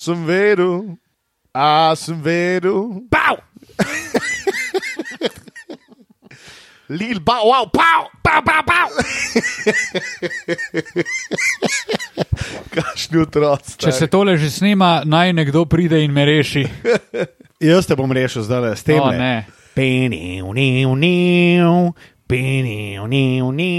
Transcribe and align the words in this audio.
sem 0.00 0.24
vedel, 0.24 0.96
a 1.52 1.92
sem 1.96 2.16
vedel. 2.20 3.04
Pow! 3.12 3.36
Lil 6.90 7.20
ba, 7.20 7.38
wow, 7.44 7.68
pow, 7.70 8.08
Pow, 8.24 8.42
pow, 8.42 8.62
pow! 8.66 8.88
kakšni 12.70 13.18
otroci. 13.22 13.76
Če 13.82 13.92
se 13.94 14.06
tole 14.10 14.36
že 14.40 14.50
snima, 14.50 15.02
naj 15.06 15.32
nekdo 15.36 15.64
pride 15.70 16.00
in 16.04 16.14
me 16.14 16.24
reši. 16.28 16.64
Jaz 17.60 17.86
te 17.90 17.96
bom 17.98 18.10
rešil 18.10 18.42
zdaj 18.46 18.74
s 18.78 18.86
tem. 18.86 19.00
O, 19.02 19.10
ne. 19.12 19.44
Peni, 19.74 20.40
uni, 20.42 20.82
uni, 20.86 21.14
peni, 22.26 22.98
uni, 23.02 23.42
uni. 23.42 23.72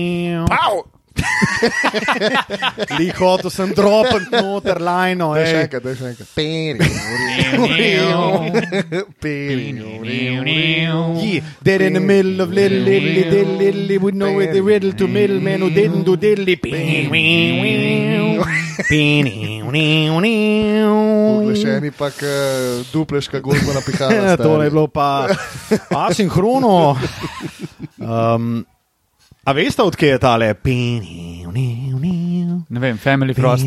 Pow! 0.47 0.83
Liho, 2.99 3.37
to 3.41 3.49
sem 3.49 3.73
dropen, 3.77 4.27
noter, 4.31 4.79
lajno. 4.81 5.31
Še 5.37 5.61
enkrat, 5.65 5.83
še 5.97 6.05
enkrat. 6.11 6.27
Peni, 6.35 6.79
Yeah, 11.21 11.41
dead 11.63 11.81
in 11.81 11.93
the 11.93 11.99
middle 11.99 12.41
of 12.41 12.49
little, 12.51 12.77
little, 12.79 13.55
little, 13.57 13.99
we 13.99 14.11
know 14.11 14.39
it, 14.39 14.53
the 14.53 14.61
riddle 14.61 14.91
to 14.93 15.07
middleman 15.07 15.61
who 15.61 15.69
didn't 15.69 16.03
do 16.03 16.15
diddly. 16.17 16.55
Uglešeni 21.41 21.91
pa 21.91 22.09
k 22.09 22.25
dupleška 22.93 23.39
gozba 23.39 23.73
napihala. 23.77 24.37
Tole 24.37 24.65
je 24.65 24.69
bilo 24.71 24.87
pa 24.87 25.27
asinhrono. 26.09 26.97
Um, 27.99 28.65
a 29.43 29.53
veste, 29.53 29.81
odkje 29.81 30.09
je 30.09 30.19
tale? 30.19 30.55
Ne 32.69 32.79
vem, 32.79 32.97
Family 32.97 33.33
Frost. 33.33 33.65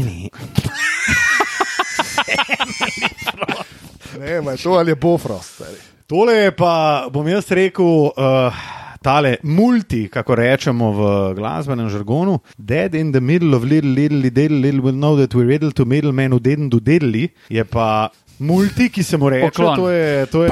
Ne, 4.18 4.40
ma, 4.40 4.56
to 4.56 4.72
ali 4.78 4.90
je 4.90 4.94
Bofrost. 4.94 5.62
Tole 6.06 6.32
je 6.32 6.50
pa, 6.56 7.06
bom 7.12 7.28
jaz 7.28 7.50
rekel, 7.50 7.84
uh, 7.84 8.54
tale 9.02 9.36
multi, 9.42 10.08
kako 10.08 10.34
rečemo 10.34 10.92
v 10.92 11.00
glasbenem 11.34 11.88
žargonu. 11.90 12.38
Dead 12.58 12.94
in 12.94 13.12
the 13.12 13.20
middle 13.20 13.56
of 13.56 13.64
little, 13.64 13.90
little, 13.90 14.18
little, 14.18 14.58
little, 14.58 14.80
will 14.80 14.96
know 14.96 15.16
that 15.16 15.34
we're 15.34 15.46
riddle 15.46 15.72
to 15.72 15.84
middleman 15.84 16.32
who 16.32 16.40
didn't 16.40 16.68
do 16.68 16.80
diddly. 16.80 17.28
Je 17.48 17.64
pa 17.64 18.10
multi, 18.38 18.88
ki 18.90 19.02
se 19.02 19.16
mu 19.16 19.28
reče, 19.28 19.50
to 19.76 19.88
je, 19.90 20.26
to 20.26 20.42
je, 20.44 20.50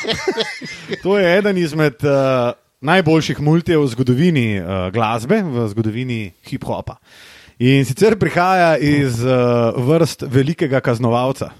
to 1.02 1.18
je 1.18 1.38
eden 1.38 1.58
izmed 1.58 2.04
uh, 2.04 2.52
najboljših 2.80 3.40
multijev 3.40 3.82
v 3.84 3.88
zgodovini 3.92 4.46
uh, 4.60 4.88
glasbe, 4.92 5.42
v 5.44 5.66
zgodovini 5.68 6.20
hip-hopa. 6.48 6.96
In 7.60 7.84
sicer 7.84 8.16
prihaja 8.16 8.78
iz 8.80 9.20
uh, 9.20 9.76
vrst 9.76 10.24
velikega 10.32 10.80
kaznovalca. 10.80 11.50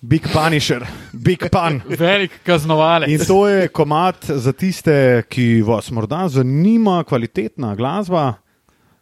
Big 0.00 0.26
Punisher, 0.32 0.86
Big 1.12 1.44
Pun. 1.52 1.82
Velik 2.02 2.40
kaznovalec. 2.42 3.10
In 3.12 3.22
to 3.28 3.44
je 3.48 3.68
komat 3.68 4.26
za 4.26 4.52
tiste, 4.52 5.22
ki 5.28 5.62
vas 5.62 5.90
morda 5.90 6.24
zanima 6.28 7.04
kvalitetna 7.04 7.74
glasba. 7.76 8.32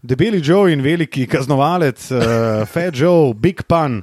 Debeli 0.03 0.43
Joe 0.45 0.73
in 0.73 0.83
veliki 0.83 1.27
kaznovalec, 1.27 2.11
uh, 2.13 2.67
Fat 2.69 2.95
Joe, 2.95 3.33
Big 3.35 3.63
Pun, 3.63 4.03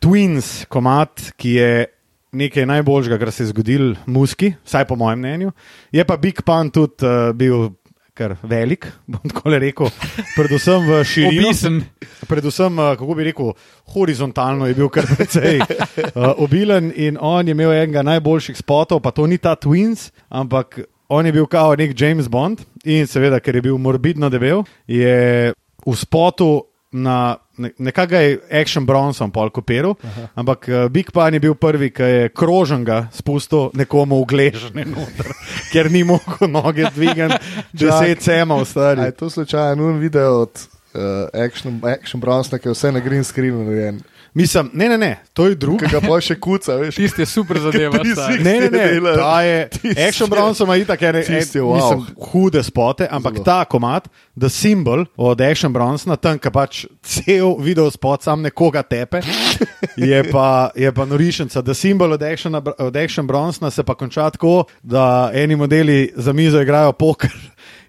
Twins, 0.00 0.64
komat, 0.68 1.30
ki 1.36 1.54
je 1.60 1.86
nekaj 2.32 2.66
najboljšega, 2.66 3.18
kar 3.18 3.32
se 3.32 3.42
je 3.42 3.52
zgodil 3.52 3.94
muski, 4.06 4.54
vsaj 4.64 4.86
po 4.88 4.96
mojem 4.96 5.18
mnenju. 5.18 5.52
Je 5.92 6.04
pa 6.04 6.16
Big 6.16 6.42
Pun 6.42 6.70
tudi 6.70 7.04
uh, 7.06 7.32
bil 7.36 7.70
kar 8.14 8.36
velik, 8.42 8.86
bom 9.06 9.20
tako 9.30 9.54
rekel, 9.56 9.88
predvsem 10.36 10.84
v 10.88 11.02
širino. 11.04 11.48
Obisen. 11.48 11.80
Predvsem, 12.28 12.78
eh, 12.78 12.96
kako 13.00 13.14
bi 13.16 13.24
rekel, 13.24 13.52
horizontalno 13.94 14.68
je 14.68 14.76
bil 14.76 14.88
kar 14.92 15.08
precej 15.08 15.60
uh, 15.60 16.32
obilen 16.36 16.92
in 16.96 17.18
on 17.20 17.48
je 17.48 17.56
imel 17.56 17.72
enega 17.72 18.04
najboljših 18.04 18.56
spotov, 18.60 19.00
pa 19.00 19.10
to 19.16 19.26
ni 19.26 19.38
ta 19.38 19.56
Twins, 19.56 20.10
ampak 20.28 20.80
on 21.08 21.26
je 21.26 21.32
bil 21.32 21.46
kao 21.46 21.76
nek 21.76 21.96
James 22.00 22.28
Bond 22.28 22.60
in 22.84 23.06
seveda, 23.06 23.40
ker 23.40 23.56
je 23.56 23.64
bil 23.64 23.78
morbidno 23.78 24.28
debel, 24.32 24.64
je 24.86 25.52
v 25.86 25.96
spotu 25.96 26.62
na 26.92 27.36
ne- 27.58 27.72
nekakšen 27.78 28.20
je 28.20 28.60
Action 28.60 28.86
Bronson 28.86 29.30
pol 29.30 29.50
kopiral, 29.50 29.94
ampak 30.34 30.68
uh, 30.68 30.88
Big 30.88 31.10
Pan 31.12 31.34
je 31.34 31.40
bil 31.40 31.54
prvi, 31.54 31.90
ki 31.90 32.02
je 32.02 32.28
kroženga 32.28 33.08
spustil 33.12 33.70
nekomu 33.74 34.22
v 34.22 34.26
gležne 34.26 34.84
noter, 34.84 35.32
ker 35.72 35.90
ni 35.90 36.04
mogel 36.04 36.48
noge 36.48 36.88
dvigati, 36.94 37.40
deset 37.72 38.20
cemov 38.22 38.62
A 38.62 38.64
stari. 38.64 39.00
je 39.02 39.12
to 39.12 39.30
slučajno 39.30 39.84
un 39.84 39.98
video 39.98 40.42
od 40.42 40.68
uh, 40.94 41.44
Action, 41.44 41.80
action 41.84 42.20
Brownsna, 42.20 42.58
ki 42.58 42.68
je 42.68 42.72
vse 42.72 42.92
na 42.92 43.00
green 43.00 43.24
screenu 43.24 43.64
narejen. 43.64 44.00
Mislim, 44.34 44.70
ne, 44.72 44.88
ne, 44.88 44.98
ne, 44.98 45.16
to 45.32 45.46
je 45.46 45.54
drugo. 45.54 45.84
Ki 45.84 45.90
ga 45.92 46.00
pa 46.00 46.16
še 46.20 46.38
kuca, 46.40 46.72
veš. 46.80 46.96
Tisti 46.96 47.20
je 47.20 47.26
super 47.26 47.58
si- 47.60 48.38
Ne, 48.40 48.60
ne, 48.60 48.70
ne, 48.70 49.12
ta 49.16 49.42
je. 49.42 49.68
Tisti 49.68 50.02
Action 50.08 50.30
Bronson 50.30 50.66
ima 50.66 50.76
itak 50.76 51.02
ene, 51.02 51.20
en, 51.28 51.42
wow. 51.60 51.74
mislim, 51.76 52.06
hude 52.32 52.62
spote, 52.64 53.08
ampak 53.10 53.34
Zelo. 53.34 53.44
ta 53.44 53.64
komat, 53.64 54.08
The 54.40 54.48
Symbol 54.48 55.04
od 55.16 55.40
Action 55.40 55.72
Bronsona, 55.72 56.16
tam, 56.16 56.38
ki 56.38 56.50
pač 56.50 56.86
cel 57.02 57.56
video 57.60 57.90
spot 57.92 58.24
sam 58.24 58.40
nekoga 58.42 58.80
tepe, 58.82 59.20
je 59.96 60.22
pa, 60.32 60.70
je 60.76 60.92
pa 60.92 61.04
norišenca. 61.04 61.60
The 61.62 61.74
Symbol 61.76 62.16
od 62.16 62.22
Action, 62.22 62.56
od 62.56 62.96
Action 62.96 63.26
Bronsona 63.28 63.70
se 63.70 63.84
pa 63.84 63.94
konča 63.94 64.30
tako, 64.30 64.64
da 64.82 65.28
eni 65.34 65.56
modeli 65.56 66.08
za 66.16 66.32
mizo 66.32 66.60
igrajo 66.60 66.92
poker 66.92 67.30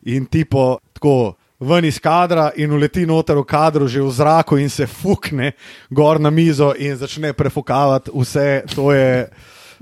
in 0.03 0.25
tipo 0.25 0.77
tako. 0.93 1.35
Ven 1.63 1.85
iz 1.88 2.00
kadra 2.00 2.51
in 2.59 2.72
uleti 2.75 3.06
noter 3.07 3.38
v 3.40 3.46
kadru, 3.47 3.88
že 3.88 4.01
v 4.03 4.12
zraku, 4.12 4.57
in 4.59 4.69
se 4.69 4.84
fukne 4.88 5.53
gor 5.90 6.19
na 6.19 6.29
mizo 6.29 6.74
in 6.75 6.97
začne 7.00 7.34
prefukavati 7.34 8.12
vse. 8.13 8.63
To, 8.75 8.91
je, 8.91 9.28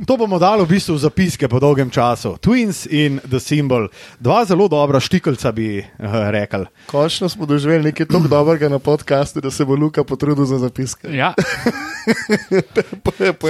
to 0.06 0.18
bomo 0.18 0.38
dali 0.40 0.62
v 0.66 0.69
bistvu 0.69 0.96
v 0.96 1.02
zapiske 1.02 1.47
po 1.50 1.59
dolgem 1.59 1.90
času. 1.90 2.38
Twins 2.38 2.86
in 2.86 3.18
The 3.25 3.40
Symbol, 3.42 3.90
dva 4.19 4.46
zelo 4.46 4.68
dobra 4.69 5.00
štikalca, 5.02 5.52
bi 5.52 5.81
uh, 5.81 6.30
rekel. 6.30 6.66
Končno 6.86 7.30
smo 7.30 7.46
doživeli 7.46 7.90
nekaj 7.90 8.06
tako 8.06 8.28
dobrega 8.38 8.69
na 8.69 8.80
podkastu, 8.80 9.42
da 9.42 9.52
se 9.52 9.66
bo 9.66 9.75
Luka 9.75 10.03
potrudil 10.03 10.46
za 10.46 10.58
zapiske. 10.62 11.09
Ja. 11.09 11.34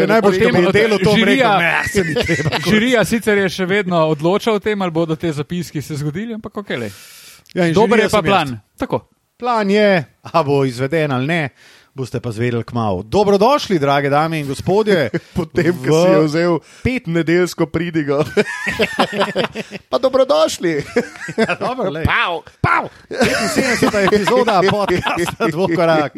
Najbolj 0.07 0.39
temu 0.39 0.71
delu 0.71 0.97
to 1.03 1.15
žirija- 1.15 1.55
rekel, 1.59 2.03
ne. 2.03 2.59
Žirija 2.71 3.05
sicer 3.05 3.37
je 3.37 3.49
še 3.49 3.65
vedno 3.65 4.07
odločal 4.11 4.55
o 4.55 4.59
tem, 4.59 4.81
ali 4.81 4.91
bodo 4.91 5.15
te 5.15 5.31
zapiski 5.31 5.81
se 5.81 5.95
zgodili, 5.95 6.33
ampak 6.33 6.57
ok. 6.57 6.69
lej. 6.69 6.91
Ja, 7.51 7.67
Dober 7.71 7.99
je 7.99 8.09
pa 8.09 8.21
plan. 8.21 8.59
Tako. 8.75 9.07
Plan 9.37 9.65
je, 9.65 10.03
a 10.23 10.43
bo 10.43 10.63
izveden 10.63 11.11
ali 11.11 11.27
ne, 11.27 11.49
boste 11.91 12.19
pa 12.19 12.29
zvedeli 12.29 12.63
kmalo. 12.63 13.03
Dobrodošli, 13.03 13.75
drage 13.75 14.07
dame 14.07 14.39
in 14.39 14.47
gospodje. 14.47 15.09
Potem, 15.35 15.73
ko 15.77 15.91
v- 15.91 16.01
si 16.01 16.09
je 16.09 16.21
vzel 16.23 16.53
pet 16.79 17.07
nedeljsko 17.07 17.65
pridigo. 17.65 18.21
pa 19.89 19.97
dobrodošli. 19.97 20.83
Dobro, 21.59 21.89
lej. 21.89 22.05
Pav, 22.05 22.41
pav. 22.61 22.87
75. 23.09 24.05
epizoda 24.05 24.61
podcasta 24.63 25.47
Dvokorak. 25.47 26.13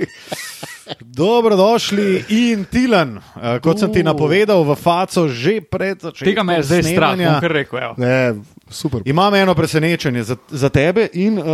Dobrodošli 1.00 2.26
in 2.28 2.66
Tilan, 2.66 3.16
Eh, 3.36 3.60
kot 3.60 3.80
sem 3.80 3.88
ti 3.88 4.04
napovedal, 4.04 4.64
v 4.64 4.76
Faco 4.76 5.28
že 5.28 5.62
pred 5.62 5.96
začetkom. 5.98 6.28
Tega 6.28 6.44
me 6.44 6.54
je 6.54 6.64
zdaj 6.64 6.82
strah, 6.86 7.16
kar 7.40 7.52
rekel. 7.54 7.92
Ne, 7.98 8.36
super. 8.70 9.02
Imam 9.06 9.36
eno 9.36 9.56
presenečenje 9.56 10.24
za, 10.24 10.36
za 10.50 10.70
tebe 10.70 11.08
in 11.14 11.40
uh, 11.40 11.46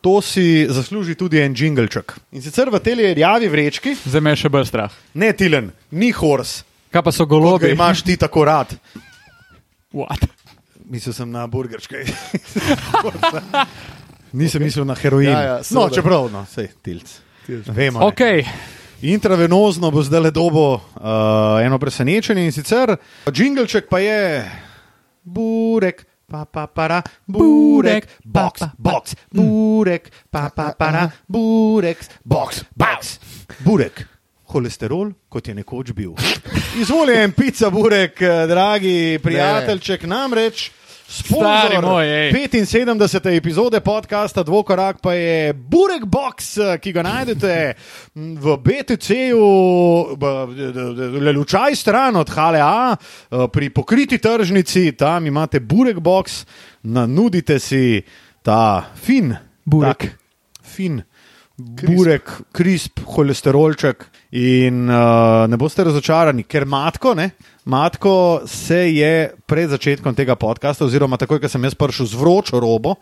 to 0.00 0.20
si 0.20 0.66
zasluži 0.70 1.14
tudi 1.14 1.40
en 1.40 1.54
jingleček. 1.56 2.12
In 2.32 2.42
sicer 2.42 2.70
v 2.70 2.80
tej 2.80 3.14
rjavi 3.14 3.48
vrečki, 3.48 3.96
Zdaj 4.04 4.20
me 4.20 4.30
je 4.30 4.44
še 4.44 4.48
bolj 4.48 4.66
strah. 4.66 4.92
ne 5.14 5.32
Tilan, 5.32 5.72
ni 5.90 6.12
hors, 6.12 6.64
Kaj 6.90 7.02
pa 7.02 7.12
so 7.12 7.26
golobi? 7.26 7.70
imaš 7.70 8.02
ti 8.02 8.16
tako 8.16 8.44
rad. 8.44 8.74
What? 9.92 10.26
Mislil 10.88 11.12
sem 11.12 11.30
na 11.30 11.46
burgerčke. 11.46 12.04
Nisem 14.32 14.62
mislil 14.62 14.84
na 14.84 14.94
heroin. 14.94 15.28
Ja, 15.28 15.42
ja, 15.42 15.60
no, 15.70 15.88
čeprav, 15.88 16.28
no, 16.32 16.44
sej, 16.48 16.68
tilc. 16.84 17.08
Vemo. 17.48 18.04
Okay. 18.12 18.44
Intravenozno 19.02 19.90
bo 19.90 20.02
zdaj 20.02 20.20
le 20.20 20.30
dobo 20.34 20.74
uh, 20.74 20.80
eno 21.64 21.78
presenečenje 21.78 22.44
in 22.44 22.52
sicer 22.52 22.96
jingleček 23.30 23.86
pa 23.88 24.00
je 24.02 24.44
burek. 25.24 26.04
Pa, 26.28 26.44
pa, 26.44 26.66
para, 26.66 27.02
burek, 27.26 28.04
box, 28.24 28.60
box, 28.76 29.14
burek, 29.32 30.10
pa, 30.30 30.50
pa, 30.50 30.74
para, 30.76 31.10
burek, 31.26 32.04
box, 32.24 32.64
box, 32.76 33.18
burek. 33.64 34.04
Holesterol, 34.52 35.14
kot 35.28 35.48
je 35.48 35.54
nekoč 35.56 35.94
bil. 35.96 36.12
Izvoljen, 36.76 37.32
pica, 37.32 37.70
burek, 37.72 38.20
eh, 38.20 38.44
dragi 38.48 39.18
prijateljček, 39.24 40.04
namreč. 40.04 40.70
Sponzor 41.08 41.80
moj, 41.82 42.04
ej. 42.04 42.32
75. 42.32 43.36
epizode 43.36 43.80
podcasta 43.80 44.42
Dvokorak 44.42 45.00
pa 45.00 45.14
je 45.16 45.52
Burek 45.56 46.04
Box, 46.04 46.58
ki 46.80 46.92
ga 46.92 47.00
najdete 47.02 47.72
m, 48.12 48.36
v 48.36 48.56
BTC-ju, 48.60 49.40
le 51.16 51.32
lučaj 51.32 51.76
stran 51.80 52.16
od 52.16 52.28
HLA, 52.28 52.92
eh, 52.92 53.48
pri 53.48 53.70
pokriti 53.72 54.18
tržnici, 54.20 54.92
tam 54.92 55.26
imate 55.26 55.64
Burek 55.64 55.96
Box, 56.04 56.44
nanudite 56.84 57.56
si 57.58 58.04
ta 58.44 58.92
fin 58.92 59.32
Burek. 59.64 59.96
tak, 59.96 60.12
fin 60.60 61.00
burek, 61.58 62.30
krisp, 62.52 63.00
holesterolček. 63.04 64.06
In 64.38 64.86
uh, 64.88 65.46
ne 65.48 65.56
boste 65.56 65.84
razočarani, 65.84 66.44
ker 66.44 66.66
matko, 66.68 67.14
ne, 67.16 67.30
matko 67.64 68.42
se 68.46 68.82
je 68.92 69.30
pred 69.46 69.70
začetkom 69.70 70.14
tega 70.14 70.36
podcasta, 70.36 70.84
oziroma 70.84 71.16
takoj, 71.18 71.40
ko 71.40 71.48
sem 71.48 71.64
jaz 71.64 71.74
prišel 71.78 72.06
z 72.06 72.20
vročo 72.20 72.60
robo, 72.60 72.98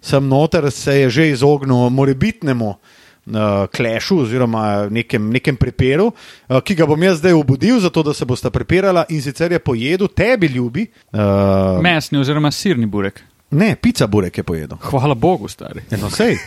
sem 0.00 0.22
noter 0.28 0.70
se 0.70 1.00
je 1.00 1.10
že 1.10 1.26
izognil 1.32 1.90
morebitnemu 1.90 2.68
uh, 2.70 3.66
klešu 3.74 4.20
oziroma 4.22 4.86
nekem, 4.90 5.32
nekem 5.34 5.58
preperu, 5.58 6.12
uh, 6.12 6.60
ki 6.62 6.78
ga 6.78 6.86
bom 6.86 7.02
jaz 7.02 7.18
zdaj 7.18 7.34
obudil, 7.34 7.80
zato 7.82 8.06
da 8.06 8.14
se 8.14 8.24
boste 8.24 8.50
prepirala 8.54 9.04
in 9.10 9.22
sicer 9.22 9.52
je 9.52 9.58
pojedel, 9.58 10.08
tebi 10.08 10.46
ljubi. 10.54 10.86
Uh, 11.12 11.82
Mesni 11.82 12.22
oziroma 12.22 12.50
sirni 12.54 12.86
burek. 12.86 13.20
ne, 13.50 13.76
pica 13.76 14.06
burek 14.06 14.38
je 14.38 14.44
pojedel. 14.44 14.78
Hvala 14.80 15.14
Bogu, 15.14 15.48
stari. 15.48 15.82
No, 16.00 16.10
sej. 16.10 16.38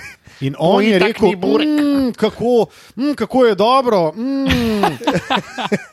In 0.42 0.56
on 0.60 0.84
je 0.84 1.00
rekel, 1.00 1.32
mmm, 1.32 2.14
kako, 2.14 2.66
mm, 2.96 3.14
kako 3.14 3.46
je 3.46 3.56
dobro. 3.56 4.12
Mm. 4.12 4.82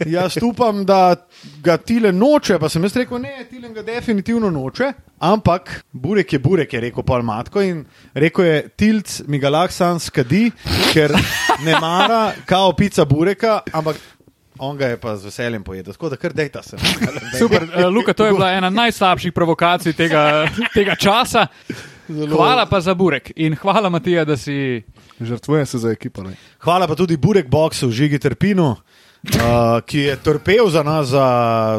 Jaz 0.15 0.37
upam, 0.43 0.85
da 0.85 1.17
ga 1.63 1.77
tile 1.77 2.13
noče. 2.13 2.59
Pa 2.59 2.69
sem 2.69 2.83
jaz 2.83 2.97
rekel, 2.97 3.21
ne, 3.21 3.45
tile 3.51 3.69
ga 3.69 3.83
definitivno 3.83 4.51
noče. 4.51 4.93
Ampak 5.19 5.85
burek 5.93 6.33
je 6.33 6.39
burek, 6.39 6.73
je 6.73 6.81
rekel 6.81 7.03
Paul 7.03 7.23
Matko. 7.23 7.63
In 7.63 7.85
rekel 8.15 8.45
je, 8.45 8.69
tilc 8.69 9.21
mi 9.27 9.39
ga 9.39 9.51
lahko 9.51 9.75
sam 9.75 9.99
skadi, 10.01 10.51
ker 10.93 11.13
ne 11.65 11.75
mara 11.81 12.33
kao 12.47 12.73
pica 12.73 13.05
bureka, 13.05 13.61
ampak 13.73 13.97
on 14.59 14.77
ga 14.77 14.87
je 14.87 14.97
pa 14.97 15.17
z 15.17 15.25
veseljem 15.25 15.65
pojedel. 15.65 15.93
Tako 15.93 16.09
da 16.09 16.17
kar 16.17 16.33
dejta 16.33 16.63
se. 16.63 16.77
Super, 17.39 17.63
uh, 17.63 17.95
Luka, 17.95 18.13
to 18.13 18.27
je 18.27 18.33
bila 18.33 18.53
ena 18.53 18.71
najslabših 18.71 19.33
provokacij 19.33 19.93
tega, 19.93 20.49
tega 20.75 20.95
časa. 20.95 21.47
Hvala 22.09 22.67
pa 22.67 22.81
za 22.81 22.95
burek 22.95 23.33
in 23.37 23.57
hvala, 23.57 23.89
Matija, 23.89 24.25
da 24.25 24.37
si. 24.37 24.83
Žrtvujem 25.21 25.67
se 25.67 25.79
za 25.79 25.91
ekipo. 25.91 26.23
Ne? 26.23 26.37
Hvala 26.59 26.87
pa 26.89 26.95
tudi 26.95 27.17
Burek 27.17 27.49
Boxu, 27.49 27.91
Žigi 27.91 28.19
Trpinu, 28.19 28.77
uh, 29.25 29.81
ki 29.87 29.99
je 29.99 30.17
trpel 30.17 30.71
za 30.71 30.83
nas 30.83 31.09
za, 31.09 31.27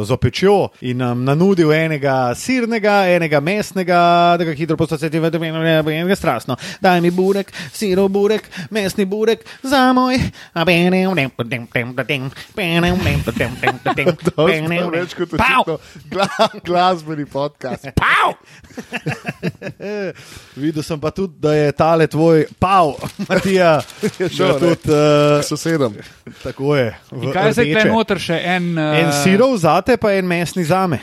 za 0.04 0.18
pečjo 0.18 0.70
in 0.82 0.98
nam 0.98 1.24
nanudil 1.24 1.72
enega 1.74 2.36
sirnega, 2.36 3.08
enega 3.10 3.40
mesnega, 3.40 4.02
da 4.38 4.44
ga 4.48 4.54
hitro 4.54 4.78
postaseti 4.78 5.20
v 5.20 5.32
domenu, 5.32 5.64
enega 5.64 6.16
strastno. 6.16 6.58
Daj 6.82 7.02
mi 7.02 7.12
burek, 7.12 7.52
siro 7.74 8.08
burek, 8.08 8.50
mesni 8.72 9.06
burek, 9.06 9.46
za 9.64 9.94
moj. 9.94 10.20
Več 14.90 15.14
kot 15.14 15.38
Pau! 15.38 15.62
očitno 15.62 15.80
gla, 16.10 16.28
glasbeni 16.66 17.26
podcast. 17.26 17.88
Pav! 18.02 18.34
Videl 20.62 20.84
sem 20.84 21.00
pa 21.00 21.12
tudi, 21.12 21.36
da 21.40 21.54
je 21.54 21.72
tale 21.72 22.08
tvoj 22.08 22.46
pav, 22.60 22.94
Matija, 23.30 23.82
Je 24.20 24.30
da 24.30 24.54
tudi 24.60 24.92
uh, 24.92 25.44
Sosedom. 25.46 25.96
tako 26.44 26.76
je. 26.76 26.96
In 27.30 27.34
kaj 27.34 27.52
rdeče. 27.52 27.70
tukaj 27.70 27.92
noter 27.92 28.20
še 28.20 28.38
en. 28.48 28.70
Uh, 28.74 29.00
En 29.00 29.12
sirov 29.16 29.56
zate, 29.58 29.98
pa 29.98 30.14
en 30.14 30.28
mesni 30.28 30.64
zame. 30.64 31.00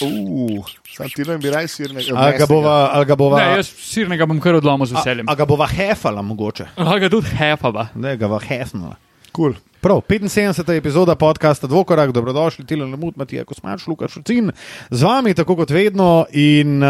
Uh, 0.00 0.64
sam 0.88 1.08
ti 1.08 1.22
ne 1.22 1.36
bi 1.38 1.50
raj 1.50 1.68
sirnega. 1.68 2.14
Ali 2.16 2.38
ga 2.38 2.46
bova, 2.46 2.90
ali 2.92 3.04
ga 3.04 3.14
bova, 3.14 3.36
Ne, 3.38 3.58
jaz 3.58 3.68
sirnega 3.68 4.26
bom 4.26 4.40
kar 4.40 4.54
odlomil 4.54 4.86
z 4.86 4.96
veseljem. 4.96 5.28
a 5.28 5.34
ga 5.34 5.44
bova 5.44 5.66
hefala 5.66 6.22
mogoče. 6.22 6.70
Ali 6.76 7.00
ga 7.00 7.08
tudi 7.08 7.28
hefava. 7.30 7.88
Ne, 7.94 8.16
ga 8.16 8.26
bova 8.26 8.40
hefnala. 8.40 8.96
Cool. 9.30 9.54
Prav, 9.80 9.98
75. 10.00 10.62
epizoda 10.72 11.14
podcasta 11.14 11.66
Dvokorak, 11.66 12.12
dobrodošli, 12.12 12.62
Tilan 12.64 12.90
Lemut, 12.90 13.16
Matija 13.16 13.42
Kosmač, 13.44 13.82
Lukaš 13.86 14.12
Šucin, 14.12 14.52
z 14.88 15.02
vami, 15.02 15.34
tako 15.34 15.56
kot 15.56 15.70
vedno, 15.70 16.26
in 16.30 16.78
uh, 16.78 16.88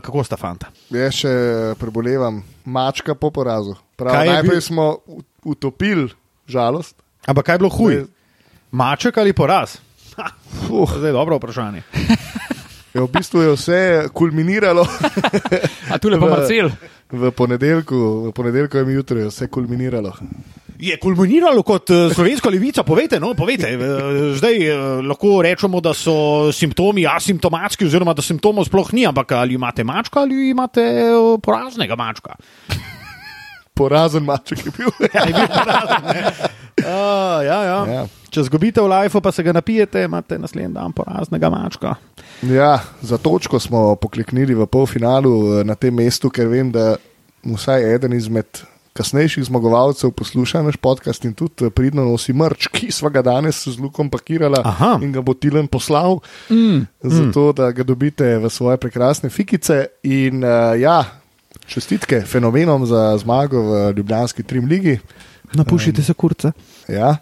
kako 0.00 0.24
sta 0.24 0.36
fanta? 0.36 0.70
Jaz 0.88 1.12
še 1.14 1.32
prebolevam 1.76 2.40
mačka 2.64 3.12
po 3.14 3.28
porazu. 3.30 3.74
Prav, 3.96 4.16
najprej 4.16 4.56
bil- 4.56 4.64
smo 4.64 4.86
utopili 5.44 6.08
žalost. 6.48 6.96
Ampak 7.26 7.46
kaj 7.46 7.54
je 7.54 7.58
bilo 7.58 7.70
huj? 7.70 7.94
Maček 8.70 9.18
ali 9.18 9.32
poraz? 9.32 9.76
Uh, 10.70 10.84
Zdaj 10.88 11.08
je 11.08 11.12
dobro 11.12 11.36
vprašanje. 11.36 11.82
je 12.94 13.00
v 13.00 13.08
bistvu 13.08 13.40
je 13.40 13.52
vse 13.54 13.80
kulminiralo 14.12 14.82
A 15.90 15.98
tu 15.98 16.08
lepo 16.08 16.26
V- 16.26 16.30
Marcel. 16.30 16.70
v 17.10 17.30
ponedeljku, 17.30 17.96
v 18.28 18.32
ponedeljkovem 18.32 18.90
jutru 18.90 19.18
je 19.18 19.28
vse 19.28 19.46
kulminiralo. 19.48 20.12
Je 20.80 20.96
kulminiralo 20.96 21.62
kot 21.62 21.90
uh, 21.90 22.12
slovenska 22.12 22.48
levica? 22.48 22.82
Povejte, 22.82 23.20
no, 23.20 23.34
povejte. 23.34 23.68
Uh, 23.76 23.82
zdaj 24.34 24.56
uh, 24.64 24.76
lahko 25.04 25.42
rečemo, 25.42 25.80
da 25.80 25.92
so 25.94 26.48
simptomi 26.52 27.06
asimptomatski, 27.06 27.84
oziroma 27.84 28.14
da 28.14 28.22
simptomov 28.22 28.64
sploh 28.64 28.92
ni, 28.92 29.06
ampak 29.06 29.32
ali 29.32 29.54
imate 29.54 29.84
mačka 29.84 30.20
ali 30.20 30.50
imate 30.50 30.84
poraznega 31.42 31.96
mačka. 31.96 32.34
Porazen 33.80 34.24
maček 34.24 34.66
je 34.66 34.72
bil. 34.76 34.90
Uh, 36.80 37.40
ja, 37.44 37.58
ja. 37.64 37.78
Ja. 37.88 38.02
Če 38.30 38.44
zgubite 38.46 38.80
v 38.80 38.86
lifeu, 38.88 39.20
pa 39.20 39.32
se 39.34 39.42
ga 39.42 39.52
napijete, 39.52 40.04
imate 40.06 40.38
naslednji 40.38 40.72
dan 40.74 40.92
poraznega 40.94 41.50
mačka. 41.50 41.94
Ja, 42.46 42.78
za 43.02 43.18
točko 43.18 43.58
smo 43.60 43.96
pokleknili 44.00 44.54
v 44.54 44.66
polfinalu 44.70 45.32
eh, 45.60 45.64
na 45.66 45.74
tem 45.74 45.94
mestu, 45.94 46.30
ker 46.30 46.46
vem, 46.48 46.70
da 46.72 46.94
vsaj 47.42 47.84
eden 47.94 48.14
izmed 48.14 48.62
kasnejših 48.94 49.44
zmagovalcev 49.46 50.10
posluša 50.14 50.62
naš 50.62 50.78
podcast 50.78 51.24
in 51.26 51.34
tudi 51.34 51.66
eh, 51.66 51.74
pridno 51.74 52.04
nosi 52.06 52.32
mrč, 52.32 52.70
ki 52.70 52.88
smo 52.94 53.10
ga 53.10 53.22
danes 53.22 53.64
z 53.66 53.74
Lukom 53.82 54.08
pakirali 54.10 54.62
in 55.02 55.10
ga 55.12 55.20
bo 55.20 55.34
Tilen 55.34 55.66
poslal, 55.66 56.20
Mm. 56.50 56.86
zato 57.02 57.52
da 57.52 57.72
ga 57.74 57.82
dobite 57.82 58.38
v 58.38 58.50
svoje 58.50 58.78
prekrasne 58.78 59.28
fikice. 59.30 59.86
In 60.06 60.44
uh, 60.44 60.78
ja, 60.80 61.02
čestitke 61.66 62.22
fenomenom 62.22 62.86
za 62.86 63.18
zmago 63.18 63.58
v 63.62 63.92
Ljubljanski 63.98 64.42
Trim 64.42 64.66
Ligi. 64.70 64.98
Napušite 65.52 66.02
se 66.02 66.14
kurce. 66.14 66.52
Ja. 66.88 67.16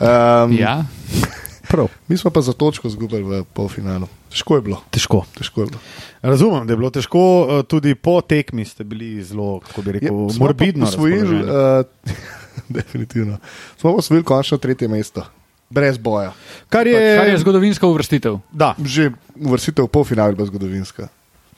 Um, 0.00 0.52
Ja. 0.58 0.84
Prav. 1.70 1.88
Mi 2.08 2.16
smo 2.16 2.30
pa 2.30 2.40
za 2.40 2.52
točko 2.52 2.88
zgubili 2.88 3.22
v 3.22 3.44
polfinalu. 3.44 4.06
Težko 4.30 4.56
je 4.56 4.62
bilo. 4.62 4.78
Težko. 4.90 5.24
Težko 5.34 5.60
je 5.60 5.66
bilo. 5.66 5.80
Razumem, 6.22 6.66
da 6.66 6.72
je 6.72 6.76
bilo 6.76 6.90
težko, 6.90 7.18
uh, 7.18 7.62
tudi 7.66 7.94
po 7.94 8.20
tekmi 8.20 8.64
ste 8.64 8.84
bili 8.84 9.22
zelo, 9.24 9.60
kako 9.60 9.82
bi 9.82 9.92
rekel, 9.98 10.14
Ja, 10.14 10.30
smo 10.30 10.38
pa 10.38 10.44
morbidno. 10.44 10.86
Osvojili, 10.86 11.42
uh, 11.42 12.14
definitivno. 12.78 13.38
Smo 13.80 13.92
pa 13.92 13.98
osvojili 13.98 14.24
končno 14.24 14.58
tretje 14.58 14.88
mesto, 14.88 15.26
brez 15.70 15.98
boja. 15.98 16.32
Kar 16.68 16.86
je, 16.86 17.16
Kar 17.18 17.28
je 17.28 17.38
zgodovinska 17.38 17.86
uvrstitev. 17.86 18.38
Da, 18.52 18.74
Že 18.84 19.10
uvrstitev 19.34 19.84
v 19.84 19.88
polfinale 19.88 20.30
je 20.30 20.36
bila 20.36 20.46
zgodovinska. 20.46 21.08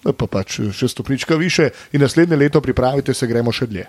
Je 0.07 0.13
Pa 0.13 0.27
pač 0.31 0.61
še 0.73 0.89
stopnička 0.89 1.35
više 1.35 1.71
in 1.93 2.01
naslednje 2.01 2.37
leto 2.37 2.61
pripravite 2.61 3.15
se, 3.15 3.27
gremo 3.27 3.53
še 3.53 3.67
dlje. 3.67 3.89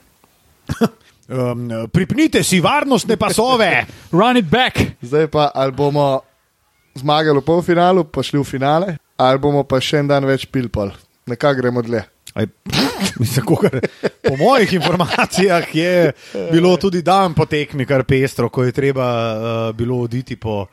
um, 1.30 1.90
pripnite 1.94 2.44
si 2.44 2.60
varnostne 2.60 3.18
pasove. 3.18 3.86
Run 4.20 4.38
it 4.38 4.50
back. 4.50 4.82
Zdaj 5.02 5.28
pa 5.32 5.52
ali 5.56 5.72
bomo 5.72 6.22
zmagali 6.98 7.40
v 7.40 7.46
polfinalu, 7.46 8.04
pa 8.04 8.24
šli 8.26 8.40
v 8.42 8.48
finale, 8.48 8.98
ali 9.18 9.40
bomo 9.40 9.64
pa 9.64 9.80
še 9.80 10.04
en 10.04 10.10
dan 10.10 10.26
več 10.28 10.48
pilpal. 10.52 10.92
Nekako 11.30 11.62
gremo 11.62 11.84
dlje. 11.86 12.04
Aj, 12.38 12.46
mislim, 13.22 13.46
kakor, 13.46 13.80
po 14.22 14.36
mojih 14.38 14.74
informacijah 14.74 15.76
je 15.76 16.12
bilo 16.52 16.78
tudi 16.78 17.02
dan 17.02 17.34
po 17.34 17.46
tekmi 17.50 17.86
kar 17.86 18.04
pestro, 18.06 18.50
ko 18.50 18.64
je 18.64 18.76
treba 18.76 19.08
uh, 19.10 19.76
bilo 19.76 20.02
oditi 20.06 20.36
po. 20.36 20.66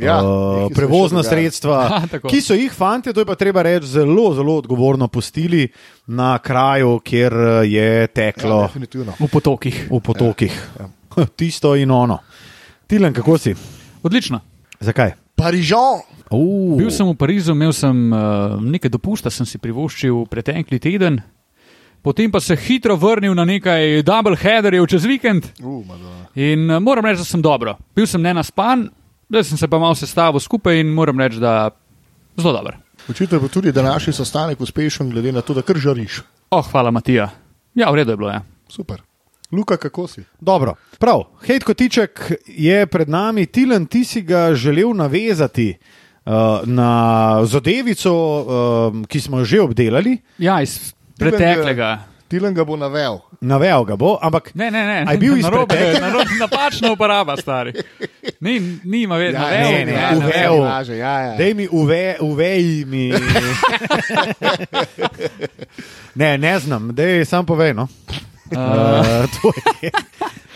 Ja, 0.00 0.18
uh, 0.22 0.70
prevozna 0.74 1.20
dogajalo. 1.20 1.22
sredstva, 1.22 1.76
tako. 2.12 2.28
ki 2.28 2.40
so 2.40 2.54
jih 2.54 2.72
fanti, 2.72 3.12
to 3.12 3.20
je 3.20 3.26
pa 3.28 3.34
treba 3.34 3.62
reči, 3.62 3.86
zelo, 3.86 4.34
zelo 4.34 4.56
odgovorno 4.56 5.08
pustili 5.08 5.68
na 6.06 6.38
kraju, 6.38 7.00
kjer 7.04 7.32
uh, 7.34 7.48
je 7.68 8.00
Ja, 8.00 8.06
teklo 8.06 8.62
definitivno. 8.66 9.12
V 9.20 9.28
potokih. 9.28 9.86
v 9.90 10.00
potokih. 10.00 10.54
Ja. 10.80 10.88
Tisto 11.36 11.74
in 11.76 11.90
ono. 11.90 12.18
Tilen, 12.86 13.12
kako 13.14 13.38
si? 13.38 13.54
Odlično. 14.02 14.40
Zakaj? 14.80 15.12
Parižon! 15.36 16.00
Uh, 16.30 16.78
Bil 16.78 16.90
sem 16.90 17.06
v 17.08 17.14
Parizu, 17.18 17.52
imel 17.52 17.72
sem 17.72 18.12
uh, 18.12 18.54
nekaj 18.62 18.90
dopusta, 18.90 19.30
sem 19.30 19.46
si 19.46 19.58
privoščil 19.58 20.26
pretekli 20.30 20.78
teden. 20.78 21.18
Potem 22.02 22.30
pa 22.32 22.40
se 22.40 22.56
hitro 22.56 22.94
vrnil 22.96 23.34
na 23.34 23.44
nekaj 23.44 24.02
double 24.02 24.36
headerjev 24.36 24.86
čez 24.88 25.04
vikend 25.04 25.50
Uh, 25.60 25.82
in 26.34 26.70
uh, 26.70 26.78
moram 26.80 27.04
reči, 27.04 27.18
da 27.20 27.24
sem 27.24 27.42
dobro. 27.42 27.74
Bil 27.96 28.06
sem 28.06 28.22
ne 28.22 28.32
naspan, 28.34 28.86
zdaj 29.30 29.44
sem 29.44 29.58
se 29.58 29.68
pa 29.68 29.78
malo 29.78 29.94
sestavil 29.94 30.40
skupaj 30.40 30.80
in 30.80 30.90
moram 30.94 31.20
reči, 31.20 31.38
da 31.40 31.70
zelo 32.36 32.52
dobro. 32.52 32.76
Očitno 33.08 33.36
je 33.36 33.40
bil 33.40 33.48
tudi 33.48 33.72
današnji 33.72 34.12
sestanek 34.12 34.60
uspešen, 34.60 35.10
glede 35.10 35.32
na 35.32 35.40
to, 35.40 35.54
da 35.54 35.62
kar 35.62 35.76
žariš. 35.76 36.20
Oh, 36.50 36.66
hvala, 36.70 36.90
Matija. 36.90 37.30
Ja, 37.74 37.90
v 37.90 38.02
redu 38.02 38.12
je 38.12 38.16
bilo. 38.16 38.30
Ja. 38.30 38.42
Super. 38.68 39.02
Luka, 39.52 39.76
kako 39.76 40.06
si? 40.06 40.22
Dobro, 40.40 40.74
prav. 40.98 41.24
Hejt 41.46 41.64
Kotiček 41.64 42.32
je 42.46 42.86
pred 42.86 43.08
nami, 43.08 43.46
Tilen, 43.46 43.86
ti 43.86 44.04
si 44.04 44.22
ga 44.22 44.54
želel 44.54 44.94
navezati 44.94 45.74
uh, 45.74 46.32
na 46.64 47.40
zadevico, 47.44 48.12
uh, 48.14 49.06
ki 49.06 49.20
smo 49.20 49.38
jo 49.38 49.44
že 49.44 49.60
obdelali. 49.60 50.18
ja, 50.38 50.62
iz 50.62 50.94
preteklega. 51.18 51.98
Tilen 52.30 52.54
ga 52.54 52.62
bo 52.64 52.76
navel. 52.78 53.18
Navejo 53.40 53.84
ga 53.84 53.96
bo, 53.96 54.18
ampak 54.22 54.54
Ne, 54.54 54.70
ne, 54.70 54.84
ne. 54.86 55.12
Je 55.12 55.18
bil 55.18 55.36
iz 55.36 55.42
narobe, 55.44 55.74
narobe, 56.00 56.36
napačna 56.38 56.92
uparaba, 56.92 57.34
stari. 57.36 57.72
Ni, 58.40 58.78
ni 58.84 59.02
ima 59.02 59.16
vedno. 59.16 59.40
Ja, 59.40 59.50
ne, 59.50 59.84
ne, 59.84 60.16
uvel. 60.16 60.62
Ja, 60.98 61.18
ja. 61.20 61.36
dej 61.36 61.54
mi 61.54 61.68
uve, 61.70 62.16
uvej 62.20 62.84
mi. 62.86 63.10
ne, 66.14 66.38
ne 66.38 66.58
znam, 66.58 66.94
dej 66.94 67.24
sam 67.24 67.46
povej. 67.46 67.74
No. 67.74 67.88
Uh, 68.50 69.54
je, 69.82 69.90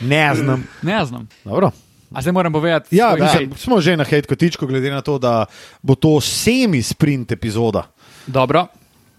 ne 0.00 0.34
znam. 0.34 0.66
Ne 0.82 1.04
znam. 1.04 1.28
Dobro. 1.44 1.70
A 2.12 2.22
zdaj 2.22 2.32
moram 2.32 2.52
povedati, 2.52 2.96
Ja, 2.96 3.10
svoj 3.10 3.20
mislim, 3.20 3.52
smo 3.56 3.80
že 3.80 3.96
na 3.96 4.04
hejt 4.04 4.26
kotičku, 4.26 4.66
glede 4.66 4.90
na 4.90 5.00
to, 5.00 5.18
da 5.18 5.46
bo 5.82 5.94
to 5.94 6.20
semi-sprint 6.20 7.32
epizoda. 7.32 7.86
Dobro. 8.26 8.66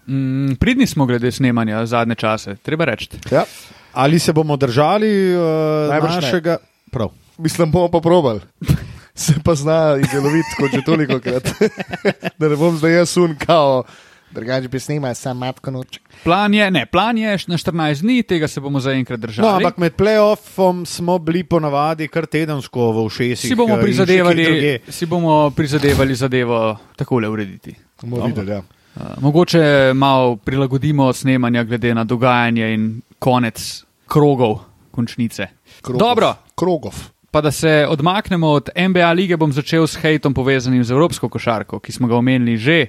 Mm, 0.08 0.54
pridni 0.60 0.86
smo 0.86 1.06
glede 1.06 1.32
snemanja 1.32 1.86
zadnje 1.86 2.14
čase, 2.14 2.56
treba 2.62 2.84
reči. 2.84 3.08
Ja. 3.30 3.44
Ali 3.92 4.18
se 4.18 4.32
bomo 4.32 4.56
držali 4.56 5.36
uh, 5.36 5.42
Najbrž 5.90 6.14
ne. 6.14 6.20
našega? 6.20 6.56
Prav. 6.90 7.08
Mislim, 7.38 7.72
bomo 7.72 7.88
pa 7.88 8.00
probali. 8.00 8.40
Se 9.16 9.34
pa 9.44 9.54
zna 9.54 9.96
izdeloviti 9.96 10.48
kot 10.60 10.70
že 10.70 10.82
toliko 10.84 11.20
krat. 11.20 11.48
da 12.38 12.48
ne 12.48 12.56
bom 12.56 12.76
zdaj 12.76 12.92
jaz 12.92 13.08
sun 13.10 13.36
kao. 13.46 13.84
Drugače 14.30 14.68
bi 14.68 14.80
snimal, 14.80 15.14
sam 15.14 15.38
matko 15.38 15.70
noč. 15.70 15.98
Plan 16.24 16.54
je, 16.54 16.70
ne, 16.70 16.86
plan 16.86 17.18
je 17.18 17.38
na 17.46 17.56
14 17.56 18.02
dni, 18.02 18.22
tega 18.22 18.48
se 18.48 18.60
bomo 18.60 18.80
zaenkrat 18.80 19.20
držali. 19.20 19.48
No, 19.48 19.54
ampak 19.56 19.78
med 19.78 19.96
playoffom 19.96 20.84
smo 20.86 21.18
bili 21.18 21.44
ponavadi 21.44 22.08
kar 22.08 22.26
tedensko 22.26 22.90
v 22.92 23.04
ušesih. 23.06 23.48
si 23.48 23.54
bomo, 23.54 23.78
eh, 23.78 23.82
prizadevali, 23.82 24.78
si 24.88 25.06
bomo 25.06 25.50
prizadevali 25.50 26.14
zadevo 26.14 26.76
takole 26.96 27.28
urediti. 27.28 27.74
Bomo 28.02 28.26
videli, 28.26 28.50
ja. 28.50 28.62
Uh, 28.96 29.02
mogoče 29.20 29.92
malo 29.94 30.36
prilagodimo 30.36 31.12
snemanja 31.12 31.64
glede 31.64 31.94
na 31.94 32.04
dogajanje 32.04 32.74
in 32.74 33.02
konec 33.18 33.84
krogov, 34.06 34.58
končnice. 34.90 35.46
Krogov. 35.82 35.98
Dobro, 35.98 36.34
Krogov. 36.54 36.94
pa 37.30 37.40
da 37.40 37.50
se 37.50 37.86
odmaknemo 37.88 38.48
od 38.48 38.68
NBA 38.88 39.12
lige, 39.12 39.36
bom 39.36 39.52
začel 39.52 39.86
s 39.86 39.96
hejtom 39.96 40.34
povezanim 40.34 40.84
z 40.84 40.90
Evropsko 40.90 41.28
košarko, 41.28 41.78
ki 41.78 41.92
smo 41.92 42.08
ga 42.08 42.16
omenili 42.16 42.56
že 42.56 42.86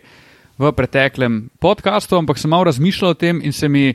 v 0.57 0.71
preteklem 0.71 1.49
podkastu, 1.59 2.15
ampak 2.15 2.39
sem 2.39 2.49
malo 2.49 2.63
razmišljal 2.63 3.11
o 3.11 3.13
tem 3.13 3.41
in 3.43 3.53
se 3.53 3.67
mi 3.69 3.93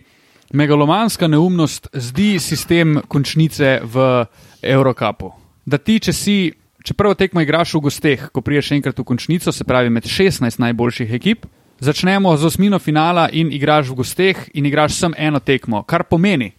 megalomanska 0.52 1.26
neumnost 1.28 1.88
zdi 1.92 2.38
sistem 2.38 3.00
končnice 3.08 3.80
v 3.82 4.26
Eurokapu. 4.62 5.32
Da 5.64 5.78
ti, 5.78 5.96
če 6.00 6.12
si, 6.12 6.36
če 6.84 6.94
prvo 6.94 7.14
tekmo 7.14 7.40
igraš 7.40 7.72
v 7.74 7.80
gosteh, 7.88 8.28
ko 8.28 8.44
priješ 8.44 8.74
enkrat 8.76 8.98
v 8.98 9.08
končnico, 9.08 9.52
se 9.52 9.64
pravi 9.64 9.90
med 9.90 10.04
16 10.04 10.60
najboljših 10.60 11.14
ekip, 11.16 11.46
začnemo 11.82 12.36
z 12.36 12.44
osmino 12.44 12.78
finala 12.78 13.26
in 13.28 13.50
igraš 13.52 13.90
v 13.90 13.94
gosteh 13.94 14.38
in 14.54 14.66
igraš 14.66 14.94
sem 14.94 15.14
eno 15.18 15.40
tekmo, 15.40 15.82
kar 15.82 16.04
pomeni, 16.04 16.52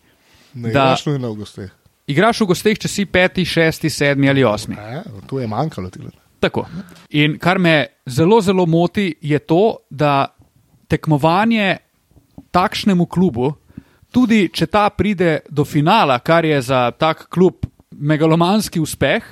Ne 0.53 0.69
Da- 0.69 0.91
imaš 0.93 1.05
nujno 1.05 1.31
v 1.31 1.37
gosteh. 1.37 1.71
igraš 2.07 2.41
v 2.41 2.45
gosteh, 2.45 2.77
če 2.77 2.87
si 2.87 3.05
peti, 3.05 3.45
šesti, 3.45 3.89
sedmi 3.89 4.29
ali 4.29 4.43
osmi. 4.43 4.75
Ja, 4.75 5.01
tu 5.27 5.39
je 5.39 5.47
manjkalo. 5.47 5.89
Tile. 5.89 6.11
Tako. 6.39 6.65
In 7.09 7.39
kar 7.39 7.57
me 7.57 7.87
zelo, 8.05 8.41
zelo 8.41 8.65
moti, 8.65 9.15
je 9.21 9.39
to, 9.39 9.77
da 9.89 10.27
tekmovanje 10.87 11.77
takšnemu 12.51 13.05
klubu, 13.05 13.53
tudi 14.11 14.49
če 14.53 14.67
ta 14.67 14.89
pride 14.89 15.39
do 15.49 15.65
finala, 15.65 16.19
kar 16.19 16.45
je 16.45 16.61
za 16.61 16.91
tak 16.91 17.25
klub 17.29 17.65
megalomanski 17.91 18.79
uspeh, 18.79 19.23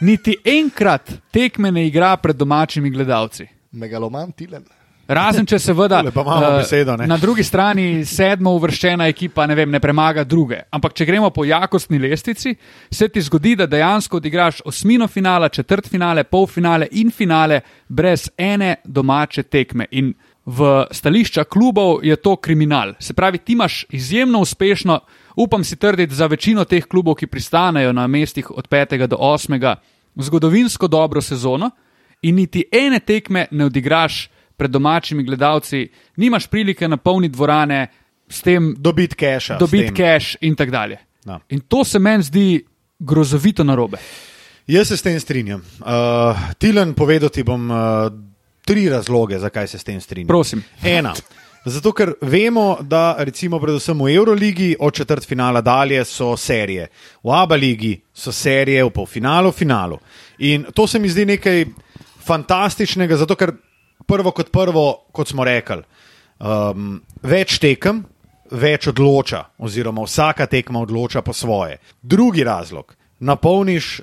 niti 0.00 0.34
enkrat 0.44 1.12
tekme 1.30 1.70
ne 1.70 1.86
igra 1.86 2.16
pred 2.16 2.36
domačimi 2.36 2.90
gledalci. 2.90 3.46
Megaloman 3.72 4.32
Tilen. 4.32 4.64
Razen 5.08 5.46
če 5.46 5.58
seveda 5.62 6.00
eh, 6.02 6.10
besedo, 6.58 6.96
ne. 6.98 7.06
na 7.06 7.16
drugi 7.16 7.44
strani 7.46 8.04
sedmo 8.06 8.56
uvrščena 8.58 9.06
ekipa 9.12 9.46
ne, 9.46 9.54
vem, 9.54 9.70
ne 9.70 9.80
premaga 9.80 10.24
druge. 10.26 10.64
Ampak 10.74 10.96
če 10.98 11.06
gremo 11.06 11.30
po 11.30 11.44
jakostni 11.46 12.00
lestvici, 12.02 12.56
se 12.90 13.08
ti 13.08 13.22
zgodi, 13.22 13.54
da 13.56 13.68
dejansko 13.70 14.18
odigraš 14.18 14.64
osmino 14.66 15.06
finala, 15.08 15.48
četrt 15.48 15.88
finale, 15.90 16.24
polfinale 16.24 16.88
in 16.98 17.12
finale 17.14 17.60
brez 17.88 18.28
ene 18.36 18.76
domače 18.84 19.46
tekme. 19.46 19.86
In 19.92 20.10
v 20.46 20.86
stališča 20.90 21.44
klubov 21.50 22.04
je 22.06 22.16
to 22.16 22.36
kriminal. 22.42 22.94
Se 22.98 23.14
pravi, 23.14 23.38
ti 23.38 23.54
imaš 23.54 23.84
izjemno 23.90 24.40
uspešno, 24.42 25.00
upam 25.36 25.64
si 25.64 25.76
trditi, 25.76 26.14
za 26.14 26.26
večino 26.26 26.64
teh 26.64 26.86
klubov, 26.86 27.18
ki 27.18 27.26
pristanejo 27.26 27.92
na 27.92 28.06
mestih 28.06 28.50
od 28.50 28.68
5. 28.68 29.06
do 29.06 29.16
8. 29.16 29.74
zgodovinsko 30.16 30.88
dobro 30.88 31.20
sezono 31.20 31.70
in 32.22 32.34
niti 32.34 32.64
ene 32.72 33.00
tekme 33.00 33.46
ne 33.50 33.64
odigraš 33.64 34.30
pred 34.56 34.70
domačimi 34.70 35.24
gledalci, 35.24 35.88
nimaš 36.16 36.46
prilike 36.46 36.88
napolniti 36.88 37.34
dvorane, 37.34 37.86
s 38.28 38.42
tem 38.42 38.74
Dobiti 38.78 39.16
tem. 39.16 39.94
cash 39.94 40.36
in 40.40 40.56
tako 40.56 40.70
dalje. 40.70 40.98
Ja. 41.26 41.40
In 41.48 41.60
to 41.60 41.84
se 41.84 41.98
meni 41.98 42.22
zdi 42.22 42.64
grozovito 42.98 43.64
narobe. 43.64 43.98
Jaz 44.66 44.88
se 44.88 44.96
s 44.96 45.02
tem 45.02 45.20
strinjam. 45.20 45.62
Uh, 45.80 45.86
Tilen, 46.58 46.94
povedal 46.94 47.30
ti 47.30 47.42
bom 47.42 47.70
uh, 47.70 47.78
tri 48.66 48.88
razloge, 48.88 49.38
zakaj 49.38 49.68
se 49.68 49.78
s 49.78 49.84
tem 49.84 50.00
strinjam. 50.00 50.28
Prosim. 50.28 50.62
Ena. 50.82 51.14
Zato, 51.66 51.90
ker 51.92 52.12
vemo, 52.22 52.78
da 52.82 53.16
recimo 53.18 53.58
predvsem 53.58 53.98
v 53.98 54.14
Euroligi 54.14 54.76
od 54.78 54.94
četrt 54.94 55.26
finala 55.26 55.60
dalje 55.60 56.04
so 56.04 56.36
serije. 56.36 56.88
V 57.22 57.30
Abu 57.34 57.54
ligi 57.54 57.96
so 58.14 58.32
serije 58.32 58.84
v 58.84 58.90
polfinalu, 58.90 59.52
finalu. 59.52 59.98
In 60.38 60.66
to 60.74 60.86
se 60.86 60.98
mi 60.98 61.08
zdi 61.08 61.26
nekaj 61.26 61.64
fantastičnega, 62.26 63.16
zato 63.16 63.34
ker 63.34 63.54
prvo 64.06 64.30
kot 64.30 64.52
prvo, 64.52 64.86
kot 65.12 65.28
smo 65.28 65.44
rekli, 65.44 65.82
um, 66.38 67.00
več 67.22 67.58
tekem, 67.62 68.04
več 68.50 68.86
odloča, 68.92 69.42
oziroma 69.58 70.04
vsaka 70.06 70.46
tekma 70.46 70.84
odloča 70.86 71.22
po 71.22 71.34
svoje. 71.34 71.80
Drugi 72.02 72.44
razlog, 72.46 72.94
napolniš 73.18 74.00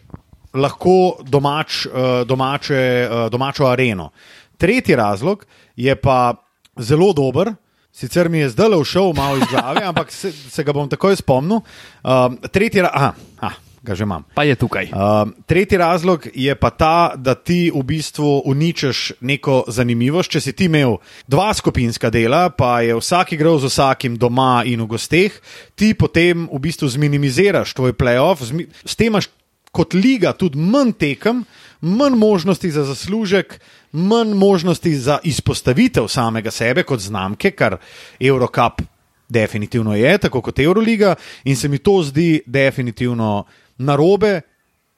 lahko 0.53 1.23
domač, 1.23 1.85
eh, 1.85 2.25
domače, 2.25 2.75
eh, 2.75 3.29
domačo 3.29 3.65
areno. 3.65 4.11
Tretji 4.57 4.95
razlog 4.95 5.45
je 5.75 5.95
pa 5.95 6.33
zelo 6.77 7.13
dober. 7.13 7.53
Sicer 7.91 8.29
mi 8.29 8.37
je 8.37 8.49
zdaj 8.49 8.69
le 8.69 8.83
všel 8.83 9.13
malo 9.13 9.37
iz 9.37 9.43
glave, 9.49 9.85
ampak 9.85 10.11
se, 10.11 10.31
se 10.31 10.63
ga 10.63 10.73
bom 10.73 10.89
takoj 10.89 11.15
spomnil. 11.15 11.61
Um, 12.03 12.37
tretji, 12.51 12.81
ra 12.81 12.89
aha, 12.93 13.13
ah, 13.39 13.53
ga 13.83 13.95
že 13.95 14.07
imam. 14.07 14.23
Pa 14.35 14.43
je 14.47 14.55
tukaj. 14.55 14.89
Um, 14.95 15.35
tretji 15.45 15.77
razlog 15.77 16.27
je 16.33 16.55
pa 16.55 16.69
ta, 16.69 17.13
da 17.15 17.35
ti 17.35 17.67
v 17.75 17.83
bistvu 17.83 18.41
uničiš 18.47 19.19
neko 19.21 19.63
zanimivost. 19.67 20.31
Če 20.31 20.39
si 20.39 20.53
ti 20.55 20.71
imel 20.71 20.97
dva 21.27 21.51
skupinska 21.53 22.09
dela, 22.09 22.47
pa 22.49 22.79
je 22.81 22.95
vsak 22.95 23.35
igral 23.35 23.59
z 23.59 23.67
vsakim 23.67 24.15
doma 24.15 24.63
in 24.65 24.81
v 24.81 24.87
gosteh, 24.95 25.35
ti 25.75 25.93
potem 25.93 26.47
v 26.47 26.59
bistvu 26.63 26.87
zminimiziraš 26.95 27.75
tvoj 27.75 27.93
playoff, 27.99 28.47
s 28.87 28.95
tem 28.95 29.11
imaš 29.11 29.27
kot 29.73 29.97
liga 29.97 30.31
tudi 30.37 30.61
manj 30.61 30.93
tekem, 31.01 31.43
manj 31.81 32.15
možnosti 32.15 32.71
za 32.71 32.85
zaslužek, 32.87 33.59
manj 33.91 34.31
možnosti 34.37 34.95
za 34.95 35.19
izpostavitev 35.27 36.07
samega 36.07 36.51
sebe 36.51 36.85
kot 36.87 37.01
znamke, 37.03 37.51
kar 37.51 37.77
Eurocup 38.19 38.85
definitivno 39.33 39.95
je, 39.95 40.17
tako 40.17 40.41
kot 40.41 40.59
Euroliga, 40.59 41.15
in 41.43 41.57
se 41.57 41.67
mi 41.67 41.77
to 41.77 42.03
zdi 42.03 42.41
definitivno 42.45 43.43
narobe. 43.83 44.41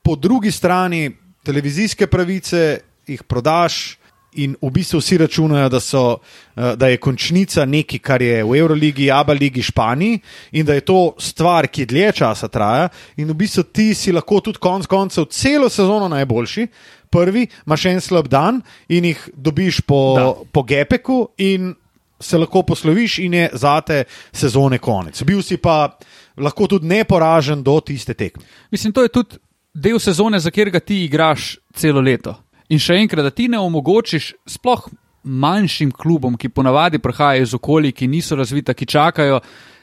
Po 0.01 0.15
drugi 0.15 0.51
strani, 0.51 1.11
televizijske 1.43 2.07
pravice 2.07 2.79
jih 3.07 3.23
prodaš. 3.23 3.97
In 4.35 4.57
v 4.59 4.67
bistvu 4.67 4.99
vsi 4.99 5.15
računajo, 5.17 5.69
da, 5.71 5.79
so, 5.79 6.17
eh, 6.57 6.73
da 6.75 6.89
je 6.91 6.97
končnica 6.99 7.63
nekaj, 7.65 7.99
kar 8.03 8.21
je 8.21 8.43
v 8.43 8.57
Euroligi, 8.59 9.07
Abu 9.11 9.31
Leigi, 9.31 9.63
Španiji 9.63 10.19
in 10.51 10.65
da 10.65 10.75
je 10.75 10.83
to 10.83 11.13
stvar, 11.17 11.67
ki 11.67 11.85
dlje 11.85 12.11
časa 12.11 12.47
traja. 12.51 12.89
In 13.15 13.31
v 13.31 13.33
bistvu 13.33 13.63
ti 13.63 13.93
si 13.95 14.11
lahko 14.11 14.41
tudi 14.43 14.59
konec 14.59 14.89
koncev 14.91 15.29
celo 15.31 15.69
sezono 15.69 16.09
najboljši, 16.11 16.67
prvi, 17.09 17.47
imaš 17.65 17.85
en 17.85 18.01
slab 18.01 18.27
dan 18.27 18.59
in 18.89 19.05
jih 19.05 19.29
dobiš 19.33 19.81
po, 19.87 20.01
Da. 20.17 20.33
po 20.51 20.63
gepeku 20.63 21.29
in 21.37 21.73
se 22.19 22.37
lahko 22.37 22.63
posloviš, 22.63 23.19
in 23.19 23.33
je 23.33 23.49
zate 23.53 24.03
sezone 24.33 24.77
konec. 24.77 25.23
Bil 25.23 25.41
si 25.43 25.57
pa 25.57 25.97
lahko 26.37 26.67
tudi 26.67 26.87
neporažen 26.87 27.63
do 27.63 27.79
tiste 27.79 28.13
tekme. 28.13 28.43
Mislim, 28.71 28.93
to 28.93 29.03
je 29.03 29.09
tudi 29.09 29.37
del 29.73 29.99
sezone, 29.99 30.39
za 30.39 30.51
katerega 30.51 30.79
ti 30.79 31.03
igraš 31.03 31.57
celo 31.73 32.01
leto. 32.01 32.35
In 32.69 32.79
še 32.79 32.97
enkrat, 33.03 33.23
da 33.23 33.31
ti 33.31 33.47
ne 33.47 33.59
omogočiš 33.59 34.33
sploh 34.49 34.87
manjšim 35.25 35.91
klubom, 35.91 36.37
ki 36.37 36.49
ponavadi 36.49 36.99
prihajajo 37.01 37.43
iz 37.43 37.53
okolij, 37.53 37.91
ki 37.91 38.07
niso 38.07 38.35
razvita, 38.35 38.73
ki 38.73 38.85
čakajo. 38.85 39.39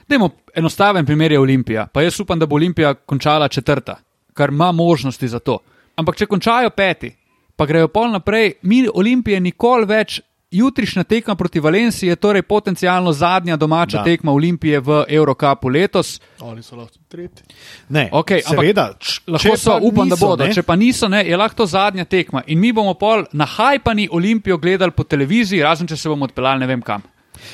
Dajmo 0.08 0.30
enostaven 0.54 1.06
primer 1.06 1.32
je 1.32 1.40
Olimpija. 1.40 1.86
Pa 1.86 2.02
jaz 2.02 2.20
upam, 2.20 2.38
da 2.38 2.46
bo 2.46 2.56
Olimpija 2.56 2.94
končala 2.94 3.48
četrta, 3.48 3.98
kar 4.34 4.50
ima 4.50 4.72
možnosti 4.72 5.28
za 5.28 5.38
to. 5.38 5.58
Ampak 5.96 6.16
če 6.16 6.26
končajo 6.26 6.70
peti, 6.70 7.12
pa 7.56 7.66
grejo 7.66 7.88
pol 7.88 8.10
naprej, 8.10 8.54
mi 8.62 8.86
Olimpije 8.94 9.40
nikoli 9.40 9.86
več. 9.86 10.20
Jutrišnja 10.52 11.04
tekma 11.04 11.34
proti 11.34 11.60
Valenciji 11.60 12.08
je 12.08 12.16
torej 12.16 12.42
potencialno 12.42 13.12
zadnja 13.12 13.56
domača 13.56 13.98
Da. 13.98 14.04
tekma 14.04 14.32
Olimpije 14.32 14.80
v 14.80 15.04
Eurocupu 15.08 15.68
letos. 15.68 16.20
Oni 16.40 16.62
so 16.62 16.76
lahko 16.76 16.98
tretji. 17.08 17.44
Ne, 17.88 18.08
Okej, 18.12 18.40
ampak 18.40 18.58
seveda, 18.58 18.84
č- 18.98 19.20
Lahko 19.26 19.56
so, 19.56 19.70
pa 19.70 19.78
upam, 19.78 20.04
niso, 20.04 20.16
da 20.16 20.26
bodo. 20.26 20.44
ne, 20.44 20.52
Če 20.52 20.62
pa 20.62 20.76
niso, 20.76 21.08
ne, 21.08 21.24
je 21.24 21.36
lahko 21.36 21.56
to 21.56 21.66
zadnja 21.66 22.04
tekma. 22.04 22.42
In 22.46 22.60
mi 22.60 22.72
bomo 22.72 22.94
pol 22.94 23.24
na 23.32 23.44
hajpani 23.46 24.08
Olimpijo 24.12 24.58
gledali 24.58 24.92
po 24.92 25.04
televiziji, 25.04 25.62
razen 25.62 25.86
če 25.86 25.96
se 25.96 26.08
bomo 26.08 26.24
odpeljali 26.24 26.60
ne 26.60 26.66
vem 26.66 26.82
kam. 26.82 27.02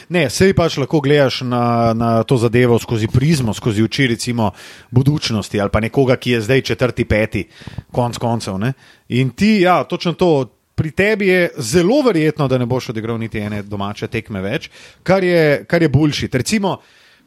Ne, 0.08 0.26
sej 0.28 0.52
pač 0.52 0.76
lahko 0.76 1.00
gledaš 1.00 1.40
na, 1.42 1.62
na 1.94 2.22
to 2.22 2.36
zadevo 2.36 2.76
skozi 2.78 3.06
prizmo, 3.06 3.54
skozi 3.54 3.82
oči 3.82 4.06
recimo 4.08 4.50
budučnosti 4.90 5.56
ali 5.56 5.70
pa 5.70 5.80
nekoga, 5.80 6.16
ki 6.16 6.30
je 6.30 6.40
zdaj 6.40 6.60
četrti, 6.62 7.04
peti, 7.04 7.46
konc 7.90 8.18
koncev. 8.18 8.58
Ne? 8.58 8.72
In 9.10 9.30
ti, 9.30 9.60
ja, 9.60 9.84
točno 9.84 10.12
to. 10.12 10.57
Pri 10.78 10.92
tebi 10.94 11.26
je 11.26 11.50
zelo 11.58 12.02
verjetno, 12.06 12.46
da 12.48 12.58
ne 12.58 12.66
boš 12.66 12.92
odigral 12.92 13.18
niti 13.18 13.40
ene 13.42 13.64
domače 13.66 14.06
tekme 14.08 14.42
več, 14.44 14.68
kar 15.02 15.24
je, 15.24 15.64
kar 15.66 15.82
je 15.82 15.88
boljši. 15.90 16.28
Recimo, 16.32 16.76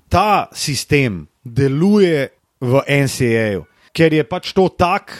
ta 0.08 0.48
sistem 0.56 1.26
deluje 1.44 2.30
v 2.64 2.84
NCAA-ju, 2.88 3.66
ker 3.92 4.16
je 4.16 4.24
pač 4.28 4.54
to 4.56 4.70
tak. 4.72 5.14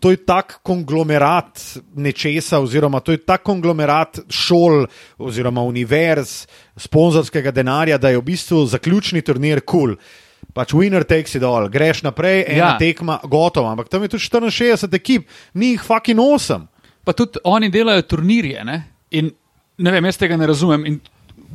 To 0.00 0.10
je 0.12 0.18
tak 0.28 0.58
konglomerat 0.60 1.56
nečesa, 1.96 2.58
oziroma 2.60 3.00
to 3.00 3.14
je 3.14 3.20
tak 3.24 3.40
konglomerat 3.48 4.18
šol, 4.28 4.82
oziroma 5.16 5.64
univerz, 5.64 6.42
sponzorskega 6.76 7.48
denarja, 7.48 7.96
da 7.96 8.12
je 8.12 8.18
v 8.20 8.26
bistvu 8.26 8.66
zaključni 8.68 9.24
turnir 9.24 9.64
kul. 9.64 9.96
Cool. 9.96 10.28
Pač 10.52 10.74
winner 10.74 11.04
takes 11.06 11.36
it 11.38 11.44
all, 11.46 11.68
greš 11.70 12.02
naprej, 12.02 12.44
ena 12.48 12.74
ja. 12.74 12.78
tekma, 12.80 13.20
gotovo. 13.24 13.70
Ampak 13.70 13.88
tam 13.88 14.02
je 14.04 14.16
tudi 14.16 14.26
64 14.26 14.96
ekip, 14.98 15.28
ni 15.54 15.74
jih 15.74 15.84
fucking 15.84 16.18
8. 16.18 16.66
Pa 17.04 17.12
tudi 17.16 17.40
oni 17.44 17.70
delajo 17.70 18.02
turnirje. 18.02 18.64
Ne? 18.64 18.82
In 19.10 19.30
ne 19.78 19.94
vem, 19.94 20.04
jaz 20.04 20.18
tega 20.20 20.36
ne 20.36 20.46
razumem. 20.46 20.86
In 20.86 21.00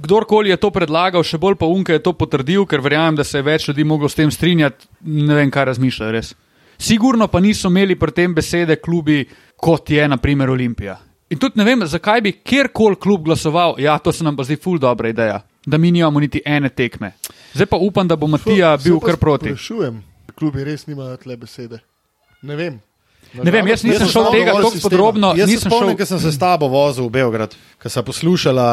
kdorkoli 0.01 0.49
je 0.49 0.57
to 0.57 0.71
predlagal, 0.73 1.23
še 1.23 1.37
bolj 1.41 1.57
pa 1.59 1.69
Unke 1.69 1.97
je 1.97 2.03
to 2.03 2.13
potrdil, 2.17 2.65
ker 2.65 2.83
verjamem, 2.83 3.15
da 3.19 3.23
se 3.23 3.39
je 3.39 3.47
več 3.47 3.67
ljudi 3.69 3.83
moglo 3.83 4.09
s 4.09 4.17
tem 4.17 4.31
strinjati. 4.31 4.89
Ne 5.05 5.37
vem, 5.37 5.51
kaj 5.51 5.71
razmišljajo 5.71 6.15
res. 6.15 6.33
Sigurno 6.77 7.27
pa 7.31 7.39
niso 7.39 7.69
imeli 7.71 7.95
pri 7.95 8.11
tem 8.11 8.33
besede 8.35 8.75
klubi, 8.75 9.23
kot 9.55 9.89
je 9.89 10.07
naprimer 10.07 10.49
Olimpija. 10.51 10.97
In 11.29 11.39
tudi 11.41 11.57
ne 11.57 11.65
vem, 11.65 11.85
zakaj 11.87 12.21
bi 12.21 12.35
kjerkoli 12.45 12.99
klub 13.01 13.23
glasoval, 13.25 13.79
ja, 13.81 13.97
to 13.99 14.11
se 14.11 14.23
nam 14.23 14.35
pa 14.37 14.43
zdi 14.45 14.59
ful 14.61 14.77
dobra 14.79 15.09
ideja, 15.09 15.39
da 15.65 15.77
mi 15.77 15.91
nimamo 15.91 16.19
niti 16.19 16.41
ene 16.45 16.69
tekme. 16.69 17.15
Zdaj 17.53 17.69
pa 17.71 17.79
upam, 17.81 18.07
da 18.07 18.15
bo 18.15 18.27
Matija 18.27 18.75
bil 18.83 18.99
kar 18.99 19.17
proti. 19.17 19.55
Sprašujem, 19.55 20.03
klubi 20.35 20.67
res 20.67 20.85
nimajo 20.87 21.17
tle 21.23 21.37
besede. 21.37 21.79
Ne 22.45 22.55
vem. 22.55 22.77
Ne 23.43 23.51
vem, 23.51 23.67
jaz 23.67 23.83
nisem 23.83 24.07
šel 24.07 24.29
tega 24.31 24.53
tako 24.55 24.71
podrobno. 24.83 25.33
Jaz 25.37 25.49
nisem 25.49 25.65
se 25.65 25.69
spomnim, 25.69 25.95
šel. 25.95 25.97
ker 25.97 26.07
sem 26.07 26.19
se 26.19 26.31
s 26.31 26.39
tabo 26.39 26.69
vozil 26.71 27.07
v 27.09 27.15
Beograd, 27.17 27.55
ker 27.81 27.91
sem 27.91 28.05
poslušala 28.05 28.69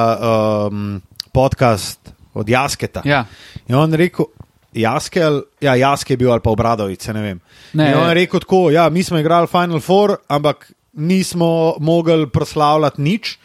um, 0.69 1.01
podcast 1.33 2.13
od 2.35 2.49
Jasketa. 2.49 3.03
Ja. 3.05 3.25
In 3.69 3.77
on 3.77 3.95
rekel, 3.95 4.29
Jaskel, 4.73 5.43
ja, 5.61 5.75
Jaske 5.77 6.15
je 6.15 6.21
bil 6.23 6.33
ali 6.33 6.41
pa 6.41 6.51
obradovice, 6.51 7.13
ne 7.13 7.23
vem. 7.23 7.41
Ne. 7.73 7.91
In 7.91 7.99
on 7.99 8.09
je 8.09 8.15
rekel 8.15 8.41
tako, 8.41 8.71
ja, 8.71 8.89
mi 8.89 9.03
smo 9.03 9.19
igrali 9.19 9.47
Final 9.47 9.81
Four, 9.81 10.17
ampak 10.29 10.71
nismo 10.93 11.75
mogli 11.81 12.29
proslavljati 12.31 13.01
nič. 13.03 13.39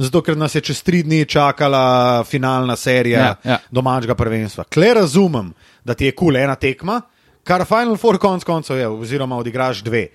Zato, 0.00 0.22
ker 0.24 0.36
nas 0.36 0.54
je 0.54 0.62
čez 0.64 0.78
tri 0.82 1.02
dni 1.04 1.26
čakala 1.28 2.24
finalna 2.24 2.76
serija 2.76 3.20
Ja, 3.20 3.34
ja. 3.44 3.58
domačega 3.70 4.14
prvenstva. 4.14 4.64
Kle 4.64 4.94
razumem, 4.94 5.52
da 5.84 5.94
ti 5.94 6.08
je 6.08 6.14
kul 6.16 6.32
cool 6.32 6.36
ena 6.40 6.54
tekma, 6.56 7.00
kar 7.44 7.66
Final 7.68 7.96
Four 8.00 8.18
konc 8.18 8.44
koncev 8.44 8.78
je, 8.78 8.88
oziroma 8.88 9.36
odigraš 9.36 9.82
dve. 9.84 10.06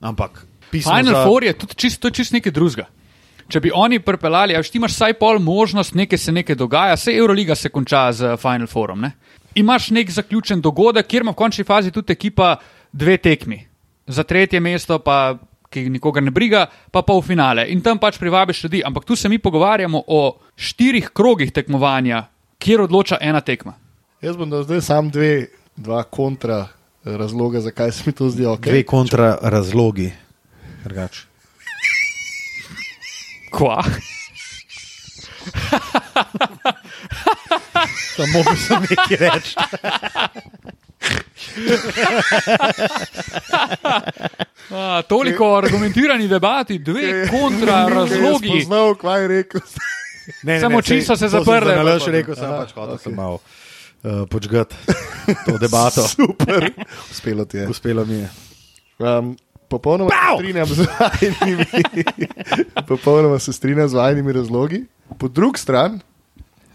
Ampak 0.00 0.46
pismo 0.70 0.96
Final 0.96 1.14
za... 1.14 1.24
Four 1.24 1.44
je 1.44 1.52
tudi 1.52 1.74
čisto 1.74 2.10
čist 2.10 2.32
nekaj 2.32 2.52
drugega. 2.52 2.86
Če 3.50 3.60
bi 3.60 3.72
oni 3.74 3.98
pripeljali, 3.98 4.54
a 4.54 4.62
ti 4.62 4.78
imaš 4.78 4.94
vsaj 4.94 5.16
pol 5.18 5.40
možnost, 5.42 5.96
nekaj 5.98 6.18
se 6.18 6.32
nekaj 6.32 6.56
dogaja, 6.56 6.94
vse 6.94 7.12
Euroliga 7.18 7.54
se 7.58 7.68
konča 7.68 8.04
z 8.14 8.36
Final 8.38 8.70
Fourom. 8.70 9.00
Ne? 9.02 9.10
Imaš 9.58 9.90
nek 9.90 10.10
zaključen 10.10 10.60
dogodek, 10.62 11.08
kjer 11.10 11.26
ima 11.26 11.34
v 11.34 11.40
končni 11.40 11.66
fazi 11.66 11.90
tudi 11.90 12.14
ekipa 12.14 12.56
dve 12.92 13.16
tekmi. 13.18 13.58
Za 14.06 14.22
tretje 14.22 14.60
mesto 14.62 15.00
pa, 15.02 15.34
ki 15.70 15.88
nikogar 15.90 16.22
ne 16.22 16.30
briga, 16.30 16.66
pa 16.90 17.02
pol 17.02 17.22
finale. 17.26 17.66
In 17.74 17.82
tam 17.82 17.98
pač 17.98 18.18
privabiš 18.22 18.64
ljudi. 18.64 18.82
Ampak 18.86 19.04
tu 19.04 19.16
se 19.16 19.28
mi 19.28 19.38
pogovarjamo 19.38 20.04
o 20.06 20.38
štirih 20.56 21.10
krogih 21.14 21.52
tekmovanja, 21.52 22.24
kjer 22.58 22.86
odloča 22.86 23.18
ena 23.20 23.40
tekma. 23.40 23.74
Jaz 24.22 24.36
bom 24.36 24.50
zdaj 24.62 24.80
sam 24.86 25.10
dve, 25.10 25.48
dva 25.76 26.04
kontra 26.04 26.68
razloga, 27.04 27.60
zakaj 27.60 27.92
se 27.92 28.02
mi 28.06 28.12
to 28.12 28.28
zdi 28.28 28.46
ok. 28.46 28.60
Dve 28.62 28.82
kontra 28.84 29.38
razlogi. 29.42 30.12
Drugač. 30.84 31.18
Kva? 33.50 33.82
Samo 38.10 38.44
sem 38.56 38.80
nekaj 38.82 39.16
reči. 39.18 39.54
A, 44.70 45.02
toliko 45.02 45.46
o 45.46 45.56
argumentirani 45.56 46.28
debati, 46.28 46.78
dve 46.78 47.28
kontra 47.28 47.88
razlogi. 47.88 48.62
Znal, 48.64 48.94
kaj 48.94 49.22
je 49.22 49.28
rekel. 49.28 49.60
Ne, 50.42 50.54
ne, 50.54 50.60
Samo 50.60 50.70
ne, 50.70 50.78
oči 50.78 50.94
sej- 50.94 51.02
so 51.02 51.16
se 51.16 51.24
to 51.24 51.30
sem 51.30 51.38
zaprle. 51.40 51.70
za 51.70 51.76
nalašč 51.76 52.06
rekel, 52.08 52.34
sem 52.34 52.44
Aha, 52.44 52.58
pač 52.58 52.72
hotel 52.72 52.94
ok. 52.94 53.02
sem 53.02 53.14
malo 53.14 53.38
uh, 54.02 54.28
počgati 54.30 54.76
to 55.46 55.58
debato. 55.58 56.08
Super. 56.16 56.70
Uspelo 57.10 57.44
ti 57.44 57.56
je. 57.56 57.68
Uspelo 57.68 58.04
mi 58.04 58.14
je. 58.14 58.30
Um, 58.98 59.36
popolnoma 59.68 60.10
se 60.10 60.32
strinjam 60.36 60.68
z 60.68 60.86
vajnimi, 60.98 61.64
popolnoma 62.88 63.38
se 63.38 63.52
strinjam 63.52 63.88
z 63.88 63.94
vajnimi 63.94 64.32
razlogi. 64.32 64.86
Po 65.18 65.28
drugi 65.28 65.58
strani 65.58 65.98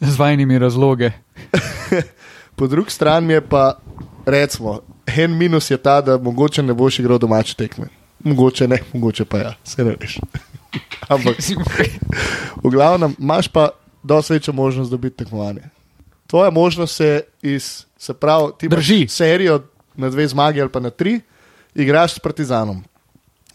Z 0.01 0.19
vajnimi 0.19 0.59
razloge. 0.59 1.11
Po 2.55 2.67
drugi 2.67 2.91
strani 2.91 3.33
je 3.33 3.41
pa, 3.41 3.77
recimo, 4.25 4.79
en 5.17 5.37
minus 5.37 5.71
je 5.71 5.77
ta, 5.77 6.01
da 6.01 6.17
mogoče 6.17 6.63
ne 6.63 6.73
boš 6.73 6.99
igral 6.99 7.17
domače 7.17 7.55
tekme. 7.55 7.87
Mogoče 8.23 8.67
ne, 8.67 8.77
mogoče 8.93 9.25
pa 9.25 9.37
ja, 9.37 9.53
se 9.63 9.83
ne 9.83 9.95
veš. 9.99 10.19
Ampak 11.07 11.35
v 12.63 12.69
glavnem 12.69 13.15
imaš 13.19 13.47
pa 13.47 13.69
dosti 14.03 14.33
večjo 14.33 14.53
možnost 14.53 14.91
dobiti 14.91 15.17
tekmovanje. 15.17 15.74
Tvoja 16.35 16.51
možnost 16.51 16.95
se 16.95 17.21
iz, 17.41 17.85
se 17.97 18.13
pravi, 18.13 18.51
ti 18.59 18.67
Drži. 18.67 19.07
serijo 19.07 19.61
na 19.95 20.09
dve 20.09 20.27
zmagi 20.27 20.61
ali 20.61 20.69
pa 20.69 20.79
na 20.79 20.89
tri, 20.89 21.21
igraš 21.75 22.15
s 22.15 22.19
Partizanom 22.19 22.83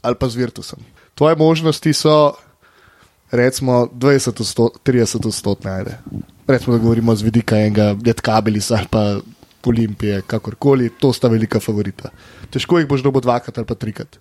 ali 0.02 0.16
pa 0.16 0.28
z 0.28 0.36
Virtusom. 0.36 0.78
Tvoje 1.14 1.36
možnosti 1.36 1.92
so, 1.92 2.32
recimo, 3.30 3.88
20 3.92 4.40
odsto, 4.40 4.70
30 4.84 5.26
odstotne, 5.26 5.70
ajde. 5.70 5.98
Recimo, 6.46 6.76
da 6.76 6.82
govorimo 6.82 7.12
z 7.16 7.22
vidika 7.22 7.58
enega 7.58 7.96
Jetkabilisa 8.04 8.76
ali 8.80 8.88
pa 8.90 9.20
Olimpije, 9.66 10.22
kakorkoli, 10.26 10.88
to 10.88 11.12
sta 11.12 11.28
velika 11.28 11.60
favorita. 11.60 12.08
Težko 12.50 12.78
jih 12.80 12.88
boš 12.88 13.04
dobil 13.04 13.20
dvakrat 13.20 13.58
ali 13.58 13.66
pa 13.68 13.74
trikrat. 13.74 14.16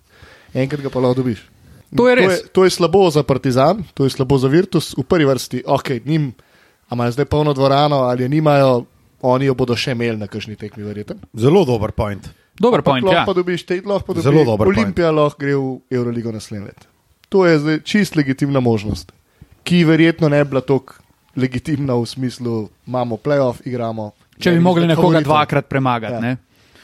Enkrat 0.54 0.84
ga 0.84 0.90
pa 0.92 1.00
lahko 1.00 1.22
dobiš. 1.22 1.48
To 1.96 2.08
je 2.08 2.16
To 2.16 2.20
res. 2.20 2.32
je, 2.32 2.46
to 2.52 2.64
je 2.64 2.70
slabo 2.70 3.08
za 3.10 3.22
Partizan, 3.22 3.84
to 3.94 4.04
je 4.04 4.10
slabo 4.10 4.36
za 4.38 4.48
Virtus, 4.52 4.92
v 4.98 5.02
prvi 5.02 5.24
vrsti, 5.24 5.64
ok, 5.66 5.88
njim, 6.04 6.32
imajo 6.94 7.16
zdaj 7.16 7.24
polno 7.24 7.52
dvorano 7.54 7.96
ali 7.96 8.22
je 8.22 8.28
nimajo, 8.28 8.84
oni 9.22 9.46
jo 9.46 9.54
bodo 9.54 9.76
še 9.76 9.92
imeli 9.92 10.16
na 10.16 10.26
kažni 10.26 10.56
tekmi, 10.56 10.84
verjetno. 10.84 11.16
Zelo 11.34 11.64
dober 11.64 11.92
point. 11.92 12.28
Dober 12.60 12.82
point, 12.82 13.04
lahko 13.04 13.20
ja. 13.20 13.24
pa 13.26 13.32
dobiš 13.32 13.66
te, 13.66 13.80
lahko 13.84 14.06
pa 14.06 14.16
dobiš. 14.16 14.24
Zelo 14.24 14.44
dober 14.44 14.66
point. 14.66 14.78
Olimpija 14.78 15.10
lahko 15.10 15.40
gre 15.40 15.56
v 15.56 15.96
Euroligo 15.96 16.32
naslednje 16.32 16.66
leto. 16.66 16.88
To 17.30 17.46
je 17.46 17.58
zdaj 17.58 17.80
čist 17.86 18.16
legitimna 18.16 18.60
možnost, 18.60 19.12
ki 19.62 19.84
verjetno 19.84 20.28
ne 20.28 20.42
bi 20.44 20.50
bila 20.50 20.60
tako 20.66 20.98
legitimna 21.36 21.94
v 21.94 22.06
smislu, 22.06 22.68
imamo 22.86 23.16
playoff, 23.16 23.62
igramo. 23.64 24.10
Če 24.40 24.50
bi 24.50 24.56
eni 24.56 24.64
mogli 24.64 24.86
nekoga 24.86 25.20
favoritov. 25.20 25.30
dvakrat 25.30 25.68
premagati. 25.68 26.14
Ja. 26.14 26.20
ne. 26.20 26.36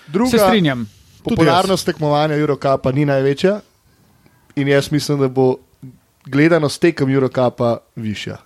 Druga, 0.07 0.31
Se 0.31 0.38
strinjam. 0.38 0.87
Popularnost 1.27 1.87
tekmovanja 1.87 2.37
Eurocupa 2.38 2.92
ni 2.95 3.05
največja 3.05 3.61
in 4.57 4.69
jaz 4.69 4.92
mislim, 4.92 5.19
da 5.21 5.29
bo 5.29 5.57
gledanost 6.27 6.81
tekem 6.81 7.11
Eurocupa 7.11 7.79
višja. 7.97 8.37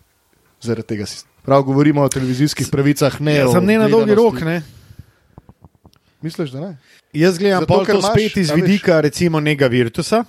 Zaradi 0.61 0.89
tega 0.89 1.07
si. 1.07 1.25
Prav 1.45 1.63
govorimo 1.63 2.03
o 2.03 2.09
televizijskih 2.09 2.69
pravicah, 2.73 3.21
ne 3.21 3.35
Ja, 3.35 3.49
o 3.49 3.53
sem 3.53 3.65
ne 3.65 3.79
na 3.79 3.89
dolgi 3.89 4.15
rok, 4.15 4.41
ne? 4.45 4.63
Misliš, 6.23 6.51
da 6.51 6.61
ne? 6.61 6.77
Jaz 7.13 7.39
gledam 7.39 7.65
Zato, 7.65 7.85
to 7.85 7.93
imaš, 7.93 8.11
spet 8.13 8.37
iz 8.37 8.51
vidika, 8.51 9.01
recimo, 9.01 9.41
nekega 9.41 9.67
Virtusa, 9.67 10.25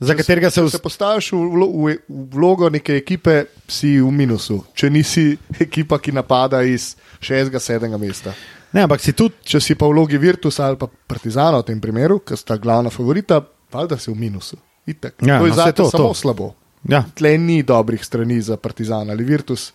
za 0.00 0.14
katerega 0.16 0.50
se 0.50 0.60
Če 0.60 0.66
vs... 0.66 0.72
se 0.72 0.80
postaviš 0.80 1.32
v, 1.32 1.40
vlo, 1.52 1.68
v, 1.68 1.96
v 2.08 2.26
vlogo 2.32 2.70
neke 2.72 2.96
ekipe, 2.96 3.44
si 3.68 3.98
v 4.00 4.10
minusu. 4.12 4.62
Če 4.74 4.90
nisi 4.90 5.26
ekipa, 5.66 5.98
ki 6.00 6.14
napada 6.16 6.62
iz 6.64 6.94
6. 7.20 7.52
7. 7.52 7.98
mesta. 8.00 8.32
Ne, 8.74 8.86
ampak 8.86 9.02
si 9.04 9.12
tudi. 9.12 9.36
Če 9.44 9.60
si 9.62 9.76
pa 9.78 9.86
v 9.86 9.94
vlogi 9.94 10.18
Virtusa 10.18 10.70
ali 10.70 10.80
pa 10.80 10.88
Partizana 10.88 11.60
v 11.60 11.68
tem 11.68 11.80
primeru, 11.82 12.22
ki 12.24 12.38
sta 12.38 12.56
glavna 12.58 12.90
favorita, 12.90 13.42
valjda 13.74 14.00
si 14.00 14.10
v 14.10 14.16
minusu. 14.18 14.58
Itak. 14.86 15.20
Ja, 15.24 15.38
to 15.40 15.48
je 15.48 15.52
no, 15.52 15.56
za 15.56 15.72
to 15.72 15.88
samo 15.90 16.12
to. 16.12 16.20
slabo. 16.22 16.54
Ja, 16.88 17.04
Tle 17.16 17.36
ni 17.40 17.62
dobrih 17.64 18.02
strani 18.04 18.40
za 18.44 18.56
Partizan 18.60 19.08
ali 19.10 19.24
Virtus, 19.24 19.70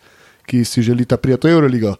ki 0.50 0.64
si 0.64 0.82
želita 0.82 1.16
prijeti 1.16 1.46
v 1.46 1.52
Euroligo. 1.52 1.94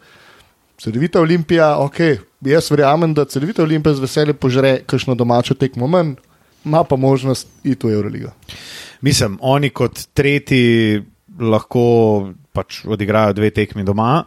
Cedevita 0.77 1.21
Olimpija, 1.21 1.77
ok, 1.79 1.99
jaz 2.43 2.71
verjamem, 2.71 3.15
da 3.15 3.25
Cedevita 3.27 3.63
Olimpija 3.63 3.95
z 3.95 4.01
veseljem 4.01 4.37
požre 4.37 4.81
kakšno 4.83 5.15
domačo 5.15 5.55
tekmo 5.55 5.87
manj, 5.87 6.15
ima 6.63 6.83
pa 6.85 6.97
možnost 6.99 7.47
iti 7.63 7.87
v 7.87 7.93
Euroligo. 7.93 8.33
mislim, 9.01 9.39
oni 9.43 9.71
kot 9.71 10.01
tretji 10.13 11.03
lahko 11.41 11.85
pač 12.53 12.83
odigrajo 12.87 13.33
dve 13.35 13.51
tekmi 13.53 13.85
doma. 13.85 14.25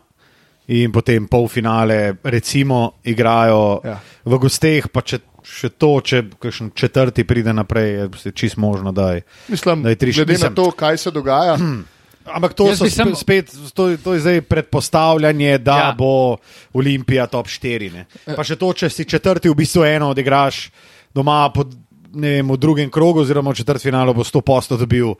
In 0.65 0.91
potem 0.91 1.25
polfinale, 1.27 1.97
recimo, 2.23 2.77
igrajo 3.03 3.81
Ja. 3.83 3.97
v 4.25 4.37
gosteh, 4.39 4.87
pa 4.87 5.01
če 5.03 5.19
še 5.43 5.69
to, 5.71 5.99
če 5.99 6.21
kakšen 6.39 6.69
četrti 6.71 7.23
pride 7.23 7.51
naprej, 7.51 7.89
je 8.23 8.31
čist 8.31 8.55
možno, 8.57 8.91
da 8.91 9.09
je. 9.11 9.21
Mislim, 9.49 9.83
Da 9.83 9.89
je 9.89 9.95
tri- 9.97 10.13
glede 10.13 10.31
mislim- 10.31 10.49
na 10.49 10.55
to, 10.55 10.71
kaj 10.71 10.97
se 10.97 11.11
dogaja, 11.11 11.57
Ampak 12.25 12.53
to, 12.53 12.65
bi 12.65 12.89
sem- 12.89 13.11
spet, 13.11 13.49
spet 13.49 13.73
to, 13.73 13.97
to 13.97 14.13
je 14.13 14.19
zdaj 14.19 14.41
predpostavljanje, 14.41 15.57
da 15.57 15.71
Ja. 15.73 15.83
ja. 15.83 15.91
bo 15.91 16.37
Olimpija 16.73 17.27
top 17.27 17.47
4. 17.47 17.91
Ne. 17.91 18.05
Pa 18.27 18.43
še 18.43 18.55
to, 18.55 18.73
če 18.73 18.89
si 18.89 19.05
četrti, 19.05 19.47
v 19.47 19.55
bistvu 19.55 19.83
eno 19.83 20.09
odigraš 20.09 20.71
doma 21.09 21.49
pod, 21.49 21.75
ne 22.13 22.29
vem, 22.33 22.47
v 22.47 22.57
drugem 22.57 22.89
krogu, 22.89 23.21
oziroma 23.21 23.51
v 23.51 23.55
četrtfinalu 23.55 24.13
bo 24.13 24.23
100% 24.23 24.77
dobil 24.77 25.13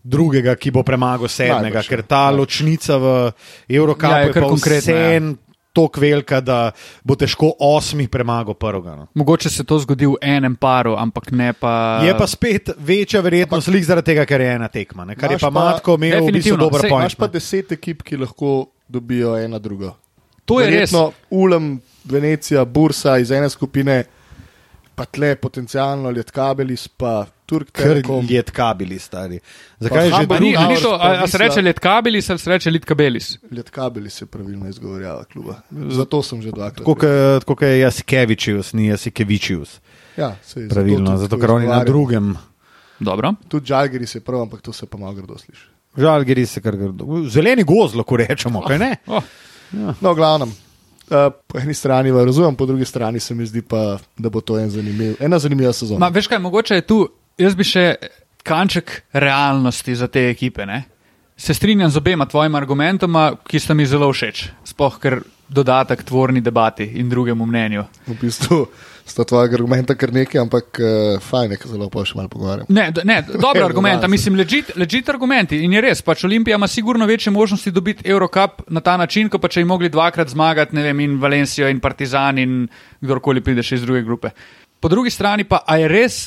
drugega, 0.00 0.54
ki 0.54 0.70
bo 0.70 0.82
premagal 0.82 1.28
sedmega, 1.28 1.80
ker 1.82 1.98
ja. 1.98 2.06
ta 2.06 2.22
Ja. 2.24 2.30
ločnica 2.32 2.96
v 2.96 3.06
Evropi 3.68 4.04
Ja, 4.04 4.18
je 4.18 4.26
je 4.26 4.32
kar 4.32 4.42
pa 4.42 4.48
konkretna, 4.48 4.92
ja. 4.92 5.00
vseen 5.00 5.24
tako 5.74 6.00
velika, 6.00 6.38
da 6.40 6.70
bo 7.04 7.16
težko 7.18 7.50
osmih 7.60 8.08
premagal 8.08 8.54
prvega. 8.54 8.94
No. 8.96 9.06
Mogoče 9.14 9.50
se 9.50 9.64
to 9.66 9.78
zgodi 9.82 10.06
v 10.06 10.14
enem 10.22 10.54
paru, 10.56 10.94
ampak 10.98 11.32
ne 11.34 11.52
pa. 11.52 12.00
Je 12.06 12.14
pa 12.18 12.26
spet 12.30 12.70
večja 12.78 13.20
verjetnost, 13.20 13.68
lik 13.68 13.84
zaradi 13.84 14.12
tega, 14.12 14.24
ker 14.26 14.40
je 14.40 14.52
ena 14.54 14.68
tekma. 14.68 15.04
Ne? 15.04 15.18
Kar 15.18 15.34
je 15.34 15.34
Imaš 15.34 15.42
pa 15.42 15.50
pa- 15.50 15.64
Matko 15.64 15.98
imel 15.98 16.24
v 16.24 16.32
bistvu 16.38 16.56
dober 16.56 16.86
point. 16.88 17.02
Imaš 17.10 17.18
pa 17.18 17.26
deset 17.26 17.72
ekip, 17.74 18.02
ki 18.06 18.16
lahko 18.22 18.54
dobijo 18.88 19.34
ena 19.36 19.58
drugo. 19.58 19.96
To 20.44 20.60
je 20.60 20.66
res. 20.70 20.92
Verjetno 20.92 21.12
Ulem, 21.30 21.80
Venecija, 22.04 22.64
Bursa 22.64 23.18
iz 23.18 23.30
ene 23.30 23.48
skupine, 23.50 24.04
pa 24.94 25.04
tle 25.04 25.36
potencialno 25.36 26.10
Lietkabelis, 26.10 26.88
pa 26.88 27.26
Turk 27.46 27.70
Telekom. 27.70 28.26
je 28.28 28.42
tkabili 28.42 28.98
stari. 28.98 29.40
Zakaj 29.78 30.04
je 30.04 30.10
že 30.10 30.18
ni, 30.18 30.26
drugi? 30.26 30.56
a 30.56 30.60
ni 30.60 30.66
Towers 30.66 30.82
to, 30.82 30.90
pa 30.90 31.04
a, 31.04 31.22
a 31.22 31.26
se 31.26 31.38
reče 31.38 31.62
Letkabilis 31.62 32.30
ali 32.30 32.38
se 32.38 32.50
reče 32.50 32.70
Litkabelis? 32.70 33.38
Lietkabelis 33.50 34.20
je 34.22 34.26
pravilno 34.26 34.68
izgovorjava 34.68 35.24
kluba. 35.24 35.54
Zato 35.70 36.22
sem 36.22 36.42
že 36.42 36.50
dvakrat. 36.50 36.86
Tako 37.40 37.64
je 37.64 37.80
Jasikevičius, 37.80 38.72
ni 38.72 38.86
Jasikevičius. 38.86 39.80
Ja, 40.16 40.36
sej, 40.42 40.68
Pravilno, 40.68 41.10
tudi 41.10 41.20
zato 41.20 41.38
ker 41.38 41.50
oni 41.50 41.66
na 41.66 41.82
izgovarjamo. 41.82 41.84
drugem. 41.84 42.34
Dobro. 43.00 43.34
Tudi 43.48 43.66
Žalgiri 43.66 44.06
je 44.14 44.20
prav, 44.20 44.42
ampak 44.42 44.62
to 44.62 44.72
se 44.72 44.86
pa 44.86 44.98
malo 44.98 45.12
grdo 45.12 45.38
sliši. 45.38 45.66
Žal, 45.96 46.24
gre 46.24 46.46
se 46.46 46.60
kar 46.60 46.76
grdo. 46.76 47.28
Zeleni 47.28 47.62
goz, 47.62 47.94
lahko 47.94 48.16
rečemo, 48.16 48.62
kaj 48.62 48.78
ne? 48.78 48.96
Oh, 49.06 49.22
No, 50.00 50.12
v 50.12 50.16
glavnem. 50.16 50.52
Uh, 51.04 51.28
po 51.46 51.58
eni 51.60 51.74
strani 51.74 52.12
pa 52.12 52.24
razumem, 52.24 52.56
po 52.56 52.66
drugi 52.66 52.84
strani 52.84 53.20
se 53.20 53.34
mi 53.34 53.46
zdi, 53.46 53.62
pa, 53.62 53.98
da 54.18 54.30
bo 54.32 54.40
to 54.40 54.56
en 54.58 54.70
zanimiv, 54.70 55.16
ena 55.20 55.38
zanimiva 55.38 55.72
sezona. 55.72 56.00
Ma, 56.00 56.08
veš 56.08 56.30
kaj, 56.32 56.40
mogoče 56.40 56.80
je 56.80 56.86
tu, 56.88 57.00
jaz 57.38 57.56
bi 57.58 57.66
še 57.68 57.84
kanček 58.44 59.02
realnosti 59.12 59.96
za 59.96 60.08
te 60.08 60.28
ekipe. 60.30 60.64
Ne? 60.66 60.82
Se 61.36 61.54
strinjam 61.54 61.90
z 61.90 62.00
obema 62.00 62.26
tvojima 62.26 62.58
argumentoma, 62.58 63.32
ki 63.44 63.60
sta 63.60 63.74
mi 63.74 63.86
zelo 63.86 64.08
všeč. 64.12 64.46
Sploh 64.64 64.98
ker 65.02 65.20
dodatek 65.48 66.04
tvorni 66.08 66.40
debati 66.40 66.86
in 67.00 67.08
drugemu 67.12 67.46
mnenju. 67.46 67.84
V 68.06 68.16
bistvu 68.20 68.60
sta 69.04 69.24
tvoja 69.24 69.48
argumenta 69.52 69.94
kar 69.94 70.12
nekaj, 70.12 70.40
ampak 70.40 70.80
uh, 70.80 71.20
fajn 71.22 71.54
je, 71.54 71.58
ko 71.60 71.68
se 71.68 71.78
lahko 71.78 72.04
še 72.08 72.16
malo 72.18 72.30
pogovarjam. 72.32 72.68
Ne, 72.72 72.86
ne 73.04 73.18
dobro 73.46 73.64
argumenta, 73.66 74.08
mislim, 74.08 74.38
legit, 74.40 74.72
legit 74.80 75.08
argumenti. 75.12 75.60
In 75.64 75.76
je 75.76 75.82
res, 75.84 76.02
pač 76.04 76.24
Olimpija 76.24 76.58
ima 76.58 76.68
sigurno 76.70 77.06
večje 77.06 77.32
možnosti 77.32 77.72
dobiti 77.74 78.08
Eurocup 78.08 78.64
na 78.68 78.80
ta 78.80 78.96
način, 79.00 79.28
kot 79.28 79.42
pa 79.42 79.50
če 79.52 79.64
bi 79.64 79.70
mogli 79.70 79.92
dvakrat 79.92 80.32
zmagati, 80.32 80.76
ne 80.76 80.86
vem, 80.88 81.04
in 81.04 81.18
Valencijo 81.20 81.68
in 81.68 81.82
Partizan 81.84 82.40
in 82.40 82.62
kdorkoli 83.02 83.44
pride 83.44 83.62
še 83.62 83.80
iz 83.80 83.84
druge 83.84 84.02
grupe. 84.06 84.32
Po 84.80 84.88
drugi 84.92 85.12
strani 85.12 85.44
pa, 85.48 85.62
a 85.66 85.78
je 85.80 85.90
res, 85.90 86.24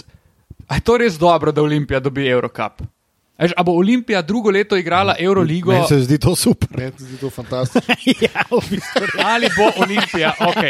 a 0.68 0.78
je 0.78 0.86
to 0.86 1.00
res 1.02 1.18
dobro, 1.22 1.52
da 1.52 1.66
Olimpija 1.66 2.02
dobi 2.04 2.30
Eurocup? 2.30 2.86
A 3.38 3.44
veš, 3.44 3.54
A 3.58 3.64
bo 3.64 3.72
Olimpija 3.72 4.22
drugo 4.22 4.50
leto 4.50 4.78
igrala 4.78 5.16
Euroligo? 5.20 5.72
Meni 5.72 5.88
se 5.88 6.00
zdi 6.00 6.18
to 6.18 6.36
super. 6.36 6.78
Meni 6.78 6.92
se 6.98 7.06
zdi 7.06 7.18
to 7.18 7.30
fantastično. 7.30 7.94
ja, 8.26 8.44
v 8.52 8.62
bistvu. 8.70 9.02
Ali 9.26 9.50
bo 9.58 9.84
Olimpija, 9.84 10.34
ok. 10.40 10.64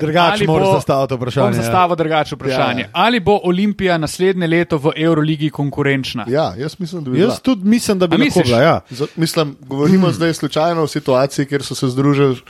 Drugače 0.00 0.46
moraš 0.46 0.68
zastaviti 0.72 1.14
vprašanje. 1.14 1.56
ja. 1.56 1.62
zastavil 1.62 1.96
drugače 1.96 2.34
vprašanje. 2.34 2.82
Ja. 2.82 2.88
Ali 2.92 3.20
bo 3.20 3.40
Olimpija 3.44 3.98
naslednje 3.98 4.46
leto 4.46 4.78
v 4.78 4.92
Euroligi 4.96 5.50
konkurenčna? 5.50 6.24
Ja, 6.28 6.54
jaz 6.58 6.74
mislim, 6.78 7.04
da 7.04 7.10
bi 7.10 7.18
Jaz 7.18 7.26
bila. 7.26 7.36
tudi 7.36 7.68
mislim, 7.68 7.98
da 7.98 8.06
bi 8.06 8.16
lahko 8.16 8.40
bila. 8.44 8.60
Ja. 8.62 8.80
Za, 8.90 9.06
mislim, 9.16 9.56
govorimo 9.60 10.06
hmm. 10.06 10.14
zdaj 10.14 10.34
slučajno 10.34 10.82
o 10.82 10.86
situaciji, 10.86 11.46
kjer 11.46 11.62
so 11.62 11.74
se 11.74 11.88
združili 11.88 12.40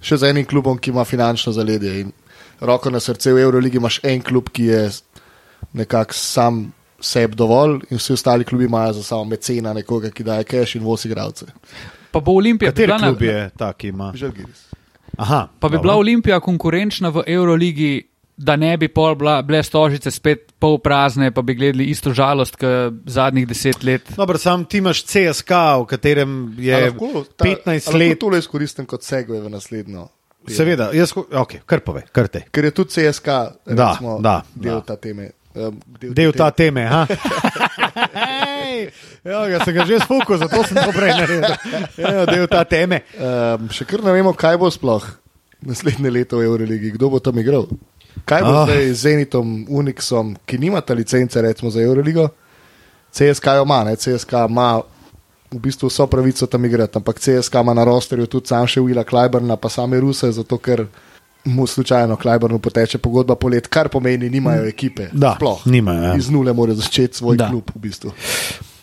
še 0.00 0.16
z 0.16 0.30
enim 0.30 0.44
klubom, 0.44 0.78
ki 0.78 0.90
ima 0.90 1.04
finančno 1.04 1.52
zaledje. 1.52 2.00
In 2.00 2.12
roko 2.60 2.90
na 2.90 3.00
srce 3.00 3.32
v 3.32 3.44
Euroligi 3.44 3.76
imaš 3.76 4.00
en 4.02 4.22
klub, 4.22 4.48
ki 4.48 4.64
je 4.64 4.90
nekako 5.72 6.14
sam 6.14 6.72
sebi 7.04 7.36
dovolj, 7.36 7.80
in 7.90 7.98
vsi 7.98 8.12
ostali 8.12 8.44
klubi 8.44 8.64
imajo 8.64 8.92
za 8.94 9.02
samo 9.04 9.24
mecena 9.26 9.72
nekoga, 9.72 10.10
ki 10.10 10.24
daje 10.24 10.44
cash 10.46 10.76
in 10.76 10.82
vozi 10.82 11.08
igralce. 11.08 11.46
Pa 12.10 12.20
bo 12.20 12.32
Olimpija 12.32 12.70
Kateri 12.70 12.86
bila 12.88 12.98
klub 13.00 13.22
je 13.22 13.50
ta, 13.56 13.72
ki 13.72 13.88
ima? 13.88 14.12
Žalgiris. 14.14 14.64
Aha, 15.16 15.48
Pa 15.60 15.68
bi 15.68 15.72
dobro. 15.72 15.82
bila 15.82 15.94
Olimpija 15.96 16.40
konkurenčna 16.40 17.08
v 17.10 17.22
Euroligi, 17.28 17.92
da 18.36 18.56
ne 18.56 18.76
bi 18.76 18.88
pol 18.88 19.14
bila, 19.14 19.42
bile 19.42 19.60
stožice 19.62 20.10
spet 20.10 20.52
pol 20.58 20.78
prazne, 20.78 21.28
pa 21.30 21.42
bi 21.42 21.54
gledali 21.54 21.84
isto 21.86 22.10
žalost, 22.10 22.56
kot 22.56 22.96
zadnjih 23.06 23.46
deset 23.46 23.84
let. 23.84 24.02
Dobro, 24.16 24.38
sam 24.38 24.64
ti 24.64 24.78
imaš 24.78 25.04
CSK, 25.04 25.50
v 25.78 25.86
katerem 25.86 26.32
A 26.48 26.60
je 26.60 26.80
lahko 26.82 27.24
ta- 27.30 27.44
15 27.44 27.54
a 27.68 27.90
lahko 27.90 27.98
let. 28.00 28.18
tole 28.18 28.38
izkoristim 28.38 28.86
kot 28.86 29.02
segue 29.02 29.40
v 29.40 29.50
naslednjo. 29.50 30.08
Seveda, 30.46 30.90
jaz, 30.92 31.14
ok, 31.14 31.54
kar 31.64 31.80
pove, 31.80 32.02
kar 32.12 32.26
te. 32.28 32.42
Ker 32.50 32.64
je 32.64 32.70
tudi 32.72 32.90
CSK 32.90 33.26
Da, 33.26 33.92
recimo, 33.92 34.18
da, 34.20 34.42
del 34.54 34.74
da. 34.74 34.80
ta 34.82 34.96
teme. 34.98 35.30
Um, 35.54 35.78
Del 36.00 36.32
ta 36.34 36.50
teme. 36.50 36.82
ha? 36.86 37.06
Ej, 38.66 38.90
Evo 39.22 39.42
ga, 39.48 39.58
sem 39.62 39.74
ga 39.74 39.86
že 39.86 40.00
spukal, 40.02 40.38
zato 40.42 40.64
sem 40.66 40.76
to 40.76 40.90
prej 40.90 41.14
naredil. 41.14 41.54
Evo, 41.96 42.22
Del 42.26 42.46
ta 42.50 42.64
teme. 42.66 43.04
Um, 43.14 43.68
še 43.70 43.86
kar 43.86 44.02
ne 44.02 44.14
vemo, 44.16 44.34
kaj 44.34 44.58
bo 44.58 44.70
sploh 44.70 45.06
naslednje 45.64 46.10
leto 46.10 46.38
v 46.38 46.44
Euroligi, 46.44 46.92
kdo 46.98 47.10
bo 47.14 47.22
tam 47.22 47.38
igral. 47.40 47.68
Kaj 48.28 48.42
bo 48.44 48.50
oh. 48.50 48.64
zdaj 48.66 48.82
z 48.92 48.98
Zenitom, 48.98 49.64
Unixom, 49.70 50.34
ki 50.46 50.58
nimata 50.58 50.94
licence 50.94 51.40
recimo, 51.40 51.70
za 51.70 51.80
Euroligo? 51.80 52.28
CSK 53.14 53.46
jo 53.58 53.62
ima, 53.62 53.84
ne? 53.84 53.96
CSK 53.96 54.50
ima 54.50 54.82
v 55.54 55.58
bistvu 55.62 55.88
vso 55.88 56.06
pravico 56.10 56.46
tam 56.46 56.64
igrati, 56.64 56.98
ampak 56.98 57.22
CSK 57.22 57.54
ima 57.62 57.74
na 57.74 57.84
rosterju 57.86 58.26
tudi 58.26 58.50
sam 58.50 58.66
še 58.66 58.82
Willa 58.82 59.06
Kleiberna, 59.06 59.56
pa 59.56 59.70
same 59.70 60.00
Ruse, 60.02 60.32
zato 60.34 60.58
ker 60.58 60.86
mu 61.44 61.66
slučajno 61.66 62.16
Kleibernu 62.16 62.58
poteče 62.58 62.98
pogodba 62.98 63.34
po 63.34 63.48
let, 63.48 63.66
kar 63.66 63.88
pomeni, 63.88 64.30
nimajo 64.30 64.64
ekipe. 64.64 65.08
Da, 65.12 65.34
sploh. 65.36 65.66
nimajo, 65.66 66.02
ja. 66.02 66.14
Iz 66.14 66.30
nule 66.30 66.52
mora 66.52 66.74
začeti 66.74 67.16
svoj 67.16 67.36
Da. 67.36 67.48
klub 67.50 67.70
v 67.74 67.78
bistvu. 67.78 68.12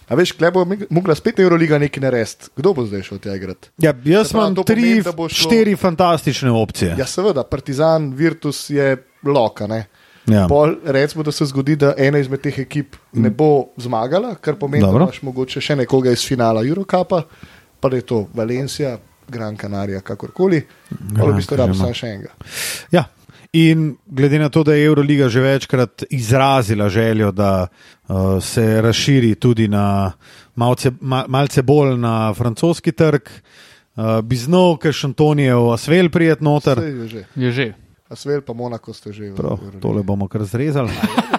A 0.08 0.16
veš, 0.16 0.32
kle 0.32 0.52
bo 0.52 0.66
mogla 0.90 1.16
spet 1.16 1.40
Euroliga 1.40 1.78
nekaj 1.80 2.02
narediti. 2.04 2.50
Kdo 2.56 2.74
bo 2.74 2.86
zdaj 2.86 3.02
šel 3.02 3.20
tja 3.20 3.36
igrati? 3.36 3.70
Ja, 3.78 3.94
jaz 4.06 4.34
imam 4.34 4.56
tri, 4.56 4.64
pomeni, 4.76 5.04
šlo- 5.04 5.30
štiri 5.30 5.76
fantastične 5.76 6.52
opcije. 6.52 6.96
Ja, 7.00 7.06
seveda, 7.06 7.44
Partizan, 7.44 8.12
Virtus 8.14 8.70
je 8.70 8.98
loka. 9.24 9.68
Ne? 9.68 9.86
Ja. 10.28 10.48
Pol, 10.48 10.76
recimo, 10.86 11.24
da 11.24 11.32
se 11.32 11.46
zgodi, 11.46 11.76
da 11.76 11.94
ena 11.98 12.20
izmed 12.20 12.42
teh 12.42 12.60
ekip 12.60 12.96
ne 13.14 13.30
bo 13.30 13.66
zmagala, 13.78 14.36
kar 14.36 14.56
pomeni, 14.56 14.84
Dobro. 14.84 15.00
da 15.00 15.04
imaš 15.06 15.22
mogoče 15.22 15.62
še 15.62 15.76
nekoga 15.76 16.12
iz 16.12 16.28
finala 16.28 16.62
Eurocapa, 16.62 17.24
pa 17.80 17.90
da 17.90 17.96
je 17.96 18.02
to 18.02 18.28
Valencija, 18.34 18.98
Gran 19.32 19.58
Canaria, 19.58 20.02
kakorkoli. 20.04 20.62
Ali 21.16 21.32
v 21.32 21.40
bistvu 21.40 21.58
Canaria. 21.58 21.80
samo 21.80 21.96
še 21.96 22.12
enega. 22.12 22.36
Ja. 22.92 23.08
In 23.52 23.98
glede 24.08 24.40
na 24.40 24.48
to, 24.48 24.64
da 24.64 24.76
je 24.78 24.86
Euroliga 24.88 25.28
že 25.30 25.42
večkrat 25.44 26.06
izrazila 26.10 26.88
željo, 26.90 27.32
da 27.36 27.68
uh, 27.68 28.40
se 28.44 28.64
razširi 28.82 29.36
tudi 29.36 29.68
na 29.68 30.12
malce, 30.56 30.92
ma, 31.02 31.26
malce 31.28 31.62
bolj 31.62 31.98
na 32.00 32.34
francoski 32.34 32.92
trg, 32.96 33.28
uh, 33.28 34.22
bi 34.24 34.40
znal, 34.40 34.78
ker 34.80 34.96
Šantonijev 34.96 35.68
Asvel 35.74 36.08
prijet 36.10 36.40
noter. 36.42 36.80
Saj 36.80 36.96
je 36.96 37.08
že. 37.08 37.26
Je 37.36 37.52
že. 37.52 37.68
Asvel 38.12 38.40
pa 38.42 38.56
Monako 38.56 38.96
ste 38.96 39.12
že. 39.12 39.34
Prav, 39.36 39.60
tole 39.84 40.04
bomo 40.04 40.32
kar 40.32 40.48
zrezali. 40.48 40.92
Ja, 40.96 41.32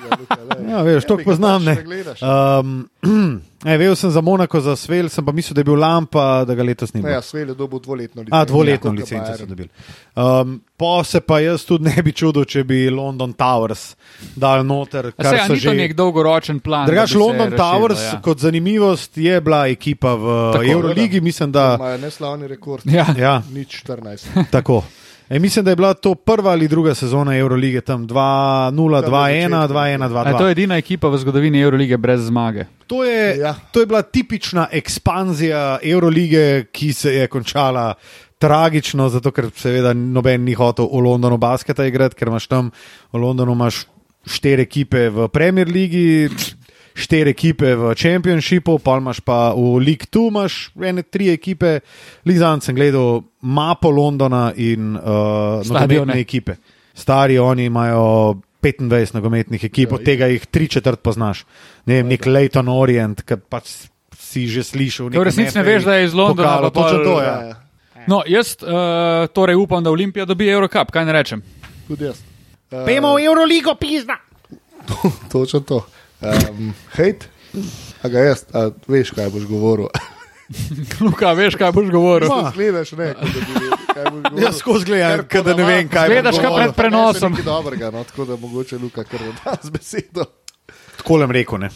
Ja, 0.68 0.82
veš, 0.82 1.04
to 1.04 1.18
poznam. 1.24 1.64
Ne. 1.64 1.76
Um, 2.20 2.88
ne, 3.64 3.76
vedel 3.76 3.94
sem 3.94 4.10
za 4.10 4.20
Monako, 4.20 4.60
za 4.60 4.76
Svel, 4.76 5.08
sem 5.08 5.24
pa 5.24 5.32
mislil, 5.32 5.54
da 5.54 5.60
je 5.60 5.64
bil 5.64 5.74
Lampa, 5.76 6.44
da 6.44 6.54
ga 6.54 6.62
letos 6.62 6.92
ni 6.92 7.00
bilo. 7.00 7.12
ja, 7.12 7.18
Asvel 7.18 7.48
je 7.48 7.54
dobil 7.54 7.78
dvoletno 7.78 8.22
licenco. 8.22 8.36
A, 8.36 8.44
dvoletno 8.44 8.90
kot 8.90 8.98
licenco 8.98 9.36
so 9.36 9.46
dobili. 9.46 9.68
Um, 10.14 10.60
po 10.76 11.04
se 11.04 11.20
pa 11.20 11.40
jaz 11.40 11.64
tudi 11.64 11.84
ne 11.86 12.02
bi 12.02 12.12
čudil, 12.12 12.44
če 12.44 12.64
bi 12.64 12.90
London 12.90 13.32
Towers 13.32 13.94
dal 14.36 14.64
noter. 14.64 15.06
A 15.06 15.10
kar 15.12 15.26
Se, 15.26 15.36
a 15.36 15.46
so 15.46 15.52
ni 15.52 15.60
to 15.60 15.68
že- 15.68 15.74
nek 15.76 15.94
dolgoročen 15.94 16.60
plan? 16.60 16.86
Drugač, 16.86 17.14
London 17.14 17.50
razširilo, 17.50 17.70
Towers, 17.70 18.02
ja. 18.04 18.20
kot 18.20 18.38
zanimivost, 18.38 19.16
je 19.16 19.40
bila 19.40 19.66
ekipa 19.68 20.14
v 20.14 20.26
Tako, 20.52 20.64
Euroligi, 20.66 21.20
mislim, 21.20 21.52
da. 21.52 21.76
Imajo 21.76 21.98
neslavni 21.98 22.48
rekord. 22.48 22.82
Ja. 22.86 23.06
Ja, 23.14 23.42
Nič 23.48 23.82
14. 23.82 24.44
tako. 24.50 24.82
E, 25.32 25.38
mislim, 25.38 25.64
da 25.64 25.70
je 25.70 25.76
bila 25.76 25.94
to 25.94 26.14
prva 26.14 26.50
ali 26.50 26.68
druga 26.68 26.94
sezona 26.94 27.36
Eurolige, 27.36 27.80
tam 27.80 28.08
2-0, 28.08 28.70
2-1, 28.72 29.68
2-1, 29.68 30.04
A 30.04 30.08
2-2. 30.08 30.38
to 30.38 30.46
je 30.46 30.52
edina 30.52 30.76
ekipa 30.76 31.08
v 31.08 31.18
zgodovini 31.18 31.60
Eurolige 31.60 31.96
brez 31.96 32.26
zmage. 32.26 32.64
To 32.86 33.04
je, 33.04 33.38
ja. 33.38 33.54
To 33.72 33.80
je 33.80 33.86
bila 33.86 34.02
tipična 34.02 34.66
ekspanzija 34.72 35.78
Eurolige, 35.82 36.64
ki 36.72 36.92
se 36.92 37.14
je 37.14 37.26
končala 37.26 37.94
tragično, 38.38 39.08
zato 39.08 39.30
ker 39.30 39.48
seveda 39.56 39.94
noben 39.94 40.44
ni 40.44 40.52
hotel 40.52 40.84
v 40.92 41.00
Londonu 41.00 41.38
basketa 41.38 41.86
igrati, 41.86 42.14
ker 42.14 42.28
imaš 42.28 42.46
tam 42.46 42.70
v 43.12 43.18
Londonu 43.18 43.56
štiri 44.26 44.62
ekipe 44.62 45.08
v 45.08 45.28
Premier 45.28 45.68
Ligi. 45.68 46.28
Štiri 46.94 47.30
ekipe 47.32 47.74
v 47.74 47.94
Championshipu, 47.96 48.78
pa 48.78 48.98
imaš 49.00 49.20
pa 49.24 49.52
v 49.56 49.80
League 49.80 50.06
2, 50.12 50.28
imaš 50.28 50.70
ene 50.76 51.02
tri 51.02 51.30
ekipe, 51.32 51.80
Lizan 52.28 52.60
sem 52.60 52.76
gledal 52.76 53.22
mapo 53.42 53.90
Londona 53.90 54.52
in 54.56 54.96
uh, 54.96 55.62
nogometne 55.64 56.20
ekipe. 56.20 56.56
Stari 56.94 57.38
oni 57.38 57.64
imajo 57.70 58.36
25 58.62 59.14
nogometnih 59.16 59.64
ekip, 59.64 59.90
Ja, 59.90 59.94
od 59.96 60.04
tega 60.04 60.26
jih 60.30 60.44
tri 60.46 60.68
četrt 60.68 61.00
poznaš. 61.02 61.44
Ne 61.86 62.02
vem, 62.02 62.12
nek 62.12 62.26
Leighton 62.26 62.68
Orient, 62.68 63.24
ki 63.26 63.40
pač 63.50 63.88
si 64.18 64.46
že 64.46 64.62
slišal. 64.62 65.10
To 65.10 65.20
v 65.20 65.24
resnici 65.26 65.58
ne 65.58 65.64
veš, 65.66 65.88
da 65.88 65.96
je 65.98 66.04
iz 66.06 66.14
Londona, 66.14 66.60
Pokalo, 66.60 66.70
pa 66.70 66.80
točno 66.80 66.98
to. 67.04 67.16
Ja, 67.20 67.26
Ja. 67.26 67.46
ja. 67.48 67.56
No, 68.06 68.22
jaz 68.26 68.56
uh, 68.62 69.26
torej 69.32 69.56
upam, 69.56 69.82
da 69.82 69.90
Olimpija 69.90 70.24
dobi 70.26 70.48
Eurocup, 70.50 70.90
kaj 70.90 71.04
ne 71.06 71.12
rečem. 71.12 71.42
Tudi 71.88 72.04
jaz. 72.04 72.18
Uh, 72.70 72.84
Pejmo 72.86 73.14
v 73.14 73.24
Euroligo, 73.26 73.74
pizda! 73.74 74.16
Točno 75.32 75.60
to. 75.60 75.86
Um, 76.22 76.72
hejt, 76.94 77.28
a 78.02 78.08
ga 78.08 78.18
jaz, 78.28 78.44
a 78.54 78.70
veš, 78.88 79.10
kaj 79.10 79.30
boš 79.34 79.46
govoril. 79.50 79.88
Luka, 81.04 81.32
veš, 81.32 81.56
kaj 81.58 81.72
boš 81.72 81.88
govoril? 81.90 82.28
Ma. 82.30 82.52
Gledaš, 82.54 82.92
ne, 82.92 83.14
kot 83.14 83.32
da 83.32 83.40
bi 83.40 83.54
vedel, 83.54 83.78
kaj 83.94 84.44
Jaz 84.44 84.56
skozi 84.60 84.86
gledam, 84.86 85.24
Kar 85.28 85.44
da 85.44 85.54
ne 85.56 85.64
vem, 85.64 85.88
kaj 85.88 86.08
bo 86.08 86.14
Gledaš, 86.14 86.38
kaj 86.38 86.46
govoril. 86.48 86.64
pred 86.64 86.76
prenosom. 86.76 87.32
Nekaj 87.32 87.48
dobrega, 87.48 87.90
no, 87.90 88.04
tako 88.04 88.24
da 88.24 88.36
mogoče 88.36 88.78
Luka 88.78 89.04
kar 89.04 89.20
da 89.44 89.56
z 89.62 89.70
besedo. 89.70 90.24
Tako 90.96 91.16
lem 91.22 91.30
rekel, 91.30 91.58
ne. 91.58 91.70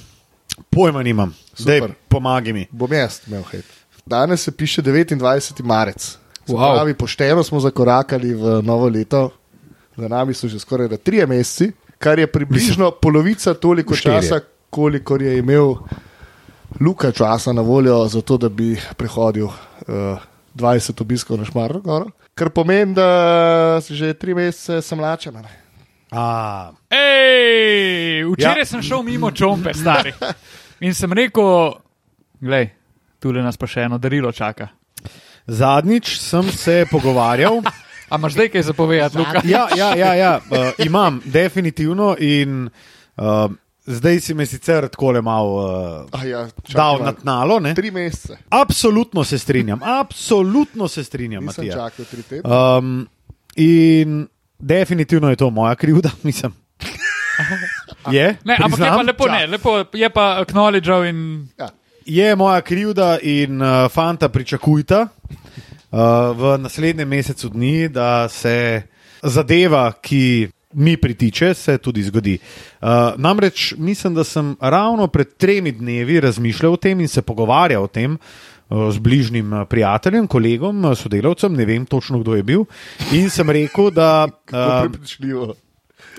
Pojma 0.71 1.03
nimam. 1.03 1.35
Zdaj 1.57 1.81
pomagaj 2.09 2.53
mi. 2.53 2.67
Bom 2.71 2.93
jaz 2.93 3.21
imel 3.27 3.43
hej. 3.51 3.63
Danes 4.07 4.43
se 4.47 4.53
piše 4.53 4.83
29. 4.83 5.65
marec. 5.65 6.19
Wow. 6.47 6.77
Pravi, 6.77 6.95
pošteno 6.95 7.43
smo 7.43 7.61
zakorakali 7.61 8.35
v 8.35 8.61
novo 8.63 8.89
leto, 8.89 9.31
za 9.97 10.09
nami 10.09 10.35
so 10.35 10.49
že 10.49 10.61
skoraj 10.63 10.89
da 10.89 10.97
trije 10.97 11.27
meseci, 11.27 11.73
kar 11.99 12.19
je 12.19 12.27
približno 12.27 12.91
polovica 12.93 13.55
toliko 13.55 13.95
Štirje. 13.95 14.23
časa, 14.23 14.41
kolikor 14.71 15.23
je 15.23 15.39
imel 15.39 15.75
Luka 16.81 17.13
časa 17.13 17.53
na 17.53 17.63
voljo, 17.63 18.07
zato 18.09 18.37
da 18.37 18.49
bi 18.49 18.77
prehodil 18.97 19.47
uh, 19.47 19.55
20 20.55 21.01
obiskov 21.01 21.39
na 21.39 21.45
Šmarno 21.45 21.81
goro. 21.81 22.07
Kar 22.35 22.51
pomeni, 22.51 22.95
da 22.95 23.09
si 23.81 23.95
že 23.95 24.15
tri 24.15 24.35
mesece 24.35 24.83
sem 24.83 25.01
lačen. 25.01 25.37
Ej, 26.91 28.25
včeraj 28.27 28.59
Ja. 28.59 28.65
sem 28.67 28.83
šel 28.83 29.03
mimo 29.03 29.31
čompe, 29.31 29.75
stari. 29.75 30.13
In 30.81 30.95
sem 30.95 31.13
rekel, 31.13 31.73
glej, 32.37 32.71
tule 33.19 33.43
nas 33.43 33.57
pa 33.57 33.67
še 33.67 33.81
eno 33.83 33.99
darilo 33.99 34.33
čaka. 34.33 34.69
zadnjič 35.47 36.19
sem 36.19 36.43
se 36.45 36.85
pogovarjal. 36.91 37.63
A 38.09 38.17
imaš 38.17 38.33
zdaj 38.33 38.49
kaj 38.49 38.63
zapovedati, 38.63 39.19
Luka? 39.19 39.41
Ja, 39.45 39.69
ja, 39.77 39.95
ja, 39.97 40.15
ja 40.15 40.41
uh, 40.41 40.57
imam, 40.79 41.21
definitivno. 41.25 42.17
In, 42.19 42.71
uh, 43.17 43.51
zdaj 43.87 44.21
si 44.21 44.35
me 44.35 44.47
sicer 44.47 44.89
tako 44.89 45.11
le 45.11 45.23
malo 45.23 45.55
uh, 46.03 46.09
Ah, 46.13 46.25
ja, 46.25 46.49
čakaj 46.63 46.75
dal 46.75 47.03
na 47.03 47.13
tnalo. 47.13 47.61
Ne? 47.61 47.75
Tri 47.75 47.91
mesece. 47.91 48.37
Absolutno 48.49 49.25
se 49.25 49.39
strinjam, 49.39 49.81
absolutno 49.83 50.89
se 50.89 51.05
strinjam, 51.05 51.45
Nisem 51.45 51.65
Matija. 51.65 51.75
čakal 51.75 52.05
tri 52.05 52.23
tedne. 52.23 52.51
Um, 52.79 53.09
in 53.57 54.29
definitivno 54.59 55.31
je 55.31 55.37
to 55.37 55.51
moja 55.51 55.75
krivda, 55.75 56.11
mislim. 56.23 56.53
Je, 58.11 58.37
Ne, 58.45 58.57
ampak 58.61 58.81
je 58.81 58.87
pa 58.87 59.03
lepo, 59.03 59.29
ne, 59.29 59.47
lepo 59.47 59.85
je 59.93 60.11
pa 60.11 60.39
acknowledgeal 60.41 61.05
in 61.05 61.49
Ja. 61.59 61.69
je 62.07 62.37
moja 62.37 62.61
krivda 62.61 63.19
in 63.23 63.63
uh, 63.63 63.91
fanta 63.91 64.29
pričakujta 64.29 65.09
v 65.93 66.59
naslednjem 66.59 67.09
mesecu 67.09 67.49
dni, 67.49 67.89
da 67.89 68.29
se 68.29 68.83
zadeva, 69.23 69.93
ki 70.03 70.49
mi 70.77 70.97
pritiče, 70.97 71.55
se 71.55 71.79
tudi 71.79 72.03
zgodi. 72.03 72.39
Uh, 72.81 72.89
namreč 73.17 73.75
mislim, 73.79 74.15
da 74.15 74.25
sem 74.25 74.57
ravno 74.61 75.07
pred 75.07 75.37
tremi 75.37 75.73
dnevi 75.73 76.21
razmišljal 76.21 76.73
o 76.73 76.77
tem 76.77 77.01
in 77.01 77.09
se 77.09 77.23
pogovarjal 77.23 77.85
o 77.85 77.87
tem. 77.87 78.19
uh, 78.69 78.93
Z 78.93 78.99
bližnjim 78.99 79.53
uh, 79.53 79.67
prijateljem, 79.69 80.27
kolegom, 80.27 80.85
uh, 80.85 80.99
sodelavcem, 80.99 81.55
ne 81.55 81.65
vem 81.65 81.87
točno, 81.87 82.19
kdo 82.19 82.35
je 82.35 82.43
bil. 82.43 82.65
In 83.13 83.31
sem 83.31 83.51
rekel, 83.51 83.91
da 83.91 84.29
prepričljivo. 84.83 85.55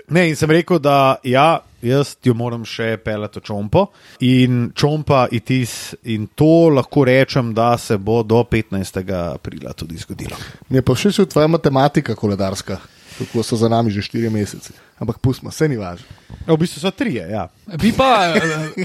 Ne, 0.07 0.29
in 0.29 0.35
sem 0.39 0.51
rekel, 0.51 0.79
da 0.79 1.17
ja, 1.27 1.59
jaz 1.83 2.13
jo 2.23 2.31
moram 2.37 2.61
še 2.63 2.93
pelati 3.03 3.41
v 3.41 3.43
čompo 3.43 3.81
in 4.23 4.69
čompa 4.71 5.25
itis, 5.35 5.97
in 6.07 6.29
to 6.31 6.69
lahko 6.71 7.03
rečem, 7.09 7.49
da 7.53 7.73
se 7.77 7.97
bo 7.99 8.21
do 8.23 8.39
15. 8.47 9.01
aprila 9.33 9.73
tudi 9.75 9.99
zgodilo. 9.99 10.37
Mi 10.69 10.79
je 10.79 10.85
pa 10.87 10.95
všeč 10.95 11.25
tvoja 11.27 11.51
matematika 11.51 12.15
koledarska, 12.15 12.79
kako 13.17 13.43
so 13.43 13.59
za 13.59 13.67
nami 13.67 13.91
že 13.91 14.01
štiri 14.01 14.31
mesece. 14.31 14.71
Ampak 14.97 15.19
pustimo, 15.19 15.51
vse 15.51 15.67
ni 15.67 15.75
važno. 15.77 16.07
V 16.47 16.55
bistvu 16.57 16.79
so 16.81 16.91
trije, 16.95 17.27
ja. 17.29 17.43
bi 17.75 17.91
pa, 17.91 18.31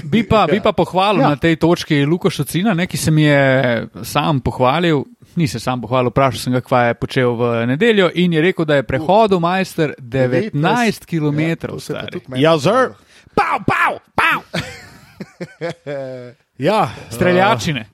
bi 0.03 0.27
pa, 0.27 0.43
bi 0.51 0.59
pa 0.59 0.75
pohvalil 0.75 1.23
Ja. 1.23 1.31
ja. 1.31 1.35
na 1.37 1.39
tej 1.39 1.55
točki 1.55 2.03
Luko 2.05 2.29
Šocina, 2.29 2.75
ne, 2.75 2.85
ki 2.87 2.97
se 2.97 3.11
mi 3.11 3.23
je 3.23 3.87
sam 4.03 4.43
pohvalil. 4.43 5.05
Ni 5.35 5.47
se 5.47 5.59
sam 5.59 5.81
pohvalil, 5.81 6.09
vprašal 6.09 6.39
sem 6.39 6.53
ga, 6.53 6.61
kaj 6.61 6.87
je 6.87 6.93
počel 6.93 7.33
v 7.35 7.65
nedeljo 7.65 8.09
in 8.13 8.33
je 8.33 8.41
rekel, 8.41 8.65
da 8.65 8.75
je 8.75 8.83
prehodil 8.83 9.39
majster 9.39 9.93
19 9.99 11.05
km. 11.05 11.39
Ja, 11.89 12.51
Ja, 12.51 12.57
zr. 12.57 12.93
Pav, 13.33 13.63
pav, 13.65 13.97
pav. 14.15 14.61
ja, 16.57 16.89
Streljačine. 17.09 17.85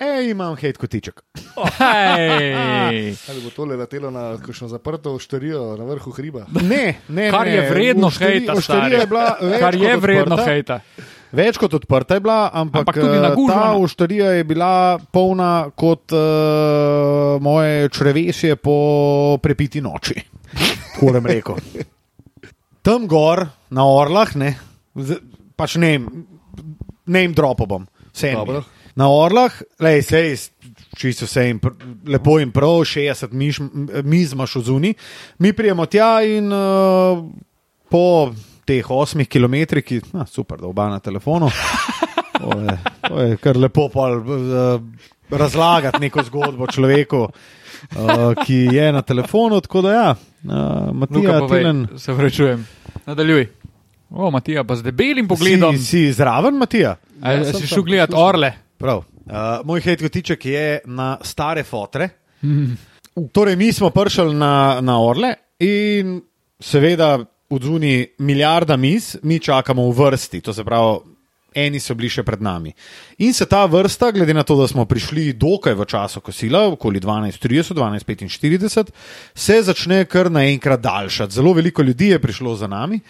Ej, 0.00 0.30
imam 0.32 0.56
hejt 0.56 0.78
kotiček. 0.80 1.20
Hej. 1.76 3.12
Ali 3.28 3.40
bo 3.44 3.50
tole 3.52 3.76
letelo 3.76 4.08
na 4.10 4.38
kakšno 4.40 4.68
zaprto 4.72 5.12
oštarijo 5.14 5.76
na 5.76 5.84
vrhu 5.84 6.10
hriba? 6.16 6.46
Ne, 6.70 7.04
ne, 7.08 7.28
Kar 7.30 7.44
ne. 7.46 7.52
je 7.54 7.70
vredno 7.70 8.08
hejta, 8.08 8.56
stari. 8.64 8.94
je 8.96 9.06
bila 9.06 9.36
več 9.40 9.60
Kar 9.60 9.74
je 9.76 9.96
vredno 10.00 10.34
odprta. 10.38 10.50
hejta. 10.50 10.80
Več 11.36 11.60
kot 11.60 11.74
odprta 11.76 12.16
je 12.16 12.24
bila, 12.24 12.48
ampak, 12.48 12.80
Ampak 12.80 12.96
tudi 12.96 13.18
eh, 13.20 13.36
ta 13.52 13.76
uštarija 13.76 14.30
je 14.40 14.44
bila 14.44 14.72
polna 15.12 15.68
kot 15.78 16.10
uh, 16.16 17.36
moje 17.38 17.88
črevesje 17.94 18.56
po 18.56 19.38
prepiti 19.38 19.78
noči. 19.84 20.16
Tako 20.96 21.12
bom 21.12 21.26
rekel. 21.30 21.60
Tam 22.82 23.06
gor, 23.06 23.44
na 23.70 23.84
orlah, 23.86 24.32
ne, 24.34 24.56
pač 25.54 25.76
ne, 25.76 26.00
ne 27.06 27.22
jim 27.22 27.36
dropom, 27.36 27.84
vse 28.10 28.32
Dobro. 28.34 28.64
Na 28.98 29.06
orlah, 29.08 29.52
lej, 29.78 30.02
sej, 30.02 30.36
čisto 30.98 31.24
vse 31.26 31.44
jim 31.46 31.58
pr, 31.62 31.70
lepo 32.06 32.38
in 32.42 32.50
prav, 32.50 32.82
60 32.84 33.32
miš, 33.32 33.60
miz 34.04 34.32
imaš 34.34 34.56
v 34.56 34.62
zuni. 34.62 34.94
Mi 35.38 35.52
prijemo 35.52 35.86
tja 35.86 36.22
in 36.26 36.50
uh, 36.52 37.22
po 37.90 38.32
teh 38.66 38.82
8 38.84 39.24
km, 39.26 39.78
ki 39.80 40.00
na, 40.12 40.26
super, 40.26 40.58
da 40.58 40.66
oba 40.66 40.88
na 40.88 40.98
telefonu. 40.98 41.50
To 42.40 42.56
je, 42.60 42.74
to 43.08 43.20
je 43.20 43.36
kar 43.36 43.56
lepo 43.56 43.88
pol, 43.88 44.18
uh, 44.18 44.82
razlagati 45.30 46.00
neko 46.00 46.22
zgodbo 46.22 46.66
človeku, 46.66 47.20
uh, 47.22 47.30
ki 48.46 48.54
je 48.74 48.92
na 48.92 49.02
telefonu. 49.02 49.60
Tako 49.60 49.82
da, 49.82 49.92
ja, 49.92 50.10
uh, 50.10 50.50
Luka, 50.50 50.92
Matija, 50.94 51.38
povej, 51.38 51.60
Tilen, 51.60 51.86
se 51.98 52.12
vrečujem. 52.12 52.66
Nadaljuj. 53.06 53.46
O, 54.10 54.30
Matija, 54.30 54.64
pa 54.64 54.74
z 54.76 54.82
debelim 54.82 55.28
pogledom. 55.28 55.76
si, 55.78 55.84
si 55.84 56.12
zraven, 56.12 56.56
Matija. 56.58 56.96
A, 57.20 57.32
Ja, 57.32 57.44
si 57.44 57.52
sem 57.60 57.66
šel 57.66 57.82
gledati 57.82 58.10
poslušam. 58.12 58.28
orle. 58.28 58.52
Prav. 58.80 59.02
Uh, 59.04 59.60
moj 59.68 59.82
hejt 59.84 60.00
kotiček 60.00 60.44
je 60.44 60.80
na 60.88 61.18
stare 61.22 61.64
fotre. 61.68 62.08
Torej, 63.32 63.56
mi 63.56 63.72
smo 63.76 63.90
prišli 63.92 64.32
na, 64.34 64.80
na 64.80 64.96
Orle 65.04 65.34
in 65.60 66.16
seveda 66.56 67.18
v 67.20 67.58
zuni 67.60 68.06
milijarda 68.18 68.76
miz, 68.80 69.18
mi 69.22 69.36
čakamo 69.38 69.84
v 69.90 69.98
vrsti, 69.98 70.40
to 70.40 70.54
se 70.56 70.64
pravi, 70.64 70.96
eni 71.60 71.80
so 71.82 71.94
bili 71.98 72.08
še 72.08 72.24
pred 72.24 72.40
nami. 72.40 72.72
In 73.20 73.36
se 73.36 73.44
ta 73.50 73.66
vrsta, 73.68 74.14
glede 74.16 74.32
na 74.32 74.46
to, 74.48 74.56
da 74.56 74.68
smo 74.70 74.86
prišli 74.88 75.34
dokaj 75.36 75.76
v 75.76 75.84
času 75.84 76.24
kosila, 76.24 76.64
okoli 76.72 77.00
12:30, 77.04 77.76
12:45, 77.76 78.94
se 79.34 79.62
začne 79.62 80.06
kar 80.08 80.30
naenkrat 80.32 80.80
daljšati. 80.80 81.34
Zelo 81.34 81.52
veliko 81.52 81.82
ljudi 81.82 82.14
je 82.14 82.22
prišlo 82.22 82.56
za 82.56 82.66
nami 82.66 83.00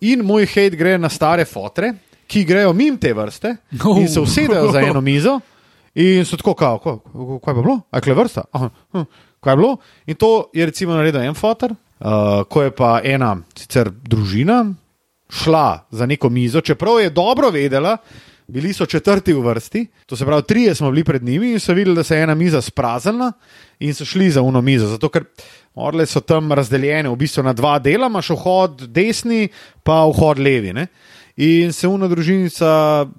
in 0.00 0.20
moj 0.20 0.44
hejt 0.52 0.76
gre 0.76 0.98
na 0.98 1.08
stare 1.08 1.48
fotre, 1.48 1.94
ki 2.26 2.44
grejo 2.44 2.72
mimo 2.72 2.98
te 3.00 3.12
vrste 3.14 3.56
in 4.00 4.08
se 4.08 4.20
usedejo 4.20 4.72
za 4.72 4.80
eno 4.80 5.00
mizo. 5.00 5.40
In 5.94 6.24
so 6.26 6.36
tako, 6.36 6.54
kao, 6.58 6.78
ko, 6.78 6.98
ko, 6.98 7.38
kaj 7.38 7.54
je 7.54 7.62
bilo, 7.62 7.80
akle 7.90 8.14
vrsta. 8.14 8.42
Aha, 8.52 8.70
hm, 8.92 9.02
kaj 9.40 9.52
je 9.52 9.56
bilo? 9.56 9.76
In 10.06 10.16
to 10.18 10.30
je 10.52 10.66
recimo 10.66 10.94
naredil 10.94 11.22
en 11.22 11.34
fotor, 11.34 11.70
uh, 11.70 12.42
ko 12.50 12.62
je 12.62 12.72
pa 12.74 12.98
ena 13.04 13.36
sicer 13.54 13.90
družina 13.90 14.64
šla 15.30 15.86
za 15.90 16.06
neko 16.06 16.28
mizo, 16.28 16.60
čeprav 16.60 17.00
je 17.00 17.10
dobro 17.10 17.50
vedela, 17.50 17.96
bili 18.46 18.72
so 18.72 18.86
četrti 18.86 19.32
v 19.32 19.40
vrsti, 19.40 19.86
to 20.06 20.16
se 20.16 20.24
pravi, 20.24 20.42
trije 20.42 20.74
smo 20.74 20.90
bili 20.90 21.04
pred 21.04 21.22
njimi 21.22 21.52
in 21.52 21.60
so 21.60 21.72
videli, 21.72 21.96
da 21.96 22.02
se 22.02 22.16
je 22.16 22.22
ena 22.22 22.34
miza 22.34 22.60
spraznila 22.60 23.32
in 23.78 23.94
so 23.94 24.04
šli 24.04 24.30
za 24.30 24.42
uno 24.42 24.60
mizo. 24.60 24.86
Zato, 24.86 25.08
ker 25.08 25.24
orle 25.74 26.06
so 26.06 26.20
tam 26.20 26.52
razdeljene 26.52 27.08
v 27.08 27.16
bistvu 27.16 27.42
na 27.42 27.52
dva 27.52 27.78
dela, 27.78 28.06
imaš 28.06 28.30
vhod 28.30 28.86
desni, 28.88 29.48
pa 29.82 30.04
vhod 30.06 30.38
levi. 30.38 30.72
Ne? 30.72 30.86
In 31.34 31.72
se 31.74 31.88
una 31.90 32.06
družinica 32.06 32.68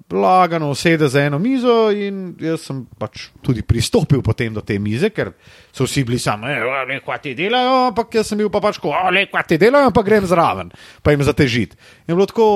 lagano 0.08 0.70
usede 0.72 1.08
za 1.08 1.20
eno 1.20 1.36
mizo, 1.38 1.90
in 1.92 2.30
jaz 2.40 2.62
sem 2.64 2.78
pač 2.96 3.26
tudi 3.44 3.60
pristopil 3.60 4.22
potem 4.24 4.54
do 4.56 4.62
te 4.64 4.78
mize, 4.80 5.10
ker 5.12 5.34
so 5.68 5.84
vsi 5.84 6.04
bili 6.08 6.16
sami, 6.16 6.48
ne, 6.48 6.96
kaj 7.04 7.20
ti 7.26 7.34
delajo, 7.36 7.90
ampak 7.90 8.16
jaz 8.16 8.32
sem 8.32 8.40
bil 8.40 8.48
pa 8.48 8.62
pač, 8.64 8.80
le 9.12 9.26
kaj 9.28 9.44
ti 9.50 9.60
delajo, 9.60 9.90
ampak 9.92 10.08
grem 10.08 10.24
zraven, 10.24 10.72
pa 11.04 11.12
jim 11.12 11.26
zatežiti. 11.28 11.76
In 12.08 12.16
bilo 12.16 12.24
tako, 12.30 12.48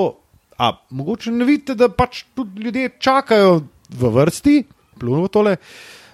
a 0.57 0.73
mogoče 0.89 1.29
ne 1.35 1.45
vidite, 1.45 1.77
da 1.77 1.91
pač 1.93 2.23
tudi 2.33 2.65
ljudje 2.65 2.95
čakajo 2.97 3.59
v 3.93 4.13
vrsti, 4.17 4.55
pluno 4.97 5.29
tole, 5.29 5.59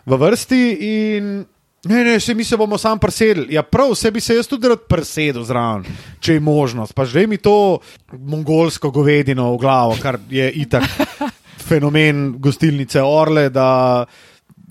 v 0.04 0.24
vrsti 0.26 0.64
in. 0.92 1.38
Ne, 1.88 2.04
ne, 2.04 2.20
se 2.20 2.34
mi 2.34 2.44
se 2.44 2.58
bomo 2.58 2.78
sam 2.78 3.00
presedli. 3.00 3.54
Ja, 3.54 3.64
prav, 3.64 3.96
se 3.96 4.12
bi 4.12 4.22
se 4.22 4.36
jaz 4.36 4.48
tudi 4.48 4.68
rad 4.68 4.84
presedel 4.90 5.44
zraven, 5.48 5.86
če 6.20 6.38
je 6.38 6.44
možnost. 6.44 6.94
Pa 6.94 7.06
že 7.06 7.28
mi 7.28 7.38
to 7.38 7.80
mongolsko 8.12 8.92
govedino 8.92 9.54
v 9.54 9.62
glavo, 9.62 9.96
kar 10.02 10.20
je 10.30 10.50
itak 10.52 10.84
fenomen 11.68 12.36
gostilnice 12.40 13.02
Orle, 13.04 13.50
da 13.50 14.06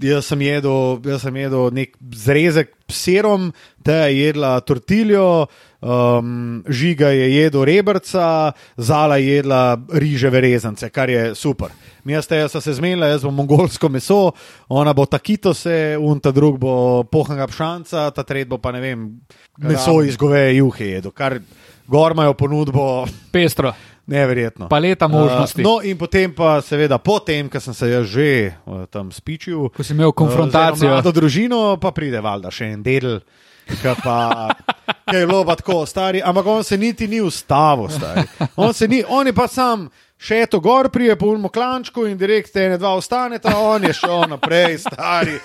jaz 0.02 0.26
sem 0.26 0.42
jedel, 0.42 0.98
jaz 1.04 1.22
sem 1.24 1.36
jedel 1.36 1.70
nek 1.74 1.94
zrezek 2.12 2.74
s 2.88 2.98
sirom, 3.06 3.48
te 3.84 3.94
je 4.06 4.26
jedla 4.26 4.60
tortiljo, 4.60 5.46
um, 5.80 6.62
žiga 6.68 7.10
je 7.14 7.30
jedel 7.34 7.64
rebrca, 7.64 8.52
zala 8.76 9.16
je 9.16 9.38
jedla 9.38 9.78
riževe 9.92 10.40
rezance, 10.40 10.90
kar 10.90 11.10
je 11.10 11.34
super. 11.34 11.72
Mi 12.04 12.14
ste 12.22 12.44
se 12.48 12.72
zmenili, 12.72 13.08
jaz 13.08 13.24
bom 13.24 13.34
mongolsko 13.34 13.88
meso, 13.88 14.32
ona 14.68 14.92
bo 14.94 15.06
takito 15.06 15.54
se, 15.54 15.96
un 15.98 16.20
ta 16.20 16.30
drug 16.30 16.58
bo 16.58 17.04
pohanga 17.10 17.46
pšanca, 17.46 18.10
ta 18.10 18.22
tret 18.22 18.48
bo 18.48 18.58
pa 18.58 18.72
ne 18.72 18.80
vem, 18.80 19.08
meso 19.58 20.02
iz 20.02 20.16
goveje 20.16 20.58
juhe 20.60 20.92
jedel, 20.96 21.10
kar 21.10 21.40
gor 21.88 22.12
imajo 22.12 22.34
ponudbo. 22.34 23.06
Pestro. 23.32 23.72
Neverjetno. 24.06 24.68
Paleta 24.68 25.08
možnosti. 25.08 25.62
Uh, 25.62 25.66
no, 25.66 25.74
in 25.82 25.98
potem 25.98 26.30
pa, 26.34 26.60
seveda, 26.62 26.98
potem, 27.02 27.48
ko 27.50 27.60
sem 27.60 27.74
se 27.74 27.90
jaz 27.90 28.06
že 28.06 28.54
uh, 28.62 28.86
tam 28.86 29.10
spičil, 29.10 29.66
ko 29.74 29.82
si 29.82 29.96
imel 29.96 30.14
konfrontacijo 30.14 30.94
z 31.02 31.10
uh, 31.10 31.14
družino, 31.14 31.60
pa 31.82 31.90
pride 31.90 32.22
valjda 32.22 32.52
še 32.54 32.70
en 32.76 32.86
del, 32.86 33.18
ki 33.66 33.96
pa. 34.04 34.18
Kaj 35.06 35.20
je 35.22 35.26
bilo 35.26 35.42
tako, 35.54 35.86
stari, 35.86 36.18
ampak 36.22 36.46
on 36.46 36.64
se 36.66 36.78
niti 36.78 37.06
ni 37.06 37.20
ustavil, 37.22 37.90
stari. 37.90 38.22
On, 38.56 38.74
ni, 38.90 39.02
on 39.06 39.26
je 39.26 39.34
pa 39.34 39.46
sam 39.50 39.88
še 40.18 40.46
to 40.50 40.60
gor, 40.64 40.88
prije 40.92 41.16
po 41.16 41.28
unmo 41.32 41.48
klančku 41.52 42.06
in 42.08 42.16
direkt 42.18 42.52
te 42.52 42.68
ne 42.68 42.78
dva 42.78 42.94
ostaneta, 42.96 43.52
on 43.58 43.84
je 43.84 43.92
šel 43.96 44.24
naprej, 44.30 44.78
stari. 44.86 45.36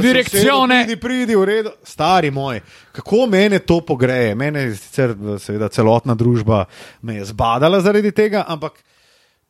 Direkcione. 0.00 0.84
Pridi, 0.84 1.00
pridi, 1.00 1.36
v 1.36 1.44
redu. 1.44 1.72
Stari 1.84 2.30
moj, 2.30 2.60
kako 2.96 3.26
mene 3.30 3.58
to 3.58 3.80
pogreje? 3.86 4.34
Mene 4.34 4.68
je 4.68 4.76
sicer, 4.78 5.16
seveda, 5.42 5.68
celotna 5.68 6.14
družba 6.14 6.64
me 7.02 7.18
je 7.18 7.26
zbadala 7.32 7.80
zaradi 7.82 8.12
tega, 8.14 8.44
ampak 8.48 8.78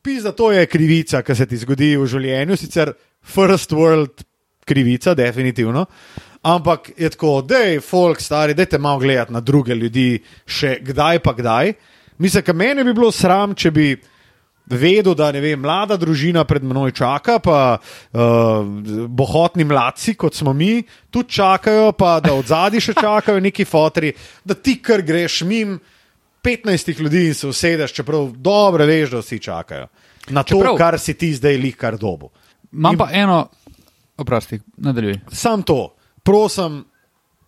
pisa, 0.01 0.33
to 0.33 0.51
je 0.51 0.65
krivica, 0.65 1.21
ki 1.21 1.35
se 1.37 1.45
ti 1.45 1.61
zgodi 1.61 1.93
v 1.97 2.09
življenju, 2.09 2.57
sicer 2.57 2.93
first 3.21 3.71
world 3.77 4.25
krivica, 4.65 5.13
definitivno. 5.17 5.85
Ampak 6.41 6.89
je 6.97 7.09
tako, 7.13 7.41
da 7.45 7.59
je 7.69 7.81
folk 7.85 8.21
stari, 8.21 8.55
da 8.57 8.65
te 8.65 8.79
malo 8.81 8.99
gledati 8.99 9.33
na 9.33 9.39
druge 9.45 9.75
ljudi, 9.77 10.15
še 10.49 10.79
kdaj 10.81 11.19
pa 11.21 11.35
kdaj. 11.37 11.73
Mislim, 12.17 12.43
da 12.47 12.53
meni 12.53 12.83
bi 12.83 12.93
bilo 12.97 13.11
sram, 13.13 13.53
če 13.55 13.71
bi 13.71 13.91
vedel, 14.71 15.15
da 15.15 15.31
vem, 15.31 15.59
mlada 15.59 15.97
družina 15.97 16.43
pred 16.47 16.63
menoj 16.63 16.91
čaka, 16.97 17.39
pa 17.39 17.77
uh, 17.77 18.19
bohotni 19.07 19.65
mladci, 19.67 20.15
kot 20.15 20.35
smo 20.35 20.53
mi, 20.53 20.81
tudi 21.09 21.37
čakajo, 21.37 21.91
pa 21.91 22.19
da 22.23 22.33
od 22.33 22.47
zadaj 22.47 22.83
še 22.89 22.97
čakajo 22.99 23.39
neki 23.39 23.65
fotri, 23.65 24.13
da 24.43 24.55
ti 24.55 24.77
kar 24.81 25.01
greš 25.01 25.41
mim 25.47 25.79
15 26.43 26.99
ljudi 26.99 27.27
in 27.27 27.33
se 27.37 27.47
usedeš, 27.47 27.93
čeprav 27.93 28.31
dobro 28.37 28.85
veš, 28.85 29.11
da 29.11 29.21
vsi 29.21 29.39
čakajo 29.39 29.87
na 30.29 30.43
to, 30.43 30.55
čeprav, 30.55 30.77
kar 30.77 30.99
si 30.99 31.13
ti 31.13 31.33
zdaj 31.33 31.57
lih 31.57 31.75
kar 31.77 31.97
dobo. 31.97 32.29
Imam 32.71 32.97
pa 32.97 33.09
eno, 33.13 33.47
oprosti, 34.17 34.59
nadaljuj. 34.77 35.19
Sam 35.31 35.63
to, 35.63 35.95
prosim. 36.23 36.85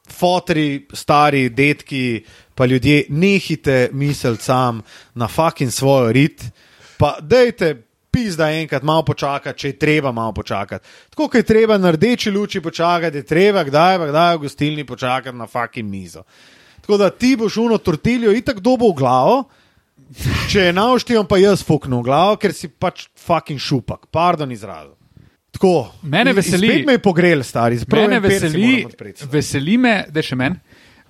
Fotri, 0.03 0.83
stari, 0.93 1.47
detki, 1.49 2.25
pa 2.55 2.65
ljudje, 2.65 3.05
nehite 3.09 3.89
misliti 3.95 4.43
sam 4.43 4.81
na 5.15 5.27
fucking 5.27 5.71
svojo 5.71 6.11
rit, 6.11 6.43
pa 6.97 7.17
dejte, 7.21 7.75
pizda 8.13 8.51
enkrat 8.53 8.83
malo 8.85 9.03
počakati, 9.07 9.59
če 9.59 9.67
je 9.67 9.79
treba 9.79 10.11
malo 10.11 10.33
počakati. 10.37 10.85
Tako 11.09 11.27
kot 11.27 11.35
je 11.41 11.47
treba 11.49 11.77
na 11.77 11.91
rdeči 11.91 12.31
luči 12.31 12.61
počakati, 12.61 13.17
je 13.17 13.25
treba 13.25 13.63
kdaj, 13.65 13.97
kdaj 14.11 14.35
v 14.35 14.41
gostilni 14.45 14.85
počakati 14.85 15.37
na 15.37 15.47
fucking 15.47 15.89
mizo. 15.89 16.23
Tako 16.81 16.97
da 16.97 17.09
ti 17.09 17.35
boš 17.39 17.57
uno 17.57 17.77
tortiljo 17.77 18.31
itak 18.31 18.59
dobo 18.59 18.91
v 18.91 18.97
glavo, 18.99 19.37
če 20.51 20.67
je 20.67 20.73
nauštijo, 20.73 21.23
pa 21.29 21.39
jaz 21.41 21.63
fuknu 21.65 22.01
v 22.01 22.05
glavo, 22.05 22.35
ker 22.37 22.53
si 22.53 22.69
pač 22.69 23.07
fucking 23.17 23.59
šupak, 23.59 24.05
pardon 24.11 24.51
izrazu. 24.51 24.93
Tako, 25.53 25.93
mene 26.09 26.33
veseli, 26.33 26.79
da 26.81 26.85
me 26.87 26.97
je 26.97 27.01
pogrel, 27.01 27.43
stari, 27.45 27.77
zelo 27.77 28.07
me 28.09 28.19
veseli. 28.19 28.85
Veseli 29.31 29.77
me, 29.77 29.93
da 30.09 30.21
še 30.25 30.37
meni, 30.37 30.57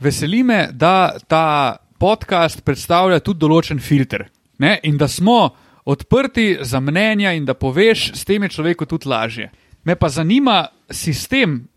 veseli 0.04 0.44
me, 0.44 0.66
da 0.72 1.16
ta 1.28 1.78
podcast 2.00 2.60
predstavlja 2.64 3.22
tudi 3.24 3.40
določen 3.40 3.80
filter. 3.80 4.28
Ne? 4.60 4.76
In 4.84 5.00
da 5.00 5.08
smo 5.08 5.48
odprti 5.86 6.58
za 6.62 6.80
mnenja 6.80 7.34
in 7.34 7.46
da 7.46 7.54
poveš, 7.54 8.12
s 8.16 8.26
tem 8.26 8.44
je 8.44 8.50
človeku 8.50 8.86
tudi 8.86 9.08
lažje. 9.08 9.52
Me 9.84 9.96
pa 9.96 10.10
zanima 10.10 10.68
sistem 10.92 11.68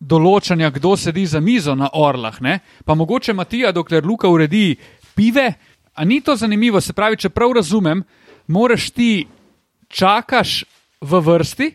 določanja, 0.00 0.70
kdo 0.70 0.96
sedi 0.96 1.26
za 1.26 1.40
mizo 1.40 1.74
na 1.74 1.88
orlah. 1.92 2.40
Ne? 2.40 2.60
Pa 2.84 2.94
mogoče 2.94 3.34
Matija, 3.34 3.72
dokler 3.72 4.06
Luka 4.06 4.28
uredi 4.28 4.76
pive. 5.14 5.54
A 5.94 6.04
ni 6.04 6.20
to 6.20 6.36
zanimivo? 6.36 6.80
Se 6.80 6.92
pravi, 6.92 7.18
če 7.18 7.32
prav 7.34 7.56
razumem, 7.58 8.04
moraš 8.46 8.90
ti 8.94 9.26
čakaš 9.88 10.62
v 11.00 11.20
vrsti 11.24 11.68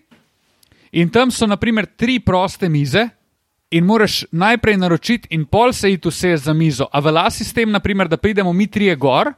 in 0.94 1.10
tam 1.10 1.32
so 1.32 1.48
naprimer 1.50 1.90
tri 1.98 2.20
proste 2.20 2.70
mize. 2.70 3.10
In 3.74 3.88
moraš 3.90 4.20
najprej 4.30 4.78
naročiti, 4.78 5.32
in 5.34 5.48
pol 5.50 5.72
se 5.74 5.90
iti 5.90 6.06
vse 6.06 6.36
za 6.38 6.54
mizo. 6.54 6.86
A 6.94 7.00
vela 7.02 7.26
sistem, 7.34 7.72
naprimer, 7.74 8.06
da 8.06 8.20
pridemo 8.22 8.54
mi 8.54 8.68
trije 8.70 8.94
gor, 8.96 9.32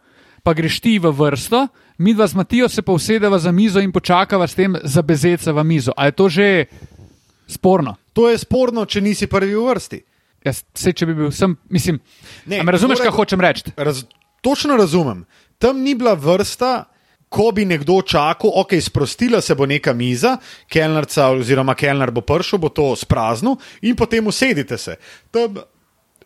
pa 0.44 0.52
greš 0.54 0.82
ti 0.84 0.98
v 1.00 1.08
vrsto, 1.16 1.62
mi 1.98 2.14
dva 2.14 2.28
z 2.28 2.36
Matijo 2.36 2.70
se 2.70 2.82
pa 2.82 2.92
usedeva 2.92 3.40
za 3.40 3.52
mizo 3.52 3.80
in 3.80 3.92
počakava 3.92 4.48
s 4.48 4.56
tem 4.56 4.76
za 4.84 5.02
bezeca 5.02 5.52
v 5.52 5.64
mizo. 5.64 5.94
A 5.98 6.06
je 6.06 6.12
to 6.12 6.30
že 6.30 6.66
sporno? 7.48 7.96
To 8.14 8.30
je 8.30 8.38
sporno, 8.38 8.86
če 8.86 9.02
nisi 9.02 9.28
prvi 9.28 9.56
v 9.56 9.64
vrsti. 9.70 10.02
Jaz, 10.46 10.64
se, 10.78 10.94
če 10.94 11.06
bi 11.10 11.16
bil 11.18 11.32
sem, 11.34 11.56
mislim, 11.74 12.00
ne 12.46 12.62
me 12.64 12.76
razumeš, 12.76 13.02
kaj 13.02 13.16
hočem 13.16 13.42
reči. 13.42 13.72
Raz, 13.78 14.04
točno 14.46 14.78
razumem. 14.78 15.26
Tam 15.58 15.82
ni 15.82 15.96
bila 15.96 16.14
vrsta. 16.14 16.92
Ko 17.36 17.50
bi 17.52 17.66
nekdo 17.66 17.98
čakal, 18.06 18.52
ok, 18.62 18.76
sprostila 18.80 19.42
se 19.42 19.56
bo 19.58 19.66
neka 19.66 19.92
miza, 19.98 20.36
kelnerca 20.72 21.26
oziroma 21.34 21.74
kelner 21.76 22.12
bo 22.14 22.22
prišel, 22.22 22.62
bo 22.62 22.70
to 22.70 22.86
sprazno 22.96 23.58
in 23.82 23.98
potem 23.98 24.30
usedite 24.30 24.78
se. 24.78 24.96
Tam, 25.34 25.58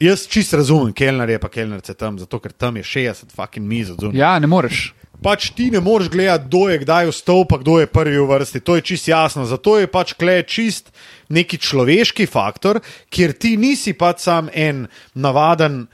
jaz 0.03 0.27
čist 0.29 0.53
razumem, 0.60 0.91
kelner 0.93 1.32
je 1.32 1.39
pa 1.39 1.49
kelnerce 1.49 1.95
tam, 1.97 2.19
zato 2.19 2.41
ker 2.43 2.51
tam 2.51 2.77
je 2.77 2.84
60 2.84 3.32
fucking 3.32 3.65
miz. 3.65 3.95
Ja, 4.13 4.36
ne 4.43 4.51
moreš 4.51 4.91
pač 5.23 5.49
ti 5.55 5.69
ne 5.71 5.79
moreš 5.84 6.10
gledati, 6.10 6.47
kdo 6.47 6.69
je 6.69 6.77
kdaj 6.84 7.10
vstopil, 7.12 7.47
pa 7.49 7.58
kdo 7.62 7.79
je 7.79 7.88
prvi 7.91 8.17
v 8.19 8.27
vrsti. 8.27 8.60
To 8.63 8.75
je 8.75 8.82
čist 8.82 9.08
jasno. 9.08 9.45
Zato 9.45 9.77
je 9.77 9.88
pač 9.88 10.13
klej 10.13 10.43
čist 10.47 10.91
neki 11.29 11.60
človeški 11.60 12.27
faktor, 12.27 12.79
kjer 13.10 13.36
ti 13.36 13.55
nisi 13.58 13.93
pač 13.93 14.25
sam 14.25 14.49
en 14.53 14.88
navaden 15.13 15.86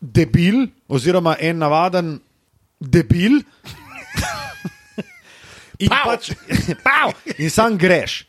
debil, 0.00 0.66
oziroma 0.88 1.36
en 1.40 1.58
navaden 1.62 2.18
debil. 2.80 3.42
in, 5.78 5.88
pač, 5.88 6.32
in 7.42 7.50
sam 7.50 7.78
greš. 7.78 8.24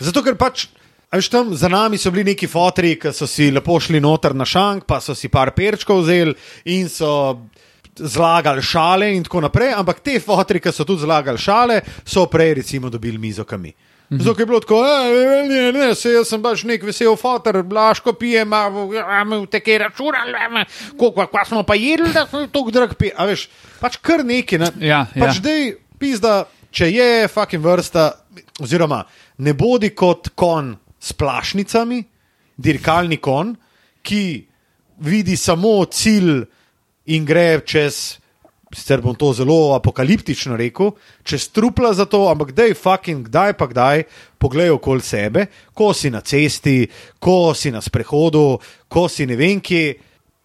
Zato 0.00 0.22
ker 0.22 0.38
pač. 0.38 0.68
Veš, 1.16 1.30
tam 1.32 1.52
za 1.56 1.68
nami 1.70 1.96
so 1.96 2.10
bili 2.12 2.34
neki 2.34 2.48
fotri, 2.50 2.96
ki 3.00 3.08
so 3.14 3.24
si 3.30 3.46
lepo 3.54 3.78
šli 3.80 4.02
noter 4.04 4.34
na 4.36 4.44
šank, 4.44 4.84
pa 4.84 4.98
so 5.00 5.14
si 5.16 5.30
par 5.32 5.54
perčkov 5.56 6.02
vzeli 6.02 6.34
in 6.74 6.90
so 6.92 7.46
zlagali 7.98 8.62
šale 8.62 9.10
in 9.16 9.24
tako 9.24 9.40
naprej, 9.46 9.74
ampak 9.76 10.00
te 10.04 10.20
fotri, 10.20 10.60
ki 10.60 10.72
so 10.72 10.84
tudi 10.84 11.04
zlagali 11.04 11.38
šale, 11.38 11.80
so 12.04 12.26
prej 12.30 12.54
recimo 12.60 12.90
dobili 12.90 13.18
mizo 13.18 13.44
kami. 13.44 13.72
Mhm. 14.10 14.22
Zato 14.22 14.42
je 14.42 14.46
bilo 14.46 14.60
tako, 14.60 14.82
ne, 14.82 15.48
ne, 15.48 15.72
ne, 15.72 15.94
se 15.94 16.12
jaz 16.12 16.28
sem 16.28 16.42
baš 16.42 16.62
nek 16.64 16.82
vesel 16.86 17.16
fotor, 17.16 17.62
blaško 17.62 18.12
pijem, 18.12 18.46
imamo 18.46 19.46
te 19.50 19.60
kje 19.60 19.78
računali, 19.78 20.64
koliko 20.98 21.26
pa 21.32 21.44
smo 21.44 21.62
pa 21.62 21.74
jedli, 21.74 22.12
da 22.12 22.26
smo 22.26 22.46
tako 22.46 22.70
drag 22.70 22.94
pi. 22.94 23.10
A 23.16 23.26
veš, 23.26 23.48
pač 23.80 23.96
kar 23.96 24.24
neki, 24.24 24.58
ne. 24.58 24.70
Ja, 24.80 25.06
pač 25.14 25.40
ja. 25.40 25.42
dej, 25.42 25.74
pizda, 25.98 26.44
če 26.70 26.90
je 26.92 27.28
fucking 27.28 27.64
vrsta, 27.64 28.12
oziroma 28.62 29.02
ne 29.38 29.54
bodi 29.58 29.90
kot 29.90 30.30
kon 30.38 30.76
s 31.00 31.12
plašnicami, 31.12 32.04
dirkalni 32.56 33.18
kon, 33.18 33.56
ki 34.06 34.22
vidi 35.02 35.36
samo 35.36 35.80
cilj 35.90 36.44
in 37.06 37.26
gre 37.26 37.60
čez, 37.64 38.18
sicer 38.74 39.00
bom 39.00 39.14
to 39.14 39.32
zelo 39.32 39.74
apokaliptično 39.76 40.56
rekel, 40.58 40.92
čez 41.24 41.48
trupla 41.54 41.92
za 41.94 42.04
to, 42.04 42.26
ampak 42.30 42.52
dej 42.56 42.74
fucking, 42.74 43.28
kdaj 43.28 43.56
pa 43.58 43.66
kdaj, 43.70 44.04
poglej 44.38 44.74
okoli 44.74 45.02
sebe, 45.02 45.46
ko 45.74 45.92
si 45.94 46.10
na 46.10 46.20
cesti, 46.20 46.86
ko 47.18 47.54
si 47.54 47.70
na 47.70 47.80
sprehodu, 47.80 48.58
ko 48.88 49.08
si 49.08 49.26
ne 49.26 49.38
vem 49.38 49.60
kje. 49.60 49.96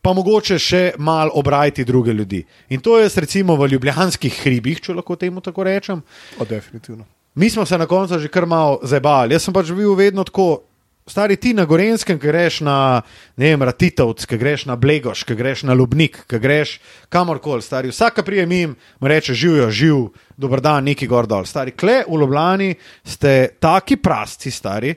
Pa 0.02 0.16
mogoče 0.18 0.56
še 0.58 0.84
malo 0.98 1.36
obrajati 1.38 1.86
druge 1.86 2.10
ljudi. 2.10 2.40
In 2.74 2.82
to 2.82 2.98
je, 2.98 3.06
recimo, 3.22 3.54
v 3.54 3.68
ljubljanskih 3.76 4.40
hribih, 4.42 4.82
če 4.82 4.96
lahko 4.98 5.14
temu 5.14 5.46
tako 5.46 5.68
rečem. 5.68 6.02
O, 6.42 6.46
definitivno. 6.50 7.06
Mi 7.36 7.50
smo 7.50 7.66
se 7.66 7.78
na 7.78 7.86
koncu 7.86 8.20
že 8.20 8.28
kar 8.28 8.46
malo 8.46 8.80
zabavali. 8.84 9.34
Jaz 9.34 9.46
sem 9.46 9.54
pač 9.54 9.70
bil 9.72 9.94
vedno 9.96 10.26
tako, 10.26 10.64
Stari 11.08 11.36
ti 11.36 11.54
na 11.54 11.66
Gorenskem, 11.66 12.20
ki 12.20 12.28
greš 12.28 12.60
na 12.62 13.02
Ratitovc, 13.38 14.26
ki 14.30 14.38
greš 14.38 14.66
na 14.70 14.76
Blegoš, 14.78 15.24
ki 15.26 15.36
greš 15.36 15.64
na 15.66 15.74
Lubnik, 15.74 16.20
ki 16.30 16.40
greš 16.40 16.78
kamorkoli, 17.10 17.62
stari 17.62 17.90
vsak 17.90 18.22
prijem 18.26 18.52
jim, 18.52 18.76
mu 19.00 19.08
reče: 19.08 19.34
živijo, 19.34 19.70
živ, 19.72 19.96
dober 20.38 20.62
dan, 20.62 20.86
neki 20.86 21.08
gor 21.08 21.28
dol. 21.28 21.46
Stari 21.46 21.72
kle 21.72 22.04
v 22.08 22.20
Ljubljani 22.22 22.76
ste 23.04 23.58
taki 23.60 23.98
prasti, 23.98 24.52
stari, 24.52 24.94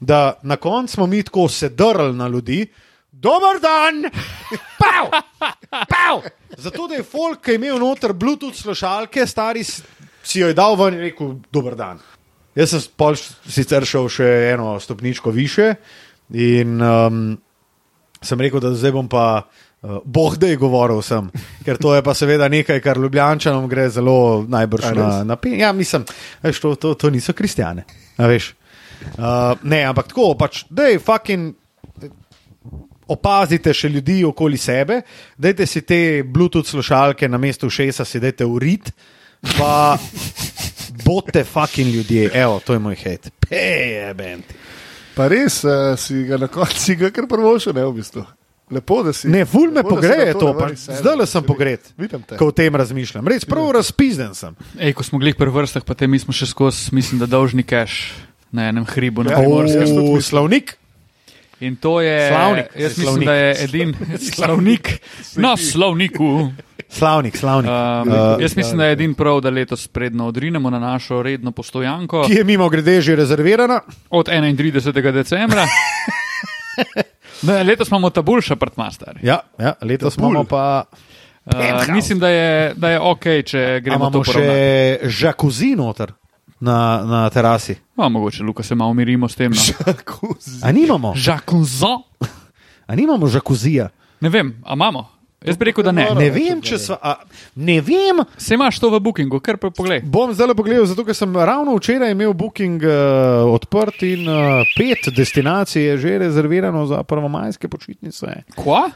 da 0.00 0.38
na 0.42 0.56
koncu 0.56 0.92
smo 0.92 1.06
mi 1.06 1.22
tako 1.22 1.48
sedrli 1.48 2.12
na 2.12 2.28
ljudi. 2.28 2.66
Dober 3.12 3.56
dan, 3.60 4.10
pav, 4.82 5.08
pav. 5.88 6.20
Zato, 6.56 6.88
je 6.92 7.02
folk, 7.02 7.40
ki 7.40 7.50
je 7.50 7.56
imel 7.56 7.78
noter 7.80 8.12
Bluetooth 8.12 8.60
slušalke, 8.60 9.26
stari 9.26 9.64
si 9.64 10.40
jo 10.40 10.50
je 10.50 10.54
dal 10.54 10.76
ven 10.76 10.94
in 10.94 11.00
rekel: 11.00 11.34
Dober 11.52 11.74
dan. 11.74 11.98
Jaz 12.56 12.72
sem 12.72 12.84
pol 12.96 13.18
sicer 13.18 13.84
šel 13.84 14.08
še 14.12 14.28
eno 14.54 14.76
stopničko 14.80 15.30
više 15.30 15.74
in 16.32 16.80
um, 16.82 17.36
sem 18.24 18.40
rekel, 18.40 18.60
da 18.64 18.74
zdaj 18.74 18.96
bom 18.96 19.08
pa. 19.08 19.46
Uh, 19.86 19.98
Bog 20.04 20.38
da 20.40 20.48
je 20.48 20.56
govoril 20.56 21.02
sem, 21.04 21.28
ker 21.62 21.76
to 21.78 21.92
je 21.94 22.02
pa 22.02 22.14
seveda 22.16 22.48
nekaj, 22.48 22.80
kar 22.82 22.96
Ljubljančanom 22.98 23.68
gre 23.68 23.84
zelo 23.92 24.40
najbrž 24.48 24.86
A 24.88 24.92
na, 24.96 25.08
na 25.24 25.36
pen. 25.36 25.58
Ja, 25.60 25.68
mislim, 25.76 26.06
veš, 26.42 26.60
to, 26.64 26.72
to, 26.80 26.94
to 26.94 27.10
niso 27.12 27.36
kristijane. 27.36 27.84
Uh, 28.16 29.52
ne, 29.62 29.82
ampak 29.84 30.08
tako, 30.10 30.32
pač, 30.34 30.64
da 30.70 30.88
je 30.88 30.98
fucking. 30.98 31.54
Opazite 33.06 33.70
še 33.76 33.92
ljudi 33.92 34.16
okoli 34.26 34.58
sebe, 34.58 34.96
dajte 35.38 35.66
si 35.70 35.84
te 35.86 35.98
Bluetooth 36.26 36.66
slušalke 36.66 37.28
na 37.30 37.38
mestu 37.38 37.70
šesa, 37.70 38.02
si 38.02 38.18
dajte 38.18 38.48
urit, 38.48 38.90
pa 39.54 39.94
bodite 41.06 41.44
fucking 41.46 41.88
ljudje. 41.88 42.30
Evo, 42.34 42.58
to 42.60 42.72
je 42.72 42.78
moj 42.80 42.96
hate. 42.96 43.30
Peje, 43.40 44.10
bend. 44.14 44.44
Pa 45.14 45.28
res 45.28 45.62
uh, 45.64 45.94
si 45.96 46.24
ga 46.24 46.36
na 46.36 46.48
koncu 46.48 46.96
ga 46.98 47.08
kar 47.10 47.24
prvo 47.26 47.54
še 47.56 47.72
ne 47.72 47.84
v 47.84 47.94
bistvu. 47.96 48.26
Lepo, 48.66 48.98
da 49.06 49.12
si. 49.14 49.28
Ne, 49.30 49.44
ful 49.46 49.70
me 49.70 49.84
pogreje 49.86 50.32
to, 50.34 50.50
sebe, 50.74 50.96
zdaj 50.98 51.14
le 51.14 51.26
sem 51.26 51.38
si 51.38 51.46
pogret, 51.46 51.84
Vidim 51.96 52.24
te. 52.26 52.34
ko 52.34 52.48
o 52.50 52.52
tem 52.52 52.74
razmišljam. 52.74 53.22
Res, 53.24 53.46
prav 53.46 53.70
razpizden 53.76 54.34
sem. 54.34 54.56
Ej, 54.76 54.90
ko 54.92 55.06
smo 55.06 55.20
glih 55.22 55.38
pri 55.38 55.46
vrstah, 55.46 55.84
pa 55.86 55.94
te 55.94 56.08
mi 56.10 56.18
smo 56.18 56.34
še 56.34 56.48
skozi, 56.50 56.90
mislim, 56.90 57.22
da 57.22 57.30
dolžni 57.30 57.62
cash 57.62 58.10
na 58.50 58.66
enem 58.68 58.82
hribu 58.84 59.22
na 59.22 59.36
Ja, 59.36 59.38
Primorskem. 59.38 59.86
mislim. 59.86 60.18
Slavnik. 60.20 60.74
In 61.60 61.78
to 61.78 62.00
je. 62.02 62.16
Slavnik, 62.28 62.66
Jaz 62.74 62.90
mislim, 62.90 63.06
slavnik. 63.06 63.26
da 63.26 63.34
je 63.34 63.54
edin 63.64 63.94
slavnik 64.28 64.84
na 65.36 65.54
slavniku. 65.56 66.28
Slavnik, 66.88 67.36
slavnik. 67.36 67.70
Um, 67.70 68.08
Uh, 68.08 68.42
jaz 68.42 68.56
mislim, 68.56 68.78
da 68.78 68.84
je 68.84 68.92
edin 68.92 69.14
prav, 69.14 69.40
da 69.40 69.50
letos 69.50 69.88
predno 69.88 70.26
odrinemo 70.26 70.70
na 70.70 70.78
našo 70.78 71.22
redno 71.22 71.50
postojanko 71.52 72.24
Ki 72.26 72.32
je 72.32 72.44
mimo 72.44 72.68
grede 72.68 73.00
že 73.00 73.16
rezervirana. 73.16 73.80
od 74.10 74.28
31. 74.28 75.12
decembra. 75.12 75.66
Ne, 77.42 77.62
letos 77.64 77.88
imamo 77.88 78.10
ta 78.10 78.22
boljši 78.22 78.52
apartma, 78.52 78.90
stari. 78.90 79.20
Ja, 79.22 79.40
ja 79.58 79.74
letos 79.82 80.14
Tabul. 80.16 80.30
imamo 80.30 80.44
pa. 80.44 80.84
Uh, 81.46 81.94
mislim, 81.94 82.18
da 82.18 82.28
je, 82.28 82.74
da 82.74 82.90
je 82.90 83.00
ok, 83.00 83.24
če 83.46 83.80
gremo 83.84 84.10
poravnati. 84.10 84.32
še 84.32 84.98
žakuzi 85.08 85.74
noter 85.76 86.12
na, 86.60 87.02
na 87.04 87.30
terasi. 87.30 87.76
No, 87.96 88.08
mogoče, 88.08 88.42
Luka, 88.42 88.62
se 88.62 88.74
malo 88.74 88.90
umirimo 88.90 89.28
s 89.28 89.34
tem. 89.34 89.52
No. 89.52 89.62
Jacuzzi. 89.86 90.60
A 90.62 90.72
nimamo? 90.72 91.12
Žakuzo? 91.16 92.02
A 92.86 92.94
nimamo 92.94 93.26
žakuzija? 93.26 93.88
Ne 94.20 94.28
vem, 94.28 94.54
a 94.64 94.72
imamo? 94.72 95.08
Jaz 95.46 95.56
bi 95.56 95.68
rekel, 95.68 95.84
da 95.86 95.92
ne. 95.94 96.08
Ne 96.18 96.26
vem, 96.34 96.60
če 96.64 96.78
sva. 96.82 96.96
A, 96.98 97.12
ne 97.54 97.78
vem. 97.84 98.22
Se 98.36 98.56
imaš 98.58 98.80
to 98.82 98.90
v 98.90 99.00
bookingu, 99.04 99.38
kar 99.44 99.60
pa 99.62 99.70
poglej. 99.70 100.02
Bom 100.02 100.32
zdaj 100.34 100.50
le 100.50 100.56
pogledal, 100.58 100.88
zato 100.90 101.04
ker 101.06 101.14
sem 101.14 101.36
ravno 101.36 101.76
včeraj 101.78 102.10
imel 102.14 102.34
booking 102.34 102.82
uh, 102.82 103.46
odprt 103.54 104.02
in 104.08 104.26
uh, 104.26 104.66
pet 104.74 105.06
destinacij 105.14 105.86
je 105.92 105.98
že 106.02 106.18
rezervirano 106.26 106.86
za 106.90 107.02
prvomajske 107.06 107.70
počitnice. 107.70 108.42
Kva? 108.58 108.88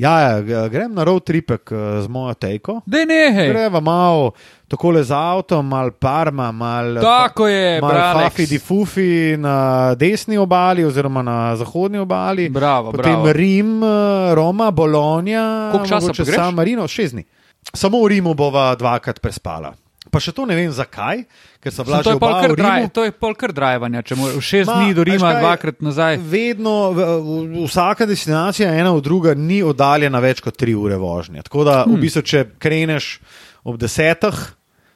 Ja, 0.00 0.40
ja, 0.40 0.68
grem 0.68 0.94
na 0.96 1.04
road 1.04 1.26
tripek 1.28 1.72
uh, 1.72 2.00
z 2.00 2.08
mojo 2.08 2.32
tejko. 2.34 2.80
Dej 2.88 3.04
nehej. 3.04 3.52
Greva 3.52 3.80
malo 3.84 4.32
tako 4.70 4.94
le 4.94 5.02
z 5.04 5.12
avtom, 5.12 5.66
malo 5.66 5.90
parma, 5.98 6.52
malo 6.52 7.02
Tako 7.02 7.48
je, 7.48 7.80
malo 7.82 8.22
fafi 8.22 8.46
di 8.46 8.58
fufi 8.58 9.36
na 9.36 9.94
desni 9.98 10.38
obali 10.38 10.84
oziroma 10.84 11.22
na 11.22 11.56
zahodni 11.56 11.98
obali. 11.98 12.48
Bravo, 12.48 12.94
Potem 12.94 13.12
bravo. 13.12 13.32
Rim, 13.32 13.82
eh, 13.82 14.34
Roma, 14.34 14.70
Bologna, 14.70 15.68
Koliko 15.72 15.88
časa 15.88 16.06
mogoče 16.06 16.22
pogreš? 16.22 16.36
San 16.36 16.54
Marino, 16.54 16.88
šest 16.88 17.14
dni. 17.14 17.24
Samo 17.74 18.00
v 18.04 18.08
Rimu 18.08 18.34
bova 18.34 18.74
dvakrat 18.74 19.20
prespala. 19.20 19.74
Pa 20.08 20.16
še 20.16 20.32
to 20.32 20.46
ne 20.48 20.56
vem 20.56 20.70
zakaj, 20.72 21.26
ker 21.60 21.72
so 21.76 21.84
bila 21.84 22.00
Sem, 22.00 22.14
že 22.14 22.16
oba 22.16 22.40
v 22.40 22.56
Rimu. 22.56 22.88
to 22.88 23.04
je 23.04 23.12
pol 23.12 23.34
kar 23.36 23.52
drajvanja, 23.52 24.00
če 24.00 24.16
moraš 24.16 24.46
šest 24.48 24.70
Ma, 24.72 24.78
dni 24.80 24.96
do 24.96 25.04
Rima, 25.04 25.34
kaj, 25.36 25.40
dvakrat 25.44 25.84
nazaj. 25.84 26.16
Vedno, 26.24 26.76
vsaka 27.68 28.08
destinacija, 28.08 28.72
ena 28.72 28.94
od 28.96 29.04
druge, 29.04 29.36
ni 29.36 29.60
oddaljena 29.60 30.22
več 30.24 30.40
kot 30.40 30.56
tri 30.56 30.72
ure 30.72 30.96
vožnje. 30.96 31.44
Tako 31.44 31.66
da, 31.68 31.82
hmm. 31.84 31.92
v 31.92 32.00
bistvu, 32.00 32.22
če 32.24 32.40
kreneš 32.56 33.10
ob 33.68 33.76
desetih, 33.76 34.40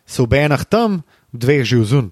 se 0.09 0.25
v 0.25 0.41
enah 0.41 0.65
tam, 0.65 1.03
v 1.37 1.45
dveh 1.45 1.69
že 1.69 1.85
vzun. 1.85 2.09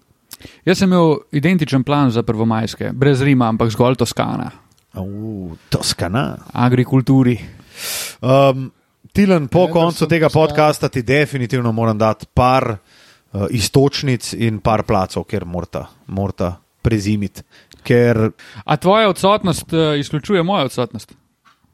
Jaz 0.69 0.83
sem 0.83 0.93
imel 0.93 1.25
identičen 1.33 1.89
plan 1.89 2.13
za 2.13 2.21
prvomajske, 2.27 2.93
brez 2.93 3.25
Rima, 3.25 3.49
ampak 3.49 3.73
zgolj 3.73 4.03
Toskana, 4.05 4.53
Uh, 4.93 5.57
Toskana. 5.73 6.37
agrikulturi. 6.53 7.41
Um, 8.21 8.69
Tilen, 9.13 9.49
po 9.49 9.67
Vendar 9.67 9.73
koncu 9.73 9.99
sem 9.99 10.09
tega 10.09 10.29
podcasta 10.33 10.89
ti 10.89 11.03
definitivno 11.03 11.73
moram 11.73 11.99
dati 11.99 12.27
par 12.35 12.71
uh, 12.73 13.47
istočnic 13.51 14.33
in 14.33 14.61
par 14.65 14.87
placov, 14.89 15.27
kjer 15.29 15.45
morata, 15.45 15.87
morata 16.07 16.55
prezimiti. 16.83 17.43
Ker 17.83 18.31
A 18.65 18.77
tvoja 18.77 19.09
odsotnost 19.09 19.73
uh, 19.73 19.99
izključuje 19.99 20.43
mojo 20.43 20.65
odsotnost? 20.65 21.13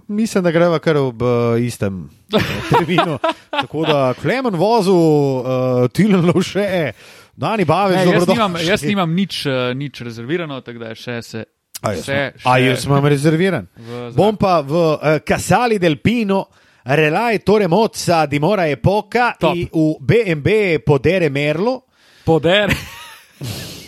mislim, 0.08 0.44
da 0.44 0.50
greva 0.50 0.78
kar 0.78 0.96
ob 0.96 1.22
uh, 1.22 1.28
istem 1.60 2.10
uh, 2.34 2.42
terminu. 2.70 3.18
Tako 3.60 3.84
da 3.86 4.14
Klemen 4.14 4.54
vozu, 4.54 4.94
uh, 4.94 5.90
Tilen 5.92 6.26
lovše, 6.26 6.92
Dani 7.36 7.64
Bavec, 7.64 8.06
Ne, 8.06 8.12
jaz, 8.12 8.28
nimam, 8.28 8.56
jaz 8.66 8.82
nimam 8.82 9.14
nič, 9.14 9.46
uh, 9.46 9.52
nič 9.76 10.00
rezervirano, 10.00 10.60
tako 10.60 10.78
da 10.78 10.94
še 10.94 11.20
se. 11.22 11.44
A 11.82 11.92
jaz, 11.94 12.00
še, 12.02 12.14
sem, 12.34 12.48
a 12.50 12.56
jaz 12.58 12.86
imam 12.88 13.06
rezerviran. 13.06 13.68
Bom 14.16 14.36
pa 14.36 14.58
v 14.66 14.74
uh, 14.74 15.20
Casali 15.22 15.78
del 15.78 16.00
Pino, 16.02 16.48
relaj 16.88 17.38
Torre 17.44 17.66
Mozza, 17.66 18.26
dimora 18.26 18.68
epoca, 18.68 19.34
Top. 19.38 19.56
in 19.56 19.68
v 19.72 19.96
BNB 20.00 20.48
podere 20.84 21.28
Merlo. 21.28 21.82
Poder. 22.24 22.72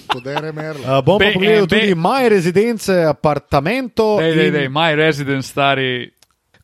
Podere 0.06 0.52
merla. 0.56 0.98
Uh, 0.98 1.02
bom 1.04 1.18
pa 1.18 1.24
B&B. 1.24 1.32
pogledal 1.34 1.66
tudi 1.66 1.94
maj 1.94 2.28
rezidence, 2.28 2.90
apartamento. 3.04 4.18
Dej, 4.18 4.34
dej, 4.34 4.46
in- 4.46 4.52
dej, 4.54 4.68
my 4.68 4.94
resident, 4.94 5.44
stari. 5.44 6.10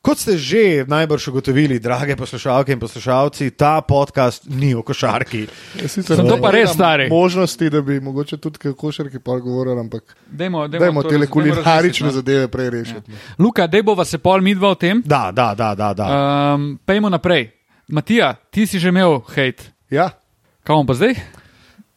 Kot 0.07 0.23
ste 0.23 0.39
že 0.39 0.87
najbrž 0.87 1.35
ugotovili, 1.35 1.83
drage 1.83 2.15
poslušalke 2.15 2.71
in 2.71 2.79
poslušalci, 2.79 3.51
ta 3.59 3.81
podcast 3.83 4.47
ni 4.47 4.71
o 4.71 4.79
košarki. 4.79 5.41
Jaz 5.83 5.91
sicer 5.91 6.15
Sem 6.15 6.23
to 6.23 6.37
pa 6.39 6.47
res 6.55 6.71
stari. 6.71 7.09
Možnosti, 7.11 7.67
da 7.69 7.81
bi 7.83 7.99
mogoče 7.99 8.37
tudi 8.39 8.55
kaj 8.57 8.71
košarki 8.71 9.19
pa 9.19 9.35
govorili, 9.35 9.75
ampak 9.75 10.15
Dajmo, 10.31 10.67
dajmo, 10.71 11.03
dajmo 11.03 11.03
te 11.03 11.27
kulinarične 11.27 12.07
no. 12.07 12.13
zadeve 12.15 12.47
prej 12.47 12.69
rešiti. 12.69 13.11
no. 13.11 13.17
Luka, 13.43 13.67
dej 13.67 13.83
bova 13.83 14.05
se 14.07 14.17
pol 14.17 14.39
midva 14.39 14.71
o 14.71 14.79
tem. 14.79 15.03
Da, 15.05 15.27
da, 15.35 15.51
da, 15.51 15.75
da. 15.75 15.91
da. 15.93 16.07
Um, 16.55 16.79
pejmo 16.85 17.11
naprej. 17.11 17.51
Matija, 17.91 18.31
ti 18.47 18.63
si 18.63 18.79
že 18.79 18.95
imel 18.95 19.19
hate. 19.27 19.75
Ja, 19.91 20.15
Kaj 20.63 20.71
bomo 20.71 20.87
pa 20.87 20.95
zdaj? 20.95 21.19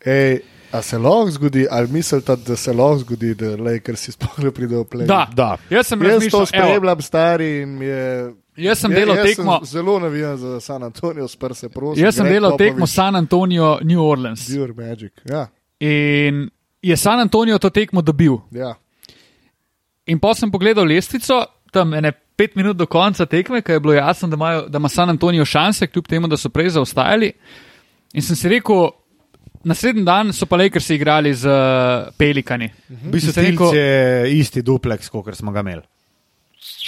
Ej, 0.02 0.42
a 0.72 0.82
se 0.82 0.98
lahko 0.98 1.30
zgodi, 1.30 1.66
ali 1.70 1.88
mislite, 1.88 2.36
da 2.36 2.56
se 2.56 2.72
lahko 2.72 2.98
zgodi, 2.98 3.34
da 3.34 3.56
Lakers 3.56 4.00
si 4.00 4.12
sploh 4.12 4.38
ne 4.38 4.50
pridejo 4.50 4.84
play? 4.84 5.06
Da, 5.06 5.28
Da. 5.34 5.56
Jaz 5.70 5.86
sem 5.86 6.02
Jaz 6.02 6.28
to 6.30 6.46
spremljam, 6.46 7.02
stari 7.02 7.62
in 7.62 7.82
je. 7.82 8.32
jaz 8.56 8.78
sem 8.78 8.90
delal 8.90 9.16
jaz 9.16 9.26
tekmo. 9.26 9.58
Sem 9.64 9.66
zelo 9.66 9.98
navijan 9.98 10.36
za 10.36 10.60
San 10.60 10.82
Antonijo, 10.82 11.28
sprse, 11.28 11.68
prosim. 11.68 12.04
Jaz 12.04 12.14
sem 12.14 12.26
delal 12.26 12.56
tekmo 12.58 12.86
San 12.86 13.16
Antonio, 13.16 13.78
New 13.82 14.02
Orleans. 14.02 14.46
Pure 14.46 14.72
Magic. 14.72 15.12
Ja, 15.30 15.48
In 15.80 16.50
je 16.82 16.96
San 16.96 17.20
Antonio 17.20 17.58
to 17.58 17.70
tekmo 17.70 18.02
dobil. 18.02 18.36
ja. 18.50 18.74
In 20.06 20.18
pa 20.18 20.34
sem 20.34 20.50
pogledal 20.50 20.84
lestvico, 20.84 21.44
tam 21.72 21.94
ene 21.94 22.12
pet 22.36 22.56
minut 22.56 22.76
do 22.76 22.86
konca 22.86 23.26
tekme, 23.26 23.60
ker 23.62 23.76
je 23.76 23.80
bilo 23.80 23.92
jasno, 23.94 24.28
da, 24.28 24.34
imajo, 24.36 24.62
da 24.68 24.78
ima 24.78 24.88
San 24.88 25.10
Antonijo 25.10 25.44
šanse, 25.44 25.86
kljub 25.86 26.06
temu, 26.08 26.28
da 26.28 26.36
so 26.36 26.48
prej 26.48 26.68
zaostajali. 26.74 27.32
In 28.14 28.22
sem 28.22 28.36
si 28.36 28.48
rekel, 28.48 28.88
naslednji 29.64 30.04
dan 30.04 30.32
so 30.32 30.46
pa 30.46 30.56
Lakersi 30.56 30.94
igrali 30.94 31.34
z 31.34 31.46
uh, 31.46 32.10
Pelikani. 32.18 32.70
V 32.88 33.10
bistvu 33.12 33.28
In 33.28 33.34
sem 33.34 33.44
rekel- 33.44 33.74
je 33.76 34.38
isti 34.40 34.62
dupleks, 34.62 35.08
kot 35.08 35.34
smo 35.36 35.52
ga 35.52 35.60
imeli 35.60 35.82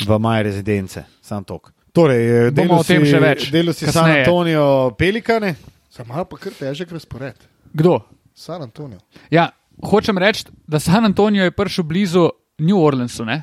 v 0.06 0.18
maj 0.18 0.42
rezidence, 0.42 1.04
sam 1.22 1.44
tok. 1.44 1.72
Torej, 1.92 2.50
Bomo 2.56 2.78
o 2.80 2.84
tem 2.84 3.04
še 3.04 3.20
več, 3.20 3.50
Delo 3.52 3.72
si 3.76 3.84
San. 3.92 4.08
Antonijo 4.10 4.94
Pelikane. 4.96 5.54
Sam 5.92 6.08
ima 6.08 6.24
pa 6.24 6.38
kar 6.40 6.52
težek 6.56 6.92
razpored. 6.92 7.36
Kdo? 7.72 7.98
San 8.34 8.62
Antonijo. 8.64 9.00
Ja, 9.30 9.50
hočem 9.84 10.16
reči, 10.18 10.46
da 10.66 10.80
San 10.80 11.04
Antonijo 11.04 11.44
je 11.44 11.52
prišel 11.52 11.84
blizu 11.84 12.30
New 12.64 12.80
Orleansu, 12.80 13.24
ne? 13.28 13.42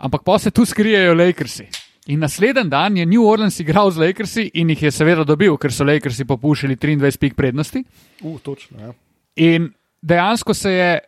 ampak 0.00 0.22
pa 0.24 0.38
se 0.38 0.50
tu 0.50 0.64
skrijejo 0.64 1.14
Lakersi. 1.14 1.68
In 2.10 2.18
naslednji 2.18 2.64
dan 2.70 2.96
je 2.96 3.06
New 3.06 3.22
Orleans 3.22 3.60
igral 3.60 3.90
z 3.90 4.02
Lakersi 4.02 4.50
in 4.54 4.70
jih 4.70 4.82
je 4.82 4.90
seveda 4.90 5.24
dobil, 5.24 5.54
ker 5.56 5.70
so 5.70 5.84
Lakersi 5.86 6.26
popuščali 6.26 6.74
23 6.76 7.18
pik 7.22 7.36
prednosti. 7.38 7.84
Uh, 8.22 8.40
točno. 8.42 8.80
Ja. 8.80 8.90
In 9.36 9.68
dejansko 10.02 10.54
se 10.54 10.72
je 10.72 10.98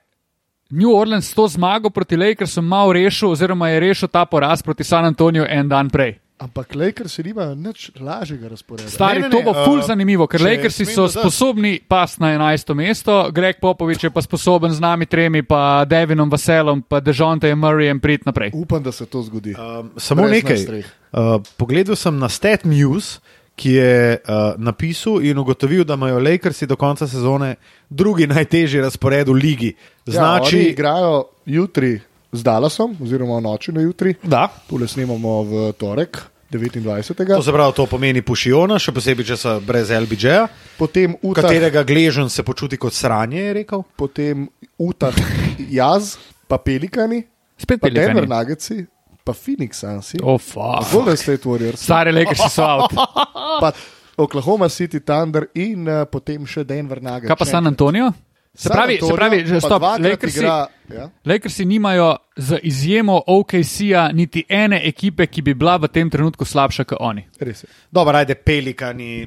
New 0.71 0.95
Orleans 0.95 1.31
s 1.31 1.35
to 1.35 1.49
zmago 1.49 1.91
proti 1.91 2.17
Lakersu 2.17 2.63
malo 2.63 2.93
rešil, 2.93 3.35
oziroma 3.35 3.69
je 3.69 3.81
rešil 3.81 4.09
ta 4.09 4.25
poraz 4.25 4.63
proti 4.63 4.85
San 4.85 5.05
Antoniju 5.05 5.45
en 5.49 5.69
dan 5.69 5.91
prej. 5.91 6.22
Ampak 6.39 6.75
Lakers 6.75 7.19
nimajo 7.19 7.55
nič 7.55 7.91
lažjega 8.01 8.49
razporeda. 8.49 8.91
Stari, 8.91 9.21
Ne, 9.21 9.29
ne, 9.29 9.31
to 9.31 9.39
ne, 9.39 9.45
bo 9.45 9.55
ful 9.55 9.79
uh, 9.79 9.87
zanimivo, 9.87 10.27
ker 10.27 10.43
Lakersi 10.43 10.83
so 10.85 11.07
dodati. 11.07 11.19
sposobni 11.21 11.81
pas 11.89 12.19
na 12.19 12.29
11. 12.29 12.75
mesto, 12.75 13.31
Greg 13.31 13.57
Popovič 13.61 14.05
je 14.05 14.11
pa 14.11 14.19
sposoben 14.19 14.73
z 14.73 14.81
nami 14.81 15.07
tremi, 15.07 15.43
pa 15.43 15.85
Devinom 15.85 16.27
Vaselom, 16.27 16.83
pa 16.83 16.99
Dežontejem 16.99 17.55
Murrayem 17.55 18.01
priti 18.01 18.27
naprej. 18.27 18.51
Upam, 18.55 18.83
da 18.83 18.93
se 18.93 19.07
to 19.07 19.23
zgodi. 19.23 19.55
Um, 19.55 19.91
samo 19.97 20.23
Brez 20.23 20.33
nekaj. 20.33 20.83
Uh, 21.13 21.39
pogledal 21.57 21.95
sem 21.95 22.19
na 22.19 22.29
Stat 22.29 22.65
News, 22.65 23.21
ki 23.55 23.71
je 23.71 24.19
uh, 24.19 24.59
napisal 24.59 25.23
in 25.23 25.39
ugotovil, 25.39 25.85
da 25.85 25.95
imajo 25.95 26.19
Lakersi 26.19 26.67
do 26.67 26.75
konca 26.77 27.07
sezone 27.07 27.55
drugi 27.87 28.27
najtežji 28.27 28.81
razpored 28.81 29.29
v 29.29 29.33
ligi. 29.33 29.71
Znači, 30.05 30.17
ja, 30.17 30.39
Znači, 30.43 30.59
igrajo 30.59 31.25
jutri 31.47 32.01
z 32.33 32.41
Dallasom, 32.43 32.97
oziroma 32.97 33.41
noči 33.41 33.73
na 33.73 33.81
jutri. 33.81 34.15
da. 34.23 34.49
Tule 34.67 34.89
snemamo 34.89 35.43
v 35.43 35.53
torek, 35.73 36.23
29. 36.51 37.27
To 37.27 37.43
se 37.43 37.53
pravi, 37.53 37.73
to 37.73 37.87
pomeni 37.87 38.21
pušiona, 38.21 38.77
še 38.77 38.93
posebej, 38.93 39.25
če 39.25 39.37
so 39.37 39.61
brez 39.61 39.89
LBJ-ja, 39.89 40.49
Potem 40.77 41.15
Utah, 41.23 41.43
katerega 41.43 41.81
gležen 41.83 42.29
se 42.29 42.43
počuti 42.43 42.77
kot 42.77 42.93
sranje, 42.93 43.41
je 43.41 43.53
rekel. 43.55 43.85
potem 43.97 44.49
Utah, 44.77 45.17
jaz, 45.81 46.17
pa 46.47 46.59
Pelikani, 46.59 47.23
Spet 47.57 47.81
pa 47.81 47.89
Denver 47.89 48.25
Pelikani. 48.25 48.29
Nuggetsi, 48.29 48.77
pa 49.25 49.33
Phoenix 49.33 49.81
Sunsi, 49.81 50.19
Oh, 50.21 50.37
fuck. 50.37 50.93
Golden 50.93 51.17
State 51.17 51.45
Warriors, 51.45 51.81
Stare 51.81 52.13
Lakersi 52.13 52.49
so 52.51 52.65
out. 52.65 52.93
pa 53.63 53.73
Oklahoma 54.19 54.69
City 54.69 55.01
Thunder 55.01 55.49
in 55.57 55.89
uh, 55.89 56.05
potem 56.05 56.45
še 56.45 56.65
Denver 56.69 57.01
Nuggets. 57.01 57.29
Kaj 57.33 57.39
pa 57.39 57.49
San 57.49 57.65
Antonio? 57.67 58.11
Se 58.55 58.69
pravi, 58.69 58.99
se 59.01 59.05
Antonio 59.05 59.17
pravi, 59.17 59.47
že 59.47 59.61
stop. 59.61 59.83
Lakersi, 59.83 60.39
Igra, 60.39 60.67
ja. 60.95 61.11
Lakersi 61.25 61.65
nimajo 61.65 62.17
z 62.37 62.59
izjemo 62.63 63.23
OKC-ja 63.27 64.11
niti 64.13 64.45
ene 64.49 64.83
ekipe, 64.89 65.27
ki 65.27 65.43
bi 65.43 65.55
bila 65.55 65.77
v 65.77 65.89
tem 65.89 66.11
trenutku 66.11 66.45
slabša 66.45 66.85
kot 66.85 67.01
oni. 67.01 67.25
Res 67.41 67.65
je. 67.65 67.69
Dobro, 67.91 68.17
ajde, 68.17 68.35
pelikani. 68.35 69.25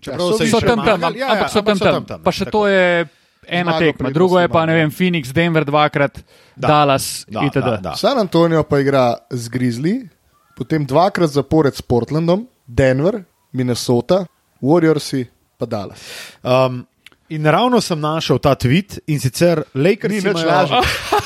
Čeprav 0.00 0.20
Ja, 0.20 0.32
so 0.32 0.38
so, 0.38 0.44
jih 0.44 0.52
So 0.52 0.60
tam 0.60 0.84
tam, 0.84 1.00
magali. 1.00 1.18
Ja, 1.18 1.32
ampak 1.32 1.50
so 1.50 1.62
tam 1.64 2.04
tam. 2.04 2.20
Pa 2.20 2.32
še 2.32 2.50
to 2.52 2.66
je 2.68 3.08
ena 3.48 3.78
tekma, 3.78 4.10
drugo 4.10 4.40
je 4.40 4.48
pa, 4.52 4.66
ne 4.66 4.74
vem, 4.74 4.90
Phoenix, 4.90 5.32
Denver 5.32 5.64
dvakrat, 5.64 6.20
Da. 6.56 6.68
Dallas 6.68 7.24
Da, 7.28 7.44
itd. 7.44 7.60
da, 7.64 7.76
da. 7.76 7.92
San 7.96 8.18
Antonijo 8.18 8.62
pa 8.64 8.80
igra 8.80 9.16
z 9.30 9.48
Grizzly, 9.52 10.08
potem 10.56 10.86
dvakrat 10.88 11.30
zapored 11.30 11.74
s 11.76 11.82
Portlandom, 11.84 12.46
Denver, 12.66 13.22
Minnesota, 13.52 14.24
Warriorsi 14.60 15.26
pa 15.56 15.66
Dallas. 15.66 16.00
Um, 16.42 16.86
in 17.28 17.44
ravno 17.44 17.80
sem 17.80 18.00
našel 18.00 18.38
ta 18.38 18.54
tweet 18.54 18.98
in 19.06 19.20
sicer 19.20 19.62
Lakers 19.74 20.12
Ni 20.14 20.18
imajo, 20.20 20.46
lažje. 20.46 20.76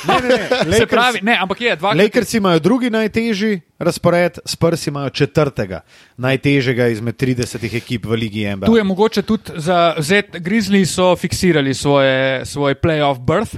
ne, 0.05 0.15
ne, 0.15 0.29
ne, 0.29 0.49
Se 0.49 0.69
Lakers, 0.71 0.91
pravi, 0.91 1.19
ne, 1.23 1.37
ampak 1.37 1.61
je 1.61 1.77
dvakrat. 1.77 1.99
Lakers 1.99 2.35
imajo 2.35 2.59
drugi 2.59 2.91
najtežji 2.91 3.61
razpored, 3.79 4.39
Spurs 4.45 4.87
imajo 4.87 5.11
četrtega 5.11 5.81
najtežjega 6.17 6.87
izmed 6.89 7.17
30 7.17 7.77
ekip 7.77 8.05
v 8.05 8.13
Ligi 8.13 8.47
NBA. 8.47 8.67
Tu 8.67 8.77
je 8.77 8.85
mogoče 8.85 9.23
tudi 9.23 9.53
za 9.57 9.95
Z 9.99 10.11
Grizzly 10.35 10.85
so 10.85 11.17
fiksirali 11.17 11.75
svoje, 11.75 12.47
svoj 12.47 12.75
playoff 12.75 13.19
berth 13.19 13.57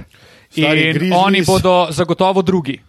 Stari 0.49 0.81
in 0.81 0.95
Grizzlies- 0.95 1.17
oni 1.17 1.41
bodo 1.41 1.87
zagotovo 1.89 2.41
drugi, 2.41 2.79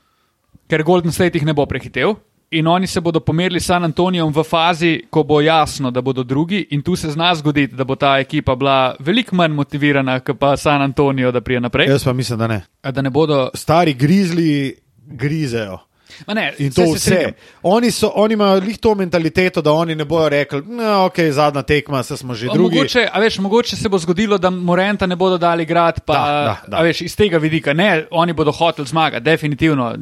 ker 0.68 0.82
Golden 0.82 1.12
State 1.12 1.34
jih 1.34 1.44
ne 1.44 1.52
bo 1.52 1.66
prehitev. 1.66 2.14
In 2.54 2.66
oni 2.66 2.86
se 2.86 3.00
bodo 3.00 3.20
pomerili 3.20 3.60
s 3.60 3.66
San 3.66 3.84
Antonijem 3.84 4.28
v 4.34 4.42
fazi, 4.44 5.00
ko 5.10 5.22
bo 5.22 5.40
jasno, 5.40 5.90
da 5.90 6.00
bodo 6.00 6.22
drugi, 6.22 6.66
in 6.70 6.82
tu 6.82 6.96
se 6.96 7.10
zna 7.10 7.34
zgoditi, 7.34 7.74
da 7.74 7.84
bo 7.84 7.96
ta 7.96 8.18
ekipa 8.18 8.54
bila 8.54 8.94
veliko 8.98 9.36
manj 9.36 9.52
motivirana, 9.52 10.20
kot 10.20 10.38
pa 10.38 10.56
San 10.56 10.82
Antonijo, 10.82 11.32
da 11.32 11.40
prije 11.40 11.60
naprej. 11.60 11.88
Jaz 11.90 12.04
pa 12.04 12.12
mislim, 12.12 12.38
da 12.38 12.46
ne. 12.46 12.60
Da 12.82 13.02
ne 13.02 13.10
bodo. 13.10 13.50
Stari 13.54 13.94
grizli 13.94 14.76
grizejo. 15.06 15.78
Ma 16.26 16.34
Ne, 16.34 16.52
In 16.58 16.72
to 16.72 16.86
se 16.86 16.94
vse. 16.94 17.32
Oni, 17.62 17.90
so, 17.90 18.12
oni 18.14 18.34
imajo 18.34 18.60
lih 18.60 18.78
to 18.78 18.94
mentaliteto, 18.94 19.62
da 19.62 19.72
oni 19.72 19.94
ne 19.94 20.04
bodo 20.04 20.28
rekli, 20.28 20.62
no, 20.62 21.04
ok, 21.04 21.18
zadnja 21.30 21.62
tekma, 21.62 22.02
se 22.02 22.16
smo 22.16 22.34
že 22.34 22.46
drugi. 22.52 22.76
Mogoče, 22.76 23.08
a 23.12 23.20
veš, 23.20 23.38
mogoče 23.38 23.76
se 23.76 23.88
bo 23.88 23.98
zgodilo, 23.98 24.38
da 24.38 24.50
Morenta 24.50 25.06
ne 25.06 25.16
bodo 25.16 25.38
dali 25.38 25.64
grad, 25.64 26.00
pa 26.06 26.12
Da, 26.14 26.20
da, 26.22 26.56
da. 26.68 26.76
a 26.76 26.82
veš, 26.82 27.00
iz 27.00 27.16
tega 27.16 27.38
vidika. 27.38 27.72
Ne, 27.72 28.06
oni 28.10 28.32
bodo 28.32 28.52
hoteli 28.52 28.88
zmagati, 28.88 29.24
definitivno, 29.24 29.94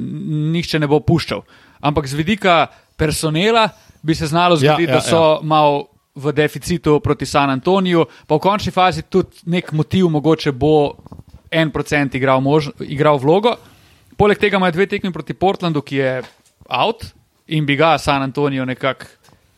nihče 0.53 0.79
ne 0.79 0.87
bo 0.87 1.01
puščal. 1.01 1.41
Ampak 1.83 2.07
z 2.07 2.15
vidika 2.15 2.67
personela 2.97 3.69
bi 4.03 4.15
se 4.15 4.27
znalo 4.27 4.57
zgoditi, 4.57 4.91
ja, 4.91 4.95
da 4.95 5.01
so 5.01 5.23
ja. 5.23 5.39
malo 5.43 5.89
v 6.15 6.33
deficitu 6.33 7.01
proti 7.01 7.27
San 7.27 7.51
Antoniju, 7.51 8.05
pa 8.27 8.37
v 8.37 8.43
končni 8.43 8.73
fazi 8.73 9.03
tudi 9.03 9.43
nek 9.51 9.73
motiv 9.73 10.09
mogoče 10.13 10.53
bo 10.53 10.95
en 11.51 11.71
procent 11.71 12.15
igral, 12.15 12.41
mož, 12.41 12.71
igral 12.81 13.19
vlogo. 13.19 13.57
Poleg 14.17 14.39
tega 14.39 14.57
imajo 14.57 14.73
dve 14.73 14.87
tekmi 14.87 15.13
proti 15.13 15.35
Portlandu, 15.35 15.83
ki 15.83 15.97
je 15.97 16.23
out 16.69 17.05
in 17.47 17.67
bi 17.67 17.77
ga 17.77 17.99
San 17.99 18.23
Antonijo 18.23 18.65
nekako 18.65 19.05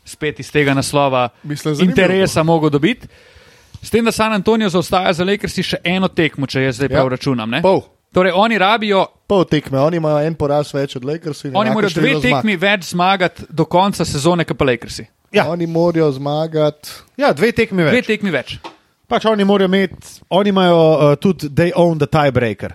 spet 0.05 0.41
iz 0.41 0.51
tega 0.53 0.75
naslova 0.75 1.29
Mislim, 1.43 1.77
interesa 1.81 2.43
mogel 2.43 2.71
dobiti. 2.71 3.09
S 3.83 3.91
tem, 3.91 4.05
da 4.05 4.13
San 4.13 4.33
Antonijo 4.33 4.69
zaostaja 4.69 5.13
za 5.13 5.25
Lakersi 5.25 5.63
še 5.63 5.81
eno 5.85 6.09
tekmo, 6.09 6.47
če 6.47 6.63
jaz 6.63 6.77
zdaj 6.77 6.89
Ja. 6.91 6.97
prav 6.97 7.09
računam. 7.09 7.51
Ne? 7.51 7.63
Pol. 7.63 7.83
Torej, 8.15 8.33
oni 8.35 8.59
rabijo, 8.59 9.07
Pol 9.27 9.45
tekme, 9.45 9.79
oni 9.81 9.97
imajo 9.97 10.21
en 10.27 10.35
poraz 10.35 10.75
več 10.75 10.97
od 10.97 11.05
Lakersov. 11.05 11.51
oni 11.57 11.71
morajo 11.71 11.91
dve 11.91 12.01
število 12.01 12.21
zmag. 12.21 12.43
tekmi 12.43 12.57
več 12.57 12.91
zmagati 12.91 13.43
do 13.49 13.65
konca 13.65 14.05
sezone, 14.05 14.45
kot 14.45 14.59
pa 14.59 14.65
Lakersi. 14.65 15.07
Ja. 15.33 15.47
Oni 15.51 15.67
morajo 15.67 16.11
zmagati. 16.13 16.91
Ja, 17.17 17.33
dve 17.33 17.53
tekmi 17.53 17.83
Dve 17.83 17.91
več. 17.91 18.07
tekmi 18.07 18.31
več. 18.31 18.59
Pač 19.09 19.25
oni 19.25 19.45
morajo 19.45 19.69
imeti, 19.69 19.97
oni 20.31 20.49
imajo 20.49 20.77
uh, 20.77 21.17
tudi, 21.17 21.49
they 21.49 21.73
own 21.75 21.99
the 21.99 22.07
tiebreaker. 22.07 22.75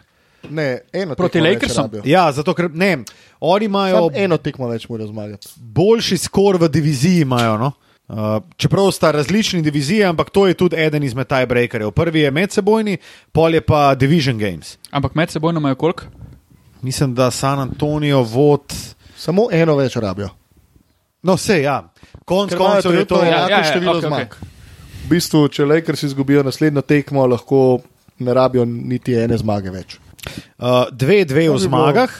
Ne, 0.49 0.79
eno 0.93 1.15
Proti 1.15 1.39
Lakersom? 1.39 1.89
Ja, 2.03 2.31
zato 2.31 2.53
ker 2.53 2.69
ne, 2.73 3.03
oni 3.39 3.65
imajo 3.65 3.95
Samo 3.95 4.11
eno 4.15 4.37
tekmo 4.37 4.67
več 4.67 4.87
morajo 4.89 5.07
zmagati. 5.07 5.47
boljši 5.57 6.17
skor 6.17 6.57
v 6.57 6.69
diviziji. 6.69 7.21
Imajo, 7.21 7.57
no? 7.57 7.71
uh, 8.07 8.15
čeprav 8.57 8.91
sta 8.91 9.11
različni 9.11 9.61
diviziji, 9.61 10.03
ampak 10.03 10.29
to 10.29 10.47
je 10.47 10.53
tudi 10.53 10.75
eden 10.77 11.03
izmed 11.03 11.27
tiebreakerjev. 11.27 11.91
Prvi 11.91 12.19
je 12.19 12.31
medsebojni, 12.31 12.97
pol 13.31 13.53
je 13.53 13.61
pa 13.61 13.95
Division 13.95 14.37
Games. 14.37 14.77
Ampak 14.91 15.15
med 15.15 15.29
seboj 15.29 15.53
imajo 15.53 15.75
koliko? 15.75 16.03
Mislim, 16.81 17.15
da 17.15 17.31
San 17.31 17.59
Antonijo 17.59 18.23
vod. 18.23 18.73
Samo 19.17 19.47
eno 19.51 19.75
več 19.75 19.95
rabijo. 19.95 20.29
No, 21.23 21.35
vse 21.35 21.61
ja. 21.61 21.81
Konc 22.25 22.49
Ker 22.49 22.59
koncev 22.59 22.93
je 22.95 23.05
to. 23.05 23.15
trenutno 23.15 23.31
Ja, 23.31 23.37
enako 23.37 23.51
ja, 23.51 23.57
ja, 23.57 23.63
število 23.63 23.97
okej, 23.97 24.07
zmag. 24.07 24.35
V 25.05 25.09
bistvu, 25.09 25.47
če 25.47 25.65
Lakers 25.65 26.03
izgubijo 26.03 26.43
naslednjo 26.43 26.81
tekmo, 26.81 27.25
lahko 27.27 27.79
ne 28.19 28.33
rabijo 28.33 28.65
niti 28.65 29.15
ene 29.19 29.37
zmage 29.37 29.73
več. 29.73 29.97
Uh, 30.59 30.85
dve, 30.91 31.23
dve 31.25 31.45
To 31.47 31.53
v 31.53 31.57
bi 31.57 31.63
zmagah. 31.63 32.15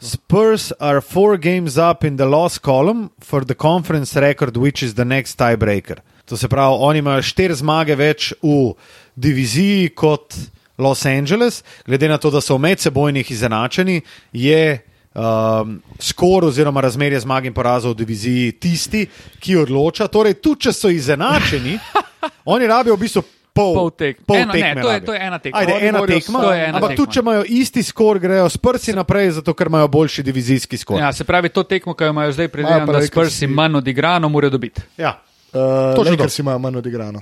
Spurs 0.00 0.72
are 0.78 1.00
four 1.00 1.36
games 1.36 1.76
up 1.76 2.04
in 2.04 2.16
the 2.16 2.26
loss 2.26 2.58
column 2.58 3.10
for 3.18 3.44
the 3.44 3.54
conference 3.54 4.14
record, 4.16 4.56
which 4.56 4.82
is 4.82 4.94
the 4.94 5.04
next 5.04 5.38
tiebreaker. 5.38 6.00
To 6.26 6.36
se 6.36 6.48
pravi, 6.48 6.76
oni 6.78 6.98
imajo 6.98 7.22
štiri 7.22 7.54
zmage 7.54 7.96
več 7.98 8.32
v 8.42 8.72
diviziji 9.14 9.90
kot 9.94 10.34
Los 10.78 11.06
Angeles, 11.06 11.60
glede 11.84 12.08
na 12.08 12.18
to, 12.18 12.30
da 12.30 12.40
so 12.40 12.56
v 12.56 12.60
medsebojnih 12.62 13.30
izenačeni, 13.30 14.00
je 14.32 14.78
um, 15.14 15.76
skor 15.98 16.44
oziroma 16.44 16.80
razmerje 16.80 17.20
zmag 17.20 17.44
in 17.44 17.52
porazov 17.52 17.92
v 17.92 17.96
diviziji 17.96 18.52
tisti, 18.54 19.06
ki 19.38 19.56
odloča. 19.58 20.08
Torej, 20.08 20.34
tudi 20.34 20.60
če 20.60 20.72
so 20.72 20.88
izenačeni, 20.88 21.78
oni 22.46 22.66
rabijo 22.66 22.96
v 22.96 23.00
bistvu. 23.00 23.22
Pol, 23.52 23.74
Pol 23.74 23.90
tek- 23.92 24.22
pol 24.24 24.36
eno, 24.38 24.48
ne, 24.48 24.60
tekme 24.62 24.80
to 24.80 24.90
je- 24.90 25.00
to 25.02 25.12
je 25.12 25.20
ena 25.20 25.38
tekma. 25.38 25.58
Ajde, 25.58 25.72
ena 25.82 26.00
tekma, 26.02 26.40
To 26.40 26.52
je 26.52 26.60
ena 26.62 26.72
ampak 26.72 26.90
tekma. 26.90 26.96
tudi 26.96 27.12
če 27.12 27.20
imajo 27.20 27.42
isti 27.46 27.82
skor, 27.82 28.18
grejo 28.18 28.46
s 28.46 28.56
prsi 28.56 28.92
naprej, 28.92 29.30
zato 29.32 29.52
ker 29.52 29.66
imajo 29.66 29.88
boljši 29.88 30.22
divizijski 30.22 30.76
skor. 30.78 30.96
Ja, 30.98 31.12
se 31.12 31.20
pravi, 31.22 31.48
to 31.50 31.60
tekmo, 31.62 31.92
ki 31.92 32.00
jo 32.02 32.10
imajo 32.10 32.32
zdaj, 32.32 32.48
pa 32.48 32.58
da 32.58 32.80
Lakersi- 32.80 33.06
Spursi 33.08 33.46
manj 33.46 33.76
odigrano, 33.76 34.24
morajo 34.26 34.50
dobiti. 34.50 34.80
Ja. 34.96 35.20
Uh, 35.52 35.60
to. 35.94 36.02
Lakers 36.02 36.38
imajo 36.38 36.58
manj 36.58 36.76
odigrano. 36.78 37.20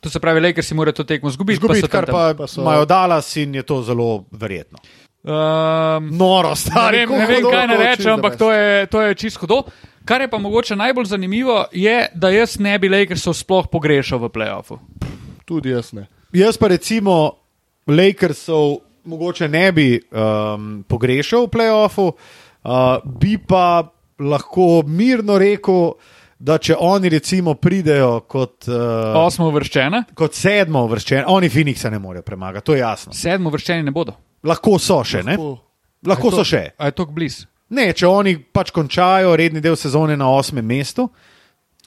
To 0.00 0.10
se 0.10 0.20
pravi, 0.20 0.40
Lakersi 0.40 0.74
morajo 0.74 0.92
to 0.94 1.04
tekmo 1.04 1.30
zgubiti. 1.30 1.56
Zgubiti, 1.56 1.80
pa 1.80 1.86
so 1.86 1.88
tam 1.88 2.00
kar 2.00 2.06
tam. 2.06 2.14
pa, 2.14 2.34
Pa 2.34 2.46
so- 2.46 2.60
imajo 2.60 2.84
Dallas 2.84 3.36
in 3.36 3.54
je 3.54 3.62
to 3.62 3.82
zelo 3.82 4.24
verjetno. 4.32 4.78
Um, 5.22 6.08
Noro, 6.10 6.48
Ne 6.48 6.56
stari, 6.56 6.96
vem, 6.98 7.10
ne 7.10 7.26
vem 7.26 7.42
kaj 7.44 7.66
ne 7.66 7.76
to 7.76 7.82
rečem, 7.82 8.12
ampak 8.12 8.36
to 8.36 8.48
je, 8.50 8.86
to 8.86 9.00
je 9.02 9.14
čisto 9.14 9.40
hudo. 9.40 9.62
Kar 10.04 10.20
je 10.20 10.28
pa 10.28 10.38
mogoče 10.38 10.76
najbolj 10.76 11.04
zanimivo, 11.06 11.64
je, 11.72 12.08
da 12.14 12.30
jaz 12.30 12.56
ne 12.58 12.78
bi 12.78 12.88
Lakersov 12.88 13.34
sploh 13.34 13.68
pogrešal 13.68 14.18
v 14.18 14.28
playoffu. 14.30 14.78
Tudi 15.44 15.70
jaz 15.70 15.92
ne. 15.92 16.06
Jaz 16.32 16.56
pa 16.56 16.68
recimo 16.68 17.36
Lakersov 17.86 18.78
mogoče 19.04 19.48
ne 19.48 19.72
bi 19.72 20.00
um, 20.08 20.84
pogrešal 20.88 21.44
v 21.44 21.50
playoffu, 21.50 22.06
uh, 22.08 22.72
bi 23.04 23.36
pa 23.38 23.84
lahko 24.18 24.82
mirno 24.86 25.36
rekel, 25.38 25.92
da 26.40 26.56
če 26.58 26.74
oni 26.74 27.08
recimo 27.10 27.54
pridejo 27.54 28.20
kot, 28.22 28.64
uh, 28.66 29.14
Osmo 29.18 29.48
uvrščena, 29.48 30.04
kot 30.14 30.34
sedmo 30.34 30.86
vrščeni, 30.86 31.24
oni 31.28 31.48
Phoenixa 31.48 31.90
ne 31.90 31.98
morejo 31.98 32.22
premagati, 32.22 32.64
to 32.64 32.74
je 32.74 32.80
jasno. 32.80 33.12
sedmo 33.12 33.48
uvrščeni 33.48 33.82
ne 33.82 33.92
bodo. 33.92 34.14
Lahko 34.42 34.78
so 34.78 35.02
še, 35.04 35.22
ne? 35.22 35.36
Lahko- 35.36 35.58
Lahko 36.06 36.30
so 36.32 36.44
še. 36.44 36.70
A 36.78 36.86
je 36.86 36.92
to 36.92 37.04
blizu? 37.06 37.44
Ne, 37.70 37.92
če 37.92 38.08
oni 38.08 38.38
pač 38.38 38.70
končajo 38.70 39.36
redni 39.36 39.60
del 39.60 39.76
sezone 39.76 40.16
na 40.16 40.26
osmem 40.28 40.64
mestu, 40.64 41.10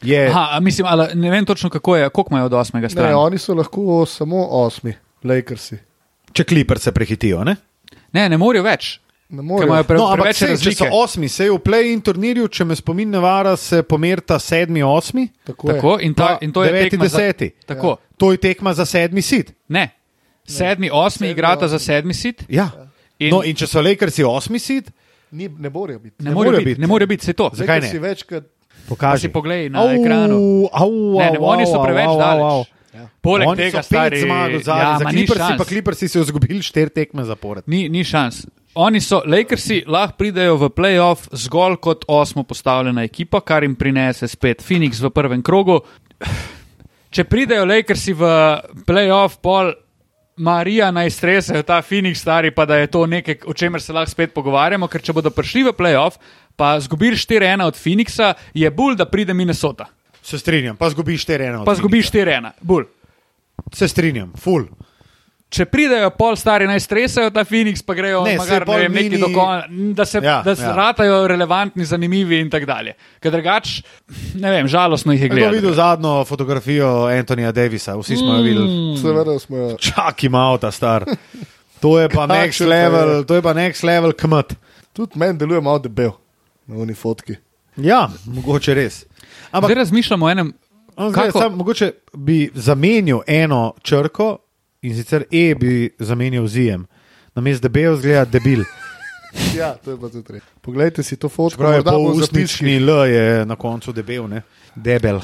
je. 0.02 0.28
Aha, 0.28 0.60
mislim, 0.62 0.86
ali, 0.86 1.10
ne 1.16 1.30
vem 1.30 1.46
točno, 1.46 1.70
kako 1.70 1.98
je, 1.98 2.10
koliko 2.10 2.32
imajo 2.32 2.46
od 2.46 2.54
osmega 2.56 2.86
Ne, 2.86 2.90
strani. 2.90 3.14
oni 3.16 3.38
so 3.38 3.54
lahko 3.54 4.06
samo 4.06 4.46
osmi, 4.60 4.94
Lakersi. 5.24 5.80
Če 6.32 6.44
kliper 6.44 6.80
se 6.80 6.92
prehitijo. 6.92 7.44
Ne? 7.44 7.56
Ne, 8.14 8.30
ne 8.30 8.38
morejo 8.38 8.64
več. 8.64 9.00
Morejo. 9.34 9.68
imajo 9.68 9.84
pre, 9.84 9.98
No, 9.98 10.12
preveč 10.14 10.36
sej, 10.36 10.48
če 10.48 10.52
razlike. 10.52 10.76
so 10.76 10.90
osmi, 10.94 11.28
se 11.28 11.50
v 11.50 11.58
play-in 11.58 12.02
turnirju, 12.02 12.48
če 12.48 12.66
me 12.66 12.76
spomin 12.76 13.10
ne 13.10 13.20
vara, 13.20 13.56
se 13.56 13.84
pomerta 13.84 14.40
sedmi, 14.40 14.84
osmi, 14.84 15.28
Tako 15.44 15.70
je. 15.70 15.76
Tako, 15.76 15.98
in, 16.02 16.14
ta, 16.14 16.28
pa 16.28 16.38
in 16.42 16.52
to 16.52 16.64
je 16.64 16.70
deveti, 16.70 16.90
tekma 16.90 17.08
za- 17.08 17.18
deseti. 17.18 17.50
Tako, 17.66 17.98
To 18.18 18.32
je 18.32 18.38
tekma 18.38 18.74
za 18.74 18.86
sedmi 18.86 19.22
sit. 19.22 19.54
ne. 19.68 19.90
Sedmi, 20.46 20.90
osmi 20.90 21.12
Sedmi, 21.18 21.32
igrata 21.32 21.68
za 21.68 21.76
osmi. 21.76 21.86
sedmi 21.86 22.14
sit. 22.14 22.44
Ja. 22.50 22.70
In- 22.74 22.88
In, 23.20 23.32
no, 23.32 23.42
in 23.42 23.56
če 23.56 23.68
so 23.68 23.82
Lakersi 23.82 24.24
osmi 24.24 24.60
sit, 24.60 24.92
Ni, 25.32 25.48
ne 25.50 25.70
morejo 25.70 26.00
biti. 26.00 26.16
Ne, 26.20 26.30
ne 26.30 26.34
more 26.34 26.46
morejo 26.46 26.60
biti, 26.60 26.70
biti. 26.70 26.82
ne 26.82 26.88
more 26.88 27.06
biti, 27.08 27.26
se 27.26 27.34
to. 27.34 27.50
Zakaj 27.54 27.80
ne? 27.82 28.00
Večkrat, 28.00 28.44
Pokaži. 28.88 29.30
poglej 29.30 29.70
na 29.70 29.84
ekranu. 29.94 30.68
Au, 30.72 30.92
Ne, 31.18 31.32
ne, 31.32 31.38
au, 31.38 31.46
oni 31.46 31.66
so 31.66 31.74
au, 31.74 31.84
preveč 31.84 32.06
au, 32.06 32.18
daleč. 32.20 32.44
au. 32.44 32.66
Poleg 33.22 33.48
Oni 33.48 33.58
tega, 33.58 33.82
so 33.82 33.88
stari, 33.88 34.10
pet 34.12 34.20
zmag 34.22 34.52
zadnji, 34.62 35.22
ja, 35.22 35.28
za 35.28 35.36
šans. 35.38 35.58
pa 35.58 35.66
Clippersi 35.66 36.08
so 36.08 36.20
izgubili 36.20 36.62
štiri 36.62 36.90
tekme 36.92 37.24
zapored. 37.24 37.64
Ni, 37.66 37.90
ni 37.90 38.04
šans. 38.04 38.46
Oni 38.76 39.02
so, 39.02 39.22
Lakersi, 39.26 39.84
lahko 39.86 40.18
pridejo 40.18 40.56
v 40.58 40.70
playoff 40.74 41.28
zgolj 41.30 41.78
kot 41.78 42.06
osmo 42.10 42.42
postavljena 42.44 43.04
ekipa, 43.06 43.42
kar 43.46 43.64
jim 43.64 43.76
prinese 43.78 44.28
spet 44.28 44.64
Phoenix 44.66 44.98
v 45.02 45.12
prvem 45.14 45.44
krogu. 45.46 45.84
Če 47.14 47.28
pridejo 47.30 47.68
Lakersi 47.70 48.16
v 48.18 48.30
playoff, 48.88 49.38
pol 49.46 49.76
Marija 50.42 50.90
naj 50.90 51.12
stresajo 51.14 51.62
ta 51.62 51.84
Phoenix, 51.86 52.24
stari 52.26 52.50
pa 52.50 52.66
da 52.66 52.80
je 52.82 52.90
to 52.90 53.06
nekaj, 53.06 53.44
o 53.46 53.54
čemer 53.54 53.82
se 53.82 53.94
lahko 53.94 54.10
spet 54.10 54.34
pogovarjamo, 54.34 54.90
ker 54.90 55.06
če 55.06 55.14
bodo 55.14 55.30
prišli 55.30 55.68
v 55.70 55.76
playoff, 55.78 56.18
pa 56.58 56.74
zgubili 56.82 57.14
4-1 57.14 57.68
od 57.68 57.78
Phoenixa, 57.78 58.34
je 58.58 58.72
bolj, 58.74 58.98
da 58.98 59.06
pride 59.06 59.38
Minnesota. 59.38 59.86
Se 60.24 60.40
strinjam, 60.42 60.80
pa 60.82 60.90
zgubiš 60.90 61.28
4-1. 61.28 61.62
od 61.62 61.70
Pa 61.70 61.78
zgubiš 61.78 62.10
Phoenixa. 62.10 62.58
4-1, 62.58 62.66
bolj. 62.66 62.90
Se 63.70 63.88
strinjam, 63.88 64.34
full. 64.34 64.66
Če 65.54 65.66
pridejo 65.66 66.10
pol 66.12 66.34
stari, 66.34 66.66
naj 66.66 66.80
stresajo 66.80 67.30
ta 67.30 67.44
Phoenix, 67.44 67.82
pa 67.82 67.94
grejo 67.94 68.24
Ne, 68.24 68.38
magar, 68.38 68.64
ne 68.64 68.78
vem, 68.80 68.92
neki 68.92 69.04
mini- 69.06 69.20
do 69.20 69.28
konca, 69.30 69.68
da 69.94 70.04
se, 70.04 70.18
Ja, 70.20 70.40
da 70.42 70.56
se 70.56 70.64
ja. 70.64 70.72
ratajo 70.74 71.28
relevantni, 71.28 71.86
zanimivi 71.86 72.40
in 72.40 72.50
tako 72.50 72.66
dalje. 72.66 72.94
Ker 73.20 73.32
drugač, 73.32 73.84
ne 74.36 74.50
vem, 74.50 74.68
žalostno 74.68 75.14
jih 75.14 75.22
je 75.22 75.30
Kdo 75.30 75.36
gledati. 75.36 75.56
videl 75.56 75.74
zadnjo 75.74 76.26
fotografijo 76.26 76.88
Antonija 77.08 77.52
Davisa? 77.52 77.94
Vsi 77.96 78.18
smo 78.18 78.28
jo 78.28 78.40
Mm. 78.40 78.44
videli. 78.44 78.70
Seveda 78.98 79.40
smo 79.40 79.58
jo. 79.58 79.78
Čak 79.80 80.24
ima 80.24 80.42
avta 80.48 80.72
star. 80.72 81.06
To 81.80 82.00
je 82.00 82.10
pa 82.10 82.26
next 82.28 82.58
pa 82.58 82.64
je? 82.66 82.70
level, 82.72 83.24
to 83.24 83.36
je 83.36 83.42
pa 83.42 83.54
next 83.54 83.84
level 83.84 84.12
kmet. 84.14 84.56
Tudi 84.92 85.12
meni 85.16 85.38
deluje 85.38 85.62
malo 85.62 85.80
debel 85.80 86.12
na 86.68 86.78
uni 86.78 86.94
fotki. 86.96 87.36
Ja, 87.78 88.06
mogoče 88.26 88.74
res. 88.74 89.06
Ampak 89.52 89.70
Zdaj 89.70 89.76
razmišljamo 89.76 90.26
o 90.26 90.30
enem. 90.30 90.54
Zdaj, 90.94 91.14
Kako? 91.28 91.40
sam, 91.40 91.54
mogoče 91.54 91.92
bi 92.16 92.52
zamenil 92.56 93.20
eno 93.28 93.74
črko 93.82 94.38
in 94.84 94.96
sicer 94.96 95.26
E 95.32 95.56
bi 95.56 95.90
zamenil 96.00 96.48
z 96.48 96.68
IM. 96.68 96.88
Na 97.36 97.42
mestu 97.42 97.68
debel 97.68 97.98
zgleda 97.98 98.26
debil. 98.26 98.64
Ja, 99.58 99.74
to 99.74 99.92
je 99.92 99.98
pa 99.98 100.10
tudi 100.14 100.36
res. 100.36 100.44
Poglejte 100.62 101.02
si 101.04 101.16
to 101.18 101.26
fotko, 101.30 101.58
Prav 101.58 101.72
je 101.74 101.78
morda 101.82 101.92
bo 101.98 102.12
v 102.14 102.22
zapiskih. 102.22 102.82
L 102.82 102.90
je 103.10 103.46
na 103.50 103.56
koncu 103.58 103.94
debel, 103.94 104.28
ne? 104.30 104.44
Debel. 104.76 105.18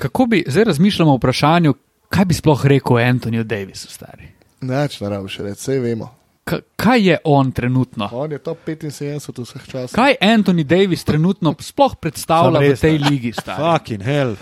Kako 0.00 0.26
bi, 0.26 0.42
zdaj 0.44 0.64
razmišljamo 0.64 1.12
o 1.12 1.16
vprašanju, 1.16 1.72
kaj 2.12 2.24
bi 2.24 2.36
sploh 2.36 2.66
rekel 2.66 2.98
Antoniju 3.00 3.44
Davisu, 3.44 3.88
stari. 3.88 4.28
Neč 4.60 5.00
ne 5.00 5.08
rabiš 5.08 5.38
reči, 5.38 5.60
vse 5.60 5.78
vemo. 5.80 6.10
K 6.44 6.60
kaj 6.76 7.08
je 7.08 7.16
on 7.24 7.52
trenutno? 7.52 8.10
On 8.12 8.32
je 8.32 8.38
top 8.38 8.58
75 8.66 9.42
vseh 9.42 9.64
časov. 9.64 9.96
Kaj 9.96 10.20
Anthony 10.20 10.64
Davis 10.64 11.04
trenutno 11.04 11.54
sploh 11.60 11.96
predstavlja 11.96 12.60
v 12.60 12.76
tej 12.76 12.98
ligi? 13.00 13.32
stari? 13.32 13.64
Fucking 13.64 14.04
hell. 14.04 14.36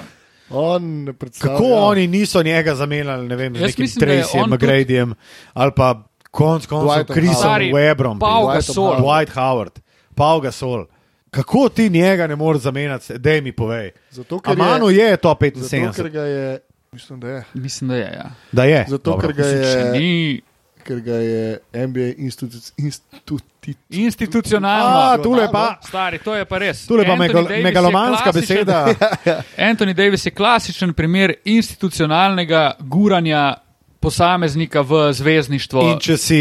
On 0.50 1.14
predstavlja. 1.18 1.56
Kako 1.56 1.64
oni 1.66 2.06
niso 2.06 2.42
njega 2.42 2.74
zamenjali, 2.74 3.28
ne 3.28 3.36
vem, 3.36 3.56
z 3.56 3.60
Jaz 3.60 3.68
nekim 3.68 3.82
mislim, 3.82 4.00
da 4.00 4.12
je 4.12 4.22
Tracyjem, 4.22 4.42
on 4.42 4.50
tudi- 4.50 4.56
McGradyjem 4.56 5.14
ali 5.52 5.72
pa 5.76 6.02
konc 6.30 6.66
koncev 6.66 6.88
Dwightom 6.88 7.12
Chrisom 7.12 7.34
Stari, 7.34 7.72
Webrom. 7.72 8.18
Pau 8.18 8.42
Dwightom 8.42 8.54
Gasol. 8.54 8.84
Howard. 8.86 9.00
Dwight 9.00 9.30
Howard, 9.30 9.78
Pau 10.14 10.40
Gasol. 10.40 10.86
Kako 11.30 11.68
ti 11.68 11.90
njega 11.90 12.26
ne 12.26 12.36
moreš 12.36 12.62
zamenjati, 12.62 13.18
da 13.18 13.30
mi 13.32 13.52
povej. 13.52 13.90
Zato, 14.10 14.40
ker 14.40 14.52
Amano 14.52 14.88
je, 14.88 14.96
je 14.98 15.16
top 15.16 15.42
zato, 15.44 15.60
ker 15.60 15.62
75. 15.62 16.10
ga 16.10 16.20
je, 16.20 16.58
mislim, 16.92 17.20
da 17.20 17.28
je. 17.28 17.44
Mislim, 17.54 17.88
da 17.88 17.96
je. 17.96 18.02
Ja. 18.04 18.30
Da 18.52 18.64
je. 18.64 18.86
Zato, 18.88 19.10
Dobro. 19.10 19.28
ker 19.28 19.36
ga 19.36 19.42
Če 19.42 19.48
je, 19.48 19.92
ni 19.92 20.40
ker 20.84 21.00
ga 21.00 21.14
je 21.14 21.58
NBA 21.72 22.12
institut, 22.18 22.72
instituti, 22.76 23.44
institucionalno. 23.90 24.98
A, 24.98 25.18
tule 25.22 25.48
pa. 25.52 25.78
Stari, 25.86 26.18
to 26.18 26.34
je 26.34 26.44
pa 26.44 26.58
res. 26.58 26.86
Tule 26.86 27.06
pa 27.06 27.16
megal, 27.16 27.46
megalomanska 27.62 28.32
beseda. 28.32 28.84
Anthony 29.70 29.94
Davis 29.94 30.26
je 30.26 30.34
klasičen 30.34 30.94
primer 30.94 31.34
institucionalnega 31.44 32.76
guranja 32.80 33.54
posameznika 34.00 34.80
v 34.80 35.12
zvezdništvo. 35.12 35.82
In 35.92 36.00
če 36.02 36.16
si, 36.16 36.40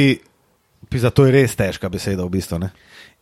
pisa, 0.89 1.13
to 1.13 1.25
je 1.29 1.35
res 1.35 1.55
težka 1.55 1.89
beseda 1.89 2.25
v 2.25 2.33
bistvu, 2.39 2.59
ne? 2.59 2.71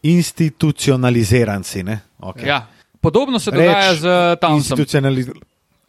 institucionaliziran 0.04 1.64
si. 1.64 1.84
Ne? 1.84 2.00
Okay. 2.20 2.48
ja. 2.48 2.68
Podobno 3.02 3.40
se 3.40 3.52
dogaja 3.52 3.96
z 3.96 4.06
Townsom. 4.42 4.58
Institucionaliz... 4.58 5.28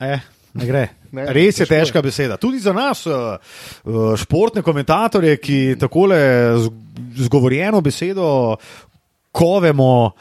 Eh, 0.00 0.20
ne 0.55 0.66
gre. 0.66 0.86
Ne, 1.12 1.26
Res 1.34 1.59
je 1.59 1.66
težko 1.66 1.74
težka 1.74 2.03
beseda. 2.03 2.36
Tudi 2.38 2.61
za 2.62 2.72
nas, 2.72 3.03
uh, 3.07 3.34
uh, 3.84 4.14
športne 4.18 4.62
komentatorje, 4.62 5.36
ki 5.42 5.59
tako 5.80 6.07
zgovorjeno 7.18 7.80
besedo 7.80 8.57
kovemo, 9.32 10.12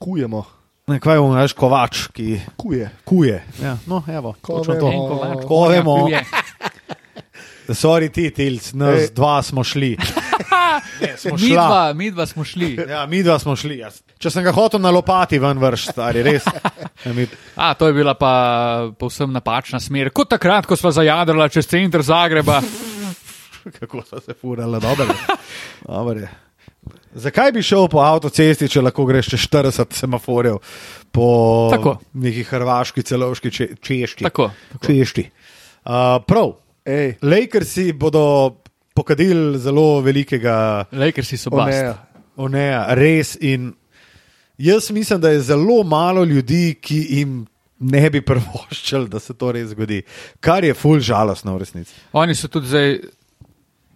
kujemo, 0.00 0.44
ne 0.86 1.00
kaj 1.00 1.20
bomo 1.20 1.36
reči, 1.36 1.56
kovač, 1.56 2.06
ki 2.16 2.40
kuje. 2.56 2.90
kuje. 3.04 3.42
Ja, 3.62 3.76
no, 3.86 4.02
evo, 4.08 4.34
točno 4.40 4.74
to. 4.80 4.92
Kovač, 4.92 5.44
Kovemo. 5.48 5.98
kuje. 6.04 6.24
Sorry, 7.74 8.12
ti, 8.14 8.30
tilc, 8.30 8.72
nas 8.78 9.08
Ej. 9.08 9.14
dva 9.16 9.40
smo 9.42 9.64
šli. 9.66 9.96
Ne, 11.00 11.16
smo 11.16 11.36
Mi 11.36 11.48
šla. 11.48 11.66
dva, 11.66 11.92
mi 11.92 12.10
dva 12.10 12.26
smo 12.26 12.44
šli. 12.44 12.74
Ja, 12.88 13.06
mi 13.06 13.22
dva 13.22 13.38
smo 13.38 13.56
šli. 13.56 13.78
Jaz. 13.78 14.00
Če 14.18 14.30
sem 14.30 14.44
ga 14.44 14.52
hotel 14.52 14.80
na 14.80 14.90
lopati 14.90 15.38
ven 15.38 15.58
vrš, 15.58 15.88
stari, 15.92 16.22
res. 16.26 16.44
Ja, 17.06 17.12
mi, 17.12 17.26
A, 17.54 17.74
to 17.74 17.86
je 17.86 17.92
bila 17.92 18.14
pa 18.18 18.30
povsem 18.98 19.30
napačna 19.30 19.78
smer. 19.80 20.08
Kot 20.10 20.32
takrat, 20.32 20.66
ko 20.66 20.74
smo 20.76 20.90
zajadrali 20.90 21.46
čez 21.52 21.68
center 21.70 22.02
Zagreba. 22.02 22.60
kako 23.78 24.02
so 24.02 24.20
se 24.20 24.34
furali, 24.34 24.80
dobro. 24.80 25.06
Dobro 25.86 26.20
je. 26.20 26.30
Zakaj 27.14 27.52
bi 27.52 27.62
šel 27.62 27.86
po 27.88 28.02
avtocesti, 28.04 28.68
če 28.68 28.82
lahko 28.84 29.06
greš 29.08 29.30
čez 29.32 29.46
40 29.48 29.94
semaforjev 29.96 30.58
po 31.12 31.28
Tako. 31.72 31.96
neki 32.12 32.42
hrvaški, 32.44 33.02
celovški, 33.02 33.50
če, 33.50 33.68
češki? 33.80 34.26
Tako, 34.28 34.50
tako. 34.72 34.86
Češki. 34.86 35.24
Uh, 35.86 36.18
prav, 36.26 36.56
Ej, 36.86 37.16
Lakersi 37.22 37.92
bodo 37.92 38.56
pokadili 38.96 39.58
zelo 39.60 40.00
velikega 40.04 40.86
Lakersi 40.92 41.36
so 41.36 41.52
ne. 41.52 41.94
oneja, 42.36 42.86
res. 42.96 43.36
In 43.40 43.72
jaz 44.58 44.90
mislim, 44.90 45.20
da 45.20 45.30
je 45.34 45.44
zelo 45.50 45.82
malo 45.84 46.24
ljudi, 46.24 46.78
ki 46.80 47.02
jim 47.18 47.36
ne 47.78 48.10
bi 48.10 48.22
prvoščili, 48.24 49.08
da 49.12 49.20
se 49.20 49.36
to 49.36 49.52
res 49.52 49.70
zgodi. 49.74 50.00
Kar 50.40 50.64
je 50.64 50.74
ful 50.74 51.00
žalostno 51.00 51.56
v 51.56 51.64
resnici. 51.64 51.94
Oni 52.16 52.34
so 52.34 52.48
tudi 52.48 52.72
zdaj. 52.72 52.98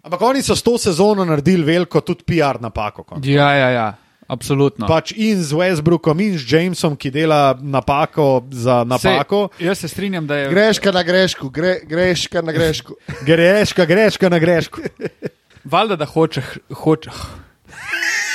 Ampak 0.05 0.23
oni 0.25 0.43
so 0.43 0.57
s 0.57 0.65
to 0.65 0.79
sezono 0.81 1.25
naredili 1.29 1.65
veliko 1.65 2.01
tudi 2.01 2.25
PR 2.25 2.61
napako. 2.61 3.05
konec 3.05 3.27
Ja, 3.29 3.51
ja, 3.57 3.69
ja, 3.71 3.89
absolutno. 4.31 4.87
Pač 4.87 5.13
in 5.13 5.43
z 5.43 5.53
Westbrookom, 5.53 6.21
in 6.21 6.39
z 6.39 6.47
Jamesom, 6.47 6.95
ki 6.95 7.11
dela 7.11 7.59
napako 7.59 8.47
za 8.51 8.85
napako. 8.85 9.49
Sej, 9.53 9.67
jaz 9.67 9.79
se 9.79 9.89
strinjam, 9.89 10.27
da 10.27 10.37
je. 10.37 10.49
Greška 10.51 10.93
na 10.93 11.03
grešku, 11.03 11.51
gre, 11.51 11.81
greška 11.83 12.43
na 12.43 12.53
grešku. 12.53 12.95
Greška, 13.29 13.85
greška 13.85 14.29
na 14.29 14.39
grešku. 14.39 14.81
Valjda, 15.65 15.97
da 15.97 16.07
hočeš, 16.07 16.45
hočeš, 16.73 17.15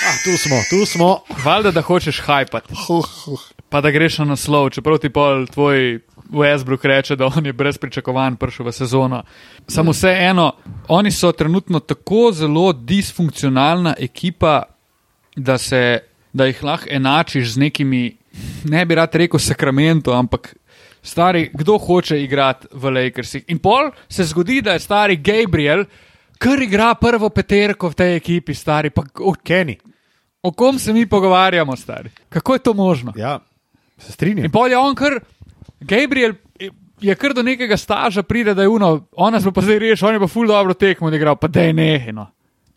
Ah, 0.05 0.17
tu 0.21 0.37
smo, 0.37 0.55
tu 0.69 0.85
smo. 0.85 1.19
valjda, 1.43 1.71
da 1.71 1.81
hočeš 1.81 2.19
hajpati, 2.21 2.75
Huh, 2.77 3.05
huh. 3.25 3.39
pa 3.69 3.81
da 3.81 3.89
greš 3.89 4.17
na 4.17 4.25
naslov, 4.25 4.69
čeprav 4.69 4.97
ti 4.97 5.09
pol 5.09 5.47
tvoj 5.47 5.99
Westbrook 6.29 6.85
reče, 6.85 7.15
da 7.15 7.25
on 7.27 7.45
je 7.45 7.53
brez 7.53 7.77
pričakovanj 7.77 8.35
prišel 8.35 8.65
v 8.65 8.71
sezono. 8.71 9.23
Samo 9.67 9.91
vseeno, 9.91 10.51
oni 10.87 11.11
so 11.11 11.31
trenutno 11.31 11.79
tako 11.79 12.29
zelo 12.31 12.73
disfunkcionalna 12.73 13.95
ekipa, 13.99 14.63
da, 15.35 15.57
se, 15.57 15.99
da 16.33 16.45
jih 16.45 16.63
lahko 16.63 16.89
enačiš 16.91 17.55
z 17.55 17.57
nekimi, 17.57 18.03
ne 18.71 18.85
bi 18.85 18.95
rad 18.95 19.15
rekel 19.15 19.39
Sacramento, 19.39 20.13
ampak 20.13 20.55
stari, 21.03 21.49
kdo 21.53 21.77
hoče 21.77 22.21
igrati 22.23 22.67
v 22.73 22.91
Lakersih. 22.91 23.43
In 23.47 23.59
pol 23.59 23.91
se 24.09 24.23
zgodi, 24.23 24.61
da 24.61 24.73
je 24.73 24.79
stari 24.79 25.15
Gabriel, 25.15 25.85
kar 26.37 26.61
igra 26.61 26.93
prvo 26.95 27.29
peterko 27.29 27.89
v 27.89 27.95
tej 27.95 28.15
ekipi, 28.15 28.53
stari. 28.53 28.89
Pa, 28.89 29.03
o, 29.19 29.33
Kenny. 29.43 29.77
o 30.41 30.51
kom 30.51 30.79
se 30.79 30.93
mi 30.93 31.05
pogovarjamo, 31.05 31.75
stari? 31.75 32.09
Kako 32.29 32.53
je 32.53 32.59
to 32.59 32.73
možno? 32.73 33.13
Ja, 33.15 33.39
se 33.97 34.11
strinjam. 34.11 34.45
In 34.45 34.51
pol 34.51 34.69
je 34.69 34.77
on 34.77 34.95
kar, 34.95 35.19
Gabriel 35.79 36.33
je 37.01 37.15
kar 37.15 37.33
do 37.33 37.43
nekega 37.43 37.77
staža 37.77 38.23
pride, 38.23 38.53
da 38.53 38.61
je 38.61 38.67
uno, 38.67 39.07
ona 39.11 39.41
se 39.41 39.51
pa 39.51 39.61
zdaj 39.61 39.79
reši, 39.79 40.05
on 40.05 40.13
je 40.13 40.19
pa 40.19 40.27
ful 40.27 40.47
dobro 40.47 40.73
tekmo 40.73 41.07
odigral, 41.07 41.35
pa 41.35 41.47
da 41.47 41.61
je 41.61 41.73
neheno. 41.73 42.27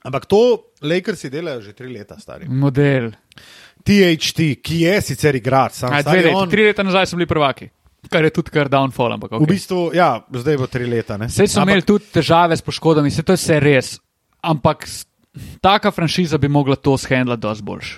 Ampak 0.08 0.24
to 0.24 0.72
Lakersi 0.80 1.28
delajo 1.28 1.60
že 1.60 1.74
tri 1.76 1.92
leta, 1.92 2.16
stari. 2.16 2.48
Model. 2.48 3.12
THT, 3.84 4.58
ki 4.64 4.76
je 4.88 4.94
sicer 5.04 5.36
igrač, 5.36 5.78
sam 5.84 5.92
Aj, 5.92 6.02
dve 6.02 6.22
leti, 6.26 6.34
on, 6.34 6.48
tri 6.50 6.64
leta 6.66 6.82
nazaj 6.82 7.06
so 7.12 7.16
bili 7.16 7.28
prvaki, 7.30 7.68
kar 8.10 8.24
je 8.24 8.32
tudi 8.34 8.52
kar 8.52 8.68
downfall. 8.72 9.14
Ampak, 9.14 9.36
v 9.36 9.42
okay. 9.42 9.50
bistvu, 9.52 9.80
ja, 9.96 10.18
zdaj 10.32 10.56
bo 10.60 10.66
tri 10.66 10.88
leta. 10.88 11.16
ne. 11.20 11.28
Vse 11.28 11.46
so 11.46 11.60
Ampak- 11.60 11.68
imeli 11.68 11.84
tudi 11.86 12.08
težave 12.12 12.56
s 12.56 12.64
poškodami, 12.64 13.12
se 13.12 13.22
to 13.22 13.36
je 13.36 13.40
vse 13.40 13.60
res. 13.60 13.88
Ampak 14.40 14.88
taka 15.60 15.90
franšiza 15.90 16.38
bi 16.38 16.48
mogla 16.48 16.76
to 16.76 16.96
shendlati 16.98 17.42
dosti 17.42 17.64
boljš. 17.64 17.88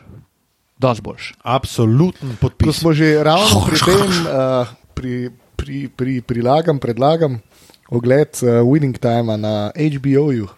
Dosti 0.81 1.03
boljš. 1.03 1.25
Absoluten 1.43 2.37
Ko 2.37 2.49
podpis. 2.49 2.81
smo 2.81 2.93
že 2.93 3.23
ravno 3.23 3.67
pri 3.69 3.79
tem, 3.85 4.11
uh, 4.27 4.67
pri, 4.95 5.13
pri, 5.57 5.89
pri, 5.89 6.21
prilagam, 6.23 6.79
predlagam 6.79 7.41
ogled 7.91 8.35
uh, 8.43 8.65
Winning 8.65 8.97
Time 8.99 9.37
na 9.37 9.71
HBO-ju. 9.75 10.49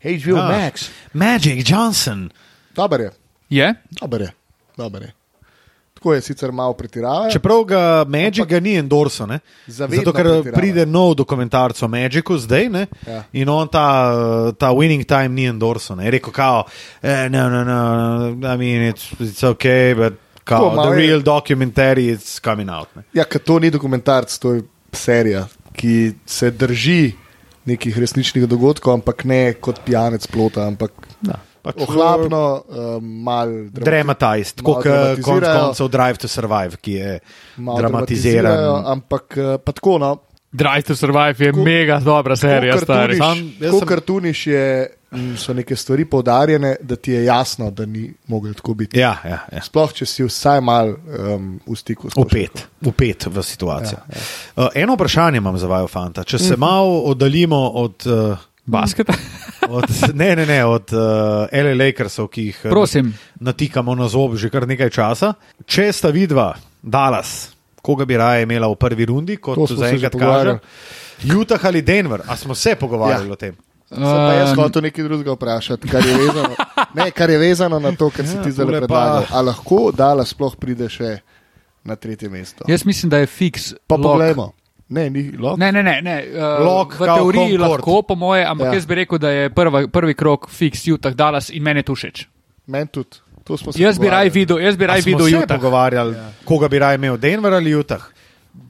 HBO 0.00 0.36
Ah. 0.36 0.48
Max. 0.54 0.90
Magic 1.12 1.64
Johnson. 1.64 2.30
Dober 2.74 3.00
je, 3.00 3.10
Je? 3.50 3.74
dober 3.92 4.20
je, 4.20 4.32
dober 4.76 5.02
je. 5.02 5.12
Tako 5.94 6.14
je 6.14 6.20
sicer 6.20 6.52
malo 6.52 6.72
pretiravajo. 6.72 7.30
Čeprav 7.30 7.64
ga 7.64 7.80
Magic 8.04 8.44
ga 8.44 8.60
ni 8.60 8.74
endorso, 8.74 9.26
ne? 9.26 9.38
Zato 9.66 9.88
ker 9.88 10.24
pretiravajo. 10.24 10.52
pride 10.52 10.86
nov 10.86 11.14
dokumentarc 11.14 11.82
o 11.82 11.88
Magicu 11.88 12.38
zdaj 12.38 12.68
ne? 12.68 12.86
Ja. 13.06 13.22
in 13.32 13.48
on 13.48 13.68
ta, 13.68 14.12
ta 14.52 14.70
winning 14.70 15.04
time 15.04 15.28
ni 15.30 15.44
endorso. 15.44 15.94
Ne? 15.94 16.04
Je 16.04 16.10
rekel, 16.10 16.32
kao, 16.32 16.64
eh, 17.02 17.28
no, 17.28 17.48
no, 17.48 17.64
no, 17.64 17.74
I 18.44 18.56
mean, 18.56 18.92
it's, 18.92 19.08
it's 19.18 19.42
okay, 19.44 19.94
but 19.94 20.12
kao, 20.44 20.70
Tako, 20.70 20.82
the 20.84 20.90
je- 20.92 20.96
real 20.98 21.22
documentary 21.22 22.12
is 22.12 22.38
coming 22.40 22.70
out. 22.70 22.88
Ne? 22.96 23.02
Ja, 23.12 23.24
ker 23.24 23.40
to 23.40 23.58
ni 23.58 23.70
dokumentarc, 23.70 24.38
to 24.38 24.52
je 24.52 24.62
serija, 24.92 25.46
ki 25.72 26.12
se 26.26 26.50
drži 26.50 27.12
nekih 27.66 27.98
resničnih 27.98 28.46
dogodkov, 28.48 29.00
ampak 29.00 29.26
ne 29.28 29.42
kot 29.60 29.82
pijanec 29.86 30.26
plota, 30.30 30.66
ampak 30.70 30.94
Da. 31.26 31.40
Pač, 31.66 31.80
ohlapno, 31.82 32.62
um, 32.62 33.06
malo 33.26 33.64
Dramatized, 33.74 34.62
malo 34.62 34.76
kot 34.78 34.84
dramatizirajo, 34.86 35.62
koncev 35.64 35.88
Drive 35.90 36.20
to 36.22 36.28
Survive, 36.30 36.78
ki 36.78 36.92
je 36.94 37.14
dramatiziran. 37.58 38.86
Ampak 38.92 39.34
eh, 39.34 39.56
pa 39.58 39.74
tako, 39.74 39.96
no. 39.98 40.12
Drive 40.56 40.82
to 40.82 40.96
Survive 40.96 41.36
je 41.38 41.52
Ko- 41.52 41.64
mega 41.64 41.98
dobra 42.00 42.36
serija, 42.36 42.78
stari. 42.78 43.16
Sam- 43.16 43.52
jaz 43.60 43.70
Ko 43.70 43.78
sem- 43.78 43.88
kartuniš 43.88 44.46
je, 44.46 44.64
m, 45.12 45.36
so 45.36 45.52
neke 45.52 45.76
stvari 45.76 46.04
poudarjene, 46.04 46.76
da 46.80 46.96
ti 46.96 47.12
je 47.12 47.24
jasno, 47.24 47.70
da 47.70 47.86
ni 47.86 48.06
mogel 48.26 48.54
tako 48.54 48.74
biti. 48.74 48.98
Ja, 48.98 49.16
ja, 49.24 49.38
ja. 49.50 49.62
Sploh, 49.62 49.92
če 49.92 50.06
si 50.06 50.24
vsaj 50.24 50.60
mal 50.60 50.88
um, 50.88 51.60
v 51.62 51.76
stiku 51.76 52.10
s 52.10 52.16
Upet, 52.16 52.66
upet 52.82 53.26
v 53.26 53.42
situacijo. 53.42 53.98
Ja, 54.00 54.16
ja. 54.16 54.22
Uh, 54.56 54.68
eno 54.74 54.94
vprašanje 54.94 55.36
imam 55.36 55.58
za 55.58 55.66
vaju, 55.66 55.88
fanta. 55.88 56.24
Če 56.24 56.38
se 56.40 56.56
malo 56.56 57.00
oddaljimo 57.06 57.56
od. 57.70 58.06
Uh, 58.06 58.38
Basketa. 58.66 59.14
Od, 59.68 59.84
ne, 60.14 60.36
ne, 60.36 60.46
ne, 60.46 60.64
od 60.64 60.90
uh, 60.92 61.00
LA 61.52 61.74
Lakersov, 61.76 62.26
ki 62.28 62.42
jih 62.42 62.58
Prosim. 62.64 63.12
natikamo 63.40 63.94
na 63.94 64.08
zob 64.08 64.34
že 64.36 64.50
kar 64.50 64.66
nekaj 64.66 64.90
časa. 64.90 65.32
Če 65.64 65.92
sta 65.92 66.10
vidva, 66.10 66.48
Dallas, 66.82 67.54
koga 67.86 68.04
bi 68.04 68.16
raje 68.16 68.42
imela 68.42 68.66
v 68.66 68.74
prvi 68.76 69.06
rundi, 69.06 69.36
kot 69.38 69.54
To 69.56 69.66
že 69.66 69.76
zaenkrat 69.76 70.12
kaže. 70.12 70.58
Utah 71.32 71.62
ali 71.62 71.82
Denver, 71.82 72.20
a 72.22 72.34
smo 72.34 72.54
se 72.54 72.74
pogovarjali 72.74 73.26
Ja. 73.26 73.32
o 73.32 73.36
tem. 73.36 73.54
Sem 73.86 74.02
pa 74.02 74.32
jaz 74.34 74.50
Um, 74.50 74.58
hotel 74.58 74.82
nekaj 74.82 75.04
drugega 75.04 75.32
vprašati, 75.32 75.86
kar 75.86 76.02
je 76.02 76.14
vezano, 76.16 76.54
ne, 76.96 77.10
kar 77.12 77.30
je 77.30 77.38
vezano 77.38 77.78
na 77.78 77.92
to, 77.92 78.10
kar 78.10 78.26
si 78.26 78.34
Ja, 78.34 78.42
ti 78.42 78.50
zdaj 78.50 78.66
tole 78.66 78.80
pa- 78.80 78.82
predlagal. 78.82 79.24
A 79.30 79.38
lahko 79.42 79.78
Dala 79.92 80.24
sploh 80.24 80.56
pride 80.56 80.88
še 80.88 81.20
na 81.84 81.94
tretje 81.94 82.26
mesto? 82.28 82.66
Jaz 82.66 82.82
mislim, 82.82 83.06
da 83.08 83.18
je 83.18 83.26
fiks. 83.28 83.74
Pa 83.86 83.94
poglejmo. 83.96 84.50
Ne, 84.88 85.06
ni 85.06 85.30
lok. 85.32 85.54
Ne, 85.56 85.70
ne, 85.72 85.82
ne. 85.82 86.00
ne. 86.00 86.16
Uh, 86.28 86.58
Lock 86.60 86.94
v 86.94 87.06
teoriji 87.06 87.54
Concord. 87.54 87.62
lahko, 87.78 88.02
po 88.02 88.14
moje, 88.16 88.42
ampak 88.44 88.66
ja. 88.66 88.74
jaz 88.74 88.86
bi 88.86 88.94
rekel, 88.96 89.18
da 89.18 89.30
je 89.30 89.50
prva, 89.50 89.86
prvi 89.88 90.14
krok 90.14 90.46
fiks 90.48 90.82
Utah 90.86 91.10
Dallas 91.12 91.50
in 91.50 91.62
meni 91.62 91.80
je 91.80 91.84
to 91.84 91.94
všeč. 91.94 92.26
Meni 92.66 92.86
tudi. 92.88 93.22
Jaz 93.46 93.98
bi 93.98 94.06
pogovarjali. 94.06 94.10
raj 94.10 94.28
videl, 94.34 94.58
jaz 94.58 94.76
bi 94.76 94.84
A 94.84 94.86
raj 94.86 95.02
smo 95.02 95.12
videl 95.12 95.26
se 95.26 95.36
Utah. 95.36 95.56
pogovarjali, 95.56 96.14
ja. 96.16 96.30
koga 96.44 96.68
bi 96.68 96.78
raje 96.78 96.94
imel, 96.94 97.16
Denver 97.16 97.52
ali 97.54 97.74
Utah. 97.74 98.02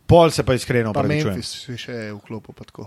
Pol 0.07 0.31
se 0.31 0.43
pa 0.43 0.55
iskreno 0.55 0.93
Pa 0.93 1.01
opravičujem. 1.01 1.35
Memphis 1.35 1.67
si 1.67 1.75
še 1.77 2.13
v 2.15 2.19
klopu. 2.23 2.53
pa 2.53 2.65
tako. 2.65 2.87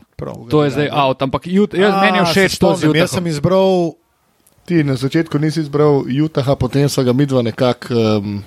To 0.50 0.64
je 0.64 0.70
zdaj 0.72 0.90
out, 0.92 1.22
ampak 1.22 1.48
Utah, 1.48 1.80
jaz, 1.80 1.94
A, 1.94 2.02
meni 2.02 2.18
je 2.18 2.26
všeč 2.26 2.58
to 2.58 2.76
z 2.76 2.80
spomnim, 2.80 2.96
Jaz 2.96 3.12
sem 3.12 3.28
izbral 3.28 3.96
Ti 4.66 4.84
na 4.86 4.94
začetku 4.96 5.34
nisi 5.42 5.60
izbral 5.66 6.06
Utaha, 6.06 6.54
potem 6.56 6.86
so 6.90 7.02
ga 7.04 7.10
midva 7.14 7.42
nekako 7.42 7.90
um, 8.22 8.44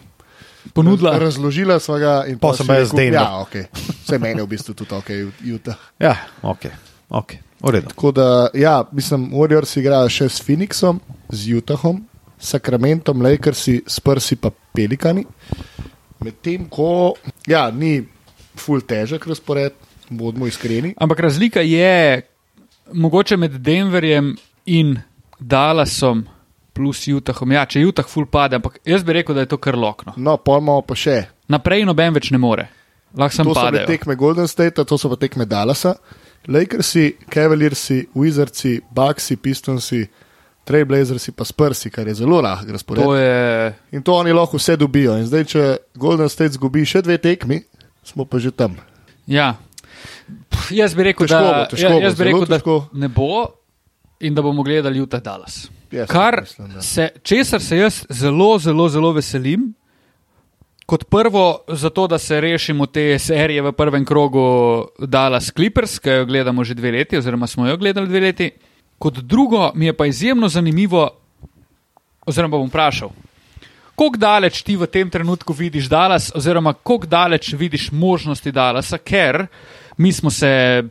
Ponudila. 0.72 1.18
razložila. 1.18 1.80
sva 1.82 1.99
Ga 1.99 2.12
in 2.30 2.38
pol 2.38 2.55
sem 2.55 2.66
jaz 2.70 2.95
Denver. 2.95 3.18
Ja, 3.18 3.43
okay. 3.43 3.66
Vse 4.07 4.18
meni 4.22 4.38
je 4.38 4.47
v 4.47 4.49
bistvu 4.49 4.70
tudi 4.74 4.95
ok, 4.95 5.11
Utah. 5.43 5.74
Ja, 5.99 6.14
ok, 6.47 6.70
ok, 7.11 7.30
v 7.59 7.70
redu. 7.74 7.90
Tako 7.90 8.12
da, 8.14 8.49
ja, 8.55 8.84
mislim, 8.95 9.34
Warriors 9.34 9.74
igrajo 9.76 10.07
še 10.09 10.28
s 10.30 10.38
Phoenixom, 10.47 11.03
z 11.28 11.59
Utahom, 11.59 12.07
Sacramentom, 12.43 13.22
Lakersi, 13.22 13.78
Spursi 13.86 14.36
pa 14.36 14.51
Pelikani. 14.74 15.22
Medtem 16.22 16.66
ko, 16.70 17.14
ja, 17.47 17.68
ni 17.70 18.01
full 18.59 18.82
težek 18.86 19.26
razpored, 19.30 19.74
bodimo 20.11 20.47
iskreni. 20.51 20.93
Ampak 20.99 21.22
razlika 21.24 21.62
je 21.62 22.22
mogoče 22.93 23.36
med 23.38 23.57
Denverjem 23.62 24.34
in 24.66 24.97
Dallasom 25.38 26.24
plus 26.72 27.05
Utahom. 27.09 27.53
Ja, 27.53 27.64
če 27.66 27.82
Utah 27.84 28.07
full 28.09 28.26
pade, 28.26 28.57
ampak 28.59 28.78
jaz 28.88 29.05
bi 29.05 29.12
rekel, 29.18 29.36
da 29.36 29.45
je 29.47 29.51
to 29.55 29.59
kar 29.61 29.76
lokno. 29.78 30.14
No, 30.16 30.36
pojmo 30.40 30.80
pa 30.86 30.97
še. 30.99 31.18
Naprej 31.53 31.84
noben 31.88 32.14
več 32.16 32.30
ne 32.32 32.40
more. 32.40 32.68
Lahko 33.12 33.36
sem 33.36 33.45
To 33.49 33.55
so 33.55 33.61
padel. 33.66 33.86
tekme 33.86 34.16
Golden 34.16 34.49
State, 34.49 34.80
to 34.88 34.99
so 34.99 35.11
pa 35.12 35.18
tekme 35.20 35.45
Dallasa. 35.47 35.95
Lakersi, 36.49 37.12
Cavaliersi, 37.30 38.07
Wizardsi, 38.18 38.78
Bucksi, 38.90 39.36
Pistonsi, 39.36 40.01
Trailblazersi 40.64 41.32
pa 41.32 41.44
Spursi, 41.44 41.90
kar 41.90 42.06
je 42.06 42.14
zelo 42.14 42.40
lahko 42.40 42.70
razpored. 42.72 43.02
To 43.02 43.14
je 43.16 43.74
In 43.92 44.02
to 44.02 44.14
oni 44.14 44.32
lahko 44.32 44.56
vse 44.56 44.76
dobijo. 44.76 45.16
In 45.18 45.26
zdaj, 45.26 45.44
če 45.44 45.62
Golden 45.98 46.28
State 46.28 46.54
zgubi 46.54 46.84
še 46.86 47.02
dve 47.02 47.18
tekmi, 47.18 47.62
smo 48.06 48.24
pa 48.24 48.38
že 48.38 48.50
tam. 48.50 48.76
Ja. 49.26 49.56
Pff, 50.50 50.70
Jaz 50.72 50.94
bi 50.94 51.02
rekel, 51.02 51.26
Težko 51.26 51.42
da, 51.42 51.52
bo, 51.58 51.66
težko 51.70 51.86
ja, 51.88 51.92
bo, 51.92 52.00
jaz 52.00 52.14
bi 52.14 52.22
zelo 52.24 52.30
rekel 52.30 52.46
da 52.46 52.58
težko. 52.58 52.76
ne 52.94 53.08
bo 53.08 53.28
in 54.20 54.34
da 54.34 54.42
bomo 54.42 54.62
gledali 54.62 55.00
Utah 55.02 55.20
Dallas. 55.22 55.66
Jaz 55.92 56.08
Kar 56.08 56.40
mislim, 56.40 56.70
da. 56.72 56.82
se, 56.82 57.08
česar 57.22 57.60
se 57.60 57.76
jaz 57.76 58.04
zelo, 58.08 58.58
zelo, 58.58 58.88
zelo 58.88 59.12
veselim. 59.12 59.72
Kot 60.86 61.04
prvo, 61.10 61.64
zato 61.68 62.06
da 62.06 62.18
se 62.18 62.40
rešimo 62.40 62.86
te 62.86 63.18
serije 63.18 63.62
v 63.62 63.72
prvem 63.72 64.04
krogu 64.04 64.42
Dallas 64.98 65.50
Clippers, 65.54 65.98
ki 65.98 66.10
jo 66.10 66.26
gledamo 66.26 66.64
že 66.64 66.74
dve 66.74 66.90
leti, 66.92 67.16
oziroma 67.18 67.46
smo 67.46 67.66
jo 67.66 67.76
gledali 67.76 68.08
dve 68.08 68.20
leti. 68.20 68.50
Kot 69.03 69.18
drugo, 69.18 69.72
mi 69.74 69.86
je 69.86 69.96
pa 69.96 70.07
izjemno 70.07 70.48
zanimivo, 70.48 71.09
oziroma 72.26 72.57
bom 72.57 72.68
vprašal, 72.68 73.11
kako 73.98 74.16
daleč 74.16 74.62
ti 74.62 74.76
v 74.78 74.86
tem 74.86 75.11
trenutku 75.11 75.53
vidiš 75.53 75.88
Dallas, 75.90 76.30
oziroma 76.34 76.72
kako 76.72 77.07
daleč 77.07 77.53
vidiš 77.59 77.90
možnosti 77.92 78.53
Dallasa, 78.53 78.98
ker 78.98 79.46
mi 79.98 80.12
smo 80.12 80.30
se 80.30 80.82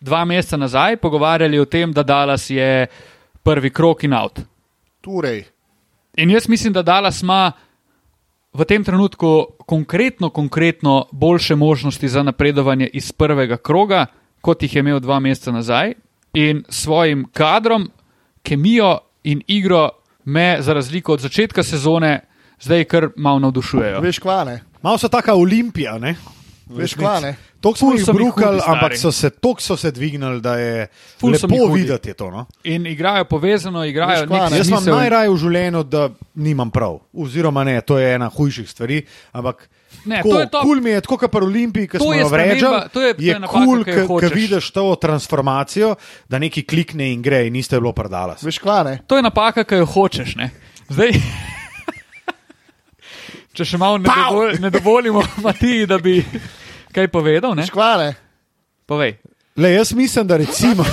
dva 0.00 0.24
meseca 0.24 0.56
nazaj 0.56 0.96
pogovarjali 0.96 1.58
o 1.58 1.64
tem, 1.64 1.92
da 1.92 2.02
Dallas 2.02 2.50
je 2.50 2.86
prvi 3.42 3.70
krok 3.70 4.04
in 4.04 4.14
out. 4.14 4.40
Torej, 5.00 5.44
In 6.16 6.30
jaz 6.30 6.48
mislim, 6.48 6.72
da 6.72 6.82
Dallas 6.82 7.22
ima 7.22 7.52
v 8.52 8.64
tem 8.64 8.84
trenutku 8.84 9.46
konkretno, 9.66 10.30
konkretno 10.30 11.06
boljše 11.12 11.54
možnosti 11.54 12.08
za 12.08 12.22
napredovanje 12.22 12.86
iz 12.92 13.12
prvega 13.12 13.56
kroga, 13.56 14.06
kot 14.40 14.62
jih 14.62 14.76
je 14.76 14.80
imel 14.80 15.00
dva 15.00 15.18
meseca 15.18 15.52
nazaj. 15.52 15.94
In 16.34 16.64
svojim 16.68 17.26
kadrom, 17.32 17.90
kemijo 18.42 18.98
in 19.24 19.42
igro 19.46 19.90
me, 20.24 20.56
za 20.60 20.72
razliko 20.72 21.12
od 21.12 21.20
začetka 21.20 21.62
sezone, 21.62 22.20
zdaj 22.60 22.84
kar 22.84 23.08
malo 23.16 23.38
navdušujejo. 23.38 24.00
veš 24.00 24.18
kvane. 24.18 24.60
Malo 24.82 24.98
so 24.98 25.08
taka 25.08 25.34
olimpija, 25.34 25.98
ne? 25.98 26.16
Veš 26.66 26.94
kvane. 26.94 27.36
Tok 27.60 27.78
smo 27.78 27.94
jih 27.94 28.04
brukali, 28.12 28.60
ampak 28.66 28.98
so 28.98 29.12
se, 29.12 29.30
tok 29.30 29.60
so 29.60 29.76
se 29.76 29.90
dvignili, 29.90 30.40
da 30.40 30.56
je 30.56 30.86
Ful 31.20 31.32
lepo 31.32 31.72
videti 31.72 32.08
je 32.08 32.14
to. 32.14 32.30
No? 32.30 32.46
In 32.64 32.86
igrajo 32.86 33.24
povezano, 33.24 33.84
igrajo 33.84 34.20
Veš, 34.20 34.28
kva? 34.28 34.38
Jaz 34.38 34.68
imam 34.68 34.80
smisel. 34.80 34.96
najraje 34.96 35.30
v 35.30 35.36
življenju, 35.36 35.82
da 35.82 36.08
nimam 36.34 36.70
prav. 36.70 36.98
Oziroma, 37.12 37.64
ne, 37.64 37.80
to 37.80 37.98
je 37.98 38.14
ena 38.14 38.28
hujših 38.28 38.68
stvari. 38.70 39.04
Ampak 39.32 39.68
Ne, 40.04 40.16
tako, 40.16 40.28
to 40.28 40.40
je 40.40 40.46
to. 40.48 40.60
Kul 40.60 40.80
mi 40.80 40.90
je, 40.90 41.00
tako 41.00 41.16
kot 41.16 41.30
pri 41.30 41.40
Olimpiji, 41.42 41.88
ki 41.88 41.98
smo 41.98 42.14
jo 42.14 42.28
to 42.28 42.36
je- 42.36 42.88
to 42.88 43.00
je 43.00 43.14
je 43.18 43.34
napaka, 43.34 43.64
kul, 43.64 43.84
ki 43.84 43.90
jo 43.92 44.18
ki 44.20 44.30
vidiš 44.34 44.70
to 44.70 44.94
transformacijo, 44.96 45.94
da 46.28 46.38
neki 46.38 46.62
klikne 46.62 47.08
in 47.08 47.22
gre, 47.22 47.46
in 47.46 47.52
niste 47.52 47.76
bilo 47.76 47.92
predala. 47.92 48.36
Veš 48.36 48.58
kvane. 48.58 48.98
To 49.06 49.16
je 49.16 49.22
napaka, 49.22 49.64
ki 49.64 49.74
jo 49.76 49.86
hočeš. 49.86 50.36
Ne? 50.36 50.50
Zdaj, 50.88 51.10
če 53.54 53.64
še 53.64 53.78
malo 53.78 53.98
ne, 53.98 54.04
dovol, 54.04 54.52
ne 54.58 54.70
dovolimo 54.70 55.22
Matiji, 55.46 55.86
da 55.86 55.98
bi 55.98 56.18
kaj 56.90 57.08
povedal, 57.08 57.54
ne? 57.54 57.62
Veš 57.62 57.70
kvane. 57.70 58.14
povej. 58.86 59.16
Le, 59.56 59.72
jaz 59.72 59.92
mislim, 59.92 60.26
da 60.26 60.36
recimo, 60.36 60.84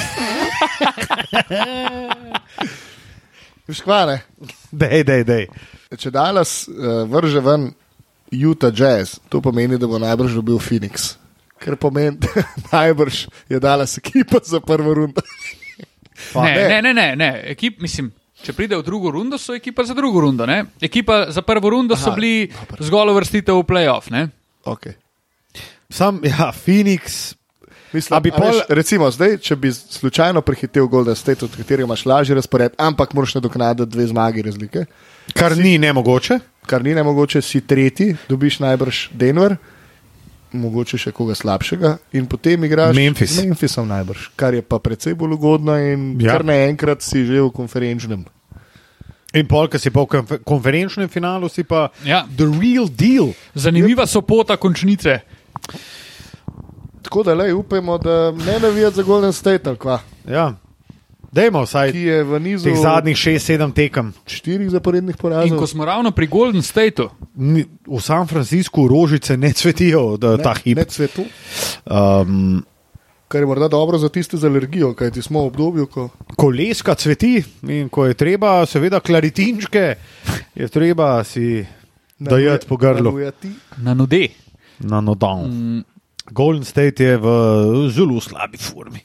Veš 3.68 3.82
kvane. 3.82 4.22
dej, 4.72 5.04
dej, 5.04 5.24
dej. 5.24 5.46
Če 5.92 6.12
Dallas 6.12 6.68
uh, 6.68 7.04
vrže 7.04 7.40
ven 7.40 7.72
Utah 8.32 8.72
Jazz, 8.72 9.20
to 9.30 9.42
pomeni, 9.42 9.78
da 9.78 9.88
bo 9.88 10.00
najbrž 10.00 10.36
dobil 10.40 10.60
Phoenix. 10.60 11.16
Ker 11.60 11.76
pomeni, 11.76 12.18
da 12.24 12.44
najbrž 12.72 13.28
je 13.50 13.60
Dallas 13.60 13.98
ekipa 13.98 14.40
za 14.44 14.60
prvo 14.60 14.94
rundo. 14.94 15.22
Ne, 16.36 16.54
ne. 16.54 16.68
ne, 16.70 16.82
ne, 16.82 16.94
ne, 16.94 17.16
ne. 17.16 17.30
Ekip, 17.50 17.80
mislim, 17.82 18.12
če 18.46 18.54
pride 18.54 18.78
v 18.78 18.84
drugo 18.86 19.10
rundo, 19.12 19.40
so 19.42 19.56
ekipa 19.58 19.82
za 19.84 19.96
drugo 19.98 20.22
rundo. 20.22 20.46
Ne? 20.46 20.66
Ekipa 20.82 21.32
za 21.34 21.42
prvo 21.42 21.70
rundo 21.74 21.98
so 21.98 22.12
Aha, 22.12 22.16
bili 22.16 22.48
dobro. 22.48 22.86
zgolj 22.86 23.10
uvrstitev 23.10 23.58
v 23.58 23.64
playoff. 23.66 24.12
Ne? 24.14 24.28
Okay. 24.62 24.94
Sam, 25.90 26.22
ja, 26.24 26.52
Phoenix. 26.54 27.34
Mislim, 27.92 28.22
bi 28.22 28.30
a 28.30 28.38
veš, 28.38 28.62
pol- 28.62 28.62
recimo, 28.70 29.10
zdaj, 29.12 29.40
če 29.44 29.56
bi 29.56 29.72
slučajno 29.74 30.42
prehitel 30.46 30.86
Golden 30.88 31.16
State, 31.18 31.46
od 31.46 31.58
katerega 31.58 31.90
imaš 31.90 32.06
lažji 32.06 32.38
razpored, 32.38 32.78
ampak 32.78 33.14
moraš 33.18 33.36
nadoknaditi 33.36 33.90
dve 33.92 34.08
zmagi 34.08 34.46
razlike, 34.46 34.86
Kar 35.34 35.58
ni 35.58 35.78
nemogoče. 35.78 36.38
Kar 36.66 36.84
ni 36.84 36.94
nemogoče, 36.94 37.42
si 37.42 37.62
tretji, 37.62 38.16
dobiš 38.30 38.60
najbrž 38.60 39.10
Denver, 39.12 39.58
mogoče 40.52 40.98
še 40.98 41.12
koga 41.12 41.32
slabšega, 41.32 41.98
in 42.12 42.26
potem 42.26 42.64
igraš 42.64 42.96
Memphis. 42.96 43.32
z 43.32 43.46
Memphisom 43.46 43.88
najbrž, 43.88 44.30
kar 44.36 44.54
je 44.54 44.62
pa 44.62 44.80
precej 44.80 45.14
bolj 45.14 45.34
ugodno 45.34 45.78
in 45.78 46.20
Ja. 46.20 46.34
kar 46.34 46.44
naenkrat 46.44 47.02
si 47.02 47.26
že 47.26 47.40
v 47.40 47.52
konferenčnem. 47.52 48.26
In 49.34 49.48
pol, 49.48 49.68
ki 49.68 49.80
si 49.80 49.90
pa 49.90 50.02
v 50.02 50.08
konfer 50.08 50.40
konferenčnem 50.40 51.08
finalu, 51.08 51.48
si 51.48 51.64
pa 51.64 51.88
Ja. 52.04 52.26
the 52.28 52.44
real 52.52 52.86
deal. 52.86 53.32
Zanimiva 53.56 54.04
so 54.06 54.22
pota 54.22 54.58
končnice. 54.58 55.22
Tako 57.02 57.24
da 57.24 57.34
le 57.34 57.54
upajmo, 57.54 57.98
da 57.98 58.32
ne 58.32 58.60
navijati 58.60 58.96
za 58.96 59.04
Golden 59.04 59.34
State, 59.34 59.64
ali 59.66 59.78
kva, 59.78 60.00
Ja. 60.26 60.54
Dajmo 61.32 61.62
vsaj 61.62 61.92
ki 61.92 62.02
je 62.02 62.24
v 62.24 62.40
nizu 62.40 62.66
teh 62.66 62.76
zadnjih 62.76 63.16
6-7 63.16 63.74
tekem. 63.74 64.14
štirih 64.26 64.70
zaporednih 64.70 65.16
In 65.16 65.22
porazov. 65.22 65.58
ko 65.58 65.68
smo 65.68 65.86
ravno 65.86 66.12
pri 66.12 66.28
Golden 66.28 66.62
Stateu, 66.62 67.08
V 67.88 68.00
San 68.00 68.28
Franciscu 68.28 68.88
rožice 68.88 69.38
ne 69.38 69.54
cvetijo, 69.54 70.18
da 70.18 70.38
ta 70.38 70.54
hip. 70.56 70.78
Ne 70.78 70.86
cvetu, 70.86 71.24
Um, 71.84 72.64
kar 73.28 73.42
je 73.42 73.48
morda 73.48 73.68
dobro 73.68 73.98
za 73.98 74.10
tiste 74.10 74.38
z 74.38 74.44
alergijo, 74.44 74.94
kajti 74.94 75.22
smo 75.22 75.42
v 75.42 75.48
obdobju, 75.48 75.86
ko 75.88 76.10
koleska 76.36 76.96
cveti 76.96 77.40
in 77.64 77.90
ko 77.90 78.06
je 78.06 78.14
treba, 78.14 78.66
seveda, 78.66 79.00
klaritinčke, 79.00 79.96
je 80.54 80.68
treba 80.68 81.24
si 81.24 81.66
dajati 82.20 82.68
po 82.68 82.78
grlu 82.78 83.16
na 83.78 83.94
nude. 83.94 84.28
na 84.80 85.02
nodon. 85.02 85.48
Mm. 85.48 85.84
Golden 86.28 86.64
State 86.64 87.00
je 87.00 87.18
v 87.18 87.28
zelo 87.90 88.20
slabi 88.20 88.58
formi. 88.58 89.00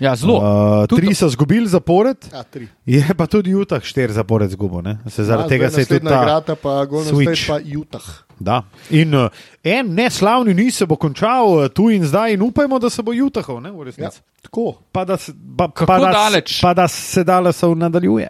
Ja, 0.00 0.16
zelo. 0.16 0.34
Uh, 0.34 0.42
Tudi- 0.86 1.02
tri 1.02 1.14
so 1.14 1.26
izgubili 1.26 1.66
zapored, 1.66 2.16
Ja, 2.32 2.42
tri. 2.42 2.68
je 2.86 3.14
pa 3.16 3.26
tudi 3.26 3.50
Utah 3.52 3.82
štiri 3.82 4.12
zapored 4.12 4.50
zgubo. 4.50 4.80
ne. 4.80 4.98
Se 5.06 5.24
zaradi 5.24 5.44
Ja, 5.44 5.48
tega 5.50 5.70
se 5.70 5.80
je 5.80 5.86
tudi 5.86 6.06
ta. 6.06 6.22
igrata 6.22 6.54
pa 6.54 6.84
Golden. 6.84 7.14
State 7.16 7.46
pa 7.48 7.78
Utah. 7.78 8.02
Da. 8.38 8.62
In 8.90 9.14
uh, 9.14 9.28
en 9.64 9.86
neslavni 9.88 10.54
niz 10.54 10.74
se 10.74 10.86
bo 10.86 10.96
končal 10.96 11.46
uh, 11.48 11.68
tu 11.68 11.90
in 11.90 12.04
zdaj, 12.04 12.32
in 12.32 12.42
upajmo, 12.42 12.78
da 12.78 12.90
se 12.90 13.02
bo 13.02 13.12
Utahov, 13.16 13.60
ne 13.60 13.70
v 13.70 13.76
Ja, 13.76 13.84
resnici. 13.84 14.20
tako. 14.42 14.74
Pa 14.92 15.04
da 15.04 15.16
se, 15.16 15.32
pa, 15.56 15.66
Kako 15.66 15.86
pa 15.86 15.98
da, 15.98 16.10
daleč? 16.10 16.60
Pa 16.60 16.74
da 16.74 16.88
se 16.88 17.24
Dallasov 17.24 17.74
nadaljuje. 17.74 18.28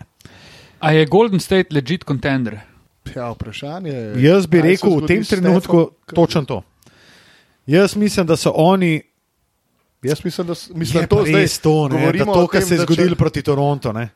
A 0.81 0.93
je 0.93 1.07
Golden 1.07 1.41
State 1.41 1.67
legit 1.71 2.05
contender? 2.05 2.59
Ja, 3.17 3.31
vprašanje. 3.31 4.13
Jaz 4.17 4.47
bi 4.47 4.61
rekel 4.61 4.91
v 4.93 5.07
tem 5.07 5.25
trenutku 5.25 5.77
Curryjem? 5.77 6.15
točno 6.15 6.45
to. 6.45 6.63
Jaz 7.67 7.97
mislim, 7.97 8.27
da 8.27 8.37
so 8.37 8.53
oni. 8.55 9.03
Jaz 10.03 10.25
mislim, 10.25 10.47
da, 10.47 10.55
mislim, 10.75 11.03
Je 11.03 11.07
to 11.07 11.25
zdaj 11.27 11.47
to, 11.63 11.89
ne, 11.89 11.89
da 11.91 12.01
govorimo 12.01 12.35
to, 12.35 12.47
kar 12.47 12.61
tem, 12.61 12.69
se 12.69 12.75
je 12.75 12.79
da 12.79 12.87
če- 12.87 12.93
zgodilo 12.95 13.17
proti 13.17 13.43
Torontu. 13.43 13.93
Ne. 13.93 14.09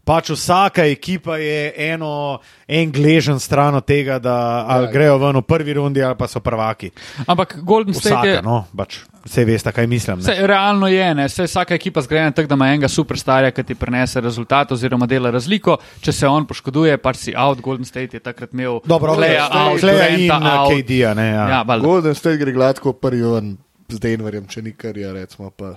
Pač 0.00 0.30
vsaka 0.30 0.86
ekipa 0.86 1.36
je 1.36 1.58
eno, 1.76 2.38
en 2.66 2.88
gležen 2.88 3.36
stran 3.38 3.74
od 3.74 3.84
tega, 3.84 4.18
da 4.18 4.36
ali 4.66 4.86
Ja. 4.86 4.90
grejo 4.90 5.18
ven 5.18 5.36
v 5.36 5.42
prvi 5.42 5.72
rundi 5.74 6.02
ali 6.02 6.16
pa 6.16 6.24
so 6.24 6.40
prvaki. 6.40 6.90
Ampak 7.26 7.58
Golden 7.60 7.92
State 7.94 8.14
Vsaka, 8.14 8.28
je. 8.28 8.42
no, 8.42 8.64
pač, 8.72 8.96
vse 9.24 9.44
veste, 9.44 9.68
kaj 9.68 9.86
mislim. 9.86 10.16
Ne. 10.16 10.22
Vse, 10.22 10.46
realno 10.46 10.88
je, 10.88 11.14
ne? 11.14 11.26
Vse, 11.26 11.44
vsaka 11.44 11.74
ekipa 11.74 12.00
zgrajena 12.00 12.32
tako, 12.32 12.48
da 12.48 12.54
ima 12.54 12.68
enega 12.68 12.88
superstarja, 12.88 13.50
ki 13.50 13.62
ti 13.64 13.74
prenese 13.74 14.20
rezultat 14.20 14.72
oziroma 14.72 15.04
dela 15.06 15.28
razliko. 15.30 15.76
Če 16.00 16.12
se 16.14 16.26
on 16.26 16.46
poškoduje, 16.46 16.96
pač 16.98 17.16
si 17.18 17.34
out. 17.36 17.60
Golden 17.60 17.84
State 17.84 18.14
je 18.14 18.20
takrat 18.20 18.54
imel 18.54 18.80
Dobro, 18.86 19.12
Kleja 19.14 19.44
State, 19.44 19.58
out, 19.60 19.80
Kleja 19.80 20.08
in 20.08 20.24
Duranta 20.24 20.54
uh, 20.54 20.60
out. 20.62 20.72
KD-ja. 20.72 21.14
ne, 21.14 21.28
Ja. 21.28 21.48
Ja. 21.50 21.78
Golden 21.78 22.14
State 22.14 22.36
gre 22.38 22.52
gladko 22.52 22.92
prvi 22.94 23.22
ven 23.24 23.58
z 23.88 23.98
Denverjem, 23.98 24.44
če 24.44 24.62
ni 24.62 24.72
kar 24.72 24.92
je, 24.92 25.08
recimo. 25.08 25.48
Pa. 25.50 25.74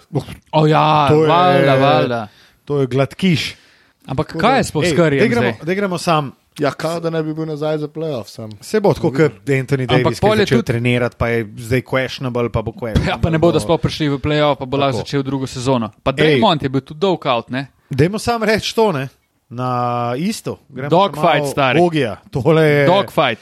O 0.51 0.65
ja, 0.65 1.07
To 1.07 1.23
je- 1.23 1.29
valjda, 1.29 1.75
valjda. 1.77 2.21
To 2.65 2.79
je 2.79 2.87
gladkiš. 2.87 3.55
Ampak 4.03 4.35
kaj 4.35 4.57
je 4.57 4.63
sploh 4.65 4.83
s 4.83 4.91
Curryjem 4.91 5.19
daj 5.19 5.29
gremo, 5.29 5.51
zdaj? 5.53 5.65
daj 5.65 5.75
gremo 5.75 5.97
sam. 5.97 6.31
Ja, 6.59 6.71
kao 6.71 6.99
da 6.99 7.09
ne 7.09 7.21
bi 7.23 7.33
bil 7.33 7.45
nazaj 7.45 7.77
za 7.77 7.87
playoff. 7.87 8.27
Sam. 8.27 8.49
Se 8.59 8.79
bo 8.79 8.91
tako, 8.93 9.11
kot 9.11 9.31
Anthony 9.47 9.85
Davis, 9.85 10.19
ki 10.19 10.25
je 10.25 10.31
je 10.31 10.37
začel 10.37 10.57
tudi- 10.57 10.65
trenirati, 10.65 11.15
pa 11.15 11.27
je 11.29 11.45
zdaj 11.57 11.81
questionable, 11.83 12.49
pa 12.49 12.61
bo 12.61 12.71
questionable. 12.73 13.07
Ja, 13.07 13.17
pa 13.17 13.29
ne 13.29 13.39
bodo 13.39 13.59
sploh 13.59 13.79
prišli 13.79 14.09
v 14.09 14.19
playoff, 14.19 14.57
pa 14.57 14.65
bo 14.65 14.75
lahko 14.75 14.91
Tako. 14.93 15.05
začel 15.05 15.23
drugo 15.23 15.47
sezono. 15.47 15.91
Pa 16.03 16.11
Ej. 16.11 16.15
Draymond 16.17 16.59
je 16.61 16.69
bil 16.69 16.81
tudi 16.81 16.99
dolg 16.99 17.23
out, 17.25 17.49
ne? 17.49 17.67
Dajmo 17.89 18.19
sam 18.19 18.43
reči 18.43 18.75
to, 18.75 18.91
ne? 18.91 19.07
Na 19.49 19.69
isto. 20.17 20.59
Dogfight, 20.69 21.47
stari. 21.47 21.79
Ogija. 21.79 22.19
Tole 22.29 22.63
je, 22.63 22.85
Dogfight. 22.85 23.39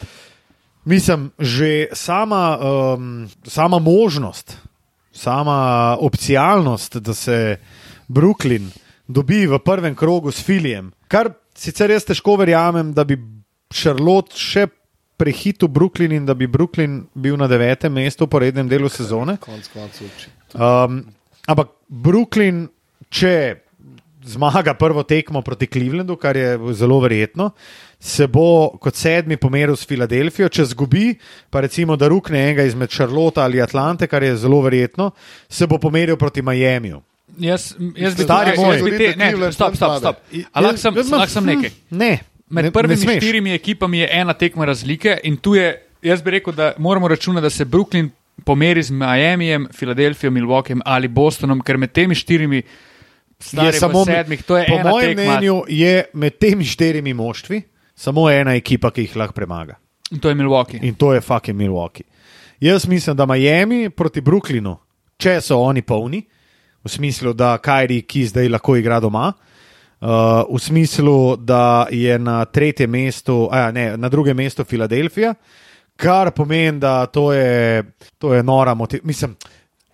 Mislim, 0.90 1.30
že 1.40 1.88
sama, 1.94 2.58
um, 2.58 3.30
sama 3.46 3.80
možnost, 3.80 4.58
sama 5.14 5.98
opcionalnost, 6.00 6.98
da 6.98 7.14
se 7.14 7.58
Brooklyn 8.08 8.72
dobi 9.08 9.46
v 9.48 9.60
prvem 9.60 9.96
krogu 9.96 10.32
s 10.32 10.42
Filijem, 10.42 10.90
kar 11.08 11.30
sicer 11.54 11.94
jaz 11.94 12.08
težko 12.10 12.40
verjamem, 12.42 12.90
da 12.94 13.06
bi 13.06 13.20
Charlotte 13.70 14.34
še 14.34 14.66
prehitil 15.20 15.70
Brooklyn 15.70 16.16
in 16.16 16.26
da 16.26 16.34
bi 16.34 16.48
Brooklyn 16.50 17.04
bil 17.14 17.38
na 17.38 17.46
devetem 17.48 17.94
mestu 17.94 18.26
po 18.26 18.42
rednem 18.42 18.70
delu 18.70 18.90
sezone. 18.90 19.38
Um, 20.58 21.04
ampak 21.46 21.76
Brooklyn, 21.86 22.66
če 23.14 23.62
zmaga 24.26 24.74
prvo 24.74 25.04
tekmo 25.04 25.42
proti 25.46 25.68
Clevelandu, 25.70 26.18
kar 26.18 26.38
je 26.38 26.58
zelo 26.74 26.98
verjetno, 27.04 27.52
se 28.00 28.28
bo 28.28 28.78
kot 28.80 28.96
sedmi 28.96 29.38
pomeril 29.38 29.76
s 29.76 29.88
Filadelfijo. 29.88 30.48
Če 30.50 30.70
zgubi, 30.72 31.12
pa 31.52 31.62
recimo, 31.62 31.98
da 32.00 32.08
rukne 32.08 32.40
enega 32.40 32.64
izmed 32.64 32.90
Charlotte 32.90 33.44
ali 33.44 33.62
Atlante, 33.62 34.08
kar 34.08 34.24
je 34.24 34.38
zelo 34.40 34.62
verjetno, 34.64 35.12
se 35.50 35.68
bo 35.68 35.78
pomeril 35.78 36.18
proti 36.18 36.42
Miamiju. 36.42 37.02
Jaz, 37.40 37.74
jaz 37.96 38.16
bi 38.16 38.24
Stari 38.24 38.56
moj. 38.58 38.76
jaz 38.76 38.84
bi 38.84 38.98
te, 38.98 39.14
ne, 39.16 39.52
stop, 39.52 39.76
stop, 39.76 39.98
stop. 40.00 40.24
Lahko 40.56 40.78
sem, 40.78 40.96
lahko 41.12 41.32
sem 41.32 41.46
nekaj. 41.46 41.72
Ne. 41.92 42.14
Med 42.50 42.66
ne, 42.66 42.72
prvimi 42.74 43.06
ne 43.06 43.20
štirimi 43.20 43.52
ekipami 43.54 44.00
je 44.00 44.08
ena 44.12 44.34
tekma 44.34 44.66
razlike 44.66 45.20
in 45.24 45.36
tu 45.38 45.54
je, 45.56 45.68
jaz 46.02 46.24
bi 46.26 46.32
rekel, 46.40 46.56
da 46.56 46.72
moramo 46.78 47.08
računati, 47.08 47.44
da 47.44 47.50
se 47.50 47.66
Brooklyn 47.66 48.10
pomeri 48.46 48.84
z 48.84 48.96
Miamijem, 48.96 49.68
Filadelfijo, 49.76 50.32
Milwaukeejem 50.32 50.82
ali 50.86 51.08
Bostonom, 51.08 51.62
ker 51.62 51.78
med 51.78 51.92
temi 51.92 52.16
štirimi 52.16 52.64
Je 53.52 53.74
samo, 53.74 54.02
sedmih, 54.06 54.42
to 54.44 54.58
je 54.58 54.66
po 54.68 54.76
ena 54.76 54.90
mojem 54.90 55.16
tekma. 55.16 55.38
mnenju 55.38 55.62
je 55.68 56.04
med 56.14 56.38
temi 56.38 56.66
štirimi 56.66 57.14
moštvi 57.14 57.62
samo 58.00 58.30
ena 58.32 58.56
ekipa, 58.56 58.94
ki 58.96 59.08
jih 59.08 59.18
lahko 59.20 59.36
premaga. 59.36 59.76
In 60.12 60.20
to 60.24 60.32
je 60.32 60.36
Milwaukee. 60.36 60.80
In 60.82 60.96
to 60.96 61.14
je 61.14 61.22
fucking 61.22 61.58
Milwaukee. 61.58 62.08
Jaz 62.60 62.88
mislim, 62.88 63.16
da 63.16 63.26
Miami 63.26 63.90
proti 63.90 64.22
Brooklynu, 64.22 64.78
če 65.20 65.40
so 65.42 65.60
oni 65.64 65.82
polni, 65.82 66.24
v 66.84 66.90
smislu, 66.92 67.34
da 67.34 67.58
Kajri, 67.58 68.02
ki 68.08 68.26
zdaj 68.32 68.50
lahko 68.52 68.76
igra 68.80 69.00
doma, 69.04 69.30
uh, 69.32 70.10
v 70.50 70.60
smislu, 70.60 71.36
da 71.38 71.88
je 71.92 72.18
na 72.20 72.46
tretjem 72.46 72.92
mestu, 72.92 73.48
a 73.52 73.66
ja, 73.66 73.72
ne, 73.72 73.86
na 73.98 74.10
drugem 74.10 74.38
mestu 74.38 74.64
Filadelfija, 74.64 75.34
kar 76.00 76.32
pomeni, 76.32 76.80
da 76.80 77.06
to 77.06 77.32
je, 77.34 77.84
to 78.18 78.34
je 78.34 78.44
nora 78.44 78.74
motivacija. 78.74 79.08
Mislim, 79.08 79.36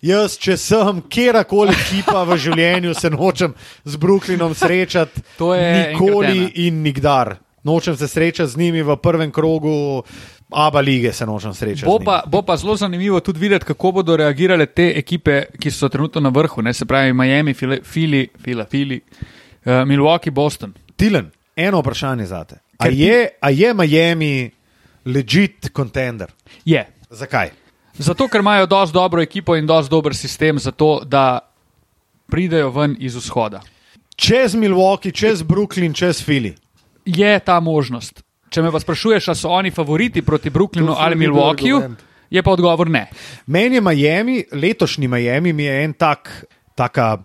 jaz, 0.01 0.37
če 0.37 0.57
sem 0.57 1.01
kjerkoli 1.09 1.73
ekipa 1.73 2.23
v 2.23 2.37
življenju, 2.37 2.93
se 2.93 3.09
nočem 3.09 3.53
z 3.83 4.01
Brooklynom 4.01 4.53
srečati, 4.57 5.21
To 5.41 5.53
je 5.53 5.71
nikoli 5.91 6.37
ena. 6.37 6.51
in 6.55 6.81
nikdar. 6.85 7.35
Nočem 7.65 7.97
se 7.97 8.07
srečati 8.07 8.51
z 8.51 8.57
njimi 8.57 8.83
v 8.85 8.95
prvem 9.01 9.31
krogu, 9.31 10.03
Aba 10.51 10.79
lige 10.79 11.13
se 11.13 11.25
nočem 11.25 11.53
srečati. 11.53 11.85
Bo 11.85 11.99
pa, 11.99 12.23
bo 12.27 12.41
pa 12.41 12.57
zelo 12.57 12.75
zanimivo 12.75 13.19
tudi 13.19 13.39
videti, 13.39 13.65
kako 13.65 13.91
bodo 13.91 14.17
reagirale 14.17 14.65
te 14.65 14.93
ekipe, 14.95 15.43
ki 15.59 15.71
so 15.71 15.89
trenutno 15.89 16.21
na 16.21 16.29
vrhu, 16.29 16.61
ne, 16.61 16.73
se 16.73 16.85
pravi 16.85 17.13
Miami, 17.13 17.53
Fili, 17.53 17.81
Fili, 17.83 18.27
Fila, 18.43 18.65
Fili 18.65 19.01
uh, 19.01 19.71
Milwaukee, 19.71 20.31
Boston. 20.31 20.73
Tilen, 20.95 21.31
eno 21.55 21.79
vprašanje 21.79 22.25
za 22.25 22.43
te. 22.43 22.59
A 22.77 22.87
je, 22.87 23.29
a 23.41 23.49
je 23.49 23.73
Miami 23.73 24.51
legit 25.05 25.69
contender? 25.75 26.31
Je. 26.65 26.85
Zakaj? 27.09 27.49
Zato, 27.97 28.27
ker 28.27 28.39
imajo 28.39 28.65
dosti 28.65 28.93
dobro 28.93 29.21
ekipo 29.21 29.55
in 29.55 29.65
dosti 29.65 29.89
dober 29.89 30.15
sistem 30.15 30.59
za 30.59 30.71
to, 30.71 31.01
da 31.05 31.39
pridejo 32.27 32.69
ven 32.69 32.95
iz 32.99 33.15
vzhoda. 33.15 33.61
Čez 34.15 34.55
Milwaukee, 34.55 35.11
čez 35.11 35.43
Brooklyn, 35.43 35.93
čez 35.93 36.21
Philly. 36.21 36.53
Je 37.05 37.39
ta 37.39 37.59
možnost. 37.59 38.23
Če 38.49 38.61
me 38.61 38.71
pa 38.71 38.79
sprašuješ, 38.79 39.27
ali 39.27 39.37
so 39.37 39.49
oni 39.49 39.71
favoriti 39.71 40.21
proti 40.21 40.49
Brooklynu 40.49 40.95
ali 40.97 41.15
Milwaukeeju, 41.15 41.81
je 42.29 42.43
pa 42.43 42.51
odgovor 42.51 42.89
ne. 42.89 43.07
Meni 43.47 43.75
je 43.75 43.81
Miami, 43.81 44.43
letošnji 44.51 45.07
Miami, 45.07 45.53
mi 45.53 45.63
je 45.63 45.83
en 45.83 45.93
tak, 45.93 46.31
taka 46.75 47.17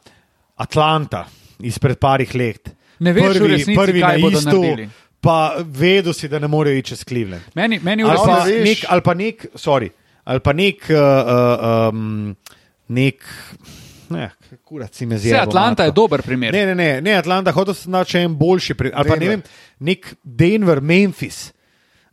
Atlanta 0.56 1.26
izpred 1.60 1.98
parih 1.98 2.34
let. 2.34 2.72
Ne 3.00 3.12
veš 3.12 3.38
prvi, 3.38 3.48
resnici, 3.48 3.76
prvi 3.78 4.00
na 4.00 4.14
istu, 4.16 4.62
pa 5.20 5.36
vedo 5.64 6.12
si, 6.12 6.28
da 6.28 6.38
ne 6.38 6.48
morejo 6.48 6.80
iti 6.80 6.92
čez 6.92 7.04
Cleveland. 7.04 7.42
Meni, 7.54 7.80
meni 7.82 8.04
Ali 8.04 8.18
pa 8.26 8.44
nek, 8.44 8.84
ali 8.88 9.04
pa 9.04 9.14
nek, 9.14 9.46
sorry, 9.54 9.90
ali 10.24 10.40
pa 10.40 10.52
nek, 10.52 10.84
uh, 10.90 10.96
uh, 10.96 11.88
um, 11.94 12.36
nek, 12.88 13.24
ne, 14.10 14.30
kurat 14.70 14.94
si 14.94 15.06
me 15.06 15.18
zjebo. 15.18 15.42
Atlanta 15.42 15.84
je 15.84 15.92
dober 15.92 16.22
primer. 16.22 16.54
Ne, 16.54 16.66
ne, 16.66 16.74
ne, 16.74 17.00
ne 17.02 17.16
Atlanta, 17.18 17.50
hotel 17.50 17.74
sem 17.74 17.90
znati 17.90 18.14
še 18.14 18.20
en 18.28 18.36
boljši 18.38 18.76
primer. 18.78 18.94
Ali 19.00 19.10
pa 19.10 19.16
ne 19.18 19.24
Denver. 19.24 19.40
vem, 19.40 19.88
nek 19.90 20.12
Denver, 20.22 20.80
Memphis. 20.80 21.40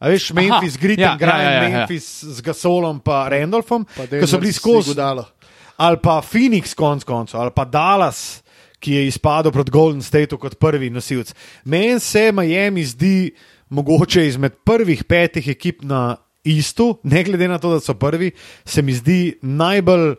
A 0.01 0.09
veš, 0.09 0.31
Memphis, 0.37 0.77
Grit 0.81 1.01
ja, 1.01 1.13
in 1.13 1.21
Grind, 1.21 1.43
ja, 1.43 1.51
ja, 1.51 1.51
ja. 1.53 1.61
Memphis 1.69 2.07
z 2.25 2.41
Gasolom 2.45 2.99
pa 3.05 3.27
Randolphom, 3.33 3.85
Pa 3.93 4.07
ki 4.09 4.29
so 4.29 4.39
bili 4.41 4.55
skozi. 4.57 4.97
Ali 5.77 6.01
pa 6.01 6.17
Phoenix 6.25 6.73
konc 6.77 7.05
koncev, 7.05 7.43
ali 7.43 7.53
pa 7.53 7.65
Dallas, 7.69 8.41
ki 8.81 8.95
je 8.97 9.07
izpadel 9.09 9.53
proti 9.53 9.73
Golden 9.73 10.01
Stateu 10.05 10.41
kot 10.41 10.57
prvi 10.61 10.89
nosilc. 10.93 11.33
Meni 11.69 11.99
se 12.01 12.31
Miami 12.33 12.85
zdi 12.85 13.17
mogoče 13.69 14.25
izmed 14.27 14.57
prvih 14.65 15.03
petih 15.05 15.49
ekip 15.53 15.85
na 15.85 16.15
istu, 16.41 16.95
ne 17.03 17.21
glede 17.25 17.49
na 17.49 17.61
to, 17.61 17.75
da 17.75 17.83
so 17.83 17.93
prvi, 17.97 18.31
se 18.65 18.81
mi 18.81 18.97
zdi 18.97 19.37
najbolj 19.41 20.15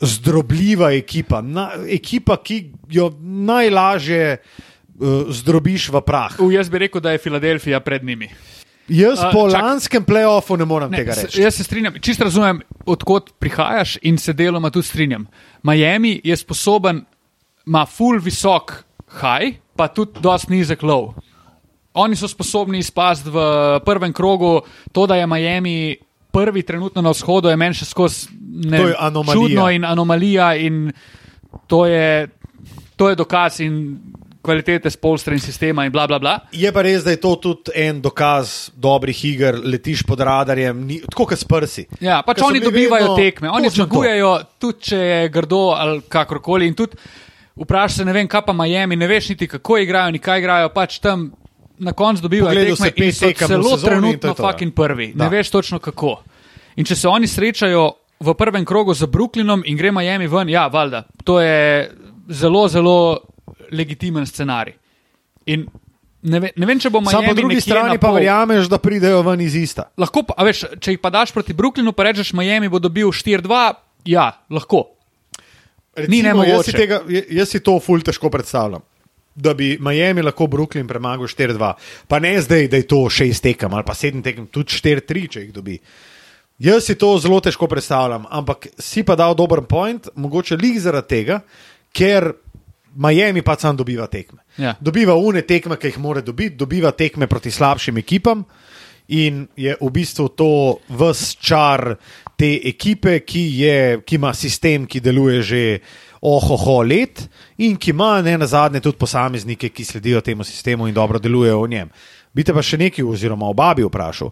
zdrobljiva 0.00 0.92
ekipa. 0.92 1.40
Na, 1.42 1.70
ekipa, 1.88 2.36
ki 2.36 2.72
jo 2.88 3.10
najlažje 3.20 4.38
uh, 4.40 5.28
zdrobiš 5.28 5.90
v 5.92 6.00
prah. 6.06 6.40
U, 6.40 6.50
jaz 6.52 6.70
bi 6.70 6.78
rekel, 6.86 7.00
da 7.00 7.12
je 7.12 7.18
Filadelfija 7.18 7.80
pred 7.80 8.04
njimi. 8.04 8.30
Jaz 8.90 9.20
po 9.32 9.46
čak- 9.46 9.62
lanskem 9.62 10.04
playoffu 10.04 10.56
ne 10.58 10.64
morem 10.64 10.90
Ne, 10.90 10.98
tega 10.98 11.14
reči. 11.14 11.40
Jaz 11.42 11.54
se 11.54 11.64
strinjam, 11.64 11.94
čisto 12.02 12.24
razumem, 12.24 12.60
odkot 12.86 13.30
prihajaš 13.38 13.98
in 14.02 14.18
se 14.18 14.32
deloma 14.32 14.70
tudi 14.70 14.86
strinjam. 14.86 15.26
Miami 15.62 16.20
je 16.24 16.36
sposoben, 16.36 17.04
ima 17.66 17.86
full 17.86 18.18
visok 18.18 18.84
high, 19.20 19.60
pa 19.76 19.88
tudi 19.88 20.20
dost 20.20 20.48
nizek 20.48 20.82
low. 20.82 21.12
Oni 21.94 22.16
so 22.16 22.28
sposobni 22.28 22.78
izpasti 22.78 23.30
v 23.30 23.38
prvem 23.84 24.12
krogu, 24.12 24.60
to, 24.92 25.06
da 25.06 25.16
je 25.16 25.26
Miami 25.26 25.96
prvi 26.32 26.62
trenutno 26.62 27.02
na 27.02 27.10
vzhodu, 27.10 27.48
je 27.48 27.56
meni 27.56 27.74
še 27.74 27.84
skozi 27.84 28.26
ne 28.52 28.78
To 28.78 28.88
je 28.88 28.94
anomalija. 28.98 29.42
čudno 29.42 29.70
in 29.70 29.84
anomalija 29.84 30.54
in 30.56 30.92
to 31.66 31.86
je, 31.86 32.28
to 32.96 33.08
je 33.08 33.14
dokaz 33.14 33.60
in 33.60 33.98
kvalitete 34.42 34.90
spolstra 34.90 35.34
in 35.34 35.40
sistema 35.40 35.84
in 35.84 35.92
bla 35.92 36.06
bla 36.06 36.18
bla. 36.18 36.38
Je 36.52 36.72
pa 36.72 36.82
res, 36.82 37.04
da 37.04 37.10
je 37.10 37.20
to 37.20 37.34
tudi 37.36 37.74
en 37.74 38.00
dokaz 38.02 38.70
dobrih 38.76 39.24
iger, 39.24 39.60
letiš 39.64 40.02
pod 40.08 40.20
radarjem, 40.20 40.86
ni, 40.86 41.00
tako 41.10 41.26
kot 41.30 41.38
s 41.38 41.44
prsi. 41.44 41.86
Ja, 42.00 42.22
pač 42.26 42.40
oni 42.44 42.60
dobivajo 42.60 43.12
vedno 43.12 43.16
tekme, 43.16 43.50
oni 43.50 43.68
to. 43.68 43.74
zmagujejo, 43.74 44.32
tudi 44.58 44.88
če 44.90 44.96
je 44.98 45.28
grdo 45.28 45.64
ali 45.76 46.00
kakorkoli. 46.08 46.70
In 46.70 46.74
tudi 46.74 46.96
vprašaj 47.60 47.96
se, 48.00 48.08
ne 48.08 48.16
vem, 48.16 48.28
kaj 48.28 48.46
pa 48.46 48.56
Miami, 48.56 48.96
ne 48.96 49.08
veš 49.10 49.34
niti 49.34 49.48
kako 49.48 49.78
igrajo, 49.84 50.16
ni 50.16 50.18
kaj 50.18 50.40
igrajo, 50.40 50.72
pač 50.74 50.98
tam 51.04 51.30
na 51.80 51.92
koncu 51.92 52.22
dobivajo 52.22 52.52
Pogledal 52.52 52.76
tekme 52.76 53.06
in 53.06 53.12
so 53.12 53.32
celo 53.46 53.76
to 53.76 53.76
trenutno 53.76 54.28
je 54.28 54.34
to, 54.34 54.42
ja. 54.42 54.50
fucking 54.50 54.74
prvi. 54.74 55.12
Da. 55.14 55.24
Ne 55.24 55.30
veš 55.36 55.50
točno 55.50 55.78
kako. 55.78 56.20
In 56.76 56.84
če 56.84 56.96
se 56.96 57.08
oni 57.08 57.28
srečajo 57.28 57.90
v 58.20 58.34
prvem 58.36 58.64
krogu 58.64 58.94
z 58.94 59.08
Brooklynom 59.08 59.62
in 59.64 59.76
gre 59.76 59.92
Miami 59.92 60.28
ven, 60.28 60.48
ja, 60.52 60.68
valjda, 60.68 61.04
to 61.24 61.40
je 61.40 61.90
zelo, 62.28 62.68
zelo 62.68 63.20
legitimen 63.72 64.26
scenarij. 64.26 64.76
In 65.46 65.64
ne, 66.22 66.40
ve, 66.40 66.52
ne 66.56 66.68
vem, 66.68 66.80
če 66.80 66.92
bo 66.92 67.00
Miami. 67.00 67.16
Sam 67.16 67.28
po 67.30 67.34
drugi 67.38 67.60
strani 67.64 67.96
pa 67.98 68.12
verjameš, 68.12 68.68
da 68.68 68.78
pridejo 68.78 69.22
ven 69.24 69.40
iz 69.40 69.56
ista. 69.56 69.88
Lahko, 69.96 70.26
pa, 70.28 70.36
veš, 70.44 70.66
če 70.80 70.96
jih 70.96 71.00
pa 71.00 71.12
daš 71.14 71.32
proti 71.32 71.56
Brooklynu, 71.56 71.96
pa 71.96 72.10
rečeš, 72.10 72.34
Miami 72.36 72.68
bo 72.68 72.82
dobil 72.82 73.08
4-2, 73.08 73.62
ja, 74.12 74.28
lahko. 74.52 74.84
Ni 76.08 76.20
nemogoče. 76.22 76.52
Jaz 76.52 76.68
si, 76.68 76.76
tega, 76.76 77.00
jaz 77.08 77.56
si 77.56 77.64
to 77.64 77.80
ful 77.82 78.04
težko 78.04 78.30
predstavljam. 78.30 78.84
Da 79.40 79.54
bi 79.56 79.78
Miami 79.80 80.22
lahko 80.26 80.44
Brooklyn 80.50 80.84
premagal 80.90 81.30
4-2, 81.30 81.72
pa 82.10 82.20
ne 82.20 82.36
zdaj, 82.42 82.68
da 82.68 82.76
je 82.76 82.88
to 82.90 83.06
6 83.08 83.40
tekem 83.48 83.72
ali 83.72 83.86
pa 83.86 83.96
7 83.96 84.20
tekem, 84.26 84.50
tudi 84.52 84.76
4-3, 84.76 85.28
če 85.32 85.44
jih 85.46 85.52
dobi. 85.56 85.78
Jaz 86.60 86.84
si 86.84 86.94
to 87.00 87.14
zelo 87.18 87.40
težko 87.40 87.66
predstavljam, 87.66 88.26
ampak 88.28 88.66
si 88.78 89.00
pa 89.02 89.16
dal 89.16 89.34
dober 89.34 89.62
point, 89.64 90.10
mogoče 90.14 90.58
lig 90.60 90.76
zaradi 90.80 91.08
tega, 91.08 91.40
ker 91.96 92.32
Miami 92.94 93.42
pa 93.42 93.56
sam 93.56 93.76
dobiva 93.76 94.06
tekme. 94.06 94.42
Ja. 94.58 94.74
Dobiva 94.80 95.14
une 95.14 95.42
tekme, 95.46 95.78
ki 95.80 95.92
jih 95.92 95.98
mora 96.02 96.20
dobiti, 96.20 96.58
dobiva 96.58 96.90
tekme 96.92 97.26
proti 97.30 97.50
slabšim 97.50 98.02
ekipam. 98.02 98.44
In 99.10 99.46
je 99.56 99.74
v 99.80 99.90
bistvu 99.90 100.28
to 100.38 100.50
vse 100.88 101.38
čar 101.40 101.96
te 102.38 102.52
ekipe, 102.68 103.20
ki, 103.26 103.42
je, 103.62 103.78
ki 104.06 104.20
ima 104.20 104.34
sistem, 104.34 104.86
ki 104.86 105.00
deluje 105.00 105.42
že 105.42 105.62
ohoho 106.20 106.82
let 106.84 107.24
in 107.58 107.76
ki 107.76 107.90
ima 107.90 108.20
ne 108.22 108.36
na 108.38 108.46
zadnje 108.46 108.80
tudi 108.80 109.00
posameznike, 109.00 109.72
ki 109.72 109.84
sledijo 109.84 110.20
temu 110.20 110.44
sistemu 110.44 110.88
in 110.88 110.94
dobro 110.94 111.18
delujejo 111.18 111.62
v 111.62 111.68
njem. 111.68 111.90
Bite 112.34 112.54
pa 112.54 112.62
še 112.62 112.78
nekaj, 112.78 113.04
oziroma 113.04 113.48
oba 113.50 113.72
bi 113.74 113.82
vprašal, 113.82 114.30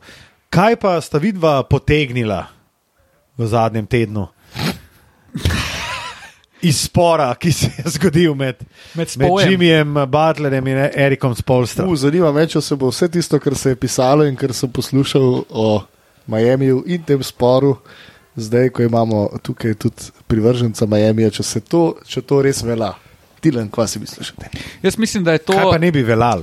kaj 0.51 0.76
pa 0.76 1.01
sta 1.01 1.18
vidva 1.18 1.62
potegnila 1.62 2.46
v 3.38 3.46
zadnjem 3.46 3.86
tednu? 3.86 4.26
Iz 6.62 6.80
spora, 6.88 7.34
ki 7.38 7.53
se 7.53 7.70
je 7.76 7.90
zgodil 7.94 8.34
med, 8.34 8.64
Med 8.94 9.09
med. 9.16 9.30
Jimmyjem 9.46 9.94
Butlerjem 10.11 10.66
in 10.66 10.78
Erikom 10.94 11.34
Spolstrom. 11.34 11.92
Zanima 11.96 12.32
me, 12.34 12.46
če 12.51 12.61
se 12.61 12.76
bo 12.76 12.90
vse 12.90 13.07
tisto, 13.14 13.38
kar 13.38 13.55
se 13.55 13.76
je 13.76 13.78
pisalo 13.78 14.26
in 14.26 14.34
kar 14.36 14.51
sem 14.53 14.72
poslušal 14.72 15.44
o 15.49 15.68
Miamiju 16.26 16.82
in 16.86 17.05
tem 17.07 17.22
sporu, 17.22 17.76
zdaj, 18.36 18.72
ko 18.74 18.82
imamo 18.82 19.28
tukaj 19.42 19.78
tudi 19.78 20.11
privrženca 20.26 20.86
Miamija, 20.86 21.30
če, 21.30 21.46
se 21.46 21.62
to, 21.62 21.94
če 22.05 22.26
to 22.26 22.42
res 22.42 22.64
velja. 22.66 22.90
Tilen, 23.40 23.70
kva 23.70 23.86
si 23.86 24.03
misliš? 24.03 24.34
Jaz 24.82 24.99
mislim, 24.99 25.22
da 25.24 25.36
je 25.36 25.46
to. 25.46 25.55
Kaj 25.55 25.70
pa 25.70 25.78
ne 25.78 25.92
bi 25.94 26.03
velal? 26.03 26.42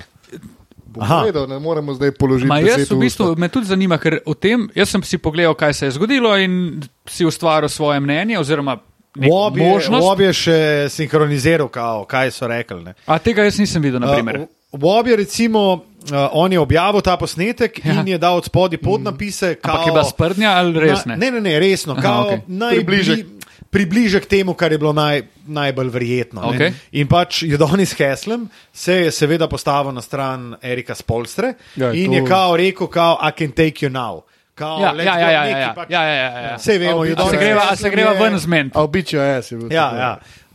Aha. 0.97 1.19
povedal, 1.19 1.47
ne 1.47 1.59
moremo 1.59 1.93
zdaj 1.93 2.11
položiti. 2.11 2.47
Ma 2.47 2.59
jaz 2.59 2.85
v 2.85 2.97
bistvu 2.97 3.23
usta. 3.25 3.39
me 3.39 3.47
tudi 3.47 3.65
zanima, 3.65 3.97
ker 3.97 4.19
o 4.23 4.33
tem, 4.33 4.69
jaz 4.73 4.89
sem 4.89 5.01
si 5.01 5.17
pogledal, 5.17 5.53
kaj 5.53 5.73
se 5.73 5.85
je 5.85 5.91
zgodilo 5.91 6.37
in 6.37 6.79
si 7.05 7.25
ustvaril 7.25 7.69
svoje 7.69 7.99
mnenje 7.99 8.39
oziroma 8.39 8.77
neko 9.15 9.31
Wob 9.31 9.57
je, 9.57 9.63
možnost. 9.65 10.03
Wob 10.03 10.19
je 10.19 10.33
še 10.33 10.57
sinhroniziral, 10.89 11.67
kao, 11.67 12.05
kaj 12.05 12.31
so 12.31 12.47
rekli. 12.47 12.83
ne. 12.83 12.93
A 13.05 13.17
tega 13.17 13.43
jaz 13.43 13.55
nisem 13.57 13.81
videl, 13.81 13.99
na 13.99 14.11
primer. 14.11 14.39
Uh, 14.39 14.47
Wob 14.73 15.07
je 15.07 15.15
recimo, 15.15 15.59
uh, 15.73 16.11
on 16.33 16.51
je 16.51 16.59
objavil 16.59 16.99
ta 16.99 17.15
posnetek 17.15 17.79
Ja. 17.79 17.93
in 17.93 18.07
je 18.07 18.17
dal 18.17 18.35
od 18.35 18.45
spodaj 18.45 18.77
podnapise. 18.77 19.55
Ampak 19.57 19.85
je 19.85 19.91
bila 19.91 20.03
sprdnja 20.03 20.49
ali 20.51 20.75
res 20.77 21.05
ne? 21.05 21.15
Na, 21.15 21.19
ne, 21.21 21.31
ne, 21.31 21.41
ne, 21.41 21.59
resno. 21.59 21.93
Aha, 21.93 22.01
Kao, 22.01 22.21
okej. 22.25 22.39
najbli, 22.45 22.75
Približek. 22.77 23.19
Približek 23.75 24.25
temu, 24.25 24.53
kar 24.53 24.71
je 24.71 24.77
bilo 24.77 24.93
naj, 24.93 25.21
najbolj 25.45 25.89
verjetno. 25.89 26.41
ne. 26.41 26.47
Okej. 26.49 26.71
In 26.93 27.07
pač 27.07 27.43
je 27.43 27.57
Donis 27.57 27.91
Heslem 27.93 28.45
se 28.71 28.93
je 28.95 29.11
seveda 29.11 29.47
postavil 29.47 29.91
na 29.91 30.01
stran 30.01 30.55
Erika 30.61 30.95
Spolstre 30.95 31.53
Ja, 31.75 31.91
in 31.91 32.07
to- 32.07 32.13
je 32.13 32.21
kao 32.23 32.55
rekel, 32.55 32.87
kao, 32.87 33.19
I 33.19 33.31
can 33.33 33.51
take 33.51 33.81
you 33.81 33.91
now. 33.91 34.23
Kao, 34.55 34.79
Ja, 34.79 34.93
let's 34.93 35.03
ja, 35.03 35.13
go, 35.13 35.19
ja, 35.19 35.29
ja, 35.29 35.43
nekaj 35.43 35.61
ja, 35.61 35.73
pač- 35.75 35.89
ja, 35.89 36.01
ja, 36.01 36.13
ja, 36.15 36.39
ja. 36.41 36.57
Sej 36.57 36.77
vemo, 36.77 37.01
A 37.01 37.05
je 37.05 37.11
v 37.11 37.15
bistvu 37.15 37.27
A 37.27 37.29
se 37.29 37.37
greva, 37.37 37.75
se 37.75 37.89
greva 37.89 38.11
je- 38.11 38.19
ven 38.19 38.39
z 38.39 38.45
men? 38.47 38.71
A 38.73 38.79
običajo 38.81 39.23
je, 39.25 39.43
si 39.43 39.55
bil. 39.55 39.67
Ja, 39.67 39.83
tako. 39.83 39.95
ja. 39.97 40.11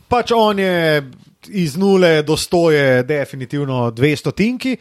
Pač 0.07 0.31
on 0.31 0.59
je 0.59 1.03
iz 1.47 1.75
nule 1.75 2.21
do 2.21 2.33
sto 2.35 2.71
je 2.71 3.03
definitivno 3.03 3.91
200 3.91 4.31
tinki, 4.31 4.77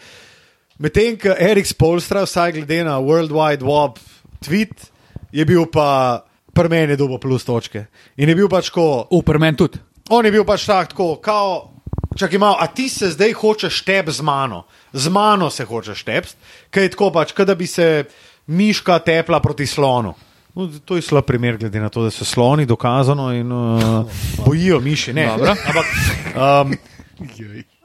medtem 0.78 1.18
ko 1.18 1.36
Erik 1.38 1.66
Spolstra, 1.66 2.22
vsaj 2.22 2.52
glede 2.54 2.80
na 2.82 2.96
World 2.98 3.28
Wide 3.30 3.60
Web 3.62 4.00
tweet, 4.40 4.88
je 5.30 5.44
bil 5.44 5.66
pa 5.66 6.24
premeni 6.60 6.96
dobo 7.00 7.18
plus 7.18 7.44
točke. 7.48 7.86
In 8.20 8.28
je 8.28 8.36
bil 8.36 8.48
pač 8.52 8.68
ko, 8.74 9.06
Upr 9.16 9.40
men 9.40 9.56
tudi. 9.56 9.80
on 10.10 10.26
je 10.26 10.32
bil 10.34 10.44
pač 10.44 10.66
tak, 10.66 10.92
tako, 10.92 11.16
kao, 11.22 11.70
čakaj 12.18 12.38
malo, 12.38 12.56
a 12.60 12.66
ti 12.66 12.88
se 12.88 13.10
zdaj 13.14 13.32
hočeš 13.32 13.82
štep 13.82 14.10
z 14.10 14.26
mano, 14.26 14.64
z 14.92 15.08
mano 15.08 15.50
se 15.50 15.64
hočeš 15.64 16.02
štep, 16.02 16.26
kaj 16.70 16.82
je 16.82 16.90
tako 16.90 17.10
pač, 17.14 17.32
kot 17.32 17.46
da 17.46 17.54
bi 17.54 17.66
se 17.66 18.04
miška 18.50 18.98
tepla 19.06 19.40
proti 19.40 19.66
slonu. 19.66 20.14
No, 20.54 20.66
to 20.84 20.98
je 20.98 21.02
slab 21.06 21.24
primer, 21.24 21.56
glede 21.56 21.80
na 21.80 21.88
to, 21.88 22.02
da 22.02 22.10
so 22.10 22.26
sloni 22.26 22.66
dokazano 22.66 23.30
in 23.32 23.52
uh, 23.52 24.02
bojijo 24.46 24.80
miši. 24.82 25.14
Ne, 25.14 25.28
ampak, 25.30 25.86
um, 26.34 26.74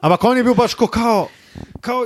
ampak 0.00 0.24
on 0.24 0.36
je 0.36 0.44
bil 0.44 0.56
pač 0.58 0.74
ko, 0.74 0.90
kao, 0.90 1.28
kao, 1.80 2.02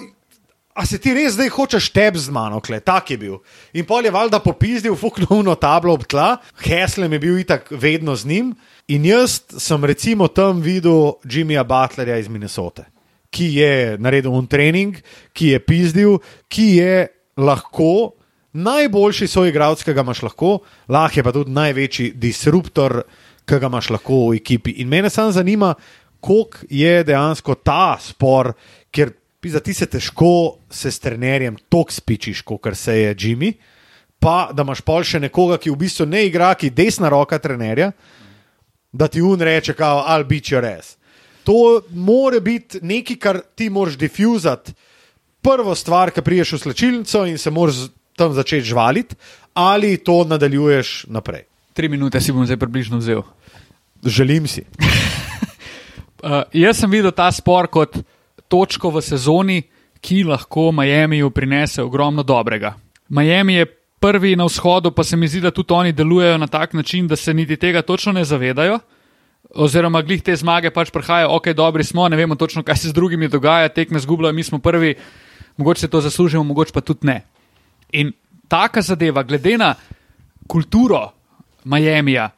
a 0.81 0.87
se 0.89 0.97
ti 0.97 1.13
res 1.13 1.35
zdaj 1.35 1.51
hočeš 1.53 1.91
tep 1.93 2.17
z 2.17 2.33
mano, 2.33 2.57
kle, 2.65 2.79
tak 2.81 3.11
je 3.13 3.19
bil. 3.21 3.35
In 3.77 3.85
pol 3.85 4.07
je 4.07 4.13
valjda 4.15 4.41
popizdil 4.41 4.97
fuknovno 4.97 5.53
tablo 5.61 5.93
ob 5.93 6.07
tla, 6.09 6.39
Heslem 6.65 7.13
je 7.13 7.21
bil 7.21 7.41
itak 7.43 7.69
vedno 7.71 8.17
z 8.17 8.31
njim. 8.31 8.55
In 8.89 9.05
jaz 9.05 9.43
sem 9.61 9.85
recimo 9.85 10.31
tam 10.33 10.63
videl 10.65 11.21
Jimmyja 11.29 11.67
Butlerja 11.69 12.17
iz 12.17 12.33
Minnesote, 12.33 12.87
ki 13.29 13.51
je 13.61 13.75
naredil 14.01 14.33
un 14.33 14.49
trening, 14.49 14.97
ki 15.37 15.53
je 15.53 15.61
pizdil, 15.61 16.17
ki 16.49 16.67
je 16.81 16.95
lahko 17.37 18.17
najboljši 18.57 19.29
soigralec, 19.31 19.85
ki 19.85 19.95
ga 19.95 20.03
imaš 20.03 20.25
lahko, 20.27 20.57
lahko 20.89 21.21
je 21.21 21.29
pa 21.29 21.37
tudi 21.37 21.55
največji 21.61 22.11
disruptor, 22.17 23.03
ki 23.45 23.61
ga 23.61 23.69
imaš 23.69 23.93
lahko 23.93 24.31
v 24.31 24.41
ekipi. 24.41 24.81
In 24.81 24.89
mene 24.89 25.13
samo 25.13 25.37
zanima, 25.37 25.75
koliko 26.25 26.65
je 26.73 27.05
dejansko 27.05 27.61
ta 27.61 27.99
spor, 28.01 28.55
ker 28.91 29.20
za 29.49 29.61
ti 29.61 29.75
se 29.75 29.87
težko 29.87 30.59
se 30.71 30.91
s 30.91 31.01
trenerjem 31.01 31.57
tok 31.69 31.93
spičiš, 31.93 32.43
kot 32.43 32.77
se 32.77 32.99
je 32.99 33.15
Jimmy, 33.15 33.55
pa 34.21 34.51
da 34.53 34.63
imaš 34.63 34.83
pol 34.85 35.05
še 35.05 35.21
nekoga, 35.21 35.57
ki 35.57 35.73
v 35.73 35.81
bistvu 35.81 36.07
ne 36.07 36.27
igra, 36.29 36.53
ki 36.55 36.69
je 36.69 36.77
desna 36.77 37.09
roka 37.09 37.39
trenerja, 37.41 37.93
da 38.93 39.09
ti 39.09 39.23
un 39.25 39.41
reče, 39.41 39.73
kao, 39.75 40.05
I'll 40.05 40.29
beat 40.29 40.53
your 40.53 40.67
ass. 40.67 40.99
To 41.49 41.81
more 41.97 42.41
biti 42.45 42.83
nekaj, 42.83 43.17
kar 43.17 43.41
ti 43.57 43.71
moraš 43.71 43.97
difuzati. 43.97 44.75
Prvo 45.41 45.73
stvar, 45.75 46.13
ki 46.13 46.21
priješ 46.21 46.53
v 46.53 46.59
slčilnico 46.67 47.25
in 47.25 47.39
se 47.41 47.51
moraš 47.51 47.87
tam 48.17 48.35
začeti 48.37 48.69
žvaliti, 48.69 49.17
ali 49.57 49.97
to 49.97 50.25
nadaljuješ 50.29 51.07
naprej. 51.09 51.47
Tri 51.73 51.89
minute 51.89 52.21
si 52.21 52.33
bom 52.33 52.45
zdaj 52.45 52.61
približno 52.61 53.01
vzel. 53.01 53.25
Želim 54.05 54.49
si. 54.49 54.67
Uh, 56.21 56.43
jaz 56.53 56.77
sem 56.77 56.91
videl 56.93 57.15
ta 57.17 57.31
spor 57.33 57.65
kot 57.73 57.95
točko 58.51 58.91
v 58.91 59.03
sezoni, 59.03 59.63
ki 60.01 60.25
lahko 60.25 60.71
Miamiju 60.73 61.31
prinese 61.31 61.83
ogromno 61.83 62.23
dobrega. 62.23 62.75
Miami 63.09 63.55
je 63.55 63.67
prvi 64.01 64.37
na 64.37 64.47
vzhodu, 64.49 64.91
pa 64.91 65.05
se 65.05 65.17
mi 65.17 65.29
zdi, 65.29 65.41
da 65.45 65.51
tudi 65.51 65.75
oni 65.75 65.93
delujejo 65.93 66.39
na 66.39 66.47
tak 66.47 66.73
način, 66.73 67.09
da 67.09 67.17
se 67.17 67.35
niti 67.35 67.57
tega 67.57 67.83
točno 67.83 68.13
ne 68.13 68.25
zavedajo. 68.25 68.79
Oziroma, 69.55 70.03
glih 70.03 70.23
te 70.23 70.37
zmage 70.37 70.71
pač 70.71 70.91
prihajajo, 70.95 71.35
ok, 71.37 71.53
dobri 71.57 71.85
smo, 71.85 72.09
ne 72.09 72.17
vemo 72.17 72.35
točno, 72.35 72.63
kaj 72.63 72.77
se 72.77 72.89
z 72.89 72.95
drugimi 72.95 73.29
dogaja, 73.29 73.69
tekme 73.69 73.99
zgubljajo, 73.99 74.33
mi 74.33 74.43
smo 74.43 74.59
prvi, 74.59 74.95
mogoče 75.57 75.81
se 75.81 75.89
to 75.89 76.01
zaslužimo, 76.01 76.45
mogoče 76.45 76.73
pa 76.73 76.81
tudi 76.81 77.07
ne. 77.07 77.23
In 77.93 78.13
taka 78.49 78.83
zadeva, 78.83 79.23
glede 79.23 79.59
na 79.59 79.75
kulturo 80.47 81.11
Miamija, 81.65 82.31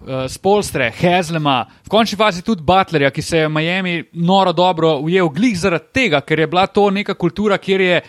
uh, 0.00 0.24
Spolstre, 0.28 0.90
Hezlema, 0.96 1.64
v 1.84 1.92
končni 1.92 2.18
fazi 2.18 2.42
tudi 2.42 2.62
Butlerja, 2.62 3.10
ki 3.10 3.22
se 3.22 3.38
je 3.38 3.48
v 3.48 3.52
Miami 3.52 3.94
noro 4.12 4.52
dobro 4.52 4.96
ujel, 4.98 5.28
glih 5.28 5.58
zaradi 5.58 5.92
tega, 5.92 6.20
ker 6.20 6.40
je 6.40 6.46
bila 6.46 6.66
to 6.66 6.90
neka 6.90 7.14
kultura, 7.14 7.58
kjer 7.58 7.80
je 7.80 8.00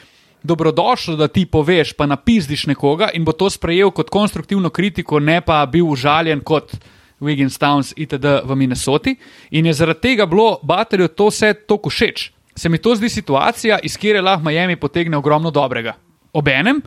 dobrodošlo, 0.44 1.16
da 1.16 1.28
ti 1.28 1.46
poveš, 1.46 1.94
pa 1.94 2.06
napizdiš 2.06 2.66
nekoga 2.68 3.12
in 3.14 3.26
bo 3.26 3.32
to 3.32 3.50
sprejel 3.50 3.92
kot 3.92 4.10
konstruktivno 4.10 4.70
kritiko, 4.70 5.20
ne 5.20 5.42
pa 5.42 5.66
bil 5.66 5.86
užaljen 5.92 6.42
kot 6.42 6.74
Wiggins 7.22 7.58
Towns 7.62 7.94
itd. 7.96 8.42
v 8.44 8.56
Minnesoti. 8.56 9.16
In 9.52 9.66
je 9.66 9.74
zaradi 9.74 10.02
tega 10.02 10.26
bilo 10.26 10.60
Butlerju 10.64 11.08
to 11.08 11.30
vse 11.30 11.54
tako 11.54 11.90
všeč. 11.90 12.32
Se 12.56 12.70
mi 12.70 12.78
to 12.78 12.96
zdi 12.96 13.10
situacija, 13.10 13.80
iz 13.84 13.98
kjer 13.98 14.24
lahko 14.24 14.50
Miami 14.50 14.76
potegne 14.76 15.18
ogromno 15.18 15.52
dobrega. 15.52 15.94
Obenem 16.34 16.82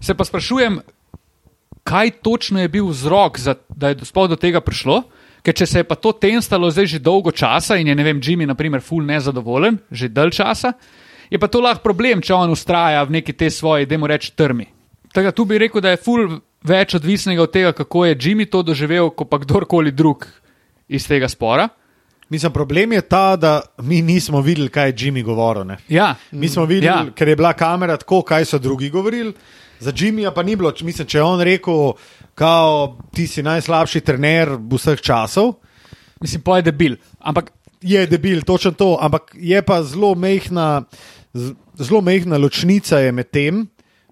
se 0.00 0.14
pa 0.14 0.24
sprašujem, 0.24 0.80
kaj 1.90 2.10
točno 2.22 2.60
je 2.62 2.68
bil 2.70 2.86
vzrok, 2.86 3.38
za, 3.38 3.56
da 3.68 3.90
je 3.90 4.06
sploh 4.06 4.30
do 4.30 4.38
tega 4.38 4.62
prišlo. 4.62 5.02
Ker 5.42 5.56
če 5.56 5.66
se 5.66 5.80
je 5.80 5.88
pa 5.88 5.96
to 5.96 6.12
tenstalo 6.12 6.68
zdaj 6.70 6.86
že 6.86 6.98
dolgo 7.00 7.32
časa 7.32 7.78
in 7.80 7.88
je, 7.88 7.94
ne 7.96 8.04
vem, 8.04 8.20
Jimmy, 8.20 8.46
naprimer, 8.46 8.82
ful 8.84 9.00
nezadovoljen, 9.08 9.78
že 9.90 10.10
dalj 10.12 10.34
časa, 10.36 10.74
je 11.30 11.38
pa 11.40 11.48
to 11.48 11.62
lahko 11.64 11.80
problem, 11.80 12.20
če 12.20 12.34
on 12.36 12.52
ustraja 12.52 13.00
v 13.08 13.16
neki 13.18 13.32
te 13.32 13.48
svoji, 13.50 13.88
da 13.88 13.98
mu 13.98 14.10
reč, 14.10 14.30
trmi. 14.36 14.68
Tako 15.16 15.32
tu 15.32 15.46
bi 15.48 15.58
rekel, 15.58 15.80
da 15.80 15.94
je 15.94 16.02
ful 16.04 16.26
več 16.66 16.94
odvisnega 16.98 17.42
od 17.42 17.52
tega, 17.54 17.72
kako 17.72 18.04
je 18.04 18.18
Jimmy 18.18 18.46
to 18.50 18.60
doživel, 18.62 19.08
kot 19.16 19.30
pa 19.32 19.40
kdorkoli 19.40 19.94
drug 19.96 20.28
iz 20.92 21.08
tega 21.08 21.28
spora. 21.30 21.70
Mislim, 22.30 22.52
problem 22.52 22.92
je 22.92 23.00
ta, 23.00 23.34
da 23.40 23.60
mi 23.82 24.02
nismo 24.06 24.42
videli, 24.44 24.68
kaj 24.70 24.92
je 24.92 24.94
Jimmy 24.94 25.24
govoril. 25.24 25.64
Ne? 25.66 25.80
Ja, 25.88 26.14
Mi 26.30 26.48
smo 26.48 26.68
videli, 26.68 27.10
ja. 27.10 27.14
ker 27.16 27.28
je 27.28 27.36
bila 27.36 27.56
kamera 27.58 27.96
tako, 27.96 28.20
kaj 28.22 28.44
so 28.44 28.60
drugi 28.60 28.90
govorili. 28.90 29.32
Za 29.80 29.92
Jimmyja 29.92 30.34
pa 30.34 30.42
ni 30.42 30.56
bilo, 30.56 30.72
mislim, 30.82 31.08
če 31.08 31.18
je 31.18 31.24
on 31.24 31.40
rekel, 31.40 31.92
kao, 32.34 32.98
ti 33.14 33.26
si 33.26 33.42
najslabši 33.42 34.00
trener 34.04 34.52
vseh 34.72 35.00
časov, 35.00 35.54
mislim, 36.20 36.42
pa 36.44 36.60
je 36.60 36.68
debil. 36.68 36.96
Ampak 37.18 37.52
je 37.80 38.06
debil, 38.06 38.42
točno 38.44 38.72
to, 38.76 38.98
ampak 39.00 39.32
je 39.34 39.62
pa 39.62 39.82
zelo 39.82 40.14
mehna, 40.14 40.82
zelo 41.80 42.00
mehna 42.00 42.38
ločnica 42.38 43.00
je 43.00 43.12
med 43.12 43.30
tem, 43.30 43.66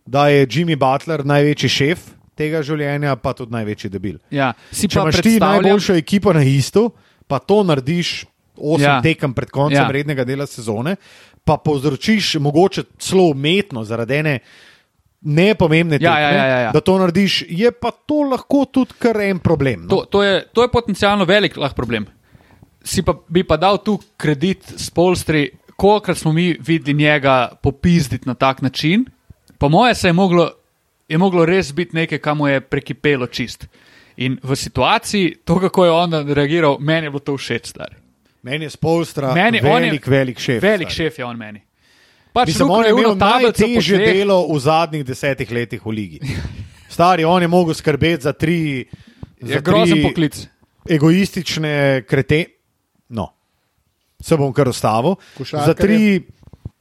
da 0.07 0.29
je 0.33 0.47
Jimmy 0.47 0.77
Butler 0.77 1.25
največji 1.25 1.69
šef 1.69 2.07
tega 2.39 2.63
življenja, 2.65 3.17
pa 3.21 3.35
tudi 3.37 3.53
največji 3.53 3.91
debil. 3.91 4.17
ja, 4.31 4.53
si 4.71 4.89
Če 4.89 5.01
pa 5.01 5.09
imaš 5.09 5.19
ti 5.19 5.23
predstavljam, 5.23 5.63
najboljšo 5.63 5.97
ekipo 5.99 6.33
na 6.33 6.45
istu, 6.47 6.89
pa 7.27 7.39
to 7.43 7.63
narediš 7.67 8.25
osem 8.59 8.87
Ja. 8.87 9.01
tekem 9.03 9.35
pred 9.35 9.51
koncem 9.51 9.83
ja. 9.83 9.91
rednega 9.93 10.25
dela 10.25 10.47
sezone, 10.47 10.97
pa 11.45 11.57
povzročiš 11.57 12.35
mogoče 12.43 12.85
celo 12.99 13.29
umetno 13.31 13.85
zaradi 13.85 14.15
ene 14.15 14.39
nepomembne 15.21 15.99
Ja, 16.01 16.15
tekme, 16.15 16.23
ja, 16.23 16.31
ja, 16.33 16.47
ja, 16.47 16.59
ja. 16.61 16.71
da 16.73 16.81
to 16.81 16.99
narediš, 16.99 17.45
je 17.49 17.71
pa 17.73 17.91
to 17.91 18.23
lahko 18.23 18.65
tudi 18.65 18.95
kar 18.99 19.21
en 19.21 19.39
problem. 19.39 19.83
No? 19.83 19.89
To, 19.89 20.05
to, 20.05 20.23
je, 20.23 20.45
to 20.53 20.63
je 20.63 20.69
potencialno 20.69 21.25
velik 21.25 21.57
lahko 21.57 21.75
problem. 21.77 22.07
Si 22.85 23.03
pa, 23.03 23.15
bi 23.29 23.43
pa 23.45 23.57
dal 23.57 23.79
tu 23.79 23.99
kredit 24.17 24.65
Spolstri, 24.77 25.49
kolikrat 25.77 26.19
smo 26.19 26.33
mi 26.33 26.57
videli 26.61 26.95
njega 26.97 27.49
popizditi 27.63 28.29
na 28.29 28.35
tak 28.35 28.63
način. 28.63 29.05
Po 29.59 29.69
moje 29.69 29.95
se 29.95 30.09
je 30.09 30.13
moglo, 30.13 30.51
je 31.09 31.19
moglo 31.19 31.45
res 31.45 31.73
biti 31.75 31.97
nekaj, 31.97 32.19
kar 32.19 32.35
mu 32.35 32.49
je 32.49 32.61
prekipelo 32.61 33.27
čist. 33.27 33.67
In 34.17 34.39
v 34.43 34.57
situaciji, 34.57 35.35
to, 35.45 35.61
kako 35.61 35.85
je 35.85 35.91
on 35.91 36.15
reagiral, 36.29 36.77
meni 36.81 37.07
je 37.07 37.11
bilo 37.11 37.21
to 37.21 37.37
všeč, 37.37 37.67
stari. 37.67 37.95
Meni 38.43 38.65
je 38.65 38.71
spolstra 38.71 39.35
Meni- 39.35 39.61
on 39.61 39.83
je 39.83 39.91
velik, 39.91 40.07
velik 40.07 40.39
šef. 40.39 40.63
Velik 40.63 40.91
stari. 40.91 41.11
šef 41.11 41.19
je 41.19 41.25
on 41.25 41.37
meni. 41.37 41.61
Pač 42.39 42.53
Mislim, 42.53 42.71
on 42.71 42.85
je 42.87 42.91
imel 42.95 43.17
najtežje 43.19 43.99
delo 43.99 44.47
v 44.47 44.59
zadnjih 44.63 45.03
desetih 45.05 45.51
letih 45.51 45.83
v 45.83 45.91
ligi. 45.91 46.21
Stari, 46.89 47.25
on 47.27 47.43
je 47.43 47.49
mogel 47.51 47.75
skrbeti 47.75 48.23
za 48.23 48.33
tri, 48.33 48.87
Je 49.43 49.55
za 49.55 49.61
grozen 49.61 49.99
tri 49.99 50.03
poklic. 50.03 50.39
egoistične 50.89 52.05
krete. 52.07 52.45
No, 53.09 53.33
se 54.23 54.37
bom 54.37 54.53
kar 54.53 54.69
ustavil. 54.69 55.17
Košarkarje. 55.39 55.67
Za 55.67 55.75
tri 55.75 56.23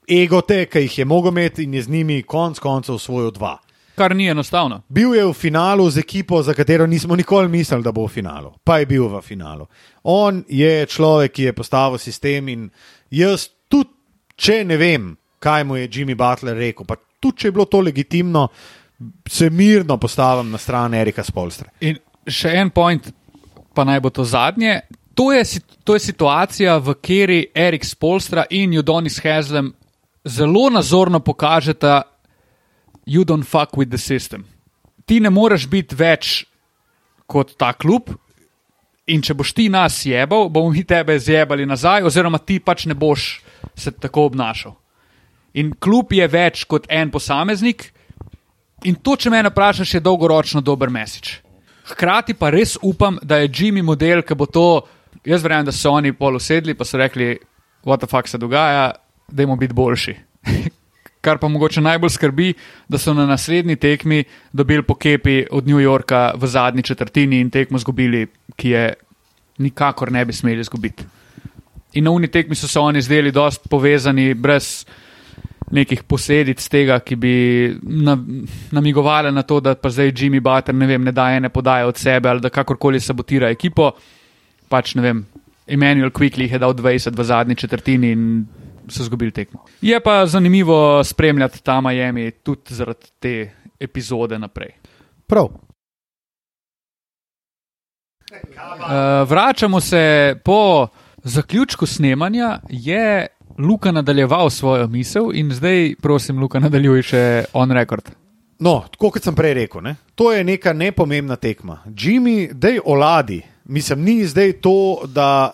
egote, 0.08 0.66
ki 0.66 0.86
jih 0.86 1.00
je 1.00 1.06
mogel 1.06 1.32
imeti 1.32 1.64
in 1.64 1.74
je 1.74 1.82
z 1.82 1.90
njimi 1.90 2.22
konec 2.24 2.60
koncev 2.60 2.96
osvojil 2.96 3.32
dva. 3.32 3.58
Kar 3.98 4.16
ni 4.16 4.28
enostavno. 4.30 4.84
Bil 4.90 5.16
je 5.16 5.26
v 5.26 5.34
finalu 5.34 5.90
z 5.90 5.98
ekipo, 5.98 6.44
za 6.44 6.54
katero 6.54 6.86
nismo 6.88 7.16
nikoli 7.16 7.50
mislili, 7.50 7.84
da 7.84 7.92
bo 7.92 8.06
v 8.06 8.14
finalu, 8.14 8.54
pa 8.64 8.78
je 8.80 8.86
bil 8.86 9.08
v 9.10 9.22
finalu. 9.22 9.66
On 10.04 10.44
je 10.48 10.86
človek, 10.86 11.32
ki 11.34 11.44
je 11.44 11.54
postavil 11.54 11.98
sistem 11.98 12.48
in 12.48 12.70
jaz 13.10 13.50
tudi, 13.68 13.90
če 14.38 14.64
ne 14.64 14.78
vem, 14.78 15.16
kaj 15.40 15.64
mu 15.64 15.78
je 15.78 15.90
Jimmy 15.90 16.16
Butler 16.16 16.58
rekel, 16.58 16.86
pa 16.86 16.98
tudi 17.20 17.44
če 17.44 17.48
je 17.48 17.56
bilo 17.56 17.66
to 17.66 17.82
legitimno, 17.82 18.48
se 19.30 19.50
mirno 19.50 19.98
postavim 19.98 20.52
na 20.52 20.58
stran 20.58 20.94
Erika 20.94 21.24
Spolstra. 21.24 21.70
In 21.86 22.00
še 22.28 22.56
en 22.58 22.72
point, 22.74 23.12
pa 23.74 23.86
naj 23.86 24.02
bo 24.02 24.10
to 24.10 24.26
zadnje. 24.26 24.82
To 25.18 25.32
je, 25.34 25.62
to 25.86 25.96
je 25.98 26.06
situacija, 26.10 26.78
v 26.78 26.94
kateri 26.98 27.40
Erik 27.56 27.86
Spolstra 27.86 28.46
in 28.54 28.74
Judonis 28.74 29.20
Hezlem 29.22 29.72
zelo 30.26 30.70
nazorno 30.70 31.20
pokažeta, 31.20 32.04
you 33.06 33.24
don't 33.26 33.46
fuck 33.46 33.78
with 33.78 33.90
the 33.90 33.98
system. 33.98 34.46
Ti 35.06 35.20
ne 35.20 35.30
moreš 35.30 35.68
biti 35.72 35.96
več 35.96 36.46
kot 37.26 37.56
ta 37.58 37.72
klub. 37.74 38.12
In 39.08 39.22
če 39.24 39.38
boš 39.40 39.54
ti 39.56 39.70
nas 39.72 40.02
jebal, 40.06 40.50
bomo 40.52 40.74
mi 40.74 40.84
tebe 40.84 41.16
zjebali 41.20 41.66
nazaj, 41.66 42.04
oziroma 42.04 42.42
ti 42.44 42.60
pač 42.60 42.86
ne 42.92 42.96
boš 42.98 43.38
se 43.76 43.92
tako 43.92 44.26
obnašal. 44.28 44.76
In 45.58 45.74
klub 45.80 46.14
je 46.14 46.28
več 46.30 46.66
kot 46.70 46.86
en 46.90 47.10
posameznik, 47.12 47.90
in 48.86 48.98
to, 49.02 49.16
če 49.18 49.32
me 49.34 49.42
vprašaš, 49.48 49.98
je 49.98 50.04
dolgoročno 50.06 50.62
dober 50.62 50.92
mesič. 50.94 51.40
Hkrati 51.88 52.36
pa 52.38 52.52
res 52.54 52.76
upam, 52.84 53.18
da 53.24 53.42
je 53.42 53.50
Jimmy 53.50 53.84
model, 53.84 54.22
ki 54.22 54.36
bo 54.36 54.46
to. 54.46 54.68
Jaz 55.28 55.44
verjamem, 55.44 55.68
da 55.68 55.74
so 55.76 55.92
oni 55.96 56.14
pol 56.14 56.38
usedli 56.38 56.76
in 56.76 56.86
so 56.86 57.00
rekli, 57.00 57.38
what 57.88 58.00
the 58.00 58.08
fuck 58.08 58.28
se 58.28 58.38
dogaja, 58.38 58.92
da 59.32 59.44
jim 59.44 59.58
biti 59.58 59.74
boljši. 59.74 60.16
Kar 61.26 61.40
pa 61.40 61.48
mogoče 61.48 61.82
najbolj 61.82 62.14
skrbi, 62.14 62.54
da 62.88 62.98
so 62.98 63.14
na 63.14 63.26
naslednji 63.26 63.76
tekmi 63.76 64.24
dobili 64.54 64.84
pokepi 64.84 65.48
od 65.52 65.68
New 65.68 65.80
Yorka 65.80 66.34
v 66.38 66.48
zadnji 66.48 66.84
četrtini 66.84 67.42
in 67.42 67.50
tekmo 67.50 67.80
zgubili, 67.80 68.28
ki 68.56 68.70
je 68.70 68.94
nikakor 69.58 70.12
ne 70.12 70.26
bi 70.26 70.34
smeli 70.34 70.62
izgubiti. 70.62 71.04
In 71.94 72.04
na 72.04 72.12
uni 72.12 72.28
tekmi 72.28 72.56
so 72.56 72.68
se 72.68 72.80
oni 72.80 73.02
zdeli 73.02 73.32
dosti 73.32 73.70
povezani, 73.70 74.34
brez 74.34 74.86
nekih 75.72 76.04
posledic 76.08 76.62
tega, 76.72 77.00
ki 77.04 77.16
bi 77.16 77.34
na, 77.84 78.16
namigovali 78.72 79.32
na 79.32 79.44
to, 79.44 79.60
da 79.60 79.76
pa 79.76 79.90
zdaj 79.90 80.14
Jimmy 80.16 80.40
Butler 80.44 80.76
ne, 80.76 80.88
vem, 80.88 81.04
ne 81.04 81.12
da 81.12 81.30
ene 81.36 81.50
podaje 81.50 81.86
od 81.86 81.98
sebe 81.98 82.30
ali 82.30 82.42
da 82.42 82.50
kakorkoli 82.50 83.00
sabotira 83.00 83.50
ekipo. 83.52 83.92
Pač 84.70 84.96
ne 84.96 85.04
vem, 85.04 85.26
Emmanuel 85.68 86.12
Quickly 86.16 86.48
je 86.52 86.60
dal 86.60 86.74
20 86.74 87.18
v 87.18 87.24
zadnji 87.24 87.56
četrtini 87.56 88.12
in 88.12 88.46
so 88.88 89.04
izgubili 89.04 89.32
tekmo. 89.32 89.66
Je 89.82 90.00
pa 90.00 90.26
zanimivo 90.26 91.04
spremljati 91.04 91.64
ta 91.64 91.82
Miami 91.82 92.32
tudi 92.32 92.76
zaradi 92.76 93.12
te 93.20 93.52
epizode 93.80 94.40
naprej. 94.40 94.72
Prav. 95.28 95.50
Uh, 98.28 99.30
vračamo 99.30 99.80
se 99.80 100.36
po 100.46 100.88
zaključku 101.24 101.86
snemanja, 101.86 102.60
je 102.70 103.28
Luka 103.58 103.92
nadaljeval 103.92 104.50
svojo 104.50 104.88
misel 104.88 105.32
in 105.34 105.52
zdaj, 105.52 105.96
prosim, 106.02 106.40
Luka, 106.40 106.60
nadaljuje 106.60 107.04
še 107.04 107.22
on 107.54 107.72
record. 107.72 108.12
No, 108.60 108.84
tako 108.92 109.12
kot 109.14 109.26
sem 109.26 109.36
prej 109.38 109.54
rekel, 109.54 109.82
ne? 109.86 109.96
to 110.16 110.32
je 110.34 110.44
neka 110.44 110.74
nepomembna 110.74 111.36
tekma. 111.36 111.82
Jimmy, 111.86 112.54
dej 112.54 112.80
oladi. 112.86 113.42
Mislim, 113.66 114.02
ni 114.06 114.26
zdaj 114.26 114.54
to, 114.62 115.06
da, 115.14 115.52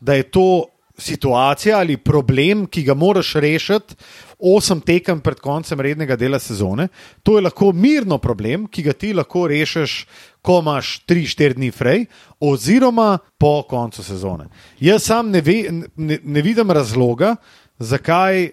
da 0.00 0.14
je 0.14 0.22
to 0.22 0.64
situacija 0.98 1.78
ali 1.78 1.96
problem, 1.96 2.66
ki 2.66 2.82
ga 2.86 2.94
moraš 2.94 3.34
rešiti 3.42 3.94
osem 4.38 4.80
tekem 4.80 5.20
pred 5.20 5.40
koncem 5.40 5.80
rednega 5.80 6.16
dela 6.16 6.38
sezone. 6.38 6.88
To 7.22 7.38
je 7.38 7.42
lahko 7.46 7.72
mirno 7.72 8.18
problem, 8.18 8.66
ki 8.66 8.82
ga 8.82 8.92
ti 8.92 9.12
lahko 9.14 9.46
rešiš, 9.48 10.06
ko 10.44 10.58
imaš 10.60 10.98
3-4 11.08 11.56
dni 11.56 11.70
frej, 11.72 12.04
oziroma 12.40 13.18
po 13.40 13.62
koncu 13.68 14.04
sezone. 14.04 14.50
Jaz 14.80 15.06
sam 15.08 15.30
ne, 15.32 15.40
ve, 15.40 15.62
ne, 15.96 16.18
ne 16.22 16.42
vidim 16.44 16.70
razloga, 16.70 17.36
zakaj 17.78 18.50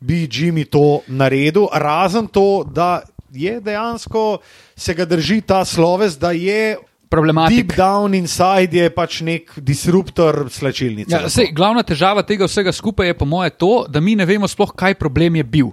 bi 0.00 0.26
Jimmy 0.28 0.66
to 0.68 1.00
naredil, 1.08 1.68
razen 1.72 2.28
to, 2.28 2.64
da 2.64 3.00
je 3.32 3.60
dejansko 3.60 4.38
se 4.76 4.94
ga 4.94 5.04
drži 5.04 5.40
ta 5.40 5.64
sloves, 5.64 6.18
da 6.18 6.30
je 6.30 6.76
Problematik. 7.08 7.56
deep 7.56 7.78
down 7.78 8.14
inside 8.14 8.76
je 8.78 8.90
pač 8.90 9.20
nek 9.20 9.52
disruptor 9.56 10.46
slačilnice. 10.50 11.10
Ja, 11.10 11.28
sej, 11.28 11.50
glavna 11.56 11.82
težava 11.82 12.22
tega 12.22 12.46
vsega 12.46 12.72
skupaj 12.72 13.10
je, 13.10 13.16
po 13.18 13.26
moje, 13.26 13.50
to, 13.50 13.72
da 13.88 14.00
mi 14.00 14.14
ne 14.16 14.26
vemo 14.26 14.48
sploh, 14.48 14.72
kaj 14.76 14.94
problem 14.94 15.40
je 15.40 15.44
bil. 15.44 15.72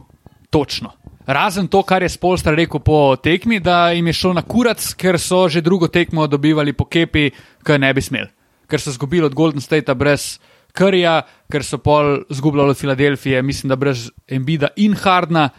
Točno. 0.49 0.95
Razen 1.27 1.67
to, 1.67 1.81
kar 1.83 2.03
je 2.03 2.09
Spolstar 2.09 2.55
rekel 2.55 2.79
po 2.79 3.15
tekmi, 3.19 3.59
da 3.59 3.91
jim 3.91 4.07
je 4.07 4.13
šlo 4.15 4.33
na 4.33 4.41
kurac, 4.41 4.93
ker 4.95 5.19
so 5.19 5.49
že 5.51 5.61
drugo 5.61 5.87
tekmo 5.91 6.27
dobivali 6.27 6.73
po 6.73 6.85
kepi, 6.87 7.31
ki 7.67 7.79
ne 7.79 7.93
bi 7.93 8.01
smeli. 8.01 8.29
Ker 8.67 8.79
so 8.79 8.93
izgubili 8.95 9.25
od 9.27 9.35
Golden 9.35 9.61
Statea 9.61 9.95
brez 9.95 10.37
Krja, 10.71 11.21
ker 11.51 11.65
so 11.67 11.81
pol 11.83 12.23
izgubljali 12.29 12.71
od 12.71 12.77
Filadelfije, 12.77 13.41
mislim, 13.41 13.69
da 13.69 13.75
brez 13.75 14.07
Embida 14.27 14.69
in 14.75 14.95
Hardna. 14.95 15.49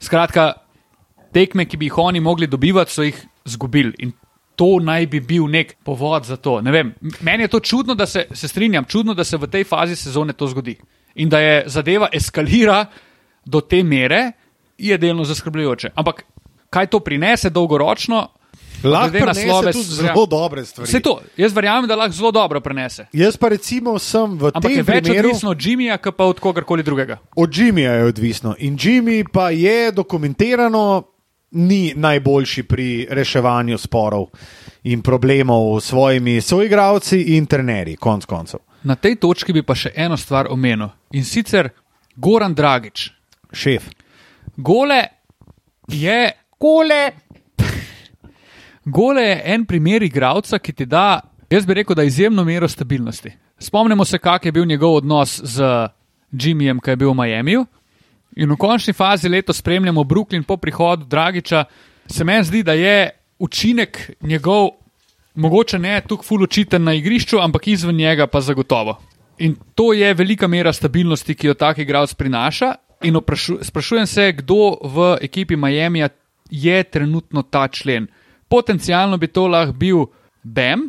Skratka, 0.00 0.52
tekme, 1.34 1.66
ki 1.66 1.76
bi 1.76 1.90
jih 1.90 1.98
oni 1.98 2.20
mogli 2.20 2.46
dobivati, 2.46 2.92
so 2.92 3.02
jih 3.02 3.18
izgubili. 3.46 3.94
In 3.98 4.12
to 4.56 4.78
naj 4.80 5.06
bi 5.10 5.20
bil 5.20 5.50
nek 5.50 5.76
povod 5.84 6.24
za 6.24 6.36
to. 6.36 6.60
Ne 6.60 6.70
vem, 6.70 6.94
meni 7.20 7.44
je 7.44 7.48
to 7.48 7.60
čudno, 7.60 7.94
da 7.94 8.06
se, 8.06 8.26
se 8.32 8.48
strinjam, 8.48 8.84
čudno, 8.84 9.14
da 9.14 9.24
se 9.24 9.36
v 9.36 9.50
tej 9.50 9.64
fazi 9.64 9.96
sezone 9.96 10.32
to 10.32 10.46
zgodi. 10.46 10.76
In 11.14 11.28
da 11.28 11.40
je 11.40 11.62
zadeva 11.66 12.08
eskalira 12.12 12.84
do 13.44 13.60
te 13.60 13.82
mere, 13.82 14.32
je 14.78 14.98
delno 14.98 15.24
zaskrbljujoče. 15.24 15.90
Ampak 15.94 16.24
kaj 16.70 16.86
to 16.86 17.00
prinese 17.00 17.50
dolgoročno? 17.50 18.28
Lahko 18.84 19.10
glede 19.10 19.26
na 19.26 19.32
prinese 19.32 19.48
sloves, 19.48 19.76
tudi 19.76 20.06
ja. 20.06 20.12
zelo 20.12 20.26
dobre 20.26 20.64
stvari. 20.64 20.88
Vse 20.88 21.00
to, 21.00 21.20
jaz 21.36 21.52
verjamem, 21.52 21.88
da 21.88 21.96
lahko 21.96 22.12
zelo 22.12 22.30
dobro 22.32 22.60
prenese. 22.60 23.06
Jaz 23.12 23.36
pa 23.36 23.48
recimo 23.48 23.98
sem 23.98 24.38
v 24.38 24.50
Ampak 24.52 24.62
tem 24.62 24.76
je 24.76 24.82
več 24.82 25.04
primeru 25.04 25.28
odvisno 25.28 25.50
od 25.50 25.58
Jimmyja, 25.58 25.98
kot 25.98 26.16
pa 26.16 26.24
od 26.24 26.40
kogarkoli 26.40 26.82
drugega. 26.82 27.18
od 27.36 27.50
Jimmyja 27.50 27.92
je 27.92 28.04
odvisno. 28.04 28.54
In 28.58 28.76
Jimmy 28.76 29.24
pa 29.32 29.50
je 29.50 29.92
dokumentirano 29.92 31.02
ni 31.50 31.92
najboljši 31.96 32.62
pri 32.62 33.06
reševanju 33.10 33.78
sporov 33.78 34.26
in 34.84 35.02
problemov 35.02 35.80
s 35.80 35.88
svojimi 35.88 36.40
soigravci 36.40 37.22
in 37.36 37.46
trenerji, 37.46 37.96
konc 37.96 38.24
koncev. 38.24 38.60
Na 38.82 38.94
tej 38.94 39.16
točki 39.16 39.52
bi 39.52 39.62
pa 39.62 39.74
še 39.74 39.92
eno 39.96 40.16
stvar 40.16 40.46
omenil 40.50 40.88
in 41.12 41.24
sicer 41.24 41.70
Goran 42.16 42.54
Dragič. 42.54 43.10
Šef. 43.52 43.88
Gole 44.56 45.04
je. 45.88 46.32
Gole. 46.60 47.10
Gole 48.84 49.22
je 49.22 49.42
en 49.44 49.64
primer 49.66 50.02
igralca, 50.02 50.58
ki 50.58 50.72
ti 50.72 50.86
da, 50.86 51.20
jaz 51.50 51.66
bi 51.66 51.74
rekel, 51.74 51.96
da 51.96 52.04
izjemno 52.06 52.44
mero 52.44 52.68
stabilnosti. 52.68 53.32
Spomnimo 53.58 54.04
se, 54.04 54.18
kak 54.18 54.44
je 54.44 54.52
bil 54.52 54.64
njegov 54.66 54.94
odnos 54.94 55.40
z 55.42 55.88
Jimmyjem, 56.32 56.80
ki 56.80 56.90
je 56.90 56.96
bil 56.96 57.10
v 57.10 57.16
Miamiju. 57.20 57.66
In 58.36 58.52
v 58.52 58.56
končni 58.60 58.92
fazi 58.92 59.28
leto 59.28 59.52
spremljamo 59.52 60.04
Brooklyn 60.04 60.44
po 60.44 60.56
prihodu 60.56 61.04
Dragiča. 61.04 61.64
Se 62.06 62.24
meni 62.24 62.44
zdi, 62.44 62.62
da 62.62 62.72
je 62.72 63.10
učinek 63.38 64.10
njegov, 64.20 64.68
mogoče 65.34 65.78
ne 65.78 66.00
tako 66.00 66.22
ful 66.22 66.42
očiten 66.42 66.84
na 66.84 66.94
igrišču, 66.94 67.40
ampak 67.40 67.66
izven 67.68 67.96
njega 67.96 68.26
pa 68.26 68.40
zagotovo. 68.40 69.00
In 69.38 69.56
to 69.74 69.92
je 69.92 70.14
velika 70.14 70.46
mera 70.46 70.72
stabilnosti, 70.72 71.34
ki 71.34 71.46
jo 71.46 71.54
tak 71.54 71.78
igralec 71.78 72.14
prinaša. 72.14 72.74
In 73.02 73.16
oprašu, 73.16 73.58
sprašujem 73.62 74.06
se, 74.06 74.32
kdo 74.32 74.78
v 74.82 75.16
ekipi 75.20 75.56
Miami 75.56 76.04
je 76.50 76.82
trenutno 76.84 77.42
ta 77.42 77.68
člen. 77.68 78.06
Potencialno 78.48 79.18
bi 79.18 79.26
to 79.26 79.46
lahko 79.46 79.72
bil 79.72 80.06
Bam, 80.42 80.88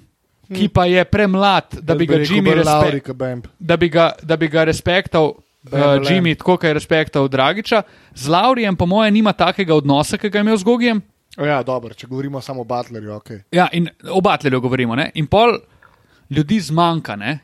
ki 0.53 0.69
pa 0.69 0.85
je 0.85 1.03
premlad, 1.05 1.81
da 1.81 1.95
bi 1.95 2.05
ga 2.05 2.21
Jimmy 2.21 2.53
respektiral 2.53 3.41
da 3.59 3.77
bi 3.77 3.89
ga, 3.89 4.11
da 4.21 4.37
bi 4.37 4.47
ga 4.47 4.63
respektal 4.63 5.33
uh, 5.33 5.97
Jimmy, 6.05 6.37
tako 6.37 6.55
kot 6.57 6.63
je 6.63 6.73
respektal 6.73 7.27
Dragiča. 7.27 7.81
Z 8.13 8.29
Laurijem, 8.29 8.75
po 8.75 8.85
mojem, 8.85 9.13
nima 9.13 9.33
takega 9.33 9.75
odnosa, 9.75 10.17
ki 10.17 10.29
ga 10.29 10.39
je 10.39 10.45
imel 10.45 10.57
z 10.57 10.63
Gogijem. 10.63 11.01
Ja, 11.37 11.63
dobro, 11.63 11.93
če 11.93 12.07
govorimo 12.07 12.41
samo 12.41 12.61
o 12.61 12.65
Butlerju, 12.65 13.13
ok. 13.13 13.29
Ja, 13.51 13.67
in 13.73 13.89
o 14.09 14.21
Batlju 14.21 14.61
govorimo. 14.61 14.95
Ne? 14.95 15.11
In 15.15 15.27
pol 15.27 15.59
ljudi 16.29 16.59
zmanjka. 16.59 17.15
Ne? 17.15 17.39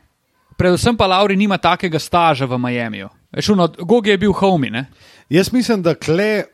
Predvsem 0.56 0.96
pa 0.96 1.06
Lauri 1.06 1.36
nima 1.36 1.58
takega 1.58 1.98
staža 1.98 2.46
v 2.46 2.58
Miamiju. 2.58 3.08
Šuno, 3.40 3.68
Gogi 3.78 4.10
je 4.10 4.18
bil 4.18 4.32
homi. 4.32 4.70
Ne? 4.70 4.86
Jaz 5.28 5.52
mislim, 5.52 5.82
da 5.82 5.94
kle. 5.94 6.44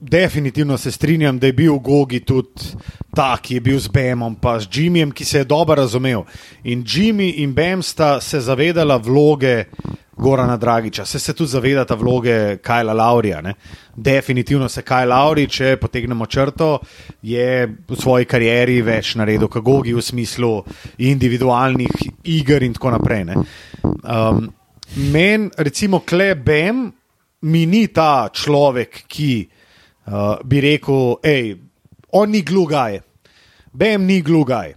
Definitivno 0.00 0.76
se 0.78 0.90
strinjam, 0.90 1.38
da 1.38 1.46
je 1.46 1.52
bil 1.52 1.78
Gogi 1.82 2.20
tudi 2.20 2.68
tak, 3.14 3.40
ki 3.40 3.54
je 3.54 3.60
bil 3.60 3.80
z 3.82 3.88
Bemom, 3.90 4.36
pa 4.38 4.60
z 4.60 4.68
Jimmyjem, 4.70 5.10
ki 5.10 5.24
se 5.24 5.38
je 5.38 5.44
dobro 5.44 5.74
razumel. 5.74 6.22
In 6.64 6.84
Jimmy 6.86 7.32
in 7.42 7.54
Bem 7.54 7.82
sta 7.82 8.20
se 8.20 8.40
zavedala 8.40 8.96
vloge 8.96 9.64
Gorana 10.18 10.56
Dragiča, 10.56 11.04
se 11.04 11.18
se 11.18 11.32
tudi 11.34 11.50
zavedata 11.50 11.94
vloge 11.94 12.56
Kajla 12.56 12.92
Laurija. 12.92 13.40
Ne? 13.40 13.54
Definitivno 13.96 14.68
se 14.68 14.82
Kaj 14.82 15.06
Lauri, 15.06 15.48
če 15.48 15.76
potegnemo 15.76 16.26
črto, 16.26 16.78
je 17.22 17.66
v 17.88 17.96
svoji 17.96 18.24
karieri 18.24 18.82
več 18.82 19.14
naredil 19.18 19.48
kot 19.48 19.62
Gogi 19.62 19.94
v 19.94 20.02
smislu 20.02 20.52
individualnih 20.98 22.06
iger 22.24 22.62
in 22.62 22.74
tako 22.74 22.90
naprej. 22.90 23.24
ne. 23.24 23.36
Um, 23.82 24.48
Meni, 24.96 25.50
recimo, 25.56 26.00
kle 26.00 26.34
Bem, 26.34 26.92
mi 27.40 27.66
ni 27.66 27.86
ta 27.92 28.28
človek, 28.32 29.04
ki 29.08 29.32
uh, 30.06 30.38
bi 30.44 30.60
rekel, 30.64 31.18
hej, 31.22 31.54
on 32.12 32.30
ni 32.30 32.42
glugaj, 32.42 33.00
Bem 33.72 34.06
ni 34.06 34.22
glugaj. 34.22 34.74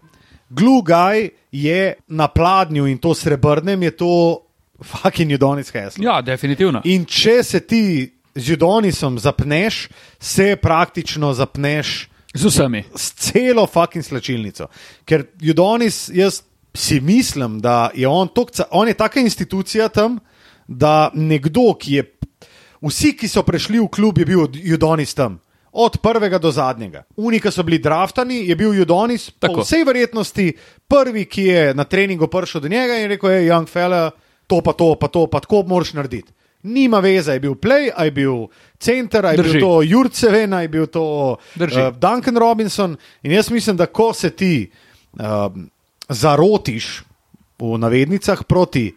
Glugaj 0.50 1.30
je 1.52 1.94
na 2.08 2.28
pladnju 2.28 2.86
in 2.88 2.98
to 2.98 3.14
srebrnem 3.16 3.84
je 3.84 3.92
to 3.92 4.42
fucking 4.84 5.32
Judonis 5.32 5.72
Hesl. 5.72 6.04
Ja, 6.04 6.22
definitivno. 6.22 6.82
In 6.86 7.06
če 7.06 7.44
se 7.44 7.60
ti 7.60 8.12
z 8.36 8.50
Judonisom 8.50 9.20
zapneš, 9.20 9.88
se 10.20 10.56
praktično 10.56 11.34
zapneš 11.34 12.10
Z 12.34 12.46
vsemi. 12.46 12.84
s 12.96 13.14
celo 13.14 13.68
fucking 13.68 14.06
slačilnico. 14.06 14.68
Ker 15.06 15.26
Judonis, 15.40 16.10
jaz 16.14 16.44
si 16.74 17.00
mislim, 17.00 17.60
da 17.60 17.90
je 17.94 18.08
on, 18.08 18.28
tok, 18.28 18.50
on 18.72 18.88
je 18.88 18.94
taka 18.94 19.20
institucija 19.20 19.88
tam, 19.90 20.20
da 20.68 21.12
nekdo, 21.14 21.74
ki 21.80 21.94
je. 21.94 22.04
Vsi, 22.82 23.12
ki 23.14 23.28
so 23.28 23.44
prišli 23.46 23.78
v 23.80 23.88
klub, 23.94 24.18
je 24.18 24.26
bil 24.26 24.48
Judonis 24.54 25.14
tam. 25.14 25.40
Od 25.72 25.98
prvega 26.02 26.40
do 26.42 26.52
zadnjega. 26.52 27.04
Unika 27.16 27.52
so 27.52 27.64
bili 27.64 27.78
draftani, 27.80 28.48
je 28.48 28.56
bil 28.56 28.74
Judonis, 28.74 29.30
po 29.30 29.48
Tako. 29.48 29.62
vsej 29.62 29.84
verjetnosti 29.88 30.48
prvi, 30.88 31.26
ki 31.26 31.44
je 31.44 31.74
na 31.74 31.84
treningu 31.84 32.28
prišel 32.28 32.62
do 32.62 32.68
njega 32.68 32.98
in 33.00 33.08
rekel: 33.08 33.30
hej, 33.30 33.46
young 33.52 33.70
fella, 33.70 34.12
to 34.48 34.62
pa 34.62 34.74
to, 34.74 34.96
pa 34.96 35.08
to, 35.08 35.28
pa 35.28 35.40
tako 35.40 35.64
moraš 35.68 35.94
narediti. 35.94 36.34
Nima 36.64 37.00
veze, 37.00 37.34
je 37.34 37.40
bil 37.40 37.56
play, 37.56 37.90
je 38.04 38.12
bil 38.12 38.48
center, 38.80 39.26
je 39.26 39.38
Drži. 39.38 39.52
bil 39.52 39.62
to 39.62 39.82
Jurceven, 39.82 40.54
je 40.54 40.68
bil 40.68 40.88
to 40.88 41.38
Drži. 41.56 41.82
uh, 41.82 41.96
Duncan 41.98 42.38
Robinson. 42.38 42.98
In 43.24 43.32
jaz 43.32 43.50
mislim, 43.52 43.78
da 43.78 43.86
ko 43.86 44.14
se 44.14 44.30
ti 44.30 44.72
um, 45.14 45.70
zarotiš 46.12 47.04
v 47.62 47.78
navednicah 47.78 48.44
proti 48.44 48.92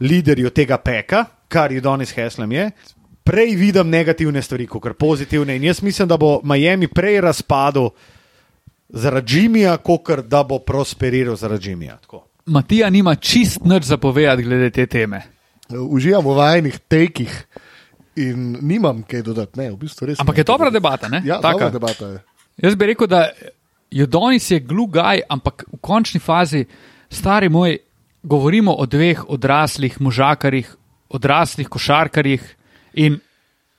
liderju 0.00 0.50
tega 0.50 0.78
peka, 0.78 1.24
kar 1.48 1.72
je 1.72 1.80
Donis 1.80 2.12
Heslem 2.12 2.52
je. 2.52 2.70
Prej 3.24 3.56
vidim 3.56 3.90
negativne 3.90 4.42
stvari, 4.42 4.66
kot 4.66 4.96
pozitivne. 4.98 5.56
In 5.56 5.64
jaz 5.64 5.82
mislim, 5.82 6.08
da 6.08 6.16
bo 6.16 6.40
Miami 6.42 6.88
prej 6.88 7.20
razpadel 7.20 7.90
zaradi 8.88 9.36
Jimmyja, 9.36 9.76
kot 9.84 10.26
da 10.26 10.42
bo 10.44 10.58
prosperiral 10.58 11.36
zaradi. 11.36 11.76
Tako. 12.00 12.24
Matija 12.46 12.90
nima 12.90 13.14
čist 13.14 13.64
nič 13.64 13.84
zapovedati 13.84 14.42
glede 14.42 14.70
te 14.70 14.86
teme. 14.86 15.22
Uživam 15.68 16.24
v 16.24 16.34
vajnih 16.34 16.78
tekih 16.88 17.46
in 18.16 18.56
nimam 18.60 19.02
kaj 19.02 19.22
dodati. 19.22 19.60
Ne, 19.60 19.70
v 19.70 19.76
bistvu 19.76 20.06
res 20.06 20.20
Ampak 20.20 20.34
nimam 20.34 20.40
je 20.40 20.44
dobra 20.44 20.70
debata, 20.70 21.08
ne? 21.08 21.22
Ja, 21.24 21.40
Taka. 21.40 21.52
dobra 21.52 21.70
debata 21.70 22.06
je. 22.06 22.18
Jaz 22.56 22.74
bi 22.74 22.86
rekel, 22.86 23.06
da 23.06 23.28
Jodonis 23.90 24.50
je 24.50 24.60
glugaj, 24.60 25.22
ampak 25.28 25.64
v 25.72 25.78
končni 25.80 26.20
fazi, 26.20 26.64
stari 27.10 27.48
moj, 27.48 27.78
govorimo 28.22 28.74
o 28.74 28.86
dveh 28.86 29.24
odraslih 29.28 30.00
možakarjih, 30.00 30.74
odraslih 31.08 31.68
košarkarjih 31.68 32.42
in 32.94 33.18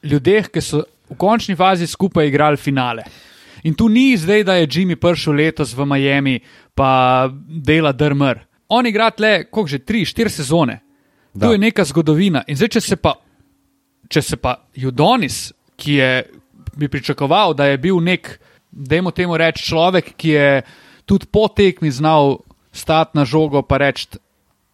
ljudeh, 0.03 0.49
ki 0.49 0.61
so 0.61 0.83
v 1.09 1.17
končni 1.17 1.55
fazi 1.55 1.87
skupaj 1.87 2.27
igrali 2.27 2.57
finale. 2.57 3.03
In 3.63 3.75
tu 3.75 3.89
ni 3.89 4.17
zdaj, 4.17 4.43
da 4.43 4.55
je 4.55 4.67
Jimmy 4.67 4.95
prišel 4.95 5.33
letos 5.33 5.73
v 5.75 5.85
Miami, 5.85 6.39
pa 6.73 7.29
dela 7.47 7.91
drmr. 7.91 8.39
On 8.69 8.85
igra 8.85 9.11
tle, 9.11 9.49
koliko 9.51 9.67
že 9.67 9.79
tri, 9.79 10.05
štiri 10.05 10.29
sezone. 10.29 10.79
Da. 11.33 11.45
To 11.45 11.51
je 11.53 11.59
neka 11.59 11.83
zgodovina. 11.85 12.43
In 12.47 12.55
zdaj, 12.55 12.77
če 12.77 12.81
se 12.81 12.95
pa 12.95 13.17
če 14.09 14.21
se 14.25 14.39
pa 14.41 14.55
Judonis, 14.77 15.49
ki 15.79 15.97
je, 15.99 16.11
bi 16.79 16.89
pričakoval, 16.91 17.53
da 17.53 17.69
je 17.69 17.77
bil 17.81 18.01
nek, 18.03 18.31
dajmo 18.79 19.11
temu 19.11 19.37
reči, 19.37 19.63
človek, 19.67 20.13
ki 20.17 20.29
je 20.29 20.61
tudi 21.05 21.27
po 21.27 21.47
tekmi 21.47 21.91
znal 21.91 22.39
stati 22.71 23.17
na 23.17 23.25
žogo 23.25 23.59
in 23.59 23.77
reči, 23.77 24.07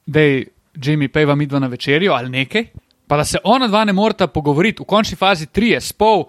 da 0.05 0.21
je 0.21 0.45
Jimmy 0.75 1.07
pejva 1.07 1.35
midva 1.35 1.59
na 1.59 1.67
večerjo 1.67 2.13
ali 2.13 2.29
nekaj, 2.29 2.65
pa 3.07 3.17
da 3.17 3.25
se 3.25 3.37
ona 3.43 3.67
dva 3.67 3.85
ne 3.85 3.93
morata 3.93 4.27
pogovoriti, 4.27 4.83
v 4.83 4.85
končni 4.85 5.17
fazi 5.17 5.45
trije, 5.45 5.81
spol 5.81 6.25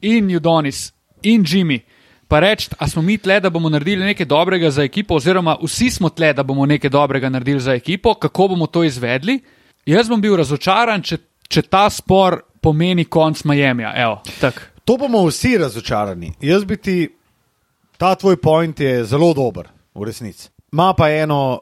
in 0.00 0.30
Judonis 0.30 0.92
in 1.22 1.44
Jimmy. 1.44 1.80
Pa 2.28 2.40
reči, 2.40 2.68
a 2.78 2.88
smo 2.88 3.02
mi 3.02 3.18
tle, 3.18 3.40
da 3.40 3.50
bomo 3.50 3.68
naredili 3.68 4.04
nekaj 4.04 4.26
dobrega 4.26 4.70
za 4.70 4.82
ekipo, 4.84 5.16
oziroma 5.16 5.56
vsi 5.62 5.90
smo 5.90 6.10
tle, 6.10 6.32
da 6.32 6.42
bomo 6.42 6.66
nekaj 6.66 6.90
dobrega 6.90 7.28
naredili 7.28 7.60
za 7.60 7.72
ekipo, 7.74 8.14
kako 8.14 8.48
bomo 8.48 8.66
to 8.66 8.84
izvedli. 8.84 9.40
Jaz 9.86 10.08
bom 10.08 10.20
bil 10.20 10.36
razočaran, 10.36 11.02
če, 11.02 11.16
če 11.48 11.62
ta 11.62 11.86
spor 11.90 12.42
pomeni 12.60 13.04
konc 13.04 13.44
Miamija. 13.44 13.94
Evo, 13.96 14.20
tak. 14.40 14.60
To 14.84 14.96
bomo 14.96 15.24
vsi 15.26 15.56
razočarani. 15.58 16.32
Jaz 16.40 16.64
bi 16.64 16.76
ti, 16.76 17.08
ta 17.98 18.14
tvoj 18.14 18.36
point 18.40 18.80
je 18.80 19.04
zelo 19.04 19.34
dober, 19.34 19.68
v 19.94 20.06
resnici. 20.06 20.48
Ma 20.72 20.92
pa 20.94 21.10
eno 21.10 21.60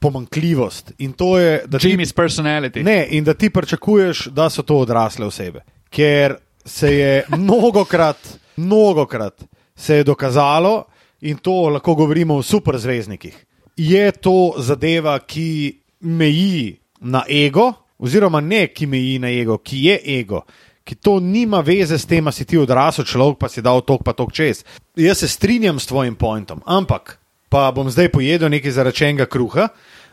pomankljivost 0.00 0.92
in 0.98 1.12
to 1.12 1.38
je, 1.38 1.62
da 1.66 1.78
ti, 1.78 1.88
Jimmy's 1.88 2.14
personality. 2.14 2.82
ne, 2.84 3.06
in 3.10 3.24
da 3.24 3.34
ti 3.34 3.50
pričakuješ, 3.50 4.26
da 4.26 4.50
so 4.50 4.62
to 4.62 4.78
odrasle 4.78 5.26
osebe. 5.26 5.60
Ker 5.90 6.36
se 6.64 6.94
je 6.94 7.24
mnogokrat, 7.38 8.38
mnogokrat 8.56 9.44
se 9.76 9.96
je 9.96 10.04
dokazalo, 10.04 10.84
in 11.20 11.36
to 11.36 11.68
lahko 11.68 11.94
govorimo 11.94 12.36
o 12.36 12.42
superzvezdnikih, 12.42 13.46
je 13.76 14.12
to 14.12 14.54
zadeva, 14.58 15.18
ki 15.18 15.80
meji 16.00 16.78
na 17.00 17.24
ego, 17.28 17.72
oziroma 17.98 18.40
ne, 18.40 18.66
ki 18.66 18.86
meji 18.86 19.18
na 19.18 19.30
ego, 19.30 19.58
ki 19.58 19.84
je 19.84 20.00
ego. 20.20 20.42
Ki 20.88 20.96
to 20.96 21.18
nima 21.20 21.60
veze 21.60 21.98
s 22.00 22.08
tem, 22.08 22.24
da 22.24 22.32
si 22.32 22.46
ti 22.48 22.56
odrasel 22.56 23.04
človek, 23.04 23.36
pa 23.36 23.48
si 23.52 23.60
dal 23.60 23.82
tok, 23.84 24.00
pa 24.06 24.16
tok 24.16 24.32
čez. 24.32 24.64
Jaz 24.96 25.20
se 25.20 25.28
strinjam 25.28 25.76
s 25.76 25.86
tvojim 25.90 26.16
pointom, 26.16 26.62
ampak 26.64 27.18
pa 27.52 27.68
bom 27.76 27.90
zdaj 27.92 28.08
pojedel 28.08 28.48
nekaj 28.48 28.72
zaračenega 28.72 29.28
kruha. 29.28 29.68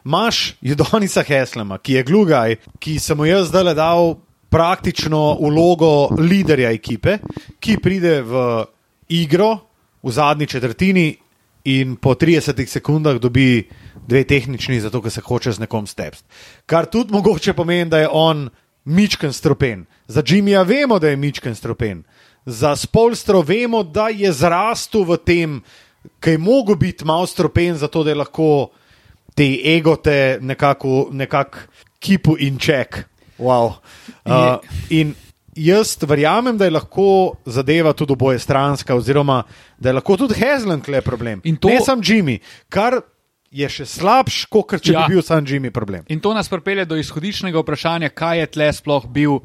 Imáš 0.05 0.59
Judonisa 0.61 1.23
Heslema, 1.23 1.79
ki 1.79 1.99
je 1.99 2.03
glugaj, 2.03 2.55
ki 2.79 2.99
sem 2.99 3.17
mu 3.17 3.25
jaz 3.25 3.47
zdaj 3.49 3.73
dal 3.73 4.17
praktično 4.51 5.37
vlogo 5.39 6.11
voditelja 6.11 6.69
ekipe, 6.75 7.17
ki 7.59 7.79
pride 7.79 8.19
v 8.21 8.43
igro 9.09 9.55
v 10.03 10.11
zadnji 10.11 10.47
četrtini 10.47 11.15
in 11.65 11.95
po 11.95 12.13
30 12.13 12.61
sekundah 12.67 13.17
dobi 13.19 13.63
dve 14.07 14.23
tehnični, 14.23 14.79
zato 14.79 15.01
ker 15.01 15.11
se 15.11 15.21
hoče 15.21 15.51
z 15.51 15.65
nekom 15.65 15.87
stepst. 15.87 16.25
Kar 16.65 16.85
tudi 16.85 17.13
mogoče 17.13 17.53
pomeni, 17.53 17.89
da 17.89 18.03
je 18.03 18.09
on 18.11 18.49
mičken 18.85 19.33
stropen. 19.33 19.85
Za 20.07 20.21
Jimmyja 20.21 20.63
vemo, 20.63 20.99
da 20.99 21.09
je 21.09 21.15
mičken 21.15 21.55
stropen. 21.55 22.03
Za 22.45 22.75
Spolstro 22.75 23.41
vemo, 23.41 23.83
da 23.83 24.09
je 24.09 24.31
zrastel 24.31 25.03
v 25.03 25.17
tem, 25.17 25.61
ki 26.19 26.29
je 26.29 26.37
mogel 26.37 26.75
biti 26.75 27.05
malo 27.05 27.25
stropen, 27.25 27.75
zato 27.75 28.03
da 28.03 28.09
je 28.09 28.15
lahko 28.15 28.69
te 29.35 29.47
egote 29.65 30.37
nekako 30.41 31.09
nekak 31.11 31.69
kipu 31.99 32.35
in 32.39 32.57
ček. 32.57 33.05
Wow. 33.39 33.73
Uh, 34.25 34.57
in 34.89 35.15
jaz 35.55 35.97
verjamem, 36.01 36.57
da 36.57 36.65
je 36.65 36.71
lahko 36.71 37.35
zadeva 37.45 37.93
tudi 37.93 38.13
oboje 38.13 38.39
stranska, 38.39 38.95
oziroma 38.95 39.43
da 39.79 39.89
je 39.89 39.93
lahko 39.93 40.17
tudi 40.17 40.33
Hezland 40.33 40.87
le 40.87 41.01
problem. 41.01 41.41
In 41.43 41.57
to- 41.57 41.67
Ne 41.67 41.79
sam 41.81 42.01
Jimmy, 42.01 42.39
kar 42.69 43.01
je 43.55 43.67
še 43.69 43.85
slabš, 43.87 44.45
kot 44.47 44.75
če 44.77 44.91
Ja. 44.91 45.01
bi 45.01 45.13
bil 45.13 45.23
sam 45.23 45.45
Jimmy 45.45 45.71
problem. 45.71 46.03
In 46.07 46.19
to 46.19 46.33
nas 46.33 46.49
pripelje 46.49 46.85
do 46.85 46.95
izhodiščnega 46.95 47.55
vprašanja, 47.57 48.09
kaj 48.11 48.35
je 48.37 48.47
tle 48.49 48.67
sploh 48.73 49.07
bil 49.07 49.39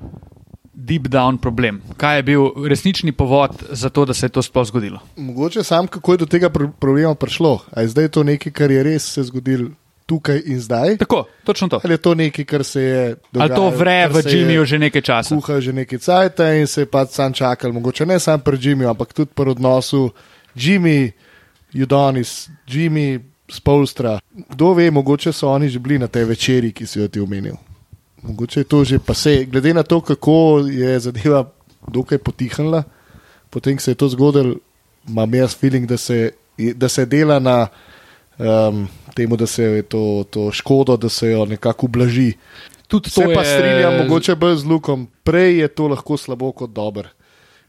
deep 0.75 1.07
down 1.07 1.37
problem. 1.37 1.79
Kaj 1.97 2.17
je 2.17 2.23
bil 2.25 2.43
resnični 2.65 3.13
povod 3.13 3.51
za 3.71 3.89
to, 3.89 4.05
da 4.05 4.13
se 4.13 4.27
je 4.27 4.31
to 4.31 4.43
sploh 4.43 4.67
zgodilo. 4.67 4.99
Mogoče 5.17 5.63
sam, 5.63 5.87
kako 5.87 6.13
je 6.13 6.19
do 6.19 6.27
tega 6.27 6.49
pro- 6.49 6.73
problema 6.73 7.15
prišlo. 7.15 7.61
A 7.71 7.81
je 7.81 7.89
zdaj 7.89 8.09
to 8.09 8.23
nekaj, 8.25 8.53
kar 8.53 8.71
je 8.71 8.83
res 8.83 9.05
se 9.05 9.23
zgodilo 9.23 9.71
tukaj 10.07 10.43
in 10.45 10.59
zdaj? 10.59 10.97
Tako, 10.99 11.25
točno 11.45 11.69
to. 11.69 11.81
Ali 11.81 11.93
je 11.93 11.99
to 12.01 12.15
nekaj, 12.17 12.45
kar 12.45 12.65
se 12.65 12.83
je 12.83 13.01
Ali 13.05 13.17
dogajalo? 13.33 13.55
to 13.57 13.77
vre 13.77 14.09
v 14.09 14.17
je 14.17 14.23
Jimmyju 14.33 14.65
že 14.65 14.79
nekaj 14.81 15.03
časa? 15.03 15.31
Kuha 15.33 15.61
že 15.61 15.73
nekaj 15.73 15.99
cajt 16.01 16.41
in 16.53 16.67
se 16.67 16.81
je 16.81 16.87
pač 16.89 17.09
sam 17.11 17.31
čakal, 17.33 17.71
mogoče 17.71 18.03
ne 18.05 18.19
samo 18.19 18.39
pri 18.41 18.59
Jimmyju, 18.59 18.91
ampak 18.91 19.13
tudi 19.13 19.31
pri 19.31 19.51
odnosu 19.51 20.11
Jimmy, 20.53 21.13
Judonis, 21.73 22.51
Jimmy, 22.67 23.21
Spolstra. 23.51 24.19
Kdo 24.49 24.75
ve, 24.75 24.91
mogoče 24.91 25.33
so 25.33 25.49
oni 25.49 25.69
že 25.69 25.79
bili 25.79 25.99
na 25.99 26.07
tej 26.07 26.25
večeri, 26.25 26.73
ki 26.73 26.87
si 26.87 26.99
jo 26.99 27.09
ti 27.09 27.21
omenil. 27.21 27.55
Mogoče 28.23 28.61
je 28.61 28.65
to 28.65 28.85
že 28.85 28.99
pa 28.99 29.15
se, 29.15 29.45
glede 29.45 29.75
na 29.75 29.83
to, 29.83 30.01
kako 30.01 30.35
je 30.67 31.01
zadeva 31.01 31.45
dokaj 31.83 32.19
potihnila, 32.19 32.83
potem 33.51 33.77
ko 33.77 33.83
se 33.83 33.91
je 33.91 33.95
to 33.95 34.09
zgodilo, 34.09 34.55
imam 35.09 35.35
jaz 35.35 35.57
feeling, 35.57 35.87
da 35.87 35.97
se, 35.97 36.31
da 36.75 36.89
se 36.89 37.07
dela 37.07 37.39
na 37.39 37.67
um, 38.39 38.89
temu, 39.15 39.37
da 39.37 39.47
se 39.47 39.63
je 39.65 39.83
to, 39.83 40.03
to 40.31 40.53
škodo, 40.53 40.97
da 40.97 41.09
se 41.09 41.31
jo 41.31 41.45
nekako 41.45 41.87
ublaži. 41.87 42.33
Tudi 42.87 43.11
Se 43.11 43.23
to 43.23 43.31
pa 43.35 43.41
je- 43.41 43.47
strinjam, 43.49 43.97
mogoče 43.99 44.35
bolj 44.35 44.57
z 44.57 44.65
Lukom. 44.65 45.09
Prej 45.23 45.59
je 45.59 45.69
to 45.69 45.89
lahko 45.89 46.17
slabo 46.17 46.53
kot 46.53 46.71
dobro. 46.71 47.09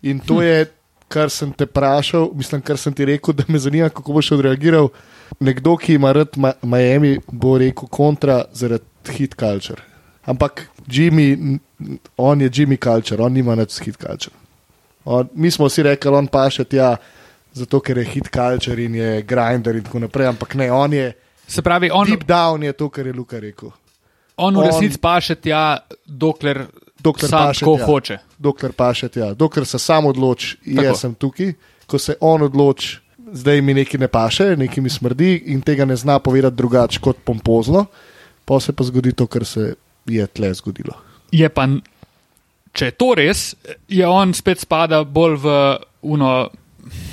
In 0.02 0.20
to 0.20 0.36
Hm. 0.36 0.41
je, 0.41 0.66
kar 1.08 1.30
sem 1.30 1.52
te 1.52 1.66
vprašal, 1.66 2.30
mislim, 2.34 2.62
kar 2.62 2.78
sem 2.78 2.94
ti 2.94 3.06
rekel, 3.06 3.34
da 3.34 3.44
me 3.48 3.60
zanima, 3.60 3.90
kako 3.90 4.14
boš 4.14 4.32
odreagiral. 4.32 4.90
Nekdo, 5.40 5.78
ki 5.78 5.94
ima 5.94 6.12
rad 6.12 6.28
Ma- 6.36 6.53
Miami, 6.64 7.20
bo 7.28 7.58
rekel 7.58 7.88
kontra 7.88 8.45
zaradi 8.53 8.84
hit 9.10 9.36
culture. 9.36 9.82
Ampak 10.24 10.68
Jimmy, 10.88 11.60
on 12.18 12.41
je 12.41 12.49
Jimmy 12.49 12.78
culture, 12.78 13.24
on 13.24 13.34
nima 13.34 13.56
nič 13.56 13.72
s 13.72 13.80
hit 13.80 13.98
culture. 13.98 14.36
On, 15.06 15.28
mi 15.34 15.52
smo 15.52 15.66
vsi 15.66 15.84
rekli, 15.84 16.12
on 16.12 16.28
paše 16.28 16.64
tja, 16.64 16.98
zato 17.53 17.80
ker 17.80 17.98
je 17.98 18.03
hit 18.06 18.30
culture 18.30 18.84
in 18.84 18.95
je 18.95 19.22
grinder 19.22 19.76
in 19.76 19.84
tako 19.84 19.99
naprej, 19.99 20.28
ampak 20.28 20.53
ne, 20.56 20.72
on 20.72 20.94
je. 20.94 21.14
Se 21.48 21.62
pravi, 21.62 21.90
on, 21.91 22.06
Deep 22.06 22.24
down 22.24 22.64
je 22.64 22.74
to, 22.74 22.90
kar 22.90 23.08
je 23.08 23.14
Luka 23.14 23.40
rekel. 23.40 23.72
on 24.38 24.56
v 24.56 24.64
resnici 24.64 24.98
paše 24.98 25.36
tja, 25.36 25.78
dokler, 26.06 26.66
Dokler 26.99 27.30
sam 27.30 27.48
paše 27.48 27.60
tako 27.60 27.78
tja. 27.78 27.86
hoče. 27.86 28.18
dokler 28.40 28.72
pa 28.72 28.94
še 28.94 29.10
tja, 29.10 29.34
dokler 29.34 29.66
se 29.66 29.80
sam 29.80 30.06
odloči, 30.06 30.58
jaz 30.66 30.99
sem 30.99 31.16
tukaj, 31.16 31.53
ko 31.86 31.98
se 31.98 32.16
on 32.22 32.41
odloči, 32.41 33.01
zdaj 33.32 33.62
mi 33.62 33.74
nekaj 33.74 33.99
ne 33.99 34.08
paše, 34.08 34.56
nekaj 34.58 34.84
mi 34.84 34.90
smrdi 34.90 35.44
in 35.53 35.62
tega 35.62 35.86
ne 35.86 35.95
zna 35.95 36.20
povedati 36.20 36.56
drugače 36.56 36.99
kot 36.99 37.18
pompozno, 37.26 37.86
pa 38.45 38.60
se 38.60 38.74
pa 38.74 38.84
zgodi 38.84 39.14
to, 39.14 39.28
kar 39.28 39.45
se 39.45 39.74
je 40.06 40.28
tle 40.28 40.53
zgodilo. 40.53 40.94
Je 41.32 41.49
pa, 41.49 41.68
če 42.74 42.86
je 42.86 42.91
to 42.91 43.14
res, 43.16 43.56
je 43.88 44.08
on 44.08 44.34
spet 44.34 44.60
spada 44.60 45.03
bolj 45.03 45.38
v 45.44 45.56
uno 46.02 46.49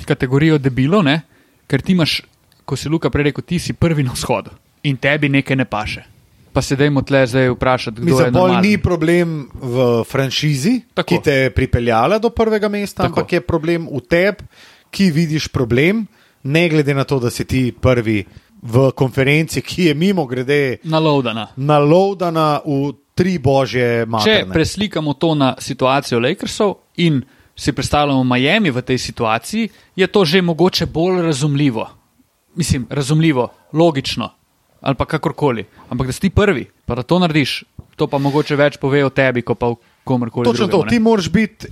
kategorijo 0.05 0.57
debilov, 0.57 1.03
ne? 1.03 1.21
ker 1.69 1.81
ti 1.85 1.93
imaš, 1.93 2.21
ko 2.65 2.75
si 2.75 2.89
Luka 2.89 3.11
prej 3.13 3.29
rekel, 3.29 3.45
ti 3.45 3.59
si 3.61 3.73
prvi 3.77 4.03
na 4.03 4.15
vzhodu 4.15 4.51
in 4.83 4.97
tebi 4.97 5.29
nekaj 5.29 5.57
ne 5.59 5.65
paše. 5.69 6.03
Pa 6.49 6.63
se 6.65 6.73
dajmo 6.75 7.03
tle 7.05 7.21
zdaj 7.29 7.51
vprašati, 7.53 8.01
kdo 8.01 8.07
je 8.07 8.13
Mislim, 8.13 8.33
bolj 8.33 8.41
normalen. 8.41 8.63
ni 8.65 8.77
problem 8.81 9.35
v 9.53 10.03
franšizi, 10.09 10.79
Tako. 10.97 11.07
ki 11.07 11.23
te 11.23 11.33
je 11.33 11.51
pripeljala 11.53 12.17
do 12.17 12.31
prvega 12.33 12.69
mesta, 12.69 13.03
Tako. 13.03 13.07
ampak 13.13 13.33
je 13.33 13.41
problem 13.41 13.85
v 13.85 14.01
tebi, 14.01 14.47
ki 14.91 15.11
vidiš 15.11 15.47
problem, 15.47 16.05
ne 16.43 16.69
glede 16.69 16.93
na 16.93 17.03
to, 17.03 17.19
da 17.19 17.29
si 17.29 17.45
ti 17.45 17.71
prvi 17.81 18.25
v 18.61 18.91
konferenci, 18.91 19.61
ki 19.61 19.83
je 19.83 19.93
mimo 19.93 20.25
grede 20.25 20.77
Naloudana. 20.83 21.47
naloudana 21.55 22.59
v 22.65 22.93
tri 23.15 23.37
božje 23.39 24.03
Če 24.03 24.05
materne. 24.05 24.53
preslikamo 24.53 25.13
to 25.13 25.35
na 25.35 25.55
situacijo 25.59 26.19
Lakersov 26.19 26.75
in 26.97 27.21
si 27.55 27.71
predstavljamo 27.71 28.23
Miami 28.23 28.71
v 28.71 28.81
tej 28.81 28.97
situaciji, 28.97 29.69
je 29.95 30.07
to 30.07 30.25
že 30.25 30.41
mogoče 30.41 30.85
bolj 30.85 31.21
razumljivo. 31.21 31.89
Mislim, 32.55 32.87
razumljivo, 32.89 33.49
logično 33.73 34.29
ali 34.81 34.95
pa 34.95 35.05
kakorkoli. 35.05 35.65
Ampak 35.89 36.07
da 36.07 36.13
si 36.13 36.21
ti 36.21 36.29
prvi, 36.29 36.65
pa 36.85 36.95
da 36.95 37.03
to 37.03 37.19
narediš, 37.19 37.63
to 37.95 38.07
pa 38.07 38.17
mogoče 38.17 38.55
več 38.55 38.77
pove 38.79 39.03
o 39.05 39.09
tebi, 39.09 39.41
kot 39.41 39.59
pa 39.59 39.67
o 39.67 39.75
komorkoli. 40.03 40.45
Točno 40.45 40.67
to, 40.67 40.71
drugemu, 40.71 40.85
ne. 40.85 40.89
ti 40.89 40.99
moraš 40.99 41.29
biti. 41.29 41.67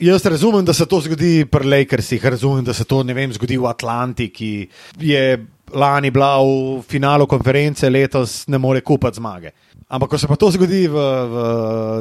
Jaz 0.00 0.24
razumem, 0.24 0.64
da 0.64 0.72
se 0.72 0.86
to 0.86 1.00
zgodi 1.00 1.44
pri 1.44 1.68
Lakersih, 1.68 2.26
razumem, 2.26 2.64
da 2.64 2.72
se 2.72 2.84
to 2.84 3.02
ne 3.02 3.12
vem, 3.14 3.32
zgodi 3.32 3.58
v 3.60 3.66
Atlanti, 3.68 4.30
ki 4.32 4.68
je 4.96 5.46
lani 5.76 6.10
bila 6.10 6.38
v 6.40 6.80
finalu 6.88 7.26
konference, 7.28 7.90
letos 7.90 8.46
ne 8.48 8.58
more 8.58 8.80
kupiti 8.80 9.20
zmage. 9.20 9.50
Ampak 9.88 10.10
ko 10.10 10.18
se 10.18 10.30
pa 10.30 10.38
to 10.40 10.48
zgodi 10.56 10.86
v, 10.88 10.94
v, 10.94 11.42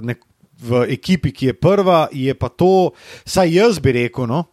nek, 0.08 0.24
v 0.64 0.86
ekipi, 0.96 1.34
ki 1.36 1.52
je 1.52 1.58
prva, 1.60 2.06
je 2.16 2.38
pa 2.40 2.48
to, 2.48 2.94
saj 3.28 3.52
jaz 3.52 3.84
bi 3.84 3.92
rekel, 3.92 4.32
no, 4.32 4.46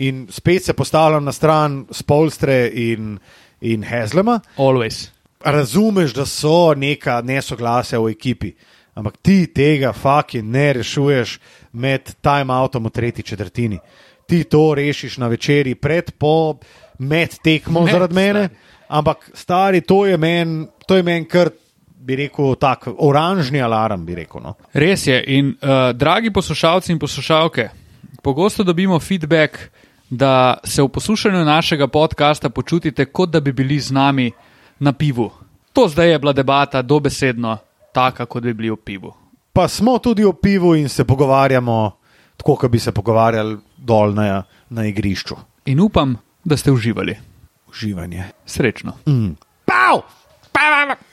in 0.00 0.24
spet 0.32 0.70
se 0.70 0.72
postavljam 0.72 1.28
na 1.28 1.36
stran 1.36 1.82
Spolstre 1.92 2.70
in, 2.72 3.18
in 3.60 3.84
Hezlema, 3.84 4.40
Always. 4.56 5.10
razumeš, 5.44 6.16
da 6.16 6.24
so 6.24 6.72
neka 6.72 7.20
nesoglasja 7.20 8.00
v 8.00 8.16
ekipi, 8.16 8.54
ampak 8.96 9.20
ti 9.20 9.42
tega 9.52 9.92
faki 9.92 10.40
ne 10.42 10.72
rešuješ 10.80 11.38
med 11.72 12.14
timeoutom 12.22 12.84
v 12.84 12.90
tretji 12.90 13.24
četrtini. 13.24 13.78
Ti 14.28 14.44
to 14.44 14.74
rešiš 14.74 15.18
na 15.18 15.28
večerji, 15.28 15.74
pred, 15.74 16.10
po, 16.18 16.58
med 16.98 17.38
tekmo 17.44 17.80
Med, 17.80 17.92
zaradi 17.92 18.14
mene. 18.14 18.48
Ampak 18.88 19.30
stari, 19.34 19.80
to 19.80 20.06
je 20.06 20.16
meni 20.16 20.66
men 21.04 21.24
kar, 21.24 21.50
bi 22.08 22.16
rekel, 22.16 22.54
tak 22.56 22.88
oranžni 22.98 23.60
alarm, 23.62 24.04
bi 24.06 24.14
rekel. 24.14 24.40
No. 24.42 24.54
Res 24.72 25.06
je. 25.06 25.18
In 25.36 25.52
uh, 25.52 25.90
dragi 25.92 26.32
poslušalci 26.32 26.92
in 26.92 26.98
poslušalke, 26.98 27.68
pogosto 28.22 28.64
dobimo 28.64 29.00
feedback, 29.00 29.58
da 30.10 30.56
se 30.64 30.82
v 30.82 30.88
poslušanju 30.88 31.44
našega 31.44 31.86
podcasta 31.86 32.48
počutite, 32.48 33.04
kot 33.04 33.30
da 33.30 33.40
bi 33.40 33.52
bili 33.52 33.80
z 33.80 33.92
nami 33.92 34.30
na 34.80 34.92
pivu. 34.92 35.30
To 35.72 35.88
zdaj 35.88 36.10
je 36.10 36.18
bila 36.18 36.32
debata 36.32 36.82
dobesedno 36.82 37.58
taka, 37.92 38.26
kot 38.26 38.42
bi 38.42 38.54
bili 38.54 38.70
v 38.70 38.76
pivu. 38.76 39.12
Pa 39.58 39.68
smo 39.68 39.98
tudi 39.98 40.24
o 40.24 40.32
pivu 40.32 40.76
in 40.76 40.88
se 40.88 41.04
pogovarjamo 41.04 41.98
tako, 42.36 42.56
kot 42.56 42.70
bi 42.70 42.78
se 42.78 42.92
pogovarjali 42.92 43.56
dol 43.76 44.14
na, 44.14 44.42
na 44.70 44.84
igrišču. 44.86 45.34
In 45.64 45.80
upam, 45.80 46.16
da 46.44 46.56
ste 46.56 46.70
uživali. 46.72 47.16
Uživanje. 47.68 48.24
Srečno. 48.46 48.92
Mm. 49.06 49.34
Pav! 49.64 50.02
Pav! 50.52 51.07